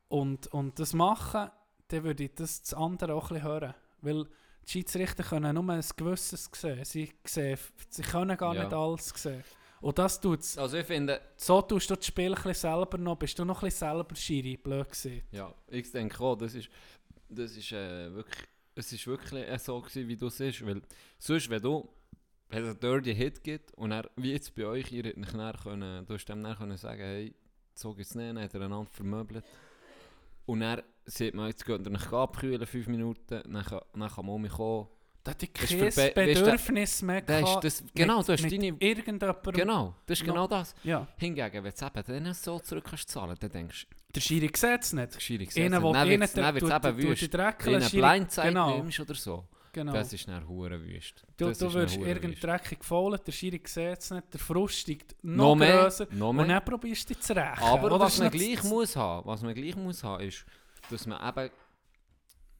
und, 0.07 0.47
und 0.47 0.79
das 0.79 0.93
machen, 0.93 1.49
dann 1.89 2.03
würde 2.03 2.23
ich 2.23 2.35
das 2.35 2.61
das 2.61 2.73
andere 2.73 3.13
auch 3.13 3.29
ein 3.31 3.35
bisschen 3.35 3.47
hören. 3.47 3.73
Weil 4.01 4.23
die 4.65 4.71
Schiedsrichter 4.71 5.23
können 5.23 5.55
nur 5.55 5.69
ein 5.73 5.83
gewisses 5.95 6.49
sehen. 6.53 6.83
Sie, 6.85 7.11
sehen, 7.25 7.57
sie 7.89 8.01
können 8.01 8.37
gar 8.37 8.55
Ja. 8.55 8.63
nicht 8.63 8.73
alles 8.73 9.09
sehen. 9.15 9.43
Und 9.81 9.97
das 9.97 10.19
tut's. 10.19 10.57
Also 10.57 10.77
ich 10.77 10.85
finde, 10.85 11.21
So 11.37 11.61
tust 11.61 11.89
du 11.89 11.95
das 11.95 12.05
Spiel 12.05 12.35
ein 12.35 12.53
selber 12.53 12.97
noch, 12.97 13.15
bist 13.15 13.39
du 13.39 13.45
noch 13.45 13.61
ein 13.61 13.67
bisschen 13.67 13.87
selber 13.91 14.15
Schiri, 14.15 14.57
blöd 14.57 14.89
gesehen. 14.89 15.23
ja, 15.31 15.53
ich 15.67 15.89
denke 15.91 16.19
auch, 16.21 16.35
das 16.35 16.53
ist, 16.53 16.69
das 17.29 17.55
ist 17.55 17.71
äh, 17.71 18.13
wirklich, 18.13 18.45
es 18.79 18.91
ist 18.93 19.07
wirklich 19.07 19.47
äh, 19.47 19.59
so 19.59 19.79
gewesen, 19.79 20.07
wie 20.07 20.17
du 20.17 20.27
es 20.27 20.39
ist, 20.39 20.65
weil 20.65 20.81
sonst, 21.17 21.49
wenn 21.49 21.61
du, 21.61 21.89
wenn 22.49 22.63
es 22.63 22.69
einen 22.69 22.79
Dirty 22.79 23.15
Hit 23.15 23.43
gibt 23.43 23.73
und 23.73 23.91
er, 23.91 24.09
wie 24.15 24.31
jetzt 24.31 24.55
bei 24.55 24.65
euch, 24.65 24.91
ihr 24.91 25.03
nicht 25.03 25.31
können, 25.31 26.05
du 26.05 26.13
hast 26.13 26.25
dem 26.25 26.43
können 26.43 26.77
sagen, 26.77 27.01
hey, 27.01 27.35
so 27.75 27.93
geht's 27.93 28.15
nicht, 28.15 28.29
dann 28.29 28.39
hat 28.39 28.53
er 28.53 28.61
einander 28.61 28.89
vermöbelt. 28.91 29.45
Und 30.45 30.61
dann 30.61 30.81
sieht 31.05 31.35
man, 31.35 31.47
jetzt 31.47 31.65
geht 31.65 31.85
er 31.85 31.91
nicht 31.91 32.11
abkühlen, 32.11 32.65
fünf 32.65 32.87
Minuten, 32.87 33.21
dann 33.27 33.53
dann 33.53 33.63
kann 33.63 33.81
man 33.93 34.09
kommen. 34.49 34.87
Da 35.23 35.31
hat 35.31 35.43
ich 35.43 35.51
Das 35.51 35.69
ist 35.69 35.95
kein 35.97 36.13
Be- 36.13 36.33
Bedürfnis 36.33 37.01
mehr 37.01 37.21
Das 37.21 37.41
ist 37.49 37.59
das, 37.63 37.83
genau, 37.93 38.19
mit, 38.19 38.27
du 38.29 38.33
hast 38.33 38.43
deine, 38.51 38.67
irgendjemandem. 38.79 39.35
genau, 39.53 39.95
das 40.05 40.19
ist 40.19 40.25
genau 40.25 40.47
das. 40.47 40.73
Ja. 40.83 41.07
Hingegen, 41.17 41.53
wenn 41.55 41.63
du 41.63 41.69
es 41.69 41.81
eben 41.81 42.03
denen 42.05 42.33
so 42.33 42.59
zurück 42.59 42.85
kannst 42.89 43.09
zahlen, 43.09 43.35
dann 43.39 43.51
denkst 43.51 43.85
du, 43.89 43.95
Der 44.15 44.21
Schiri 44.21 44.49
sieht 44.55 44.81
es 44.81 44.93
nicht. 44.93 45.29
der 45.29 45.69
Dann 45.69 45.95
einen 45.95 46.21
wird's- 46.21 46.33
dann 46.33 46.55
wird 46.55 46.63
es 46.63 46.69
eben 46.71 46.97
wüst. 46.97 47.33
Wenn 47.65 47.73
du 47.79 47.81
Schiri, 47.89 48.01
Blindside 48.01 48.47
genau, 48.47 48.77
nimmst 48.77 48.99
oder 49.01 49.13
so, 49.13 49.45
genau. 49.73 49.91
das 49.91 50.13
ist 50.13 50.27
dann 50.27 50.47
hure 50.47 50.81
wüst. 50.81 51.25
Du, 51.37 51.45
du 51.45 51.49
wirst 51.49 51.61
dann 51.61 51.71
hure 51.99 52.07
irgend 52.09 52.31
wüst. 52.35 52.43
dreckig 52.43 52.79
gefault, 52.79 53.27
der 53.27 53.31
Schiri 53.33 53.61
sieht 53.65 53.99
es 53.99 54.11
nicht, 54.11 54.33
der 54.33 54.39
Frust 54.39 54.77
steigt 54.79 55.15
Noch 55.21 55.53
noch, 55.55 55.65
grösser 55.65 56.07
noch 56.11 56.29
und 56.29 56.37
mehr. 56.37 56.45
dann 56.47 56.63
probierst 56.65 57.09
du 57.09 57.13
dich 57.13 57.21
zu 57.23 57.35
rächen. 57.35 57.61
Aber 57.61 57.99
was 57.99 58.17
man 58.19 58.31
nicht- 58.31 58.41
gleich 58.55 58.63
muss 58.63 58.95
haben, 58.95 59.27
was 59.27 59.41
man 59.41 59.53
gleich 59.53 59.75
muss 59.75 60.01
haben, 60.01 60.23
ist, 60.23 60.45
dass 60.89 61.05
man 61.05 61.19
eben, 61.27 61.51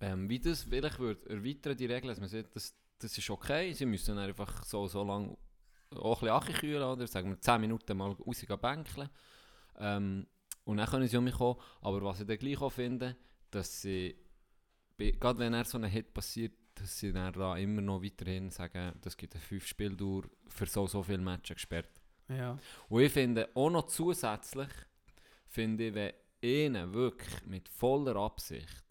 ähm, 0.02 0.30
wie 0.30 0.40
das 0.40 0.64
vielleicht 0.64 1.00
würde 1.00 1.30
erweitern 1.30 1.76
die 1.78 1.86
Regeln, 1.86 2.10
dass 2.10 2.20
man 2.20 2.30
sagt, 2.30 2.56
das, 2.56 2.74
das 3.00 3.18
ist 3.18 3.30
okay, 3.30 3.74
sie 3.74 3.86
müssen 3.86 4.18
einfach 4.18 4.64
so, 4.64 4.88
so 4.88 5.04
lange 5.04 5.38
auch 5.96 6.22
ein 6.22 6.42
bisschen 6.42 6.54
kühlen 6.60 6.84
oder 6.84 7.08
sagen 7.08 7.30
wir 7.30 7.42
10 7.42 7.62
Minuten 7.62 7.98
mal 7.98 8.12
raus 8.12 8.42
gehen 8.42 8.60
bänkeln. 8.60 9.10
Ähm, 9.78 10.28
und 10.66 10.78
dann 10.78 10.88
können 10.88 11.08
sie 11.08 11.18
um 11.18 11.24
mich 11.24 11.34
kommen. 11.34 11.60
Aber 11.82 12.02
was 12.04 12.22
ich 12.22 12.28
dann 12.28 12.38
gleich 12.38 12.62
auch 12.62 12.70
finde, 12.70 13.16
dass 13.50 13.82
sie, 13.82 14.16
gerade 14.98 15.40
wenn 15.40 15.54
er 15.54 15.66
so 15.66 15.78
ein 15.78 15.86
Hit 15.86 16.14
passiert, 16.14 16.54
dass 16.76 17.00
sie 17.00 17.12
dann 17.12 17.34
da 17.34 17.58
immer 17.58 17.82
noch 17.82 18.04
weiterhin 18.04 18.52
sagen, 18.52 18.94
das 19.02 19.18
gibt 19.18 19.34
eine 19.34 19.42
5 19.42 19.66
Spieldauer 19.66 20.24
für 20.48 20.66
so, 20.66 20.88
so 20.88 21.04
viele 21.04 21.18
Matches 21.18 21.56
gesperrt. 21.56 21.90
Ja. 22.28 22.58
Und 22.88 23.02
ich 23.02 23.12
finde 23.12 23.50
auch 23.56 23.70
noch 23.70 23.88
zusätzlich, 23.88 24.70
finde 25.48 25.88
ich, 25.88 25.94
wenn 25.96 26.14
einer 26.42 26.94
wirklich 26.94 27.46
mit 27.48 27.68
voller 27.68 28.16
Absicht 28.16 28.89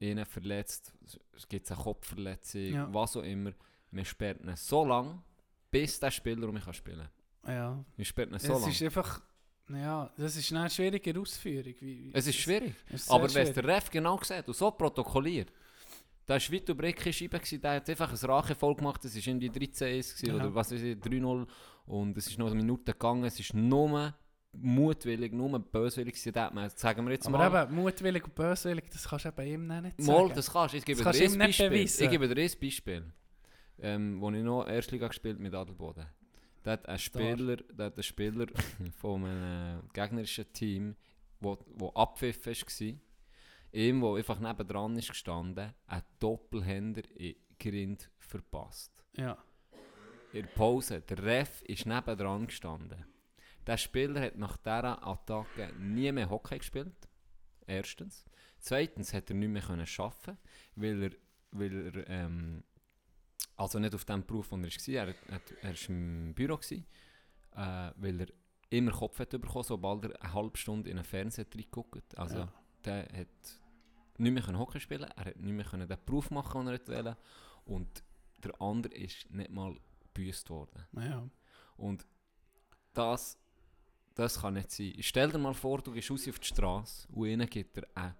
einen 0.00 0.24
verletzt, 0.24 0.92
es 1.36 1.46
gibt 1.48 1.70
eine 1.70 1.80
Kopfverletzung, 1.80 2.62
Ja. 2.62 2.88
was 2.92 3.16
auch 3.16 3.22
immer, 3.22 3.52
man 3.90 4.04
sperrt 4.04 4.40
ihn 4.42 4.54
so 4.56 4.84
lange, 4.84 5.22
bis 5.70 5.98
der 6.00 6.10
Spieler 6.10 6.48
um 6.48 6.54
mich 6.54 6.64
kann 6.64 6.74
spielen 6.74 7.08
kann. 7.44 7.54
ja. 7.54 7.84
Man 7.96 8.04
sperrt 8.04 8.30
ihn 8.32 8.38
so 8.38 8.54
es 8.54 8.60
lange. 8.60 8.72
ist 8.72 8.82
einfach, 8.82 9.20
ja, 9.68 10.10
das 10.16 10.36
ist 10.36 10.52
eine 10.52 10.68
schwierige 10.70 11.18
Ausführung. 11.20 11.74
Wie, 11.80 12.10
Es 12.12 12.26
ist 12.26 12.36
schwierig. 12.36 12.74
es 12.88 13.02
ist 13.02 13.10
Aber 13.10 13.32
wenn 13.34 13.46
es 13.46 13.54
der 13.54 13.64
Ref 13.64 13.90
genau 13.90 14.18
sieht 14.22 14.46
und 14.48 14.54
so 14.56 14.70
protokolliert, 14.70 15.52
da 16.26 16.34
war 16.34 16.40
Vito 16.50 16.74
Brecke 16.74 17.12
Scheibe, 17.12 17.40
der 17.40 17.72
hat 17.76 17.90
einfach 17.90 18.10
ein 18.10 18.30
Rachevoll 18.30 18.76
gemacht, 18.76 19.04
es 19.04 19.14
war 19.16 19.26
irgendwie 19.26 19.48
13-1 19.50 20.14
gewesen, 20.14 20.26
Ja. 20.26 20.34
oder 20.36 20.54
was 20.54 20.70
weiß 20.72 20.80
ich, 20.82 20.96
3-0 20.98 21.46
und 21.86 22.16
es 22.16 22.26
ist 22.28 22.38
noch 22.38 22.46
eine 22.46 22.54
Minute 22.56 22.92
gegangen, 22.92 23.24
es 23.24 23.38
ist 23.40 23.52
nur 23.54 24.14
mutwillig, 24.52 25.32
nur 25.32 25.58
böswillig 25.58 26.14
gewesen, 26.14 26.32
da 26.32 26.46
hat 26.46 26.54
man, 26.54 26.70
sagen 26.70 27.04
wir 27.06 27.12
jetzt 27.12 27.26
Aber 27.26 27.50
mal, 27.50 27.64
eben, 27.64 27.74
mutwillig 27.74 28.24
und 28.24 28.34
böswillig, 28.34 28.84
das 28.90 29.08
kannst 29.08 29.24
du 29.24 29.28
eben 29.28 29.46
ihm 29.46 29.66
nicht 29.82 30.02
sagen. 30.02 30.28
Mal, 30.28 30.34
das 30.34 30.52
kannst 30.52 30.74
du. 30.74 30.78
Ich 30.78 30.84
gebe 30.84 31.02
Das 31.02 31.16
dir 31.16 31.30
ein 31.30 31.38
Beispiel. 31.38 31.72
Ich 31.72 32.10
gebe 32.10 32.28
dir 32.28 32.42
ein 32.42 32.50
Beispiel. 32.60 33.12
Ähm, 33.82 34.20
wo 34.20 34.30
ich 34.30 34.42
noch 34.42 34.66
Erstliga 34.66 35.08
gespielt 35.08 35.38
mit 35.38 35.54
Adelboden. 35.54 36.06
Da 36.62 36.72
hat 36.72 36.86
ein 36.86 36.98
Spieler, 36.98 37.56
da 37.74 37.84
hat 37.84 37.96
ein 37.96 38.02
Spieler 38.02 38.46
von 38.98 39.24
einem 39.24 39.88
gegnerischen 39.94 40.52
Team, 40.52 40.96
wo, 41.40 41.58
wo 41.76 41.88
abpfiff 41.90 42.44
war, 42.44 42.94
ihm, 43.72 44.00
der 44.00 44.14
einfach 44.14 44.38
nebendran 44.38 44.96
ist 44.96 45.08
gestanden, 45.08 45.72
einen 45.86 46.02
Doppelhänder 46.18 47.02
in 47.14 47.36
Grind 47.58 48.10
verpasst. 48.18 49.02
Ja. 49.16 49.38
In 50.32 50.42
der 50.42 50.48
Pause, 50.48 51.00
der 51.00 51.22
Ref 51.22 51.62
ist 51.62 51.86
nebendran 51.86 52.46
gestanden. 52.46 53.04
Der 53.70 53.76
Spieler 53.76 54.20
hat 54.20 54.36
nach 54.36 54.56
dieser 54.56 55.06
Attacke 55.06 55.72
nie 55.78 56.10
mehr 56.10 56.28
Hockey 56.28 56.58
gespielt. 56.58 57.08
Erstens. 57.68 58.24
Zweitens 58.58 59.14
hat 59.14 59.30
er 59.30 59.36
nicht 59.36 59.48
mehr 59.48 59.62
können 59.62 59.86
arbeiten, 59.96 60.38
weil 60.74 61.02
er, 61.04 61.10
weil 61.52 61.94
er 61.94 62.08
ähm, 62.08 62.64
also 63.54 63.78
nicht 63.78 63.94
auf 63.94 64.04
dem 64.04 64.26
Beruf, 64.26 64.50
wo 64.50 64.56
er 64.56 64.62
war, 64.64 64.88
er, 64.88 65.14
er, 65.28 65.40
er 65.62 65.70
war 65.70 65.88
im 65.88 66.34
Büro, 66.34 66.56
gewesen, 66.56 66.84
äh, 67.52 67.92
weil 67.94 68.22
er 68.22 68.26
immer 68.70 68.90
Kopf 68.90 69.20
hat 69.20 69.30
bekommen, 69.30 69.62
sobald 69.62 70.04
er 70.04 70.20
eine 70.20 70.34
halbe 70.34 70.58
Stunde 70.58 70.90
in 70.90 70.96
einen 70.96 71.04
Fernseher 71.04 71.46
reingeguckt. 71.54 72.18
Also 72.18 72.38
Ja. 72.38 72.52
der 72.84 73.04
hat 73.04 73.60
nicht 74.18 74.32
mehr 74.32 74.42
können 74.42 74.58
Hockey 74.58 74.80
spielen, 74.80 75.08
er 75.14 75.26
hat 75.26 75.36
nicht 75.36 75.52
mehr 75.52 75.64
können 75.64 75.86
den 75.86 75.98
Beruf 76.04 76.32
machen, 76.32 76.66
den 76.66 76.74
er 76.74 76.88
wollte. 76.88 77.16
Und 77.66 78.02
der 78.38 78.60
andere 78.60 78.94
ist 78.94 79.30
nicht 79.30 79.52
mal 79.52 79.78
gebüßt 80.00 80.50
worden. 80.50 80.86
Ja. 80.96 81.30
Und 81.76 82.04
das, 82.94 83.39
das 84.14 84.40
kann 84.40 84.54
nicht 84.54 84.70
sein. 84.70 84.94
Stell 85.00 85.30
dir 85.30 85.38
mal 85.38 85.54
vor, 85.54 85.80
du 85.80 85.92
gehst 85.92 86.10
raus 86.10 86.28
auf 86.28 86.38
die 86.38 86.46
Straße 86.46 87.08
und 87.12 87.26
innen 87.26 87.48
gibt 87.48 87.78
er 87.78 87.86
einen 87.94 88.14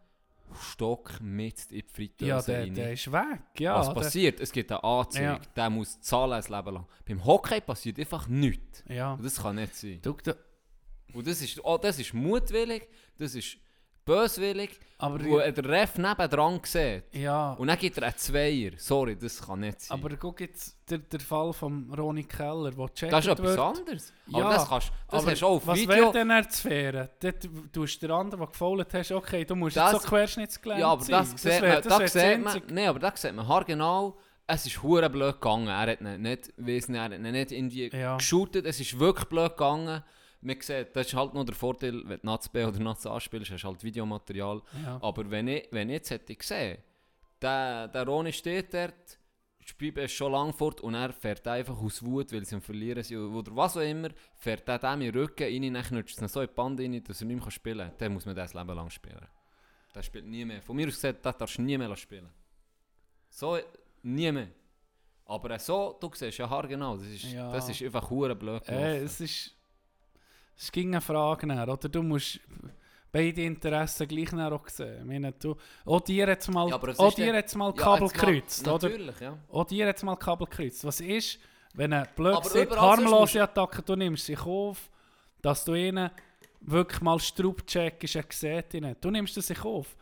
Stock 0.72 1.20
mit 1.20 1.70
in 1.70 1.78
die 1.78 1.84
Fritteuse 1.92 2.26
Ja, 2.28 2.42
der, 2.42 2.60
rein. 2.62 2.74
der 2.74 2.92
ist 2.92 3.12
weg. 3.12 3.40
Ja, 3.58 3.78
Was 3.78 3.94
passiert? 3.94 4.40
Es 4.40 4.50
gibt 4.50 4.70
eine 4.72 4.82
Anzeige, 4.82 5.24
Ja. 5.24 5.40
der 5.54 5.70
muss 5.70 6.00
zahlen 6.00 6.32
ein 6.32 6.42
Leben 6.42 6.74
lang. 6.74 6.86
Beim 7.06 7.24
Hockey 7.24 7.60
passiert 7.60 7.98
einfach 8.00 8.26
nichts. 8.26 8.82
Ja. 8.88 9.12
Und 9.14 9.24
das 9.24 9.40
kann 9.40 9.56
nicht 9.56 9.74
sein. 9.76 10.00
Du, 10.02 10.12
du, 10.14 10.36
Und 11.12 11.26
das 11.26 11.40
ist, 11.42 11.62
oh, 11.64 11.78
das 11.78 11.98
ist 11.98 12.14
mutwillig, 12.14 12.88
das 13.18 13.34
ist 13.34 13.58
böswillig, 14.14 14.78
aber 14.98 15.24
wo 15.24 15.38
der 15.38 15.64
Ref 15.64 15.96
nebendran 15.98 16.60
sieht. 16.64 17.04
ja, 17.12 17.52
Und 17.52 17.68
dann 17.68 17.78
gibt 17.78 17.96
er 17.98 18.04
einen 18.04 18.16
Zweier. 18.16 18.72
Sorry, 18.76 19.16
das 19.16 19.40
kann 19.46 19.60
nicht 19.60 19.80
sein. 19.80 19.98
aber 19.98 20.16
guck 20.16 20.40
jetzt 20.40 20.76
der, 20.90 20.98
der 20.98 21.20
Fall 21.20 21.52
von 21.52 21.92
Ronny 21.96 22.24
Keller, 22.24 22.76
wo 22.76 22.86
gecheckt 22.86 23.12
das 23.12 23.24
ist 23.24 23.30
etwas 23.32 23.46
wird. 23.50 23.58
anderes. 23.58 24.12
Ja, 24.26 24.38
aber 24.44 24.54
das, 24.54 24.68
kannst, 24.68 24.92
das 25.08 25.22
aber 25.22 25.30
hast 25.32 25.42
du 25.42 25.46
auch 25.46 25.50
auf 25.56 25.66
was 25.66 25.78
Video. 25.78 25.94
wäre 25.94 26.12
denn 26.12 26.30
eine 26.30 26.50
Sphäre? 26.50 27.10
Dort 27.20 27.48
tust 27.72 28.02
du 28.02 28.06
der 28.08 28.16
andere, 28.16 28.40
der 28.40 28.46
gefolgt 28.48 28.94
hast, 28.94 29.12
okay, 29.12 29.44
du 29.44 29.54
musst 29.54 29.76
Das- 29.76 29.92
jetzt 29.92 30.02
so 30.02 30.08
querschnittsgelähmt 30.08 30.80
Ja, 30.80 30.88
aber 30.92 31.02
sein. 31.02 31.12
das, 31.32 31.42
sieht 31.42 31.62
man, 31.62 31.82
das, 31.82 31.98
wär 31.98 32.08
sieht 32.08 32.44
man, 32.44 32.62
nee, 32.70 32.86
aber 32.86 32.98
das 32.98 33.22
sieht 33.22 33.34
man 33.34 33.46
haargenau. 33.46 34.16
Es 34.46 34.66
ist 34.66 34.82
hure 34.82 35.08
blöd 35.08 35.34
gegangen. 35.40 35.68
Er 35.68 35.78
hat 35.92 36.00
ihn 36.00 36.22
nicht, 36.22 36.52
weiss 36.56 36.88
nicht, 36.88 36.98
er 36.98 37.04
hat 37.04 37.12
ihn 37.12 37.22
nicht 37.22 37.52
irgendwie 37.52 37.88
Ja. 37.96 38.16
geshootet. 38.16 38.66
Es 38.66 38.80
ist 38.80 38.98
wirklich 38.98 39.28
blöd 39.28 39.50
gegangen. 39.56 40.02
Man 40.42 40.60
sieht, 40.60 40.96
das 40.96 41.06
ist 41.08 41.14
halt 41.14 41.34
nur 41.34 41.44
der 41.44 41.54
Vorteil, 41.54 42.02
wenn 42.06 42.20
du 42.20 42.26
Nats 42.26 42.48
B 42.48 42.64
oder 42.64 42.78
Nats 42.78 43.06
A 43.06 43.20
spielst, 43.20 43.50
hast 43.50 43.62
du 43.62 43.68
halt 43.68 43.84
Videomaterial. 43.84 44.62
Ja. 44.84 44.98
Aber 45.02 45.30
wenn 45.30 45.48
ich, 45.48 45.68
wenn 45.70 45.90
ich 45.90 45.94
jetzt 45.96 46.10
hätte 46.10 46.34
gesehen, 46.34 46.78
der, 47.42 47.88
der 47.88 48.06
Roni 48.06 48.32
steht 48.32 48.72
dort, 48.72 49.18
spielt 49.64 49.98
ist 49.98 50.12
schon 50.12 50.32
lang 50.32 50.52
fort 50.52 50.80
und 50.80 50.94
er 50.94 51.12
fährt 51.12 51.46
einfach 51.46 51.80
aus 51.80 52.02
Wut, 52.02 52.32
weil 52.32 52.44
sie 52.44 52.54
am 52.54 52.62
Verlieren 52.62 53.02
sind 53.02 53.18
oder 53.18 53.54
was 53.54 53.76
auch 53.76 53.82
immer, 53.82 54.08
fährt 54.34 54.66
er 54.68 54.78
dem 54.78 55.02
in 55.02 55.12
den 55.12 55.20
Rücken 55.20 55.44
rein, 55.44 55.74
dann 55.74 55.82
knutscht 55.84 56.16
es 56.16 56.22
ihn 56.22 56.28
so 56.28 56.40
in 56.40 56.48
die 56.48 56.54
Bande 56.54 56.82
rein, 56.84 57.04
dass 57.04 57.20
er 57.20 57.26
nicht 57.26 57.40
mehr 57.42 57.50
spielen 57.50 57.78
kann. 57.88 57.92
Dann 57.98 58.12
muss 58.14 58.24
man 58.26 58.34
das 58.34 58.54
Leben 58.54 58.74
lang 58.74 58.90
spielen. 58.90 59.26
Der 59.94 60.02
spielt 60.02 60.26
nie 60.26 60.44
mehr. 60.44 60.62
Von 60.62 60.76
mir 60.76 60.88
aus 60.88 60.94
gesagt, 60.94 61.24
das 61.24 61.36
darfst 61.36 61.58
du 61.58 61.62
nie 61.62 61.76
mehr 61.76 61.94
spielen. 61.96 62.30
So, 63.28 63.58
nie 64.02 64.32
mehr. 64.32 64.48
Aber 65.26 65.58
so, 65.58 65.96
du 66.00 66.10
siehst 66.14 66.38
ja 66.38 66.48
haargenau, 66.48 66.96
das 66.96 67.06
ist, 67.06 67.24
Ja. 67.24 67.52
das 67.52 67.68
ist 67.68 67.82
einfach 67.82 68.08
hure 68.10 68.34
blöd 68.34 68.66
Äh, 68.68 68.98
es 69.02 69.20
ist. 69.20 69.54
Es 70.62 70.70
ging 70.70 70.88
eine 70.88 71.00
Frage 71.00 71.46
nach, 71.46 71.66
oder? 71.66 71.88
Du 71.88 72.02
musst 72.02 72.38
beide 73.10 73.42
Interessen 73.42 74.06
gleich 74.06 74.32
auch 74.34 74.68
sehen. 74.68 74.98
Ich 75.00 75.06
meine, 75.06 75.32
du, 75.32 75.56
auch 75.86 76.00
dir 76.02 76.28
jetzt 76.28 76.50
mal, 76.50 76.68
Ja, 76.68 76.76
auch 76.76 77.14
dir 77.14 77.34
jetzt 77.34 77.56
mal 77.56 77.72
Ja, 77.74 77.82
Kabel 77.82 78.08
mal- 78.08 78.12
kreuzt, 78.12 78.68
oder? 78.68 78.88
Natürlich, 78.90 79.20
ja. 79.20 79.38
Auch 79.48 79.64
dir 79.64 79.86
jetzt 79.86 80.02
mal 80.04 80.16
Kabel 80.16 80.46
kreuzt. 80.46 80.84
Was 80.84 81.00
ist, 81.00 81.38
wenn 81.72 81.94
ein 81.94 82.06
überall 82.16 82.36
sonst 82.36 82.76
harmlose 82.76 83.42
Attacke, 83.42 83.82
du 83.82 83.96
nimmst 83.96 84.26
sich 84.26 84.40
auf, 84.40 84.90
dass 85.40 85.64
du 85.64 85.74
ihnen 85.74 86.10
wirklich 86.60 87.00
mal 87.00 87.18
Strub 87.18 87.66
checkst, 87.66 88.44
er 88.44 88.62
sieht 88.62 88.74
ihn 88.74 88.84
nicht. 88.84 89.02
Du 89.02 89.10
nimmst 89.10 89.36
es 89.38 89.46
sich 89.46 89.64
auf. 89.64 89.96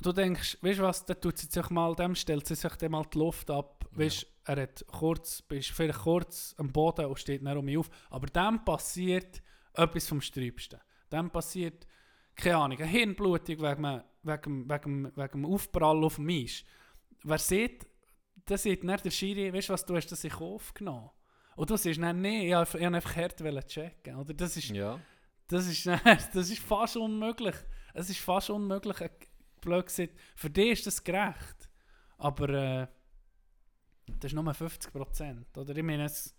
Du 0.00 0.12
denkst, 0.12 0.58
weißt 0.60 0.78
du 0.78 0.82
was, 0.84 1.04
dann 1.04 1.20
tut 1.20 1.36
sie 1.38 1.46
sich 1.48 1.70
mal, 1.70 1.94
dem 1.96 2.14
stellt 2.14 2.46
sie 2.46 2.54
sich 2.54 2.72
dann 2.76 2.92
mal 2.92 3.04
die 3.12 3.18
Luft 3.18 3.50
ab. 3.50 3.84
Weißt, 3.90 4.24
er 4.44 4.62
hat 4.62 4.84
kurz, 4.86 5.42
bist 5.42 5.70
vielleicht 5.70 6.00
kurz 6.00 6.54
am 6.58 6.70
Boden 6.72 7.06
und 7.06 7.18
steht 7.18 7.44
dann 7.44 7.58
um 7.58 7.64
mich 7.64 7.78
auf. 7.78 7.88
Aber 8.10 8.26
dann 8.28 8.64
passiert 8.64 9.42
etwas 9.74 10.08
vom 10.08 10.20
Sträubsten. 10.20 10.80
Dann 11.10 11.30
passiert, 11.30 11.86
keine 12.36 12.56
Ahnung, 12.58 12.78
eine 12.78 12.86
Hirnblutung 12.86 13.60
wegen, 13.60 14.02
wegen, 14.22 14.68
wegen, 14.70 15.16
wegen 15.16 15.42
dem 15.42 15.46
Aufprall 15.46 16.02
auf 16.04 16.16
dem 16.16 16.28
Eis. 16.28 16.64
Wer 17.22 17.38
sieht, 17.38 17.86
dann 18.46 18.58
sieht 18.58 18.82
dann 18.84 18.96
der 19.02 19.10
Schiri, 19.10 19.52
weißt 19.52 19.68
du 19.68 19.72
was, 19.72 19.86
du 19.86 19.96
hast 19.96 20.10
das 20.12 20.24
in 20.24 20.30
Kauf 20.30 20.74
genommen. 20.74 21.10
Und 21.56 21.70
du 21.70 21.76
siehst 21.76 22.00
dann, 22.02 22.20
nee, 22.20 22.48
ich 22.48 22.54
wollte 22.56 22.78
einfach 22.86 23.16
hart 23.16 23.66
checken. 23.68 24.16
Oder 24.16 24.34
das 24.34 24.56
ist, 24.56 24.70
Ja. 24.70 24.98
das 25.46 25.66
ist, 25.68 25.86
dann- 25.86 26.00
das 26.32 26.50
ist 26.50 26.58
fast 26.58 26.96
unmöglich. 26.96 27.54
Es 27.94 28.10
ist 28.10 28.18
fast 28.18 28.50
unmöglich, 28.50 28.96
blöd 29.60 29.86
gesagt. 29.86 30.14
Für 30.34 30.50
dich 30.50 30.70
ist 30.72 30.86
das 30.86 31.02
gerecht. 31.04 31.70
Aber 32.18 32.48
äh, 32.48 32.86
das 34.06 34.32
ist 34.32 34.34
nur 34.34 34.44
50%. 34.44 35.56
Oder? 35.56 35.76
Ich 35.76 35.82
meine, 35.82 36.04
es, 36.04 36.34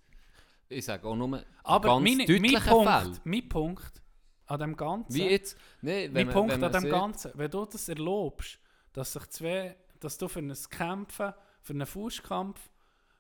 Ich 0.69 0.85
sage 0.85 1.07
auch 1.07 1.15
nur 1.15 1.43
aber 1.63 1.89
ganz 1.89 2.03
meine, 2.03 2.39
mein, 2.39 2.63
Punkt, 2.63 2.89
Fälle. 2.89 3.11
mein 3.23 3.49
Punkt 3.49 4.01
an 4.47 4.59
dem 4.59 4.75
Ganzen, 4.75 5.13
Wie 5.15 5.29
jetzt? 5.29 5.57
Nee, 5.81 6.09
mein 6.09 6.25
man- 6.27 6.33
Punkt 6.33 6.53
wenn 6.53 6.63
an 6.63 6.71
dem 6.71 6.81
sieht- 6.81 6.91
Ganzen, 6.91 7.31
wenn 7.35 7.51
du 7.51 7.65
das 7.65 7.89
erlaubst, 7.89 8.59
dass 8.93 9.13
sich 9.13 9.27
zwei, 9.29 9.75
dass 9.99 10.17
du 10.17 10.27
für 10.27 10.39
ein 10.39 10.53
Kämpfen, 10.69 11.33
für 11.61 11.73
einen 11.73 11.85
Fußkampf 11.85 12.59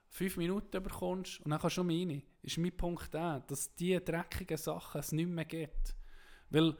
fünf 0.09 0.37
Minuten 0.37 0.81
bekommst 0.81 1.41
und 1.41 1.51
dann 1.51 1.59
kannst 1.59 1.77
du 1.77 1.81
um 1.81 1.89
rein, 1.89 2.23
ist 2.41 2.57
mein 2.57 2.75
Punkt 2.75 3.13
der, 3.13 3.41
dass 3.47 3.73
diese 3.75 3.99
dreckigen 4.01 4.57
Sachen 4.57 4.99
es 4.99 5.11
nicht 5.11 5.27
mehr 5.27 5.45
gibt. 5.45 5.95
Weil 6.49 6.75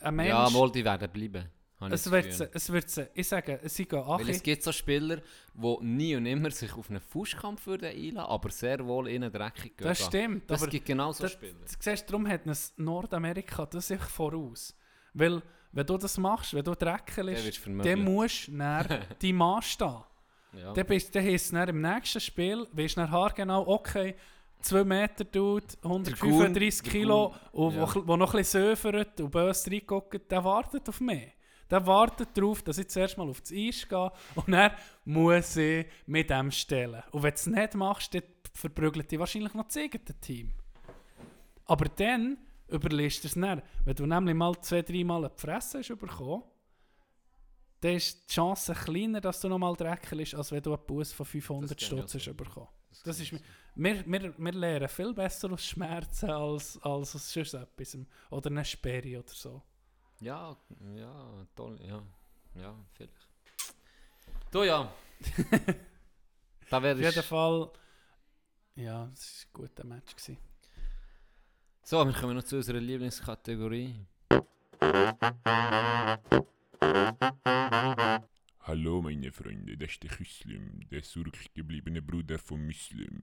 ein 0.00 0.14
Mensch... 0.16 0.28
Ja, 0.30 0.50
mal, 0.50 0.70
die 0.72 0.84
werden 0.84 1.10
bleiben. 1.10 1.48
Es 1.90 2.10
wird, 2.10 2.26
Gefühl. 2.26 2.46
sie, 2.46 2.54
es 2.54 2.72
wird 2.72 3.10
ich 3.14 3.28
sage, 3.28 3.60
sie 3.64 3.84
gehen 3.84 4.06
Weil 4.06 4.30
es 4.30 4.36
Achi, 4.36 4.44
gibt 4.44 4.62
so 4.62 4.72
Spieler, 4.72 5.20
die 5.54 5.76
nie 5.82 6.16
und 6.16 6.24
immer 6.24 6.50
sich 6.50 6.72
auf 6.74 6.88
einen 6.88 7.00
Fußkampf 7.00 7.66
würden 7.66 7.90
einlassen, 7.90 8.30
aber 8.30 8.50
sehr 8.50 8.86
wohl 8.86 9.08
in 9.08 9.24
einen 9.24 9.32
dreckig 9.32 9.76
gehen. 9.76 9.86
das 9.88 10.04
stimmt, 10.04 10.50
Das 10.50 10.62
aber 10.62 10.70
gibt 10.70 10.86
genau 10.86 11.12
so 11.12 11.28
Spieler. 11.28 11.52
du 11.52 11.72
siehst, 11.78 12.08
darum 12.08 12.26
hat 12.28 12.46
es 12.46 12.72
Nordamerika 12.76 13.66
das 13.66 13.88
sich 13.88 14.00
voraus. 14.00 14.74
Weil, 15.12 15.42
wenn 15.72 15.86
du 15.86 15.98
das 15.98 16.16
machst, 16.16 16.54
wenn 16.54 16.64
du 16.64 16.70
wirst 17.44 17.58
dann 17.66 17.76
vermögen. 17.76 18.04
musst 18.04 18.48
du 18.48 18.56
dann 18.56 19.02
dein 19.20 19.34
Mann 19.34 19.62
stehen. 19.62 20.02
Ja. 20.56 20.72
Dann, 20.72 20.86
bist, 20.86 21.14
dann 21.14 21.24
heisst 21.24 21.46
es 21.46 21.50
dann 21.50 21.68
im 21.68 21.80
nächsten 21.80 22.20
Spiel, 22.20 22.66
weißt 22.72 22.96
du 22.96 23.00
dann 23.00 23.10
haargenau, 23.10 23.66
okay, 23.66 24.14
2 24.60 24.84
Meter 24.84 25.24
Dude, 25.24 25.66
135 25.82 26.82
Der 26.82 26.92
Kilo, 26.92 27.34
und 27.52 27.74
ja. 27.74 27.94
wo, 27.94 28.06
wo 28.06 28.16
noch 28.16 28.32
ein 28.32 28.38
bisschen 28.38 28.62
söfert 28.62 29.20
und 29.20 29.30
böse 29.30 29.70
reinguckt, 29.70 30.30
der 30.30 30.42
wartet 30.44 30.88
auf 30.88 31.00
mich. 31.00 31.33
Der 31.70 31.86
wartet 31.86 32.28
darauf, 32.34 32.62
dass 32.62 32.78
ich 32.78 32.88
zuerst 32.88 33.16
mal 33.16 33.28
auf 33.28 33.40
das 33.40 33.52
Eis 33.52 33.88
gehe 33.88 34.12
und 34.34 34.50
dann 34.50 34.72
muss 35.04 35.56
ich 35.56 35.86
mit 36.06 36.30
dem 36.30 36.50
stellen. 36.50 37.02
Und 37.10 37.22
wenn 37.22 37.30
du 37.30 37.36
es 37.36 37.46
nicht 37.46 37.74
machst, 37.74 38.14
dann 38.14 38.22
verprügelt 38.52 39.10
dich 39.10 39.18
wahrscheinlich 39.18 39.54
noch 39.54 39.66
das 39.66 39.76
eigene 39.76 40.20
Team. 40.20 40.52
Aber 41.66 41.86
dann 41.86 42.38
überlegst 42.68 43.24
du 43.24 43.28
es 43.28 43.36
nicht. 43.36 43.62
Wenn 43.84 43.96
du 43.96 44.06
nämlich 44.06 44.34
mal 44.34 44.54
zwei, 44.60 44.82
dreimal 44.82 45.24
eine 45.24 45.34
Fresse 45.36 45.78
hast 45.78 45.98
bekommen, 45.98 46.44
dann 47.80 47.96
ist 47.96 48.30
die 48.30 48.34
Chance 48.34 48.72
kleiner, 48.74 49.20
dass 49.20 49.40
du 49.40 49.48
noch 49.48 49.58
mal 49.58 49.74
dreckig 49.74 50.18
bist, 50.18 50.34
als 50.34 50.52
wenn 50.52 50.62
du 50.62 50.74
einen 50.74 50.86
Bus 50.86 51.12
von 51.12 51.26
500 51.26 51.70
Das 51.70 51.76
kenn 51.76 51.98
ich 51.98 52.04
Stutz 52.04 52.14
hast 52.14 52.36
bekommen. 52.36 52.68
Das 52.90 53.02
kenn 53.02 53.36
ist 53.36 53.44
wir, 53.76 54.06
wir, 54.06 54.38
wir 54.38 54.52
lernen 54.52 54.88
viel 54.88 55.12
besser 55.12 55.52
aus 55.52 55.64
Schmerzen 55.64 56.30
als, 56.30 56.78
als 56.82 57.14
aus 57.14 57.32
sonst 57.32 57.54
etwas. 57.54 57.98
Oder 58.30 58.50
eine 58.50 58.64
Sperre 58.64 59.18
oder 59.18 59.32
so. 59.32 59.62
Ja, 60.20 60.56
ja, 60.96 61.46
toll, 61.54 61.78
ja. 61.82 62.02
Ja, 62.54 62.74
vielleicht. 62.92 63.28
Du 64.50 64.62
ja. 64.62 64.92
da 66.70 66.78
Auf 66.78 66.84
jeden 66.84 67.00
werde 67.00 67.20
ich. 67.20 67.26
Fall, 67.26 67.70
ja, 68.76 69.10
es 69.12 69.46
war 69.52 69.62
ein 69.62 69.68
guter 69.68 69.84
Match. 69.84 70.14
Gewesen. 70.14 70.38
So, 71.82 72.04
wir 72.04 72.12
kommen 72.12 72.36
noch 72.36 72.44
zu 72.44 72.56
unserer 72.56 72.80
Lieblingskategorie. 72.80 74.06
Hallo 78.60 79.02
meine 79.02 79.32
Freunde, 79.32 79.76
das 79.76 79.90
ist 79.90 80.02
der 80.02 80.10
Küslim, 80.10 80.80
der 80.90 81.02
zurückgebliebene 81.02 82.00
Bruder 82.00 82.38
von 82.38 82.64
Muslim. 82.64 83.20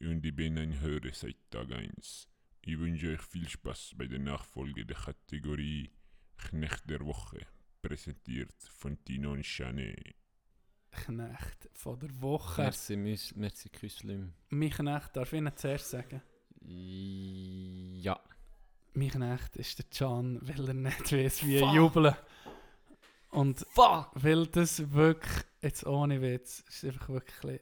Und 0.00 0.24
ich 0.24 0.36
bin 0.36 0.58
ein 0.58 0.80
Hörer 0.80 1.12
seit 1.12 1.36
Tag 1.50 1.72
1. 1.72 2.28
Ich 2.62 2.78
wünsche 2.78 3.12
euch 3.12 3.22
viel 3.22 3.48
Spaß 3.48 3.94
bei 3.96 4.06
der 4.06 4.18
Nachfolge 4.18 4.84
der 4.84 4.96
Kategorie 4.96 5.90
Knecht 6.36 6.88
der 6.88 7.04
Woche, 7.04 7.46
präsentiert 7.82 8.54
von 8.78 9.02
Tino 9.04 9.32
und 9.32 9.42
Chanet. 9.44 10.14
Knecht 10.90 11.68
von 11.72 11.98
der 11.98 12.20
Woche. 12.20 12.62
Merci, 12.62 12.96
merci 12.96 13.68
Küslim. 13.68 14.32
Mein 14.48 14.70
Knecht, 14.70 15.16
darf 15.16 15.32
ich 15.32 15.38
Ihnen 15.38 15.56
zuerst 15.56 15.90
sagen? 15.90 16.22
Ja. 16.60 18.18
Mein 18.94 19.10
Knecht 19.10 19.56
ist 19.56 19.78
der 19.78 19.86
Can, 19.86 20.40
weil 20.42 20.68
er 20.68 20.74
nicht 20.74 21.12
weiß, 21.12 21.46
wie 21.46 21.58
Fuck. 21.58 21.74
jubeln. 21.74 22.14
Und 23.30 23.66
Fuck! 23.70 24.10
weil 24.14 24.46
das 24.46 24.92
wirklich, 24.92 25.44
jetzt 25.60 25.84
ohne 25.86 26.22
Witz, 26.22 26.64
ist 26.68 26.84
einfach 26.84 27.08
wirklich 27.10 27.60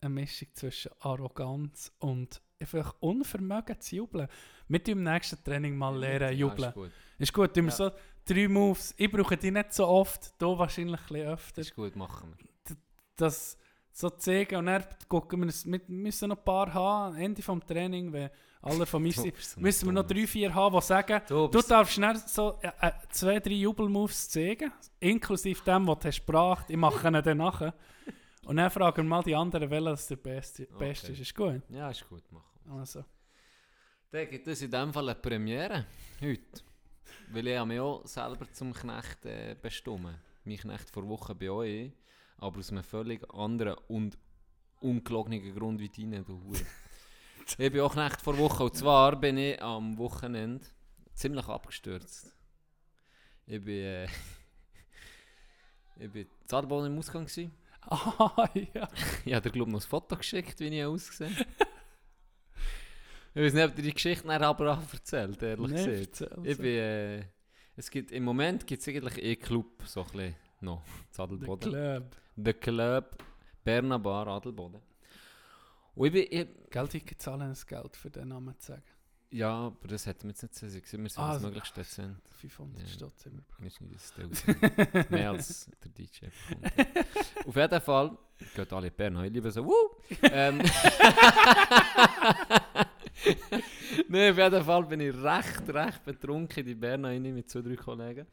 eine 0.00 0.14
Mischung 0.14 0.48
zwischen 0.54 0.90
Arroganz 1.00 1.92
und 1.98 2.42
einfach 2.58 2.94
Unvermögen 3.00 3.80
zu 3.80 3.96
jubeln. 3.96 4.28
Tun 4.68 4.80
im 4.86 5.02
nächsten 5.04 5.42
Training 5.44 5.76
mal 5.76 5.96
lernen 5.96 6.36
jubeln. 6.36 6.72
Ist 7.18 7.32
gut. 7.32 7.54
Tun 7.54 7.64
wir 7.66 7.72
so 7.72 7.90
drei 8.24 8.48
Moves. 8.48 8.94
Ich 8.96 9.10
brauche 9.10 9.36
die 9.36 9.50
nicht 9.50 9.72
so 9.72 9.86
oft, 9.86 10.34
du 10.40 10.58
wahrscheinlich 10.58 11.00
ein 11.00 11.06
bisschen 11.06 11.28
öfter. 11.28 11.60
Ist 11.62 11.74
gut, 11.74 11.96
machen 11.96 12.34
wir. 12.36 12.76
Das 13.16 13.56
so 13.92 14.10
zeigen 14.10 14.56
und 14.56 14.66
dann 14.66 14.84
gucken 15.08 15.40
wir, 15.42 15.48
wir 15.48 15.80
müssen 15.88 16.28
noch 16.28 16.36
ein 16.36 16.44
paar 16.44 16.74
haben, 16.74 17.16
Ende 17.16 17.40
vom 17.40 17.64
Training, 17.64 18.12
wenn 18.12 18.28
alle 18.60 18.84
von 18.84 19.02
mir 19.02 19.12
sind, 19.14 19.34
müssen 19.56 19.86
wir 19.86 19.92
noch 19.92 20.06
drei, 20.06 20.26
vier 20.26 20.54
haben, 20.54 20.76
die 20.78 20.82
sagen, 20.84 21.22
Du 21.26 21.48
du 21.48 21.62
darfst 21.62 21.94
schnell 21.94 22.16
so 22.16 22.58
äh, 22.60 22.72
äh, 22.82 22.92
zwei, 23.08 23.40
drei 23.40 23.52
Jubelmoves 23.52 24.28
zeigen, 24.28 24.70
inklusive 25.00 25.64
dem, 25.64 25.86
was 25.86 25.98
du 26.00 26.08
hast 26.08 26.26
gebracht, 26.26 26.66
ich 26.68 26.76
mache 26.76 27.08
ihn 27.08 27.22
dann 27.22 27.38
nachher. 27.38 27.72
Und 28.44 28.56
dann 28.56 28.70
fragen 28.70 28.98
wir 28.98 29.04
mal 29.04 29.22
die 29.22 29.34
anderen, 29.34 29.70
welcher 29.70 29.90
das 29.90 30.08
der 30.08 30.16
beste, 30.16 30.66
beste 30.78 31.06
Okay. 31.06 31.12
ist. 31.14 31.20
Ist 31.20 31.34
gut? 31.34 31.62
Ja, 31.70 31.90
ist 31.90 32.06
gut, 32.06 32.30
machen 32.30 32.60
wir. 32.64 32.72
Also. 32.74 33.02
Dann 34.10 34.28
gibt 34.28 34.46
es 34.46 34.60
in 34.60 34.70
dem 34.70 34.92
Fall 34.92 35.08
eine 35.08 35.18
Premiere 35.18 35.86
heute. 36.20 36.62
Weil 37.28 37.48
ich 37.48 37.56
habe 37.56 37.68
mich 37.68 37.80
auch 37.80 38.06
selber 38.06 38.50
zum 38.52 38.72
Knecht 38.72 39.24
äh, 39.24 39.56
bestimmt. 39.60 40.18
Mein 40.44 40.56
Knecht 40.56 40.90
vor 40.90 41.08
Wochen 41.08 41.36
bei 41.36 41.50
euch, 41.50 41.92
aber 42.38 42.58
aus 42.58 42.70
einem 42.70 42.84
völlig 42.84 43.28
anderen 43.34 43.76
und 43.88 44.16
ungelogenen 44.80 45.54
Grund 45.54 45.80
wie 45.80 45.88
deine, 45.88 46.22
du 46.22 46.40
Hure. 46.44 46.60
ich 47.58 47.72
bin 47.72 47.80
auch 47.80 47.92
Knecht 47.92 48.20
vor 48.22 48.38
Wochen 48.38 48.64
und 48.64 48.76
zwar 48.76 49.16
bin 49.16 49.38
ich 49.38 49.60
am 49.60 49.98
Wochenende 49.98 50.64
ziemlich 51.14 51.46
abgestürzt. 51.48 52.32
Ich 53.46 53.62
bin, 53.62 53.74
äh, 53.74 54.04
ich 55.98 56.10
bin 56.10 56.26
in 56.26 56.54
Adelboden 56.54 56.92
im 56.92 56.98
Ausgang 56.98 57.24
gewesen. 57.26 57.52
Ah, 57.88 58.48
ja. 58.74 58.88
Ich 59.24 59.32
habe 59.32 59.42
dir, 59.42 59.52
glaube 59.52 59.70
ich, 59.70 59.74
noch 59.74 59.80
ein 59.80 59.88
Foto 59.88 60.16
geschickt, 60.16 60.58
wie 60.58 60.66
ich 60.66 60.84
aussehe. 60.84 61.30
Ich 63.36 63.42
weiß 63.42 63.52
nicht, 63.54 63.64
ob 63.64 63.74
dir 63.76 63.82
die 63.82 63.92
Geschichte 63.94 64.26
nachher 64.26 64.46
aber 64.48 64.72
auch 64.72 64.92
erzählt, 64.92 65.42
ehrlich 65.42 65.70
Nee, 65.70 65.84
gesagt. 66.06 66.20
erzähl 66.32 66.46
Ich 66.50 66.56
bin, 66.58 66.66
äh, 66.66 67.24
es 67.76 67.90
gibt, 67.90 68.10
Im 68.10 68.24
Moment 68.24 68.66
gibt 68.66 68.80
es 68.80 68.88
eigentlich 68.88 69.22
eh 69.22 69.36
Club, 69.36 69.82
so 69.84 70.00
ein 70.00 70.06
bisschen 70.06 70.34
noch, 70.62 70.82
in 70.86 70.92
Der 71.16 71.24
Adelboden. 71.24 71.70
Club. 71.72 72.16
Der 72.36 72.54
Club 72.54 73.22
Berner 73.62 73.98
Bar 73.98 74.26
Adelboden. 74.28 74.80
Und 75.94 76.06
ich 76.06 76.12
bin, 76.12 76.26
ich, 76.30 76.70
Geld, 76.70 76.94
ich 76.94 77.18
zahle 77.18 77.48
das 77.48 77.66
Geld 77.66 77.94
für 77.96 78.10
den 78.10 78.28
Namen 78.28 78.58
zu 78.58 78.68
sagen. 78.72 78.82
ja, 79.30 79.50
aber 79.66 79.88
das 79.88 80.06
hätten 80.06 80.22
wir 80.24 80.30
jetzt 80.30 80.42
nicht 80.42 80.54
so 80.54 80.66
gesagt. 80.66 80.92
Wir 80.92 81.08
sind 81.08 81.18
Ah, 81.18 81.32
das 81.34 81.42
so- 81.42 81.48
möglichst 81.48 81.76
dezent. 81.76 82.18
500 82.36 82.80
Ja. 82.82 82.86
Stutz 82.88 83.26
immer. 83.26 83.42
Wir 83.58 83.70
sind 83.70 83.90
nicht. 83.90 85.10
Mehr 85.10 85.30
als 85.30 85.70
der 85.82 85.90
DJ. 85.90 86.26
Auf 87.46 87.56
jeden 87.56 87.80
Fall, 87.80 88.16
geht 88.54 88.72
alle 88.72 88.90
Bern, 88.90 89.22
ich 89.24 89.32
liebe 89.32 89.50
so, 89.50 89.64
wuh! 89.66 89.72
ähm, 90.22 90.60
Nein, 94.08 94.32
auf 94.32 94.38
jeden 94.38 94.64
Fall 94.64 94.84
bin 94.84 95.00
ich 95.00 95.14
recht, 95.14 95.68
recht 95.68 96.04
betrunken 96.04 96.60
in 96.60 96.66
die 96.66 96.74
Bern 96.74 97.04
rein 97.04 97.22
mit 97.22 97.48
zwei, 97.50 97.60
drei 97.62 97.76
Kollegen. 97.76 98.26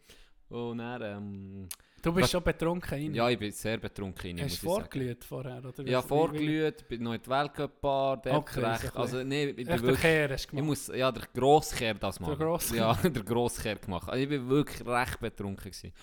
Und 0.49 0.78
dann, 0.78 1.02
ähm, 1.02 1.68
Du 2.02 2.11
bist 2.11 2.26
Was- 2.26 2.32
schon 2.32 2.44
betrunken 2.44 2.90
rein. 2.90 3.14
ja, 3.15 3.30
ich 3.30 3.40
bin 3.40 3.49
sehr 3.53 3.78
betrunken 3.78 4.22
rein, 4.38 4.45
Hast 4.45 4.61
du 4.61 4.68
ich 4.68 4.74
vorgelüht 4.74 5.24
vorher? 5.24 5.64
Oder 5.64 5.88
Ja, 5.88 6.02
vorgelüht, 6.02 6.86
bin 6.90 7.02
noch 7.02 7.14
in 7.14 7.22
die 7.22 7.30
Weltcup-Bar, 7.30 8.18
dort 8.22 8.36
Okay, 8.36 8.60
recht, 8.60 8.95
also 8.98 9.24
nee, 9.24 9.45
ich 9.45 9.56
bin 9.56 9.68
Echt 9.70 9.82
wirklich... 9.82 10.02
Kehr 10.02 10.30
hast 10.30 10.44
du 10.44 10.48
Ich 10.48 10.49
gemacht. 10.52 10.65
muss, 10.65 10.88
ja, 10.90 11.11
der 11.14 11.24
Grosskehr 11.34 11.94
das 11.94 12.20
machen. 12.20 12.36
Grosskehr. 12.38 12.78
Ja, 12.78 12.94
der 13.10 13.24
Grosskehr 13.24 13.78
gemacht. 13.78 14.10
Also 14.10 14.22
ich 14.22 14.28
bin 14.28 14.49
wirklich 14.49 14.86
recht 14.86 15.20
betrunken 15.22 15.72
gewesen. 15.72 15.94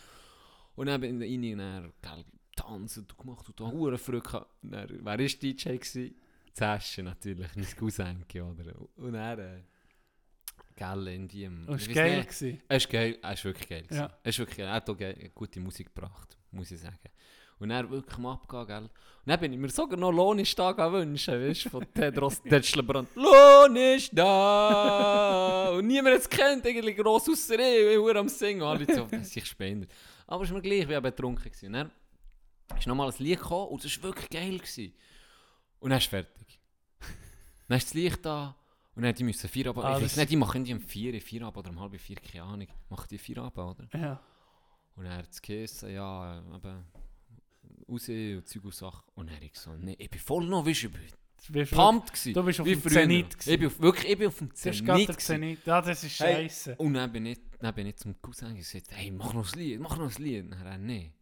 Und 0.75 0.87
dann 0.87 1.01
bin 1.03 1.21
ich 1.21 1.39
rein 1.39 1.53
und 1.53 1.59
dann, 1.59 1.93
gell, 2.01 2.25
tanzen 2.57 3.01
und 3.01 3.19
gemacht 3.19 3.47
und 3.47 3.61
da 3.61 3.65
hure 3.71 3.99
Dann, 3.99 4.47
wer 4.63 5.05
war 5.05 5.17
DJ 5.19 5.53
gewesen? 5.77 6.15
Zasche 6.53 7.03
natürlich, 7.03 7.49
mein 7.55 7.77
Cousinke, 7.77 8.43
oder? 8.43 8.75
Und 8.97 9.13
dann, 9.13 9.39
äh, 9.39 9.63
gell, 10.77 11.09
in 11.09 11.29
die... 11.29 11.47
Und 11.47 11.69
es 11.71 11.89
war 11.89 11.95
geil. 11.95 12.27
Es 12.29 12.43
ist 12.43 12.91
geil, 12.91 13.19
es 13.23 13.39
ist 13.39 13.45
wirklich 13.45 13.69
geil. 13.69 13.87
Ja. 13.91 14.19
Es 14.23 14.35
ist 14.35 14.39
wirklich 14.41 14.59
geil. 14.59 14.67
Er 14.67 14.75
hat 14.75 14.89
auch 14.91 14.97
gute 15.35 15.61
Musik 15.61 15.95
gebracht, 15.95 16.37
muss 16.51 16.71
ich 16.71 16.81
sagen. 16.81 16.99
Und 17.59 17.69
dann 17.69 17.91
wirklich 17.91 18.17
mal 18.19 18.33
abgehen, 18.33 18.67
gell. 18.67 18.83
Und 18.83 18.91
dann 19.27 19.39
bin 19.39 19.53
ich 19.53 19.59
mir 19.59 19.69
sogar 19.69 19.99
noch 19.99 20.11
Lohn 20.11 20.39
ist 20.39 20.59
da 20.59 20.93
wünschen, 20.93 21.35
weißt 21.35 21.67
du, 21.67 21.69
von 21.69 21.87
Tedros 21.93 22.43
Detschlebrand. 22.51 23.15
Lohn 23.15 23.77
ist 23.77 24.11
da! 24.17 25.71
Und 25.75 25.87
niemand 25.87 26.15
hat 26.15 26.23
es 26.23 26.29
kennt, 26.29 26.67
eigentlich 26.67 26.97
gross 26.97 27.29
ausser 27.29 27.59
ich, 27.59 27.95
ich 27.95 27.99
war 27.99 28.17
am 28.17 28.31
Singen. 28.31 28.63
Und 28.63 28.69
alle 28.69 28.87
so, 28.87 29.05
das 29.11 29.21
ist 29.21 29.33
sich 29.35 29.45
spenden. 29.45 29.89
Aber 30.27 30.45
es 30.45 30.51
war 30.51 30.57
mir 30.57 30.63
gleich, 30.63 30.89
wie 30.89 30.95
ich 30.95 31.01
betrunken 31.01 31.45
gewesen. 31.45 31.67
Und 31.67 31.73
dann 31.75 31.91
ist 32.79 32.87
nochmal 32.87 33.09
ein 33.11 33.15
Lied 33.19 33.39
gekommen 33.39 33.69
und 33.69 33.85
es 33.85 33.97
war 33.99 34.05
wirklich 34.05 34.31
geil. 34.31 34.57
Gewesen. 34.57 34.95
Und 35.81 35.91
dann 35.91 35.99
ist 35.99 36.07
fertig. 36.09 36.61
Dann 37.69 37.79
ist 37.79 37.89
das 37.89 37.95
Licht 37.95 38.25
da. 38.25 38.57
Und 38.97 39.05
dann 39.05 39.15
die 39.15 39.25
müssen 39.25 39.49
vier 39.49 39.69
Abend. 39.69 39.85
Ah, 39.85 39.97
ich 39.97 40.03
das- 40.03 40.13
weiß 40.13 40.17
nicht, 40.19 40.31
die 40.31 40.37
machen 40.37 40.65
die 40.65 40.75
um 40.75 40.81
vier, 40.81 41.21
vier 41.23 41.43
Abend 41.43 41.57
oder 41.59 41.71
um 41.71 41.81
halb 41.81 41.99
vier, 42.01 42.17
keine 42.17 42.43
Ahnung. 42.45 42.67
Machen 42.89 43.07
die 43.11 43.19
vier 43.19 43.39
Abend, 43.39 43.59
oder? 43.59 43.99
Ja. 43.99 44.21
Und 44.97 45.07
er 45.07 45.17
hat 45.19 45.31
es 45.31 45.41
geheißen, 45.41 45.91
ja, 45.93 46.39
eben, 46.55 46.85
raus 47.89 48.09
und 48.09 48.47
Zeug 48.49 48.65
und 48.65 48.75
Sachen. 48.75 49.03
Und 49.15 49.29
er 49.29 49.37
hat 49.37 49.55
so, 49.57 49.73
nee, 49.77 49.95
ich 49.99 50.11
bin 50.11 50.21
voll 50.21 50.45
noch, 50.47 50.67
weißt 50.67 50.83
du, 50.83 50.91
bist, 51.53 51.73
pumped 51.73 52.09
gewesen. 52.13 52.35
du 52.35 52.43
bist 52.43 52.61
auf 52.61 52.67
dem. 52.67 52.83
Zenit. 52.83 53.37
Ich 53.47 53.59
bin 53.59 53.67
auf, 53.69 53.81
wirklich, 53.81 54.11
ich 54.13 54.19
bin 54.19 54.27
auf 54.29 54.37
dem 54.39 54.49
Das 54.51 54.59
ist 54.59 54.63
Zenit. 54.65 54.85
gerade 54.87 54.99
der 55.07 55.15
gewesen. 55.15 55.27
Zenit. 55.27 55.67
Ja, 55.67 55.81
das 55.81 56.05
ist 56.05 56.21
Hey. 56.21 56.35
scheiße. 56.49 56.77
Und 56.77 56.95
dann 56.95 57.13
bin 57.13 57.27
ich, 57.27 57.39
dann 57.61 57.75
bin 57.75 57.87
ich 57.87 57.97
zum 57.97 58.21
Cousin 58.21 58.55
gesagt, 58.57 58.87
hey, 58.91 59.11
mach 59.13 59.33
noch 59.33 59.51
ein 59.55 59.59
Lied, 59.59 59.81
mach 59.81 59.97
noch 59.97 60.15
ein 60.15 60.23
Lied. 60.23 60.45
Und 60.45 60.53
er 60.53 60.73
hat 60.75 60.81
nee. 60.81 61.13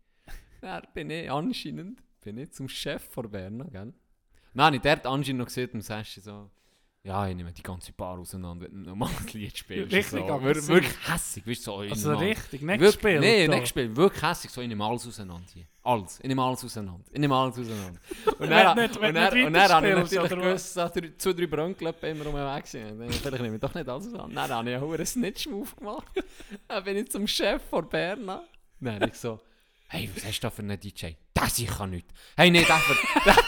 Dann 0.62 0.82
bin 0.94 1.10
ich 1.10 1.30
anscheinend, 1.30 2.02
bin 2.22 2.38
ich 2.38 2.50
zum 2.52 2.68
Chef 2.68 3.04
von 3.10 3.30
Berna, 3.30 3.64
gell? 3.64 3.92
Nein, 4.54 4.74
ich 4.74 4.80
dort 4.82 5.06
anscheinend 5.06 5.38
noch 5.40 5.46
gesehen 5.46 5.70
und 5.74 5.82
sagst 5.82 6.22
so, 6.22 6.50
ja, 7.04 7.26
ich 7.28 7.34
nehme 7.36 7.52
die 7.52 7.62
ganze 7.62 7.92
Bar 7.92 8.18
auseinander, 8.18 8.66
wenn 8.66 8.84
du 8.84 8.90
nochmal 8.90 9.08
ein 9.08 9.26
Lied 9.32 9.56
spielst. 9.56 9.92
Richtig 9.92 10.10
so. 10.20 10.26
Wir, 10.26 10.34
aggressiv. 10.34 10.68
Wirklich 10.68 11.08
hässig, 11.08 11.46
weißt 11.46 11.66
du, 11.66 11.70
so. 11.70 11.82
ich 11.82 11.92
Also 11.92 12.10
mal- 12.10 12.18
richtig, 12.18 12.60
Wirklich- 12.60 12.80
gespielt. 12.80 13.20
Nein, 13.22 13.46
da. 13.46 13.54
nicht 13.54 13.60
gespielt. 13.62 13.96
Wirklich 13.96 14.22
hässlich. 14.22 14.52
So, 14.52 14.60
ich 14.60 14.68
nehme 14.68 14.84
alles 14.84 15.06
auseinander 15.06 15.46
hier. 15.54 15.64
Alles. 15.84 16.18
Ich 16.20 16.26
nehme 16.28 16.42
alles 16.42 16.64
auseinander. 16.64 17.04
Ich 17.10 17.18
nehme 17.18 17.34
alles 17.34 17.58
auseinander. 17.58 18.00
Und 18.38 18.50
dann, 18.50 18.76
nicht- 18.76 18.96
und 18.96 19.14
dann, 19.14 19.44
und 19.46 19.52
dann 19.54 19.72
habe 19.72 19.88
ich 19.88 19.94
natürlich 19.94 20.28
gewusst, 20.30 20.76
dass 20.76 20.92
zwei, 20.92 21.32
drei 21.32 21.46
Brönklöpfe 21.46 22.06
immer 22.08 22.24
rumweg 22.26 22.66
sind. 22.66 22.84
Dann 22.90 22.98
denke 22.98 23.14
ich, 23.14 23.20
Vielleicht 23.20 23.42
nehme 23.42 23.54
ich 23.54 23.60
doch 23.60 23.74
nicht 23.74 23.88
alles 23.88 24.06
auseinander. 24.08 24.48
Dann 24.48 24.50
habe 24.50 24.70
ich 24.70 24.94
einen 24.98 25.06
Snitch-Move 25.06 25.76
gemacht. 25.78 26.06
Dann 26.68 26.84
bin 26.84 26.96
ich 26.98 27.10
zum 27.10 27.26
Chef 27.26 27.62
von 27.70 27.88
Berna. 27.88 28.42
Dann 28.80 28.94
habe 28.96 29.06
ich 29.08 29.14
so, 29.14 29.40
hey, 29.88 30.10
was 30.14 30.24
hast 30.26 30.38
du 30.40 30.42
da 30.42 30.50
für 30.50 30.62
einen 30.62 30.78
DJ? 30.78 31.12
Das 31.32 31.56
sicher 31.56 31.86
nicht. 31.86 32.06
Hey, 32.36 32.50
nee, 32.50 32.64
der 32.64 32.76
ver... 32.76 33.34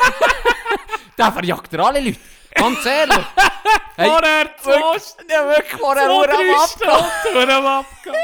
Der 1.18 1.32
verjagt 1.32 1.72
er 1.74 1.80
alle 1.80 2.00
Leute. 2.00 2.18
Ganz 2.54 2.84
ehrlich. 2.86 3.18
Hey, 3.96 4.08
Vorher 4.08 4.50
wirklich, 4.64 5.02
ja, 5.28 5.46
wirklich 5.46 5.78
vorher 5.80 6.06
zwei, 6.06 6.14
Uhr 6.14 6.30
am 6.30 6.60
Abgehen. 6.60 7.10
Stunden 7.20 7.50
am 7.50 7.66
Abgehen. 7.66 8.14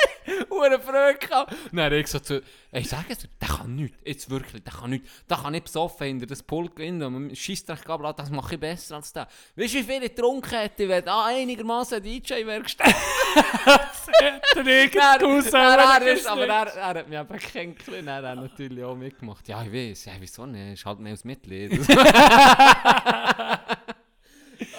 Hure 0.50 0.80
Freude 0.80 1.18
gehabt. 1.18 1.54
Dann 1.72 1.92
ich 1.92 2.06
so 2.06 2.18
zu, 2.18 2.42
ey, 2.72 2.84
sag 2.84 3.08
es 3.08 3.18
dir, 3.18 3.28
der 3.40 3.48
kann 3.48 3.74
nichts. 3.74 3.98
Jetzt 4.04 4.30
wirklich, 4.30 4.62
der 4.62 4.72
kann 4.72 4.90
nichts. 4.90 5.10
Der 5.28 5.36
kann 5.36 5.52
nicht 5.52 5.64
besoffen 5.64 6.06
hinter 6.06 6.26
das 6.26 6.42
Pult 6.42 6.76
gehen 6.76 7.02
und 7.02 7.36
Scheissdreckgabel 7.36 8.12
das 8.16 8.30
mache 8.30 8.54
ich 8.54 8.60
besser 8.60 8.96
als 8.96 9.12
der. 9.12 9.28
Weißt 9.56 9.74
du, 9.74 9.78
wie 9.78 9.82
viel 9.82 10.02
ich 10.02 10.14
getrunken 10.14 10.50
hätte, 10.50 10.88
wenn 10.88 11.08
ah, 11.08 11.26
einigermaßen 11.26 12.02
DJ 12.02 12.46
wäre 12.46 12.62
der 15.50 15.78
er 15.78 16.02
ist, 16.12 16.26
aber 16.26 16.46
er, 16.46 16.66
er 16.66 16.86
hat 16.86 17.08
mich 17.08 17.18
eben 17.18 17.38
kennengelernt, 17.38 18.08
er 18.08 18.28
hat 18.30 18.36
natürlich 18.36 18.84
auch 18.84 18.96
mitgemacht. 18.96 19.46
Ja, 19.48 19.62
ich 19.62 19.72
weiß, 19.72 20.06
ja, 20.06 20.12
wieso 20.18 20.46
nicht, 20.46 20.74
ist 20.74 20.86
halt 20.86 21.00
mehr 21.00 21.12
als 21.12 21.24
Mitglied. 21.24 21.72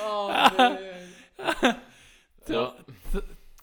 oh, 0.06 0.32
nein. 0.58 0.78
ja. 2.48 2.74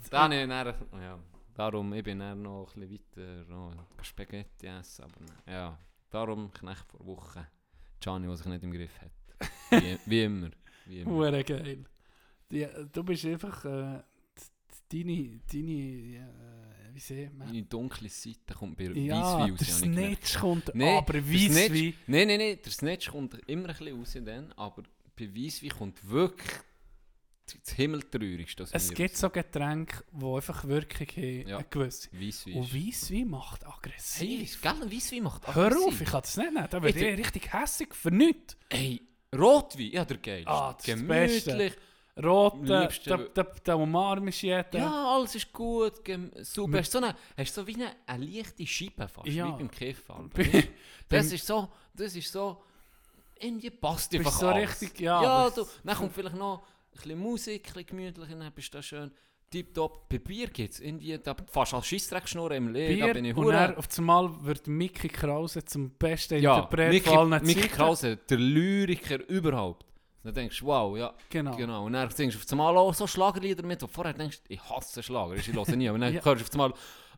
Ich 0.02 0.11
dann, 0.11 0.32
ja, 0.32 1.19
darum, 1.55 1.93
ich 1.94 2.02
bin 2.05 2.18
dann 2.18 2.43
noch 2.43 2.74
ein 2.76 2.89
bisschen 2.89 3.01
weiter 3.16 3.44
noch 3.48 3.86
Spaghetti 4.02 4.66
essen, 4.66 5.05
aber 5.05 5.52
ja, 5.52 5.78
darum 6.10 6.52
Knecht 6.52 6.85
vor 6.90 7.05
Woche. 7.06 7.47
Gianni, 8.01 8.26
der 8.26 8.36
sich 8.36 8.47
nicht 8.47 8.62
im 8.64 8.72
Griff 8.72 9.01
hat. 9.01 9.10
Wie, 9.82 9.98
wie 10.06 10.24
immer. 10.24 10.51
Wie 10.86 11.01
immer. 11.01 11.43
Geil. 11.43 11.85
Die, 12.51 12.66
du 12.93 13.02
bist 13.02 13.24
einfach 13.24 13.64
äh, 13.64 14.02
deine, 14.93 15.40
deine 15.51 15.72
äh, 15.72 16.93
wie 16.93 17.01
sieht 17.01 17.32
man? 17.36 17.48
Meine 17.48 17.62
dunkle 17.62 18.09
Seite 18.09 18.55
kommt 18.55 18.76
bei 18.76 18.85
Ja, 18.85 19.16
Weisswein 19.40 19.56
der 19.56 19.66
raus. 19.68 19.81
gemerkt. 19.82 20.26
Snitch 20.26 20.39
kommt, 20.40 20.74
Nee, 20.74 20.97
aber 20.97 21.12
der 21.14 21.26
Weisswein. 21.26 21.94
Nein, 22.06 22.28
nein, 22.28 22.39
nein, 22.39 22.59
der 22.64 22.72
Snitch 22.72 23.10
kommt 23.10 23.35
immer 23.48 23.68
ein 23.70 23.76
bisschen 23.76 23.98
raus 23.98 24.16
dann, 24.24 24.52
aber 24.52 24.82
bei 25.16 25.35
Weisswein 25.35 25.70
kommt 25.70 26.09
wirklich 26.09 26.51
das 27.47 27.75
Himmeltraurigste 27.75 28.62
aus 28.62 28.71
Es 28.73 28.93
gibt 28.93 29.16
so 29.16 29.29
Getränke, 29.31 30.03
die 30.12 30.25
einfach 30.25 30.65
Wirkung 30.65 31.07
haben, 31.07 31.49
Ja. 31.49 31.57
eine 31.59 31.66
gewisse. 31.69 32.09
Weisswein 32.12 32.55
Und 32.55 32.75
Weisswein 32.75 33.29
macht 33.29 33.62
Hey, 33.62 33.73
aggressiv. 33.73 34.62
gell, 34.62 34.93
Weisswein 34.93 35.23
macht 35.23 35.47
Hör 35.55 35.66
aggressiv. 35.66 35.87
auf, 35.87 36.01
ich 36.01 36.09
kann 36.11 36.21
das 36.23 36.37
nicht 36.37 36.53
nehmen. 36.53 36.66
Da 36.71 36.81
Hey, 36.81 36.91
ich 37.12 37.19
richtig 37.19 37.53
hässig 37.53 37.95
für 37.95 38.11
nichts. 38.11 38.57
Hey, 38.71 39.03
Rotwein, 39.37 39.91
ja, 39.91 40.05
der 40.05 40.16
geil. 40.19 40.43
Ah, 40.47 40.73
das 40.73 40.89
ist 40.89 40.99
das 41.01 41.07
Beste. 41.09 41.51
Gemütlich. 41.51 41.73
Rot, 42.23 42.53
Am 42.55 42.65
liebsten- 42.65 43.11
da, 43.11 43.16
da, 43.16 43.43
da 43.65 43.75
umarmst 43.75 44.43
du 44.45 44.47
jeden. 44.47 44.77
Ja, 44.81 45.15
alles 45.16 45.35
ist 45.35 45.53
gut, 45.53 45.95
super. 46.43 46.79
Hast 46.79 46.93
so 46.93 46.99
eine, 46.99 47.16
hast 47.37 47.53
so 47.53 47.66
wie 47.66 47.75
eine, 47.75 47.91
eine 48.07 48.25
leichte 48.25 48.65
Scheibe 48.65 49.09
fast, 49.09 49.27
Ja. 49.27 49.49
wie 49.49 49.53
beim 49.65 49.71
Kiffen. 49.71 50.31
Das 51.09 51.33
ist 51.33 51.45
so, 51.45 51.69
das 51.93 52.15
ist 52.15 52.31
so, 52.33 52.62
irgendwie 53.41 53.71
passt 53.71 54.15
einfach 54.15 54.31
so 54.39 54.47
alles. 54.47 54.81
richtig- 54.81 55.01
ja, 55.01 55.23
ja 55.23 55.51
du, 55.51 55.66
dann 55.83 55.97
kommt 55.97 56.12
vielleicht 56.15 56.37
noch 56.37 56.65
bisschen 56.95 57.19
Musik, 57.19 57.62
ein 57.69 57.73
bisschen 57.75 57.87
gemütlich, 57.87 58.29
dann 58.31 58.53
bist 58.53 58.73
du 58.75 58.79
da 58.79 58.83
schön 58.83 59.11
tipptopp. 59.51 60.09
Bei 60.09 60.19
Bier 60.19 60.49
gibt 60.49 60.75
es 60.75 60.81
irgendwie, 60.81 61.16
da 61.19 61.37
fast 61.51 61.75
als 61.75 61.87
Scheissdreck 61.87 62.29
schnurren 62.29 62.57
im 62.57 62.73
Leben, 62.73 63.01
da 63.01 63.12
bin 63.12 63.25
ich 63.25 63.37
und 63.37 63.49
dann 63.53 63.77
auf 63.77 63.87
einmal 63.99 64.31
wird 64.45 64.66
Mickey 64.66 65.09
Krause 65.09 65.65
zum 65.65 65.91
besten 65.91 66.41
Ja, 66.43 66.57
Interpret 66.57 66.91
Mickey, 66.91 67.09
von 67.11 67.33
allen 67.33 67.45
Mickey 67.47 67.61
Zeiten. 67.62 67.75
Krause, 67.75 68.16
der 68.16 68.39
Lyriker 68.39 69.29
überhaupt. 69.29 69.87
Dann 70.25 70.33
denkst 70.35 70.59
du, 70.61 70.66
wow, 70.66 70.97
ja, 70.97 71.12
Genau. 71.29 71.55
genau. 71.55 71.85
Und 71.85 71.93
dann 71.93 72.09
singst 72.11 72.37
du 72.37 72.41
auf 72.43 72.51
einmal 72.53 72.77
auch 72.79 72.95
so 72.95 73.07
Schlagerlieder 73.07 73.62
mit, 73.62 73.83
wo 73.83 73.87
du 73.87 73.93
vorher 73.93 74.15
denkst, 74.15 74.41
ich 74.49 74.59
hasse 74.71 75.03
Schlager, 75.03 75.35
ich 75.35 75.53
höre 75.53 75.77
nie. 75.77 75.91
Und 75.91 76.01
dann 76.01 76.15
Ja. 76.15 76.25
hörst 76.25 76.41
du 76.41 76.47
auf 76.47 76.53
einmal, 76.55 76.73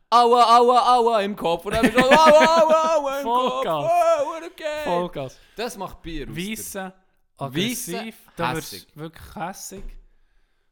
aua, 0.09 0.57
aua, 0.59 0.97
aua 0.97 1.21
im 1.21 1.35
Kopf. 1.35 1.65
Und 1.65 1.73
dann 1.73 1.83
bist 1.83 1.95
du 1.97 2.01
aua, 2.03 2.61
aua, 2.61 2.95
aua 2.97 3.19
im 3.19 3.23
Kopf. 3.25 3.63
Vollgas. 3.63 3.91
Oh, 4.21 4.45
okay. 4.45 4.83
Vollgas. 4.83 5.39
Das 5.55 5.77
macht 5.77 6.01
Bier 6.01 6.27
aus. 6.29 6.35
Weisse, 6.35 6.93
aggressiv, 7.37 8.15
da 8.35 8.55
wirst 8.55 8.95
du 8.95 8.99
wirklich 8.99 9.35
hässig. 9.35 9.83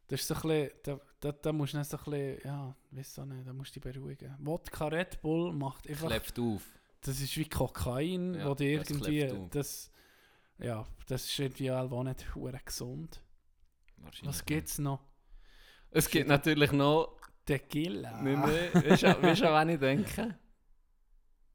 Das 0.08 0.22
ist 0.22 0.28
so 0.28 0.36
ein 0.36 0.42
bisschen, 0.42 0.70
da, 0.84 1.00
da, 1.20 1.32
da 1.32 1.52
musst 1.54 1.74
du 1.74 1.78
dann 1.78 1.84
so 1.86 1.98
ein 1.98 2.04
bisschen, 2.04 2.40
ja, 2.46 2.76
weiss 2.92 3.20
auch 3.20 3.26
nicht, 3.26 3.48
da 3.48 3.54
musst 3.54 3.76
du 3.76 3.80
dich 3.80 3.94
beruhigen. 3.94 4.36
Wodka 4.40 4.88
Red 4.88 5.22
Bull 5.22 5.52
macht 5.54 5.90
einfach, 5.90 6.08
Klebt 6.08 6.40
auf. 6.40 6.62
das 7.02 7.20
ist 7.20 7.36
wie 7.38 7.50
Kokain, 7.50 8.36
Ja, 8.36 8.50
wo 8.50 8.54
dir 8.54 8.82
irgendwie, 8.82 9.48
das, 9.50 9.90
ja, 10.60 10.86
das 11.08 11.26
ist 11.26 11.40
irgendwie 11.40 11.72
auch 11.72 12.04
nicht 12.04 12.26
gesund. 12.66 13.22
Was 14.24 14.46
gibt's 14.46 14.78
noch? 14.78 15.02
Es 15.90 16.10
gibt 16.10 16.28
natürlich 16.28 16.72
noch. 16.72 17.16
Tequila. 17.46 18.22
Nein, 18.22 18.42
nein. 18.42 18.74
Weißt 18.74 19.04
du, 19.04 19.22
weißt 19.22 19.42
du, 19.42 19.50
an 19.50 19.68
wen 19.68 19.74
ich 19.76 19.80
denke? 19.80 20.40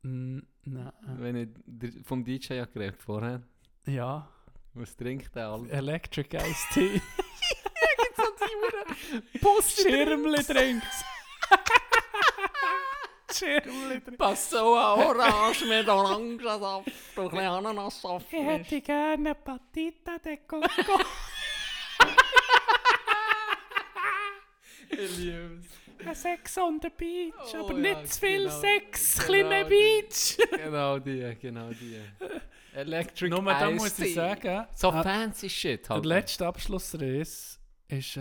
Nein. 0.03 0.93
Wenn 1.19 1.37
ich 1.37 2.07
vom 2.07 2.25
DJ 2.25 2.55
ja 2.55 2.65
geredet 2.65 3.03
vorher. 3.03 3.43
Ja, 3.87 4.29
Was 4.75 4.97
trinkt 4.97 5.35
der 5.35 5.49
alle? 5.49 5.69
Electric 5.71 6.37
Ice 6.37 6.67
Tea. 6.73 7.01
Post 9.41 9.81
Schirmli 9.83 10.43
trinkt's. 10.45 11.05
Schirmli 13.37 14.01
trinkt's. 14.01 14.19
Pass 14.19 14.51
so 14.51 14.75
ein 14.75 15.07
Orange 15.07 15.65
mit 15.67 15.89
Orangensaft 15.89 16.87
und 17.17 17.25
ein 17.25 17.31
bisschen 17.31 17.47
Ananassaft. 17.47 18.27
Ich 18.33 18.45
hätte 18.45 18.81
gerne 18.81 19.35
Patita 19.35 20.19
de 20.19 20.39
Coco. 20.47 21.01
Ich 24.93 25.19
liebe 25.19 25.61
Ein 26.05 26.15
Sex 26.17 26.59
on 26.59 26.81
the 26.83 26.89
Beach, 26.91 27.33
Oh 27.55 27.59
aber 27.59 27.79
ja, 27.79 28.01
nicht 28.01 28.13
zu 28.13 28.21
viel 28.21 28.43
genau. 28.45 28.61
Sex, 28.61 29.15
Genau 29.15 29.27
kleine. 29.49 29.65
Beach. 29.67 30.37
Genau 30.51 30.99
die, 30.99 31.37
genau 31.41 31.71
die. 31.71 32.01
Electric 32.81 33.31
Nur 33.31 33.43
da 33.45 33.71
muss 33.71 33.99
ich 33.99 34.15
sagen, 34.15 34.67
So 34.75 34.89
äh, 34.91 35.03
fancy 35.03 35.49
shit 35.51 35.85
der 35.89 35.97
halt. 35.97 36.07
letzte 36.07 36.47
Abschlussreis 36.47 37.59
ist, 37.89 38.17
äh, 38.17 38.21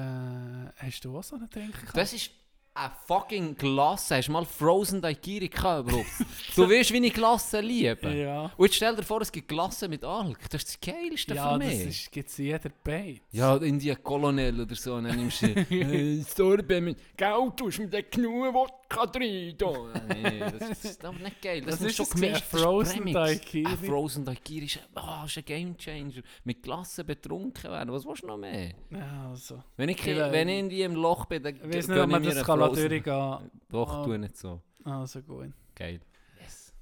hast 0.78 1.06
du 1.06 1.18
auch 1.18 1.24
so 1.24 1.36
einen 1.36 1.50
Trink 1.50 1.74
gehabt? 1.74 1.96
Das 1.98 2.14
ist 2.14 2.32
eine 2.74 2.92
fucking 3.08 3.56
Glasse. 3.56 4.16
Hast 4.18 4.28
du 4.28 4.32
mal 4.32 4.46
Frozen 4.46 5.02
Daikiri 5.02 5.50
gehabt 5.50 5.92
du 6.56 6.70
weißt, 6.70 6.94
wie 6.94 7.06
ich 7.06 7.14
Glasse 7.14 7.60
liebe. 7.60 8.10
ja. 8.16 8.52
Und 8.56 8.66
jetzt 8.68 8.76
stell 8.76 8.96
dir 8.96 9.04
vor, 9.04 9.22
es 9.22 9.32
gibt 9.32 9.48
Glasse 9.50 9.88
mit 9.90 10.04
Alk. 10.04 10.40
Das 10.50 10.64
ist 10.64 10.70
das 10.70 10.80
Geilste 10.94 11.36
Ja, 11.36 11.54
für 11.54 11.60
das 11.60 11.68
mich. 11.86 12.12
gibt 12.12 12.30
es 12.30 12.40
in 12.40 12.46
jeder 12.46 12.70
Bait. 12.84 13.22
Ja, 13.32 13.58
in 13.58 13.80
die 13.80 13.94
Colonel 13.96 14.62
oder 14.62 14.76
so, 14.76 15.00
dann 15.02 15.16
nimmst 15.18 15.42
du 15.42 16.24
Sorbe 16.36 16.80
mit 16.82 16.98
Geld, 17.18 17.54
du 17.60 17.68
hast 17.68 17.80
mit 17.80 17.92
der 17.92 18.04
genug 18.04 18.54
da. 18.90 19.72
Nee, 20.14 20.40
das 20.60 20.84
ist 20.86 21.06
aber 21.06 21.18
nicht 21.20 21.42
geil. 21.42 21.62
Das 21.62 21.76
Was 21.80 21.82
ist 21.88 21.96
schon 21.98 22.06
das 22.06 22.14
gemischt. 22.16 22.46
Das 22.52 22.62
Frozen. 22.62 23.14
Daiquiri? 23.14 23.78
Frozen 23.78 24.26
Daikiri 24.26 24.66
ist, 24.66 24.80
oh, 24.96 25.26
ist 25.26 25.38
ein 25.38 25.46
Gamechanger. 25.46 26.22
Mit 26.44 26.64
Glasse 26.64 27.04
betrunken 27.04 27.70
werden. 27.72 27.92
Was 27.94 28.06
willst 28.06 28.24
du 28.24 28.28
noch 28.28 28.38
mehr? 28.38 28.74
Ja, 28.90 29.30
also. 29.30 29.64
Wenn 29.78 29.90
ich, 29.90 30.00
Ich 30.00 30.06
weiß- 30.18 30.32
wenn 30.32 30.50
ich 30.50 30.58
irgendwie 30.58 30.82
im 30.84 30.96
Loch 30.96 31.26
bin, 31.26 31.44
dann 31.44 31.56
Ich 31.56 31.62
weiß 31.64 31.70
nicht, 31.76 31.88
gönne 31.88 32.04
ob 32.04 32.10
man 32.10 32.22
mir 32.22 32.34
das 32.34 32.44
kann 32.44 32.60
Frozen. 32.60 32.90
durchgehen 32.90 33.52
Doch, 33.70 33.94
Ah. 33.94 34.04
tu 34.04 34.18
nicht 34.18 34.38
so. 34.38 34.62
Also 34.84 35.22
gut. 35.22 35.52
Geil. 35.76 36.00
Yes. 36.42 36.74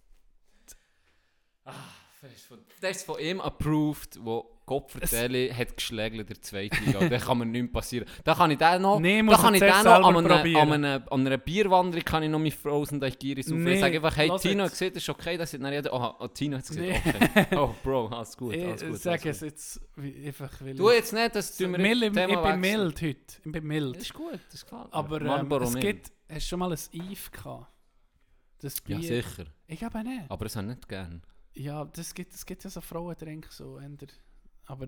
Ah, 1.66 1.74
das 2.22 2.32
ist 2.32 2.46
von- 2.46 2.60
das 2.82 2.92
ist 2.98 3.06
von 3.06 3.20
ihm 3.20 3.42
approved, 3.42 4.18
wo 4.24 4.57
Kopfverteile 4.68 5.52
hat 5.58 5.76
geschlägt 5.76 6.30
der 6.30 6.42
zweiten 6.42 6.86
Liga. 6.86 7.08
da 7.10 7.18
kann 7.18 7.38
mir 7.40 7.46
nichts 7.48 7.72
passieren. 7.72 8.08
Da 8.24 8.36
kann 8.36 8.52
ich 8.52 8.58
den 8.60 8.82
noch, 8.82 9.00
Nee, 9.00 9.24
da 9.24 9.36
kann 9.38 9.56
ich 9.56 9.62
ich 9.64 9.68
den 9.72 9.84
noch 9.84 10.04
an 10.06 10.16
einer, 10.18 10.60
an, 10.62 10.74
einer, 10.74 11.12
an 11.12 11.26
einer 11.26 11.38
Bierwanderung 11.38 12.04
kann 12.06 12.22
ich 12.24 12.30
noch 12.30 12.38
mit 12.38 12.54
Frozen 12.54 13.00
Daiquiri 13.00 13.42
saufen. 13.42 13.64
Nee, 13.64 13.74
ich 13.76 13.80
sage 13.80 13.96
einfach, 13.96 14.16
hey 14.18 14.30
Tino, 14.40 14.66
hat 14.66 14.72
gesehen, 14.72 14.94
das 14.94 15.02
ist 15.02 15.10
okay, 15.10 15.38
dass 15.38 15.54
ich 15.54 15.60
dann 15.62 15.74
jeder, 15.74 15.92
oh, 15.94 16.16
oh 16.20 16.28
Tino 16.28 16.58
hat 16.58 16.64
es 16.66 16.70
gesehen, 16.70 16.96
okay. 17.04 17.46
Oh 17.58 17.74
Bro, 17.84 18.08
alles 18.10 18.36
gut, 18.38 18.54
alles 18.56 18.82
ich 18.84 18.88
gut. 18.90 19.00
sage 19.00 19.24
alles 19.30 19.42
es 19.42 19.42
jetzt 19.42 19.82
einfach, 19.98 20.52
weil 20.62 20.76
Du 20.76 20.92
jetzt 20.92 21.14
nicht, 21.14 21.34
dass 21.36 21.58
du 21.58 21.68
mir 21.68 21.78
ich, 21.80 22.00
das 22.00 22.08
ich 22.10 22.14
Thema 22.28 22.52
bin 22.52 22.60
mild 22.60 23.02
heute. 23.02 23.18
Ich 23.38 23.42
bin 23.44 23.54
Das 23.54 23.64
mild. 23.64 23.98
ist 23.98 24.14
gut, 24.14 24.40
das 24.52 24.64
gefällt 24.66 24.84
mir. 24.86 24.94
Aber 24.94 25.22
ähm, 25.22 25.52
es 25.64 25.74
mild. 25.74 25.82
gibt... 25.86 26.12
Hast 26.30 26.42
du 26.46 26.50
schon 26.50 26.60
mal 26.60 26.72
ein 26.74 26.80
Eve 26.92 27.32
gehabt? 27.32 27.68
Das 28.60 28.82
Bier? 28.82 28.98
Ja, 29.00 29.22
sicher. 29.24 29.46
Ich 29.68 29.80
glaube 29.80 30.04
nicht. 30.04 30.30
Aber 30.30 30.44
das 30.46 30.56
habe 30.58 30.68
ich 30.68 30.76
nicht 30.76 30.90
gern. 30.90 31.22
Ja, 31.54 31.86
das 31.86 32.14
gibt, 32.14 32.34
es 32.34 32.46
gibt 32.46 32.64
ja 32.64 32.70
so 32.70 32.82
Frauendrink 32.82 33.48
so. 33.50 33.78
änder- 33.78 34.08
Aber 34.68 34.88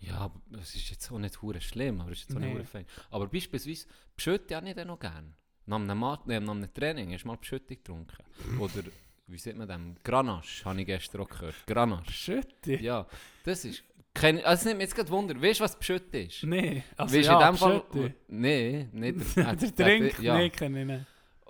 Ja, 0.00 0.30
es 0.60 0.74
ist 0.74 0.90
jetzt 0.90 1.10
auch 1.10 1.18
nicht 1.18 1.40
hure 1.40 1.60
schlimm, 1.60 2.00
aber 2.00 2.10
es 2.12 2.18
ist 2.22 2.28
jetzt 2.28 2.36
auch 2.36 2.40
Nee. 2.40 2.54
nicht 2.54 2.68
fein. 2.68 2.84
Aber 3.10 3.26
beispielsweise, 3.28 3.86
habe 4.26 4.68
ich 4.68 4.74
dann 4.74 4.88
noch 4.88 4.98
gern. 4.98 5.34
Nach 5.66 5.78
einem, 5.78 5.98
Mat 5.98 6.28
äh, 6.28 6.40
nach 6.40 6.52
einem 6.54 6.74
Training 6.74 7.12
hast 7.14 7.22
du 7.22 7.28
mal 7.28 7.38
Pschötti 7.38 7.76
getrunken. 7.76 8.16
Oder, 8.58 8.82
wie 9.28 9.38
sieht 9.38 9.56
man 9.56 9.66
dem? 9.68 9.96
Granache, 10.02 10.64
habe 10.66 10.80
ich 10.80 10.86
gestern 10.86 11.22
auch 11.22 11.28
gehört. 11.28 11.54
Granache. 11.66 12.10
Schütte? 12.12 12.74
Ja, 12.82 13.06
das 13.44 13.64
ist... 13.64 13.82
Kein, 14.12 14.44
also 14.44 14.60
es 14.60 14.64
nimmt 14.66 14.78
mich 14.78 14.84
jetzt 14.88 14.94
gerade 14.94 15.08
Wunder, 15.10 15.40
weißt 15.40 15.60
du, 15.60 15.64
was 15.64 15.78
Pschötti 15.78 16.24
ist? 16.24 16.42
Nee, 16.44 16.84
also 16.96 17.16
weißt 17.16 17.28
du 17.28 17.32
ja, 17.32 17.40
in 17.48 17.54
dem 17.54 17.58
Fall... 17.58 18.14
Nee, 18.28 18.88
nicht 18.92 19.36
Der 19.36 19.54
Drink? 19.56 20.18
ja. 20.20 20.36
Nee, 20.36 20.50
kenne 20.50 20.80
ich 20.82 20.86
nicht. 20.86 21.06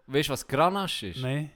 Weißt 0.06 0.28
du, 0.28 0.32
was 0.32 0.46
Granache 0.46 1.08
ist? 1.08 1.20
Nee, 1.22 1.50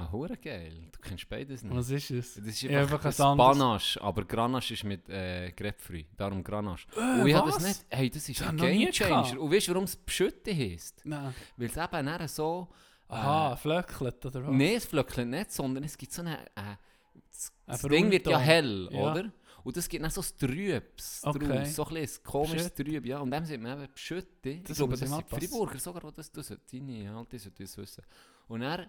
Ah, 0.00 0.12
hure 0.12 0.36
geil. 0.36 0.88
Du 0.92 0.98
kennst 1.00 1.28
beides 1.28 1.62
nicht. 1.62 1.74
was 1.74 1.90
ist 1.90 2.10
es? 2.10 2.34
Das 2.34 2.44
ist 2.46 2.62
Ja, 2.62 2.80
einfach, 2.80 3.04
einfach 3.04 3.24
ein 3.32 3.32
ein 3.32 3.36
Panache, 3.36 4.00
aber 4.00 4.24
Granache 4.24 4.74
ist 4.74 4.84
mit 4.84 5.08
äh, 5.08 5.50
Grapefruit, 5.52 6.06
darum 6.16 6.42
Granache. 6.44 6.86
Äh, 6.96 7.20
Und 7.20 7.26
ich 7.26 7.34
habe 7.34 7.50
das 7.50 7.60
nicht, 7.66 7.84
hey, 7.90 8.08
das 8.08 8.28
ist 8.28 8.40
Das 8.40 8.48
ein 8.48 8.58
ich 8.58 8.62
Gamechanger. 8.62 9.40
Und 9.40 9.52
weißt 9.52 9.66
du, 9.68 9.72
warum 9.72 9.84
es 9.84 9.96
Pschütte 9.96 10.54
heisst? 10.54 11.00
Nein. 11.04 11.34
Weil 11.56 11.66
es 11.68 11.76
eben 11.76 12.06
dann 12.06 12.28
so... 12.28 12.68
äh, 13.08 13.12
Aha, 13.14 13.56
flöckelt 13.56 14.24
oder 14.26 14.42
was? 14.46 14.50
Nein, 14.52 14.74
es 14.76 14.84
flöckelt 14.86 15.28
nicht, 15.28 15.50
sondern 15.52 15.82
es 15.84 15.98
gibt 15.98 16.12
so 16.12 16.22
eine... 16.22 16.38
Äh, 16.54 16.76
das 17.30 17.52
das 17.66 17.82
Ding 17.82 18.10
wird 18.10 18.26
ja 18.26 18.38
hell, 18.38 18.88
Ja. 18.92 19.10
oder? 19.10 19.32
Und 19.64 19.76
das 19.76 19.88
gibt 19.88 20.02
dann 20.04 20.10
so 20.12 20.20
ein 20.22 20.38
Trübs 20.38 21.24
Okay. 21.24 21.46
draus, 21.46 21.74
so 21.74 21.84
ein, 21.88 21.96
ein 21.96 22.08
komisches. 22.22 22.72
Trüb, 22.72 23.04
ja. 23.04 23.18
Und 23.18 23.30
dem 23.32 23.44
sind 23.44 23.62
wir 23.62 23.72
eben 23.72 23.92
Pschütte. 23.92 24.50
Ich 24.50 24.62
Das 24.62 24.76
glaube, 24.76 24.92
muss 24.92 25.00
das 25.00 25.10
ich 25.10 25.14
sind 25.16 25.28
Freiburger 25.28 25.78
sogar, 25.78 26.02
die 26.10 26.16
das 26.16 26.30
tun. 26.30 26.44
Deine 26.72 27.16
Alte 27.16 27.38
sollten 27.38 27.62
das 27.64 27.76
wissen. 27.76 28.04
Und 28.46 28.60
dann 28.60 28.86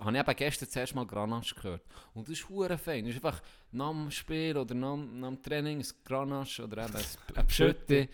habe 0.00 0.12
ich 0.16 0.20
eben 0.20 0.36
gestern 0.36 0.68
zuerst 0.68 0.94
mal 0.94 1.06
Granache 1.06 1.54
gehört. 1.54 1.82
Und 2.14 2.28
das 2.28 2.38
ist 2.38 2.48
hure 2.48 2.78
fein. 2.78 3.04
Das 3.04 3.14
ist 3.14 3.24
einfach 3.24 3.42
nach 3.72 3.90
dem 3.90 4.10
Spiel 4.10 4.56
oder 4.56 4.74
nach, 4.74 4.94
dem- 4.94 5.20
nach 5.20 5.28
dem 5.28 5.42
Training 5.42 5.78
ein 5.80 5.86
Granache 6.04 6.64
oder 6.64 6.86
eben 6.86 6.96
ein, 7.34 7.46
Pschütte. 7.46 8.08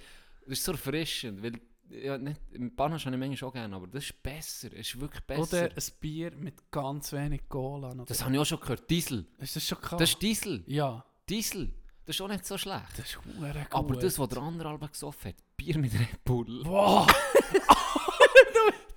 Das 0.44 0.58
ist 0.58 0.64
so 0.64 0.72
erfrischend, 0.72 1.42
weil 1.42 1.60
ja, 1.90 2.16
nicht, 2.18 2.40
im 2.52 2.74
Panache 2.74 3.04
habe 3.04 3.14
ich 3.16 3.20
manchmal 3.20 3.48
auch 3.48 3.52
gerne, 3.52 3.76
aber 3.76 3.86
das 3.86 4.04
ist 4.04 4.22
besser. 4.22 4.68
Es 4.72 4.88
ist 4.88 5.00
wirklich 5.00 5.22
besser. 5.24 5.42
Oder 5.66 5.76
ein 5.76 5.92
Bier 6.00 6.32
mit 6.36 6.70
ganz 6.70 7.12
wenig 7.12 7.42
Cola. 7.48 7.90
Oder? 7.92 8.04
das 8.06 8.24
habe 8.24 8.32
ich 8.34 8.40
auch 8.40 8.46
schon 8.46 8.60
gehört. 8.60 8.88
Diesel. 8.90 9.26
ist 9.38 9.56
das 9.56 9.66
schon 9.66 9.80
gehabt? 9.80 10.00
Das 10.00 10.10
ist 10.10 10.22
Diesel. 10.22 10.64
ja, 10.66 11.04
Diesel. 11.28 11.70
Das 12.04 12.16
ist 12.16 12.20
auch 12.22 12.28
nicht 12.28 12.44
so 12.46 12.58
schlecht. 12.58 12.98
das 12.98 13.06
ist 13.06 13.18
hure 13.24 13.52
gut. 13.52 13.66
Aber 13.70 13.96
das, 13.96 14.18
was 14.18 14.28
der 14.28 14.38
andere 14.42 14.68
Alba 14.70 14.86
gesoffen 14.88 15.28
hat, 15.28 15.36
Bier 15.56 15.78
mit 15.78 15.92
Red 15.92 16.24
Bull. 16.24 16.62
Wow! 16.64 17.06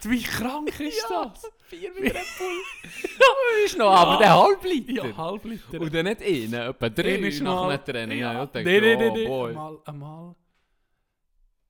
Wie 0.09 0.21
krank 0.23 0.79
ist 0.79 1.05
das? 1.09 1.51
Bier 1.69 1.91
mit 1.93 2.03
Red 2.13 2.13
Bull. 2.37 2.61
ja, 2.93 3.65
ist 3.65 3.77
noch, 3.77 3.91
aber 3.91 4.17
der 4.17 4.33
Halbliter. 4.35 5.07
Ja, 5.07 5.17
halb 5.17 5.43
Liter. 5.45 5.79
Und 5.81 5.93
dann 5.93 6.05
nicht 6.05 6.21
einen, 6.21 6.53
etwa 6.53 6.89
drei 6.89 7.15
Einer 7.15 7.27
ist 7.27 7.41
nach 7.41 7.55
mal- 7.55 7.71
einem 7.71 7.85
Training. 7.85 8.19
Ja. 8.19 8.33
Ja, 8.33 8.45
dachte, 8.45 8.63
nee, 8.63 8.79
nee, 8.79 8.95
nee, 9.11 9.27
oh. 9.27 9.45
Einmal, 9.45 9.79
einmal 9.85 10.35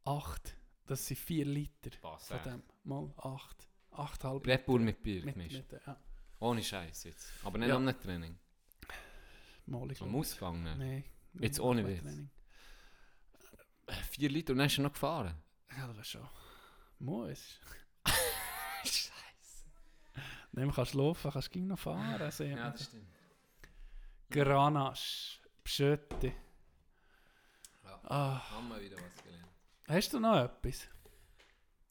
acht. 0.05 0.55
Das 0.87 1.05
sind 1.07 1.17
vier 1.17 1.45
Liter 1.45 1.89
Was, 2.01 2.27
von 2.27 2.39
dem. 2.45 2.63
Mal 2.83 3.13
acht. 3.17 3.67
Acht 3.91 4.23
halb 4.23 4.45
Red 4.45 4.65
Bull 4.65 4.79
mit 4.81 5.01
Bier 5.01 5.23
mit, 5.25 5.35
gemischt. 5.35 5.63
mit, 5.71 5.81
ja. 5.87 5.97
Ohne 6.39 6.61
Scheiß 6.61 7.05
jetzt. 7.05 7.31
Aber 7.43 7.57
nicht 7.57 7.69
Ja. 7.69 7.75
am 7.77 8.01
Training. 8.01 8.37
Mal 9.67 9.89
ich 9.91 10.01
Am 10.01 10.13
Ausgang. 10.15 10.61
Ne? 10.61 10.75
Nee. 10.75 11.03
Jetzt 11.41 11.59
ohne 11.59 11.87
Witz. 11.87 12.01
Training. 12.01 12.29
Vier 14.11 14.29
Liter 14.29 14.51
und 14.53 14.59
dann 14.59 14.67
ist 14.67 14.77
er 14.77 14.83
noch 14.83 14.93
gefahren. 14.93 15.33
Ja, 15.77 15.91
das 15.93 16.07
schon. 16.09 16.27
Muss. 16.99 17.59
Dann 20.55 20.71
kannst 20.71 20.93
du 20.93 20.97
laufen, 20.99 21.31
kannst 21.31 21.53
du 21.53 21.59
noch 21.59 21.77
fahren. 21.79 22.31
sehen 22.31 22.55
wir. 22.57 22.77
stimmt. 22.77 23.07
Granache, 24.29 25.39
Pschötte. 25.63 26.33
Ja. 27.83 27.99
Ah, 28.05 28.51
Haben 28.51 28.69
wir 28.69 28.81
wieder 28.81 28.97
was 28.97 29.23
gelernt. 29.23 29.47
hast 29.87 30.13
du 30.13 30.19
noch 30.19 30.37
etwas? 30.43 30.87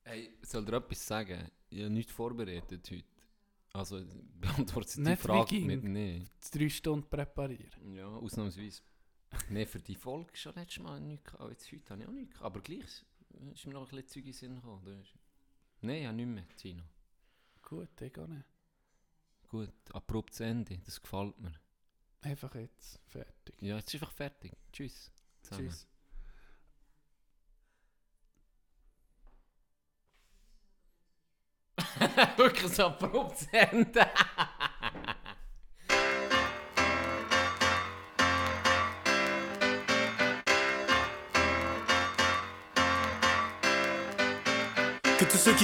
Hey, 0.03 0.37
soll 0.43 0.65
dir 0.65 0.77
etwas 0.77 1.07
sagen? 1.07 1.51
Ich 1.71 1.81
habe 1.81 1.91
nichts 1.91 2.13
vorbereitet 2.13 2.91
heute. 2.91 3.05
Also 3.73 4.05
beantwortet 4.41 4.97
die 4.97 5.01
Nicht 5.01 5.23
Frage 5.23 5.51
Viking? 5.51 5.67
mit 5.67 5.85
Nein. 5.85 6.29
Drei 6.53 6.69
Stunden 6.69 7.09
präparieren. 7.09 7.95
Ja, 7.95 8.07
ausnahmsweise. 8.07 8.83
Nein, 9.51 9.67
für 9.67 9.81
die 9.81 9.97
Folge 9.97 10.37
schon 10.37 10.55
letztes 10.55 10.83
Mal 10.83 11.01
nichts 11.01 11.33
gehabt. 11.33 11.51
Jetzt 11.51 11.73
heute 11.73 11.91
habe 11.91 12.03
ich 12.03 12.09
auch 12.09 12.13
nichts 12.13 12.35
gehabt. 12.35 12.47
Aber 12.47 12.61
gleich 12.61 12.85
ist 13.53 13.67
mir 13.67 13.73
noch 13.73 13.83
ein 13.91 13.97
bisschen 13.97 14.07
Zeug 14.09 14.17
in 14.19 14.25
den 14.25 14.33
Sinn 14.33 14.55
gekommen. 14.57 14.85
Das 14.85 15.09
Nein, 15.81 15.97
ich 16.03 16.07
habe 16.07 16.17
nicht 16.17 16.27
mehr, 16.29 16.45
Tino. 16.57 16.83
Gut, 17.63 18.01
ich 18.01 18.19
auch 18.19 18.27
nicht. 18.29 18.45
Gut, 19.49 19.73
abruptes 19.93 20.41
Ende, 20.41 20.79
das 20.79 21.01
gefällt 21.01 21.39
mir. 21.39 21.53
Einfach 22.23 22.55
jetzt. 22.55 23.01
Fertig. 23.07 23.55
Ja, 23.61 23.77
jetzt 23.77 23.93
ist 23.93 24.01
einfach 24.01 24.15
fertig. 24.15 24.53
Tschüss. 24.73 25.13
zusammen. 25.43 25.69
Tschüss. 25.69 25.87
Wirklich 32.37 32.73
so 32.73 32.87
abruptes 32.87 33.47
Ende. 33.53 34.07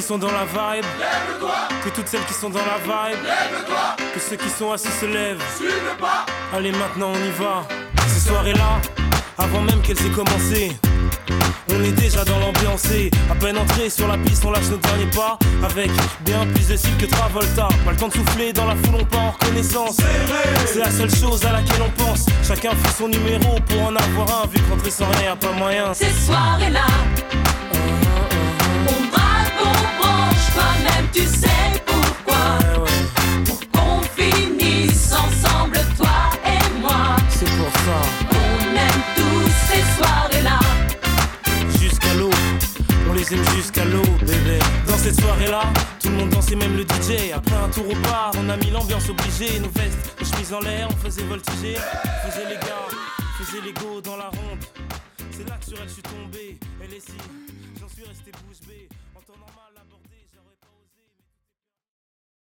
sont 0.02 0.18
dans 0.18 0.31
la 0.31 0.44
vibe, 0.44 0.85
que 1.85 1.90
toutes 1.90 2.09
celles 2.09 2.24
qui 2.24 2.35
sont 2.35 2.51
dans 2.51 2.60
la 2.60 2.78
vibe, 2.78 3.18
que 4.14 4.20
ceux 4.20 4.36
qui 4.36 4.48
sont 4.48 4.72
assis 4.72 4.89
se 5.01 5.06
lèvent. 5.06 5.43
Allez, 6.55 6.72
maintenant 6.72 7.12
on 7.12 7.24
y 7.24 7.31
va. 7.31 7.62
Ces 8.09 8.28
soirées-là, 8.28 8.81
avant 9.39 9.60
même 9.62 9.81
qu'elles 9.82 10.05
aient 10.06 10.10
commencé. 10.10 10.72
On 11.72 11.85
est 11.85 11.93
déjà 11.93 12.24
dans 12.24 12.39
l'ambiance 12.40 12.90
et 12.90 13.10
à 13.31 13.35
peine 13.35 13.56
entré 13.56 13.89
sur 13.90 14.09
la 14.09 14.18
piste, 14.18 14.44
on 14.44 14.51
lâche 14.51 14.68
nos 14.70 14.77
derniers 14.77 15.10
pas 15.14 15.39
avec 15.64 15.90
bien 16.24 16.44
plus 16.47 16.68
de 16.68 16.77
style 16.77 16.97
que 16.97 17.06
Travolta. 17.06 17.68
Pas 17.85 17.90
le 17.93 17.97
temps 17.97 18.09
de 18.09 18.14
souffler 18.14 18.52
dans 18.52 18.66
la 18.66 18.74
foule, 18.77 18.97
on 19.01 19.05
part 19.05 19.20
en 19.20 19.31
reconnaissance. 19.31 19.98
C'est 20.66 20.81
la 20.81 20.90
seule 20.90 21.14
chose 21.14 21.44
à 21.44 21.52
laquelle 21.52 21.82
on 21.82 22.02
pense. 22.02 22.27
Chacun 22.47 22.70
fait 22.70 22.98
son 22.98 23.09
numéro 23.09 23.56
pour 23.68 23.82
en 23.82 23.94
avoir 23.94 24.43
un, 24.43 24.47
vu 24.48 24.60
que 24.60 24.70
rentrer 24.70 24.90
sans 24.90 25.09
rien, 25.20 25.36
pas 25.36 25.52
moyen. 25.52 25.94
Ces 25.94 26.10
soirées-là, 26.10 26.86
toi-même 30.60 31.06
tu 31.12 31.22
sais 31.26 31.82
pourquoi. 31.86 32.58
Ouais, 32.60 32.80
ouais, 32.82 33.44
Pour 33.46 33.60
qu'on 33.72 34.02
finisse 34.16 35.12
ensemble, 35.12 35.78
toi 35.96 36.30
et 36.44 36.80
moi. 36.80 37.16
c'est 37.28 37.50
pour 37.56 37.72
ça. 37.84 37.98
On 38.30 38.76
aime 38.76 39.02
tous 39.16 39.50
ces 39.68 39.82
soirées-là. 39.96 40.58
Jusqu'à 41.80 42.14
l'eau, 42.14 42.30
on 43.08 43.12
les 43.14 43.34
aime 43.34 43.44
jusqu'à 43.56 43.84
l'eau, 43.84 44.02
bébé. 44.20 44.58
Dans 44.86 44.98
cette 44.98 45.20
soirée-là, 45.20 45.62
tout 46.00 46.08
le 46.08 46.16
monde 46.16 46.30
dansait, 46.30 46.56
même 46.56 46.76
le 46.76 46.82
DJ. 46.82 47.32
Après 47.34 47.56
un 47.56 47.68
tour 47.68 47.88
au 47.90 47.96
bar, 48.02 48.32
on 48.38 48.48
a 48.48 48.56
mis 48.56 48.70
l'ambiance 48.70 49.08
obligée. 49.08 49.58
Nos 49.60 49.70
vestes, 49.70 50.14
nos 50.18 50.26
chemises 50.26 50.52
en 50.52 50.60
l'air, 50.60 50.88
on 50.90 50.96
faisait 50.96 51.22
voltiger. 51.24 51.76
On 52.04 52.30
faisait 52.30 52.48
les 52.48 52.56
gars, 52.56 52.86
on 52.88 53.44
faisait 53.44 53.62
les 53.64 53.72
go 53.72 54.00
dans 54.00 54.16
la 54.16 54.28
ronde. 54.28 54.60
C'est 55.30 55.48
là 55.48 55.56
que 55.58 55.64
sur 55.64 55.78
elle 55.80 55.88
je 55.88 55.94
suis 55.94 56.02
tombé. 56.02 56.58
Elle 56.82 56.94
est 56.94 57.00
si, 57.00 57.16
j'en 57.80 57.88
suis 57.88 58.04
resté 58.04 58.30
bouche 58.46 58.66
bée. 58.68 58.88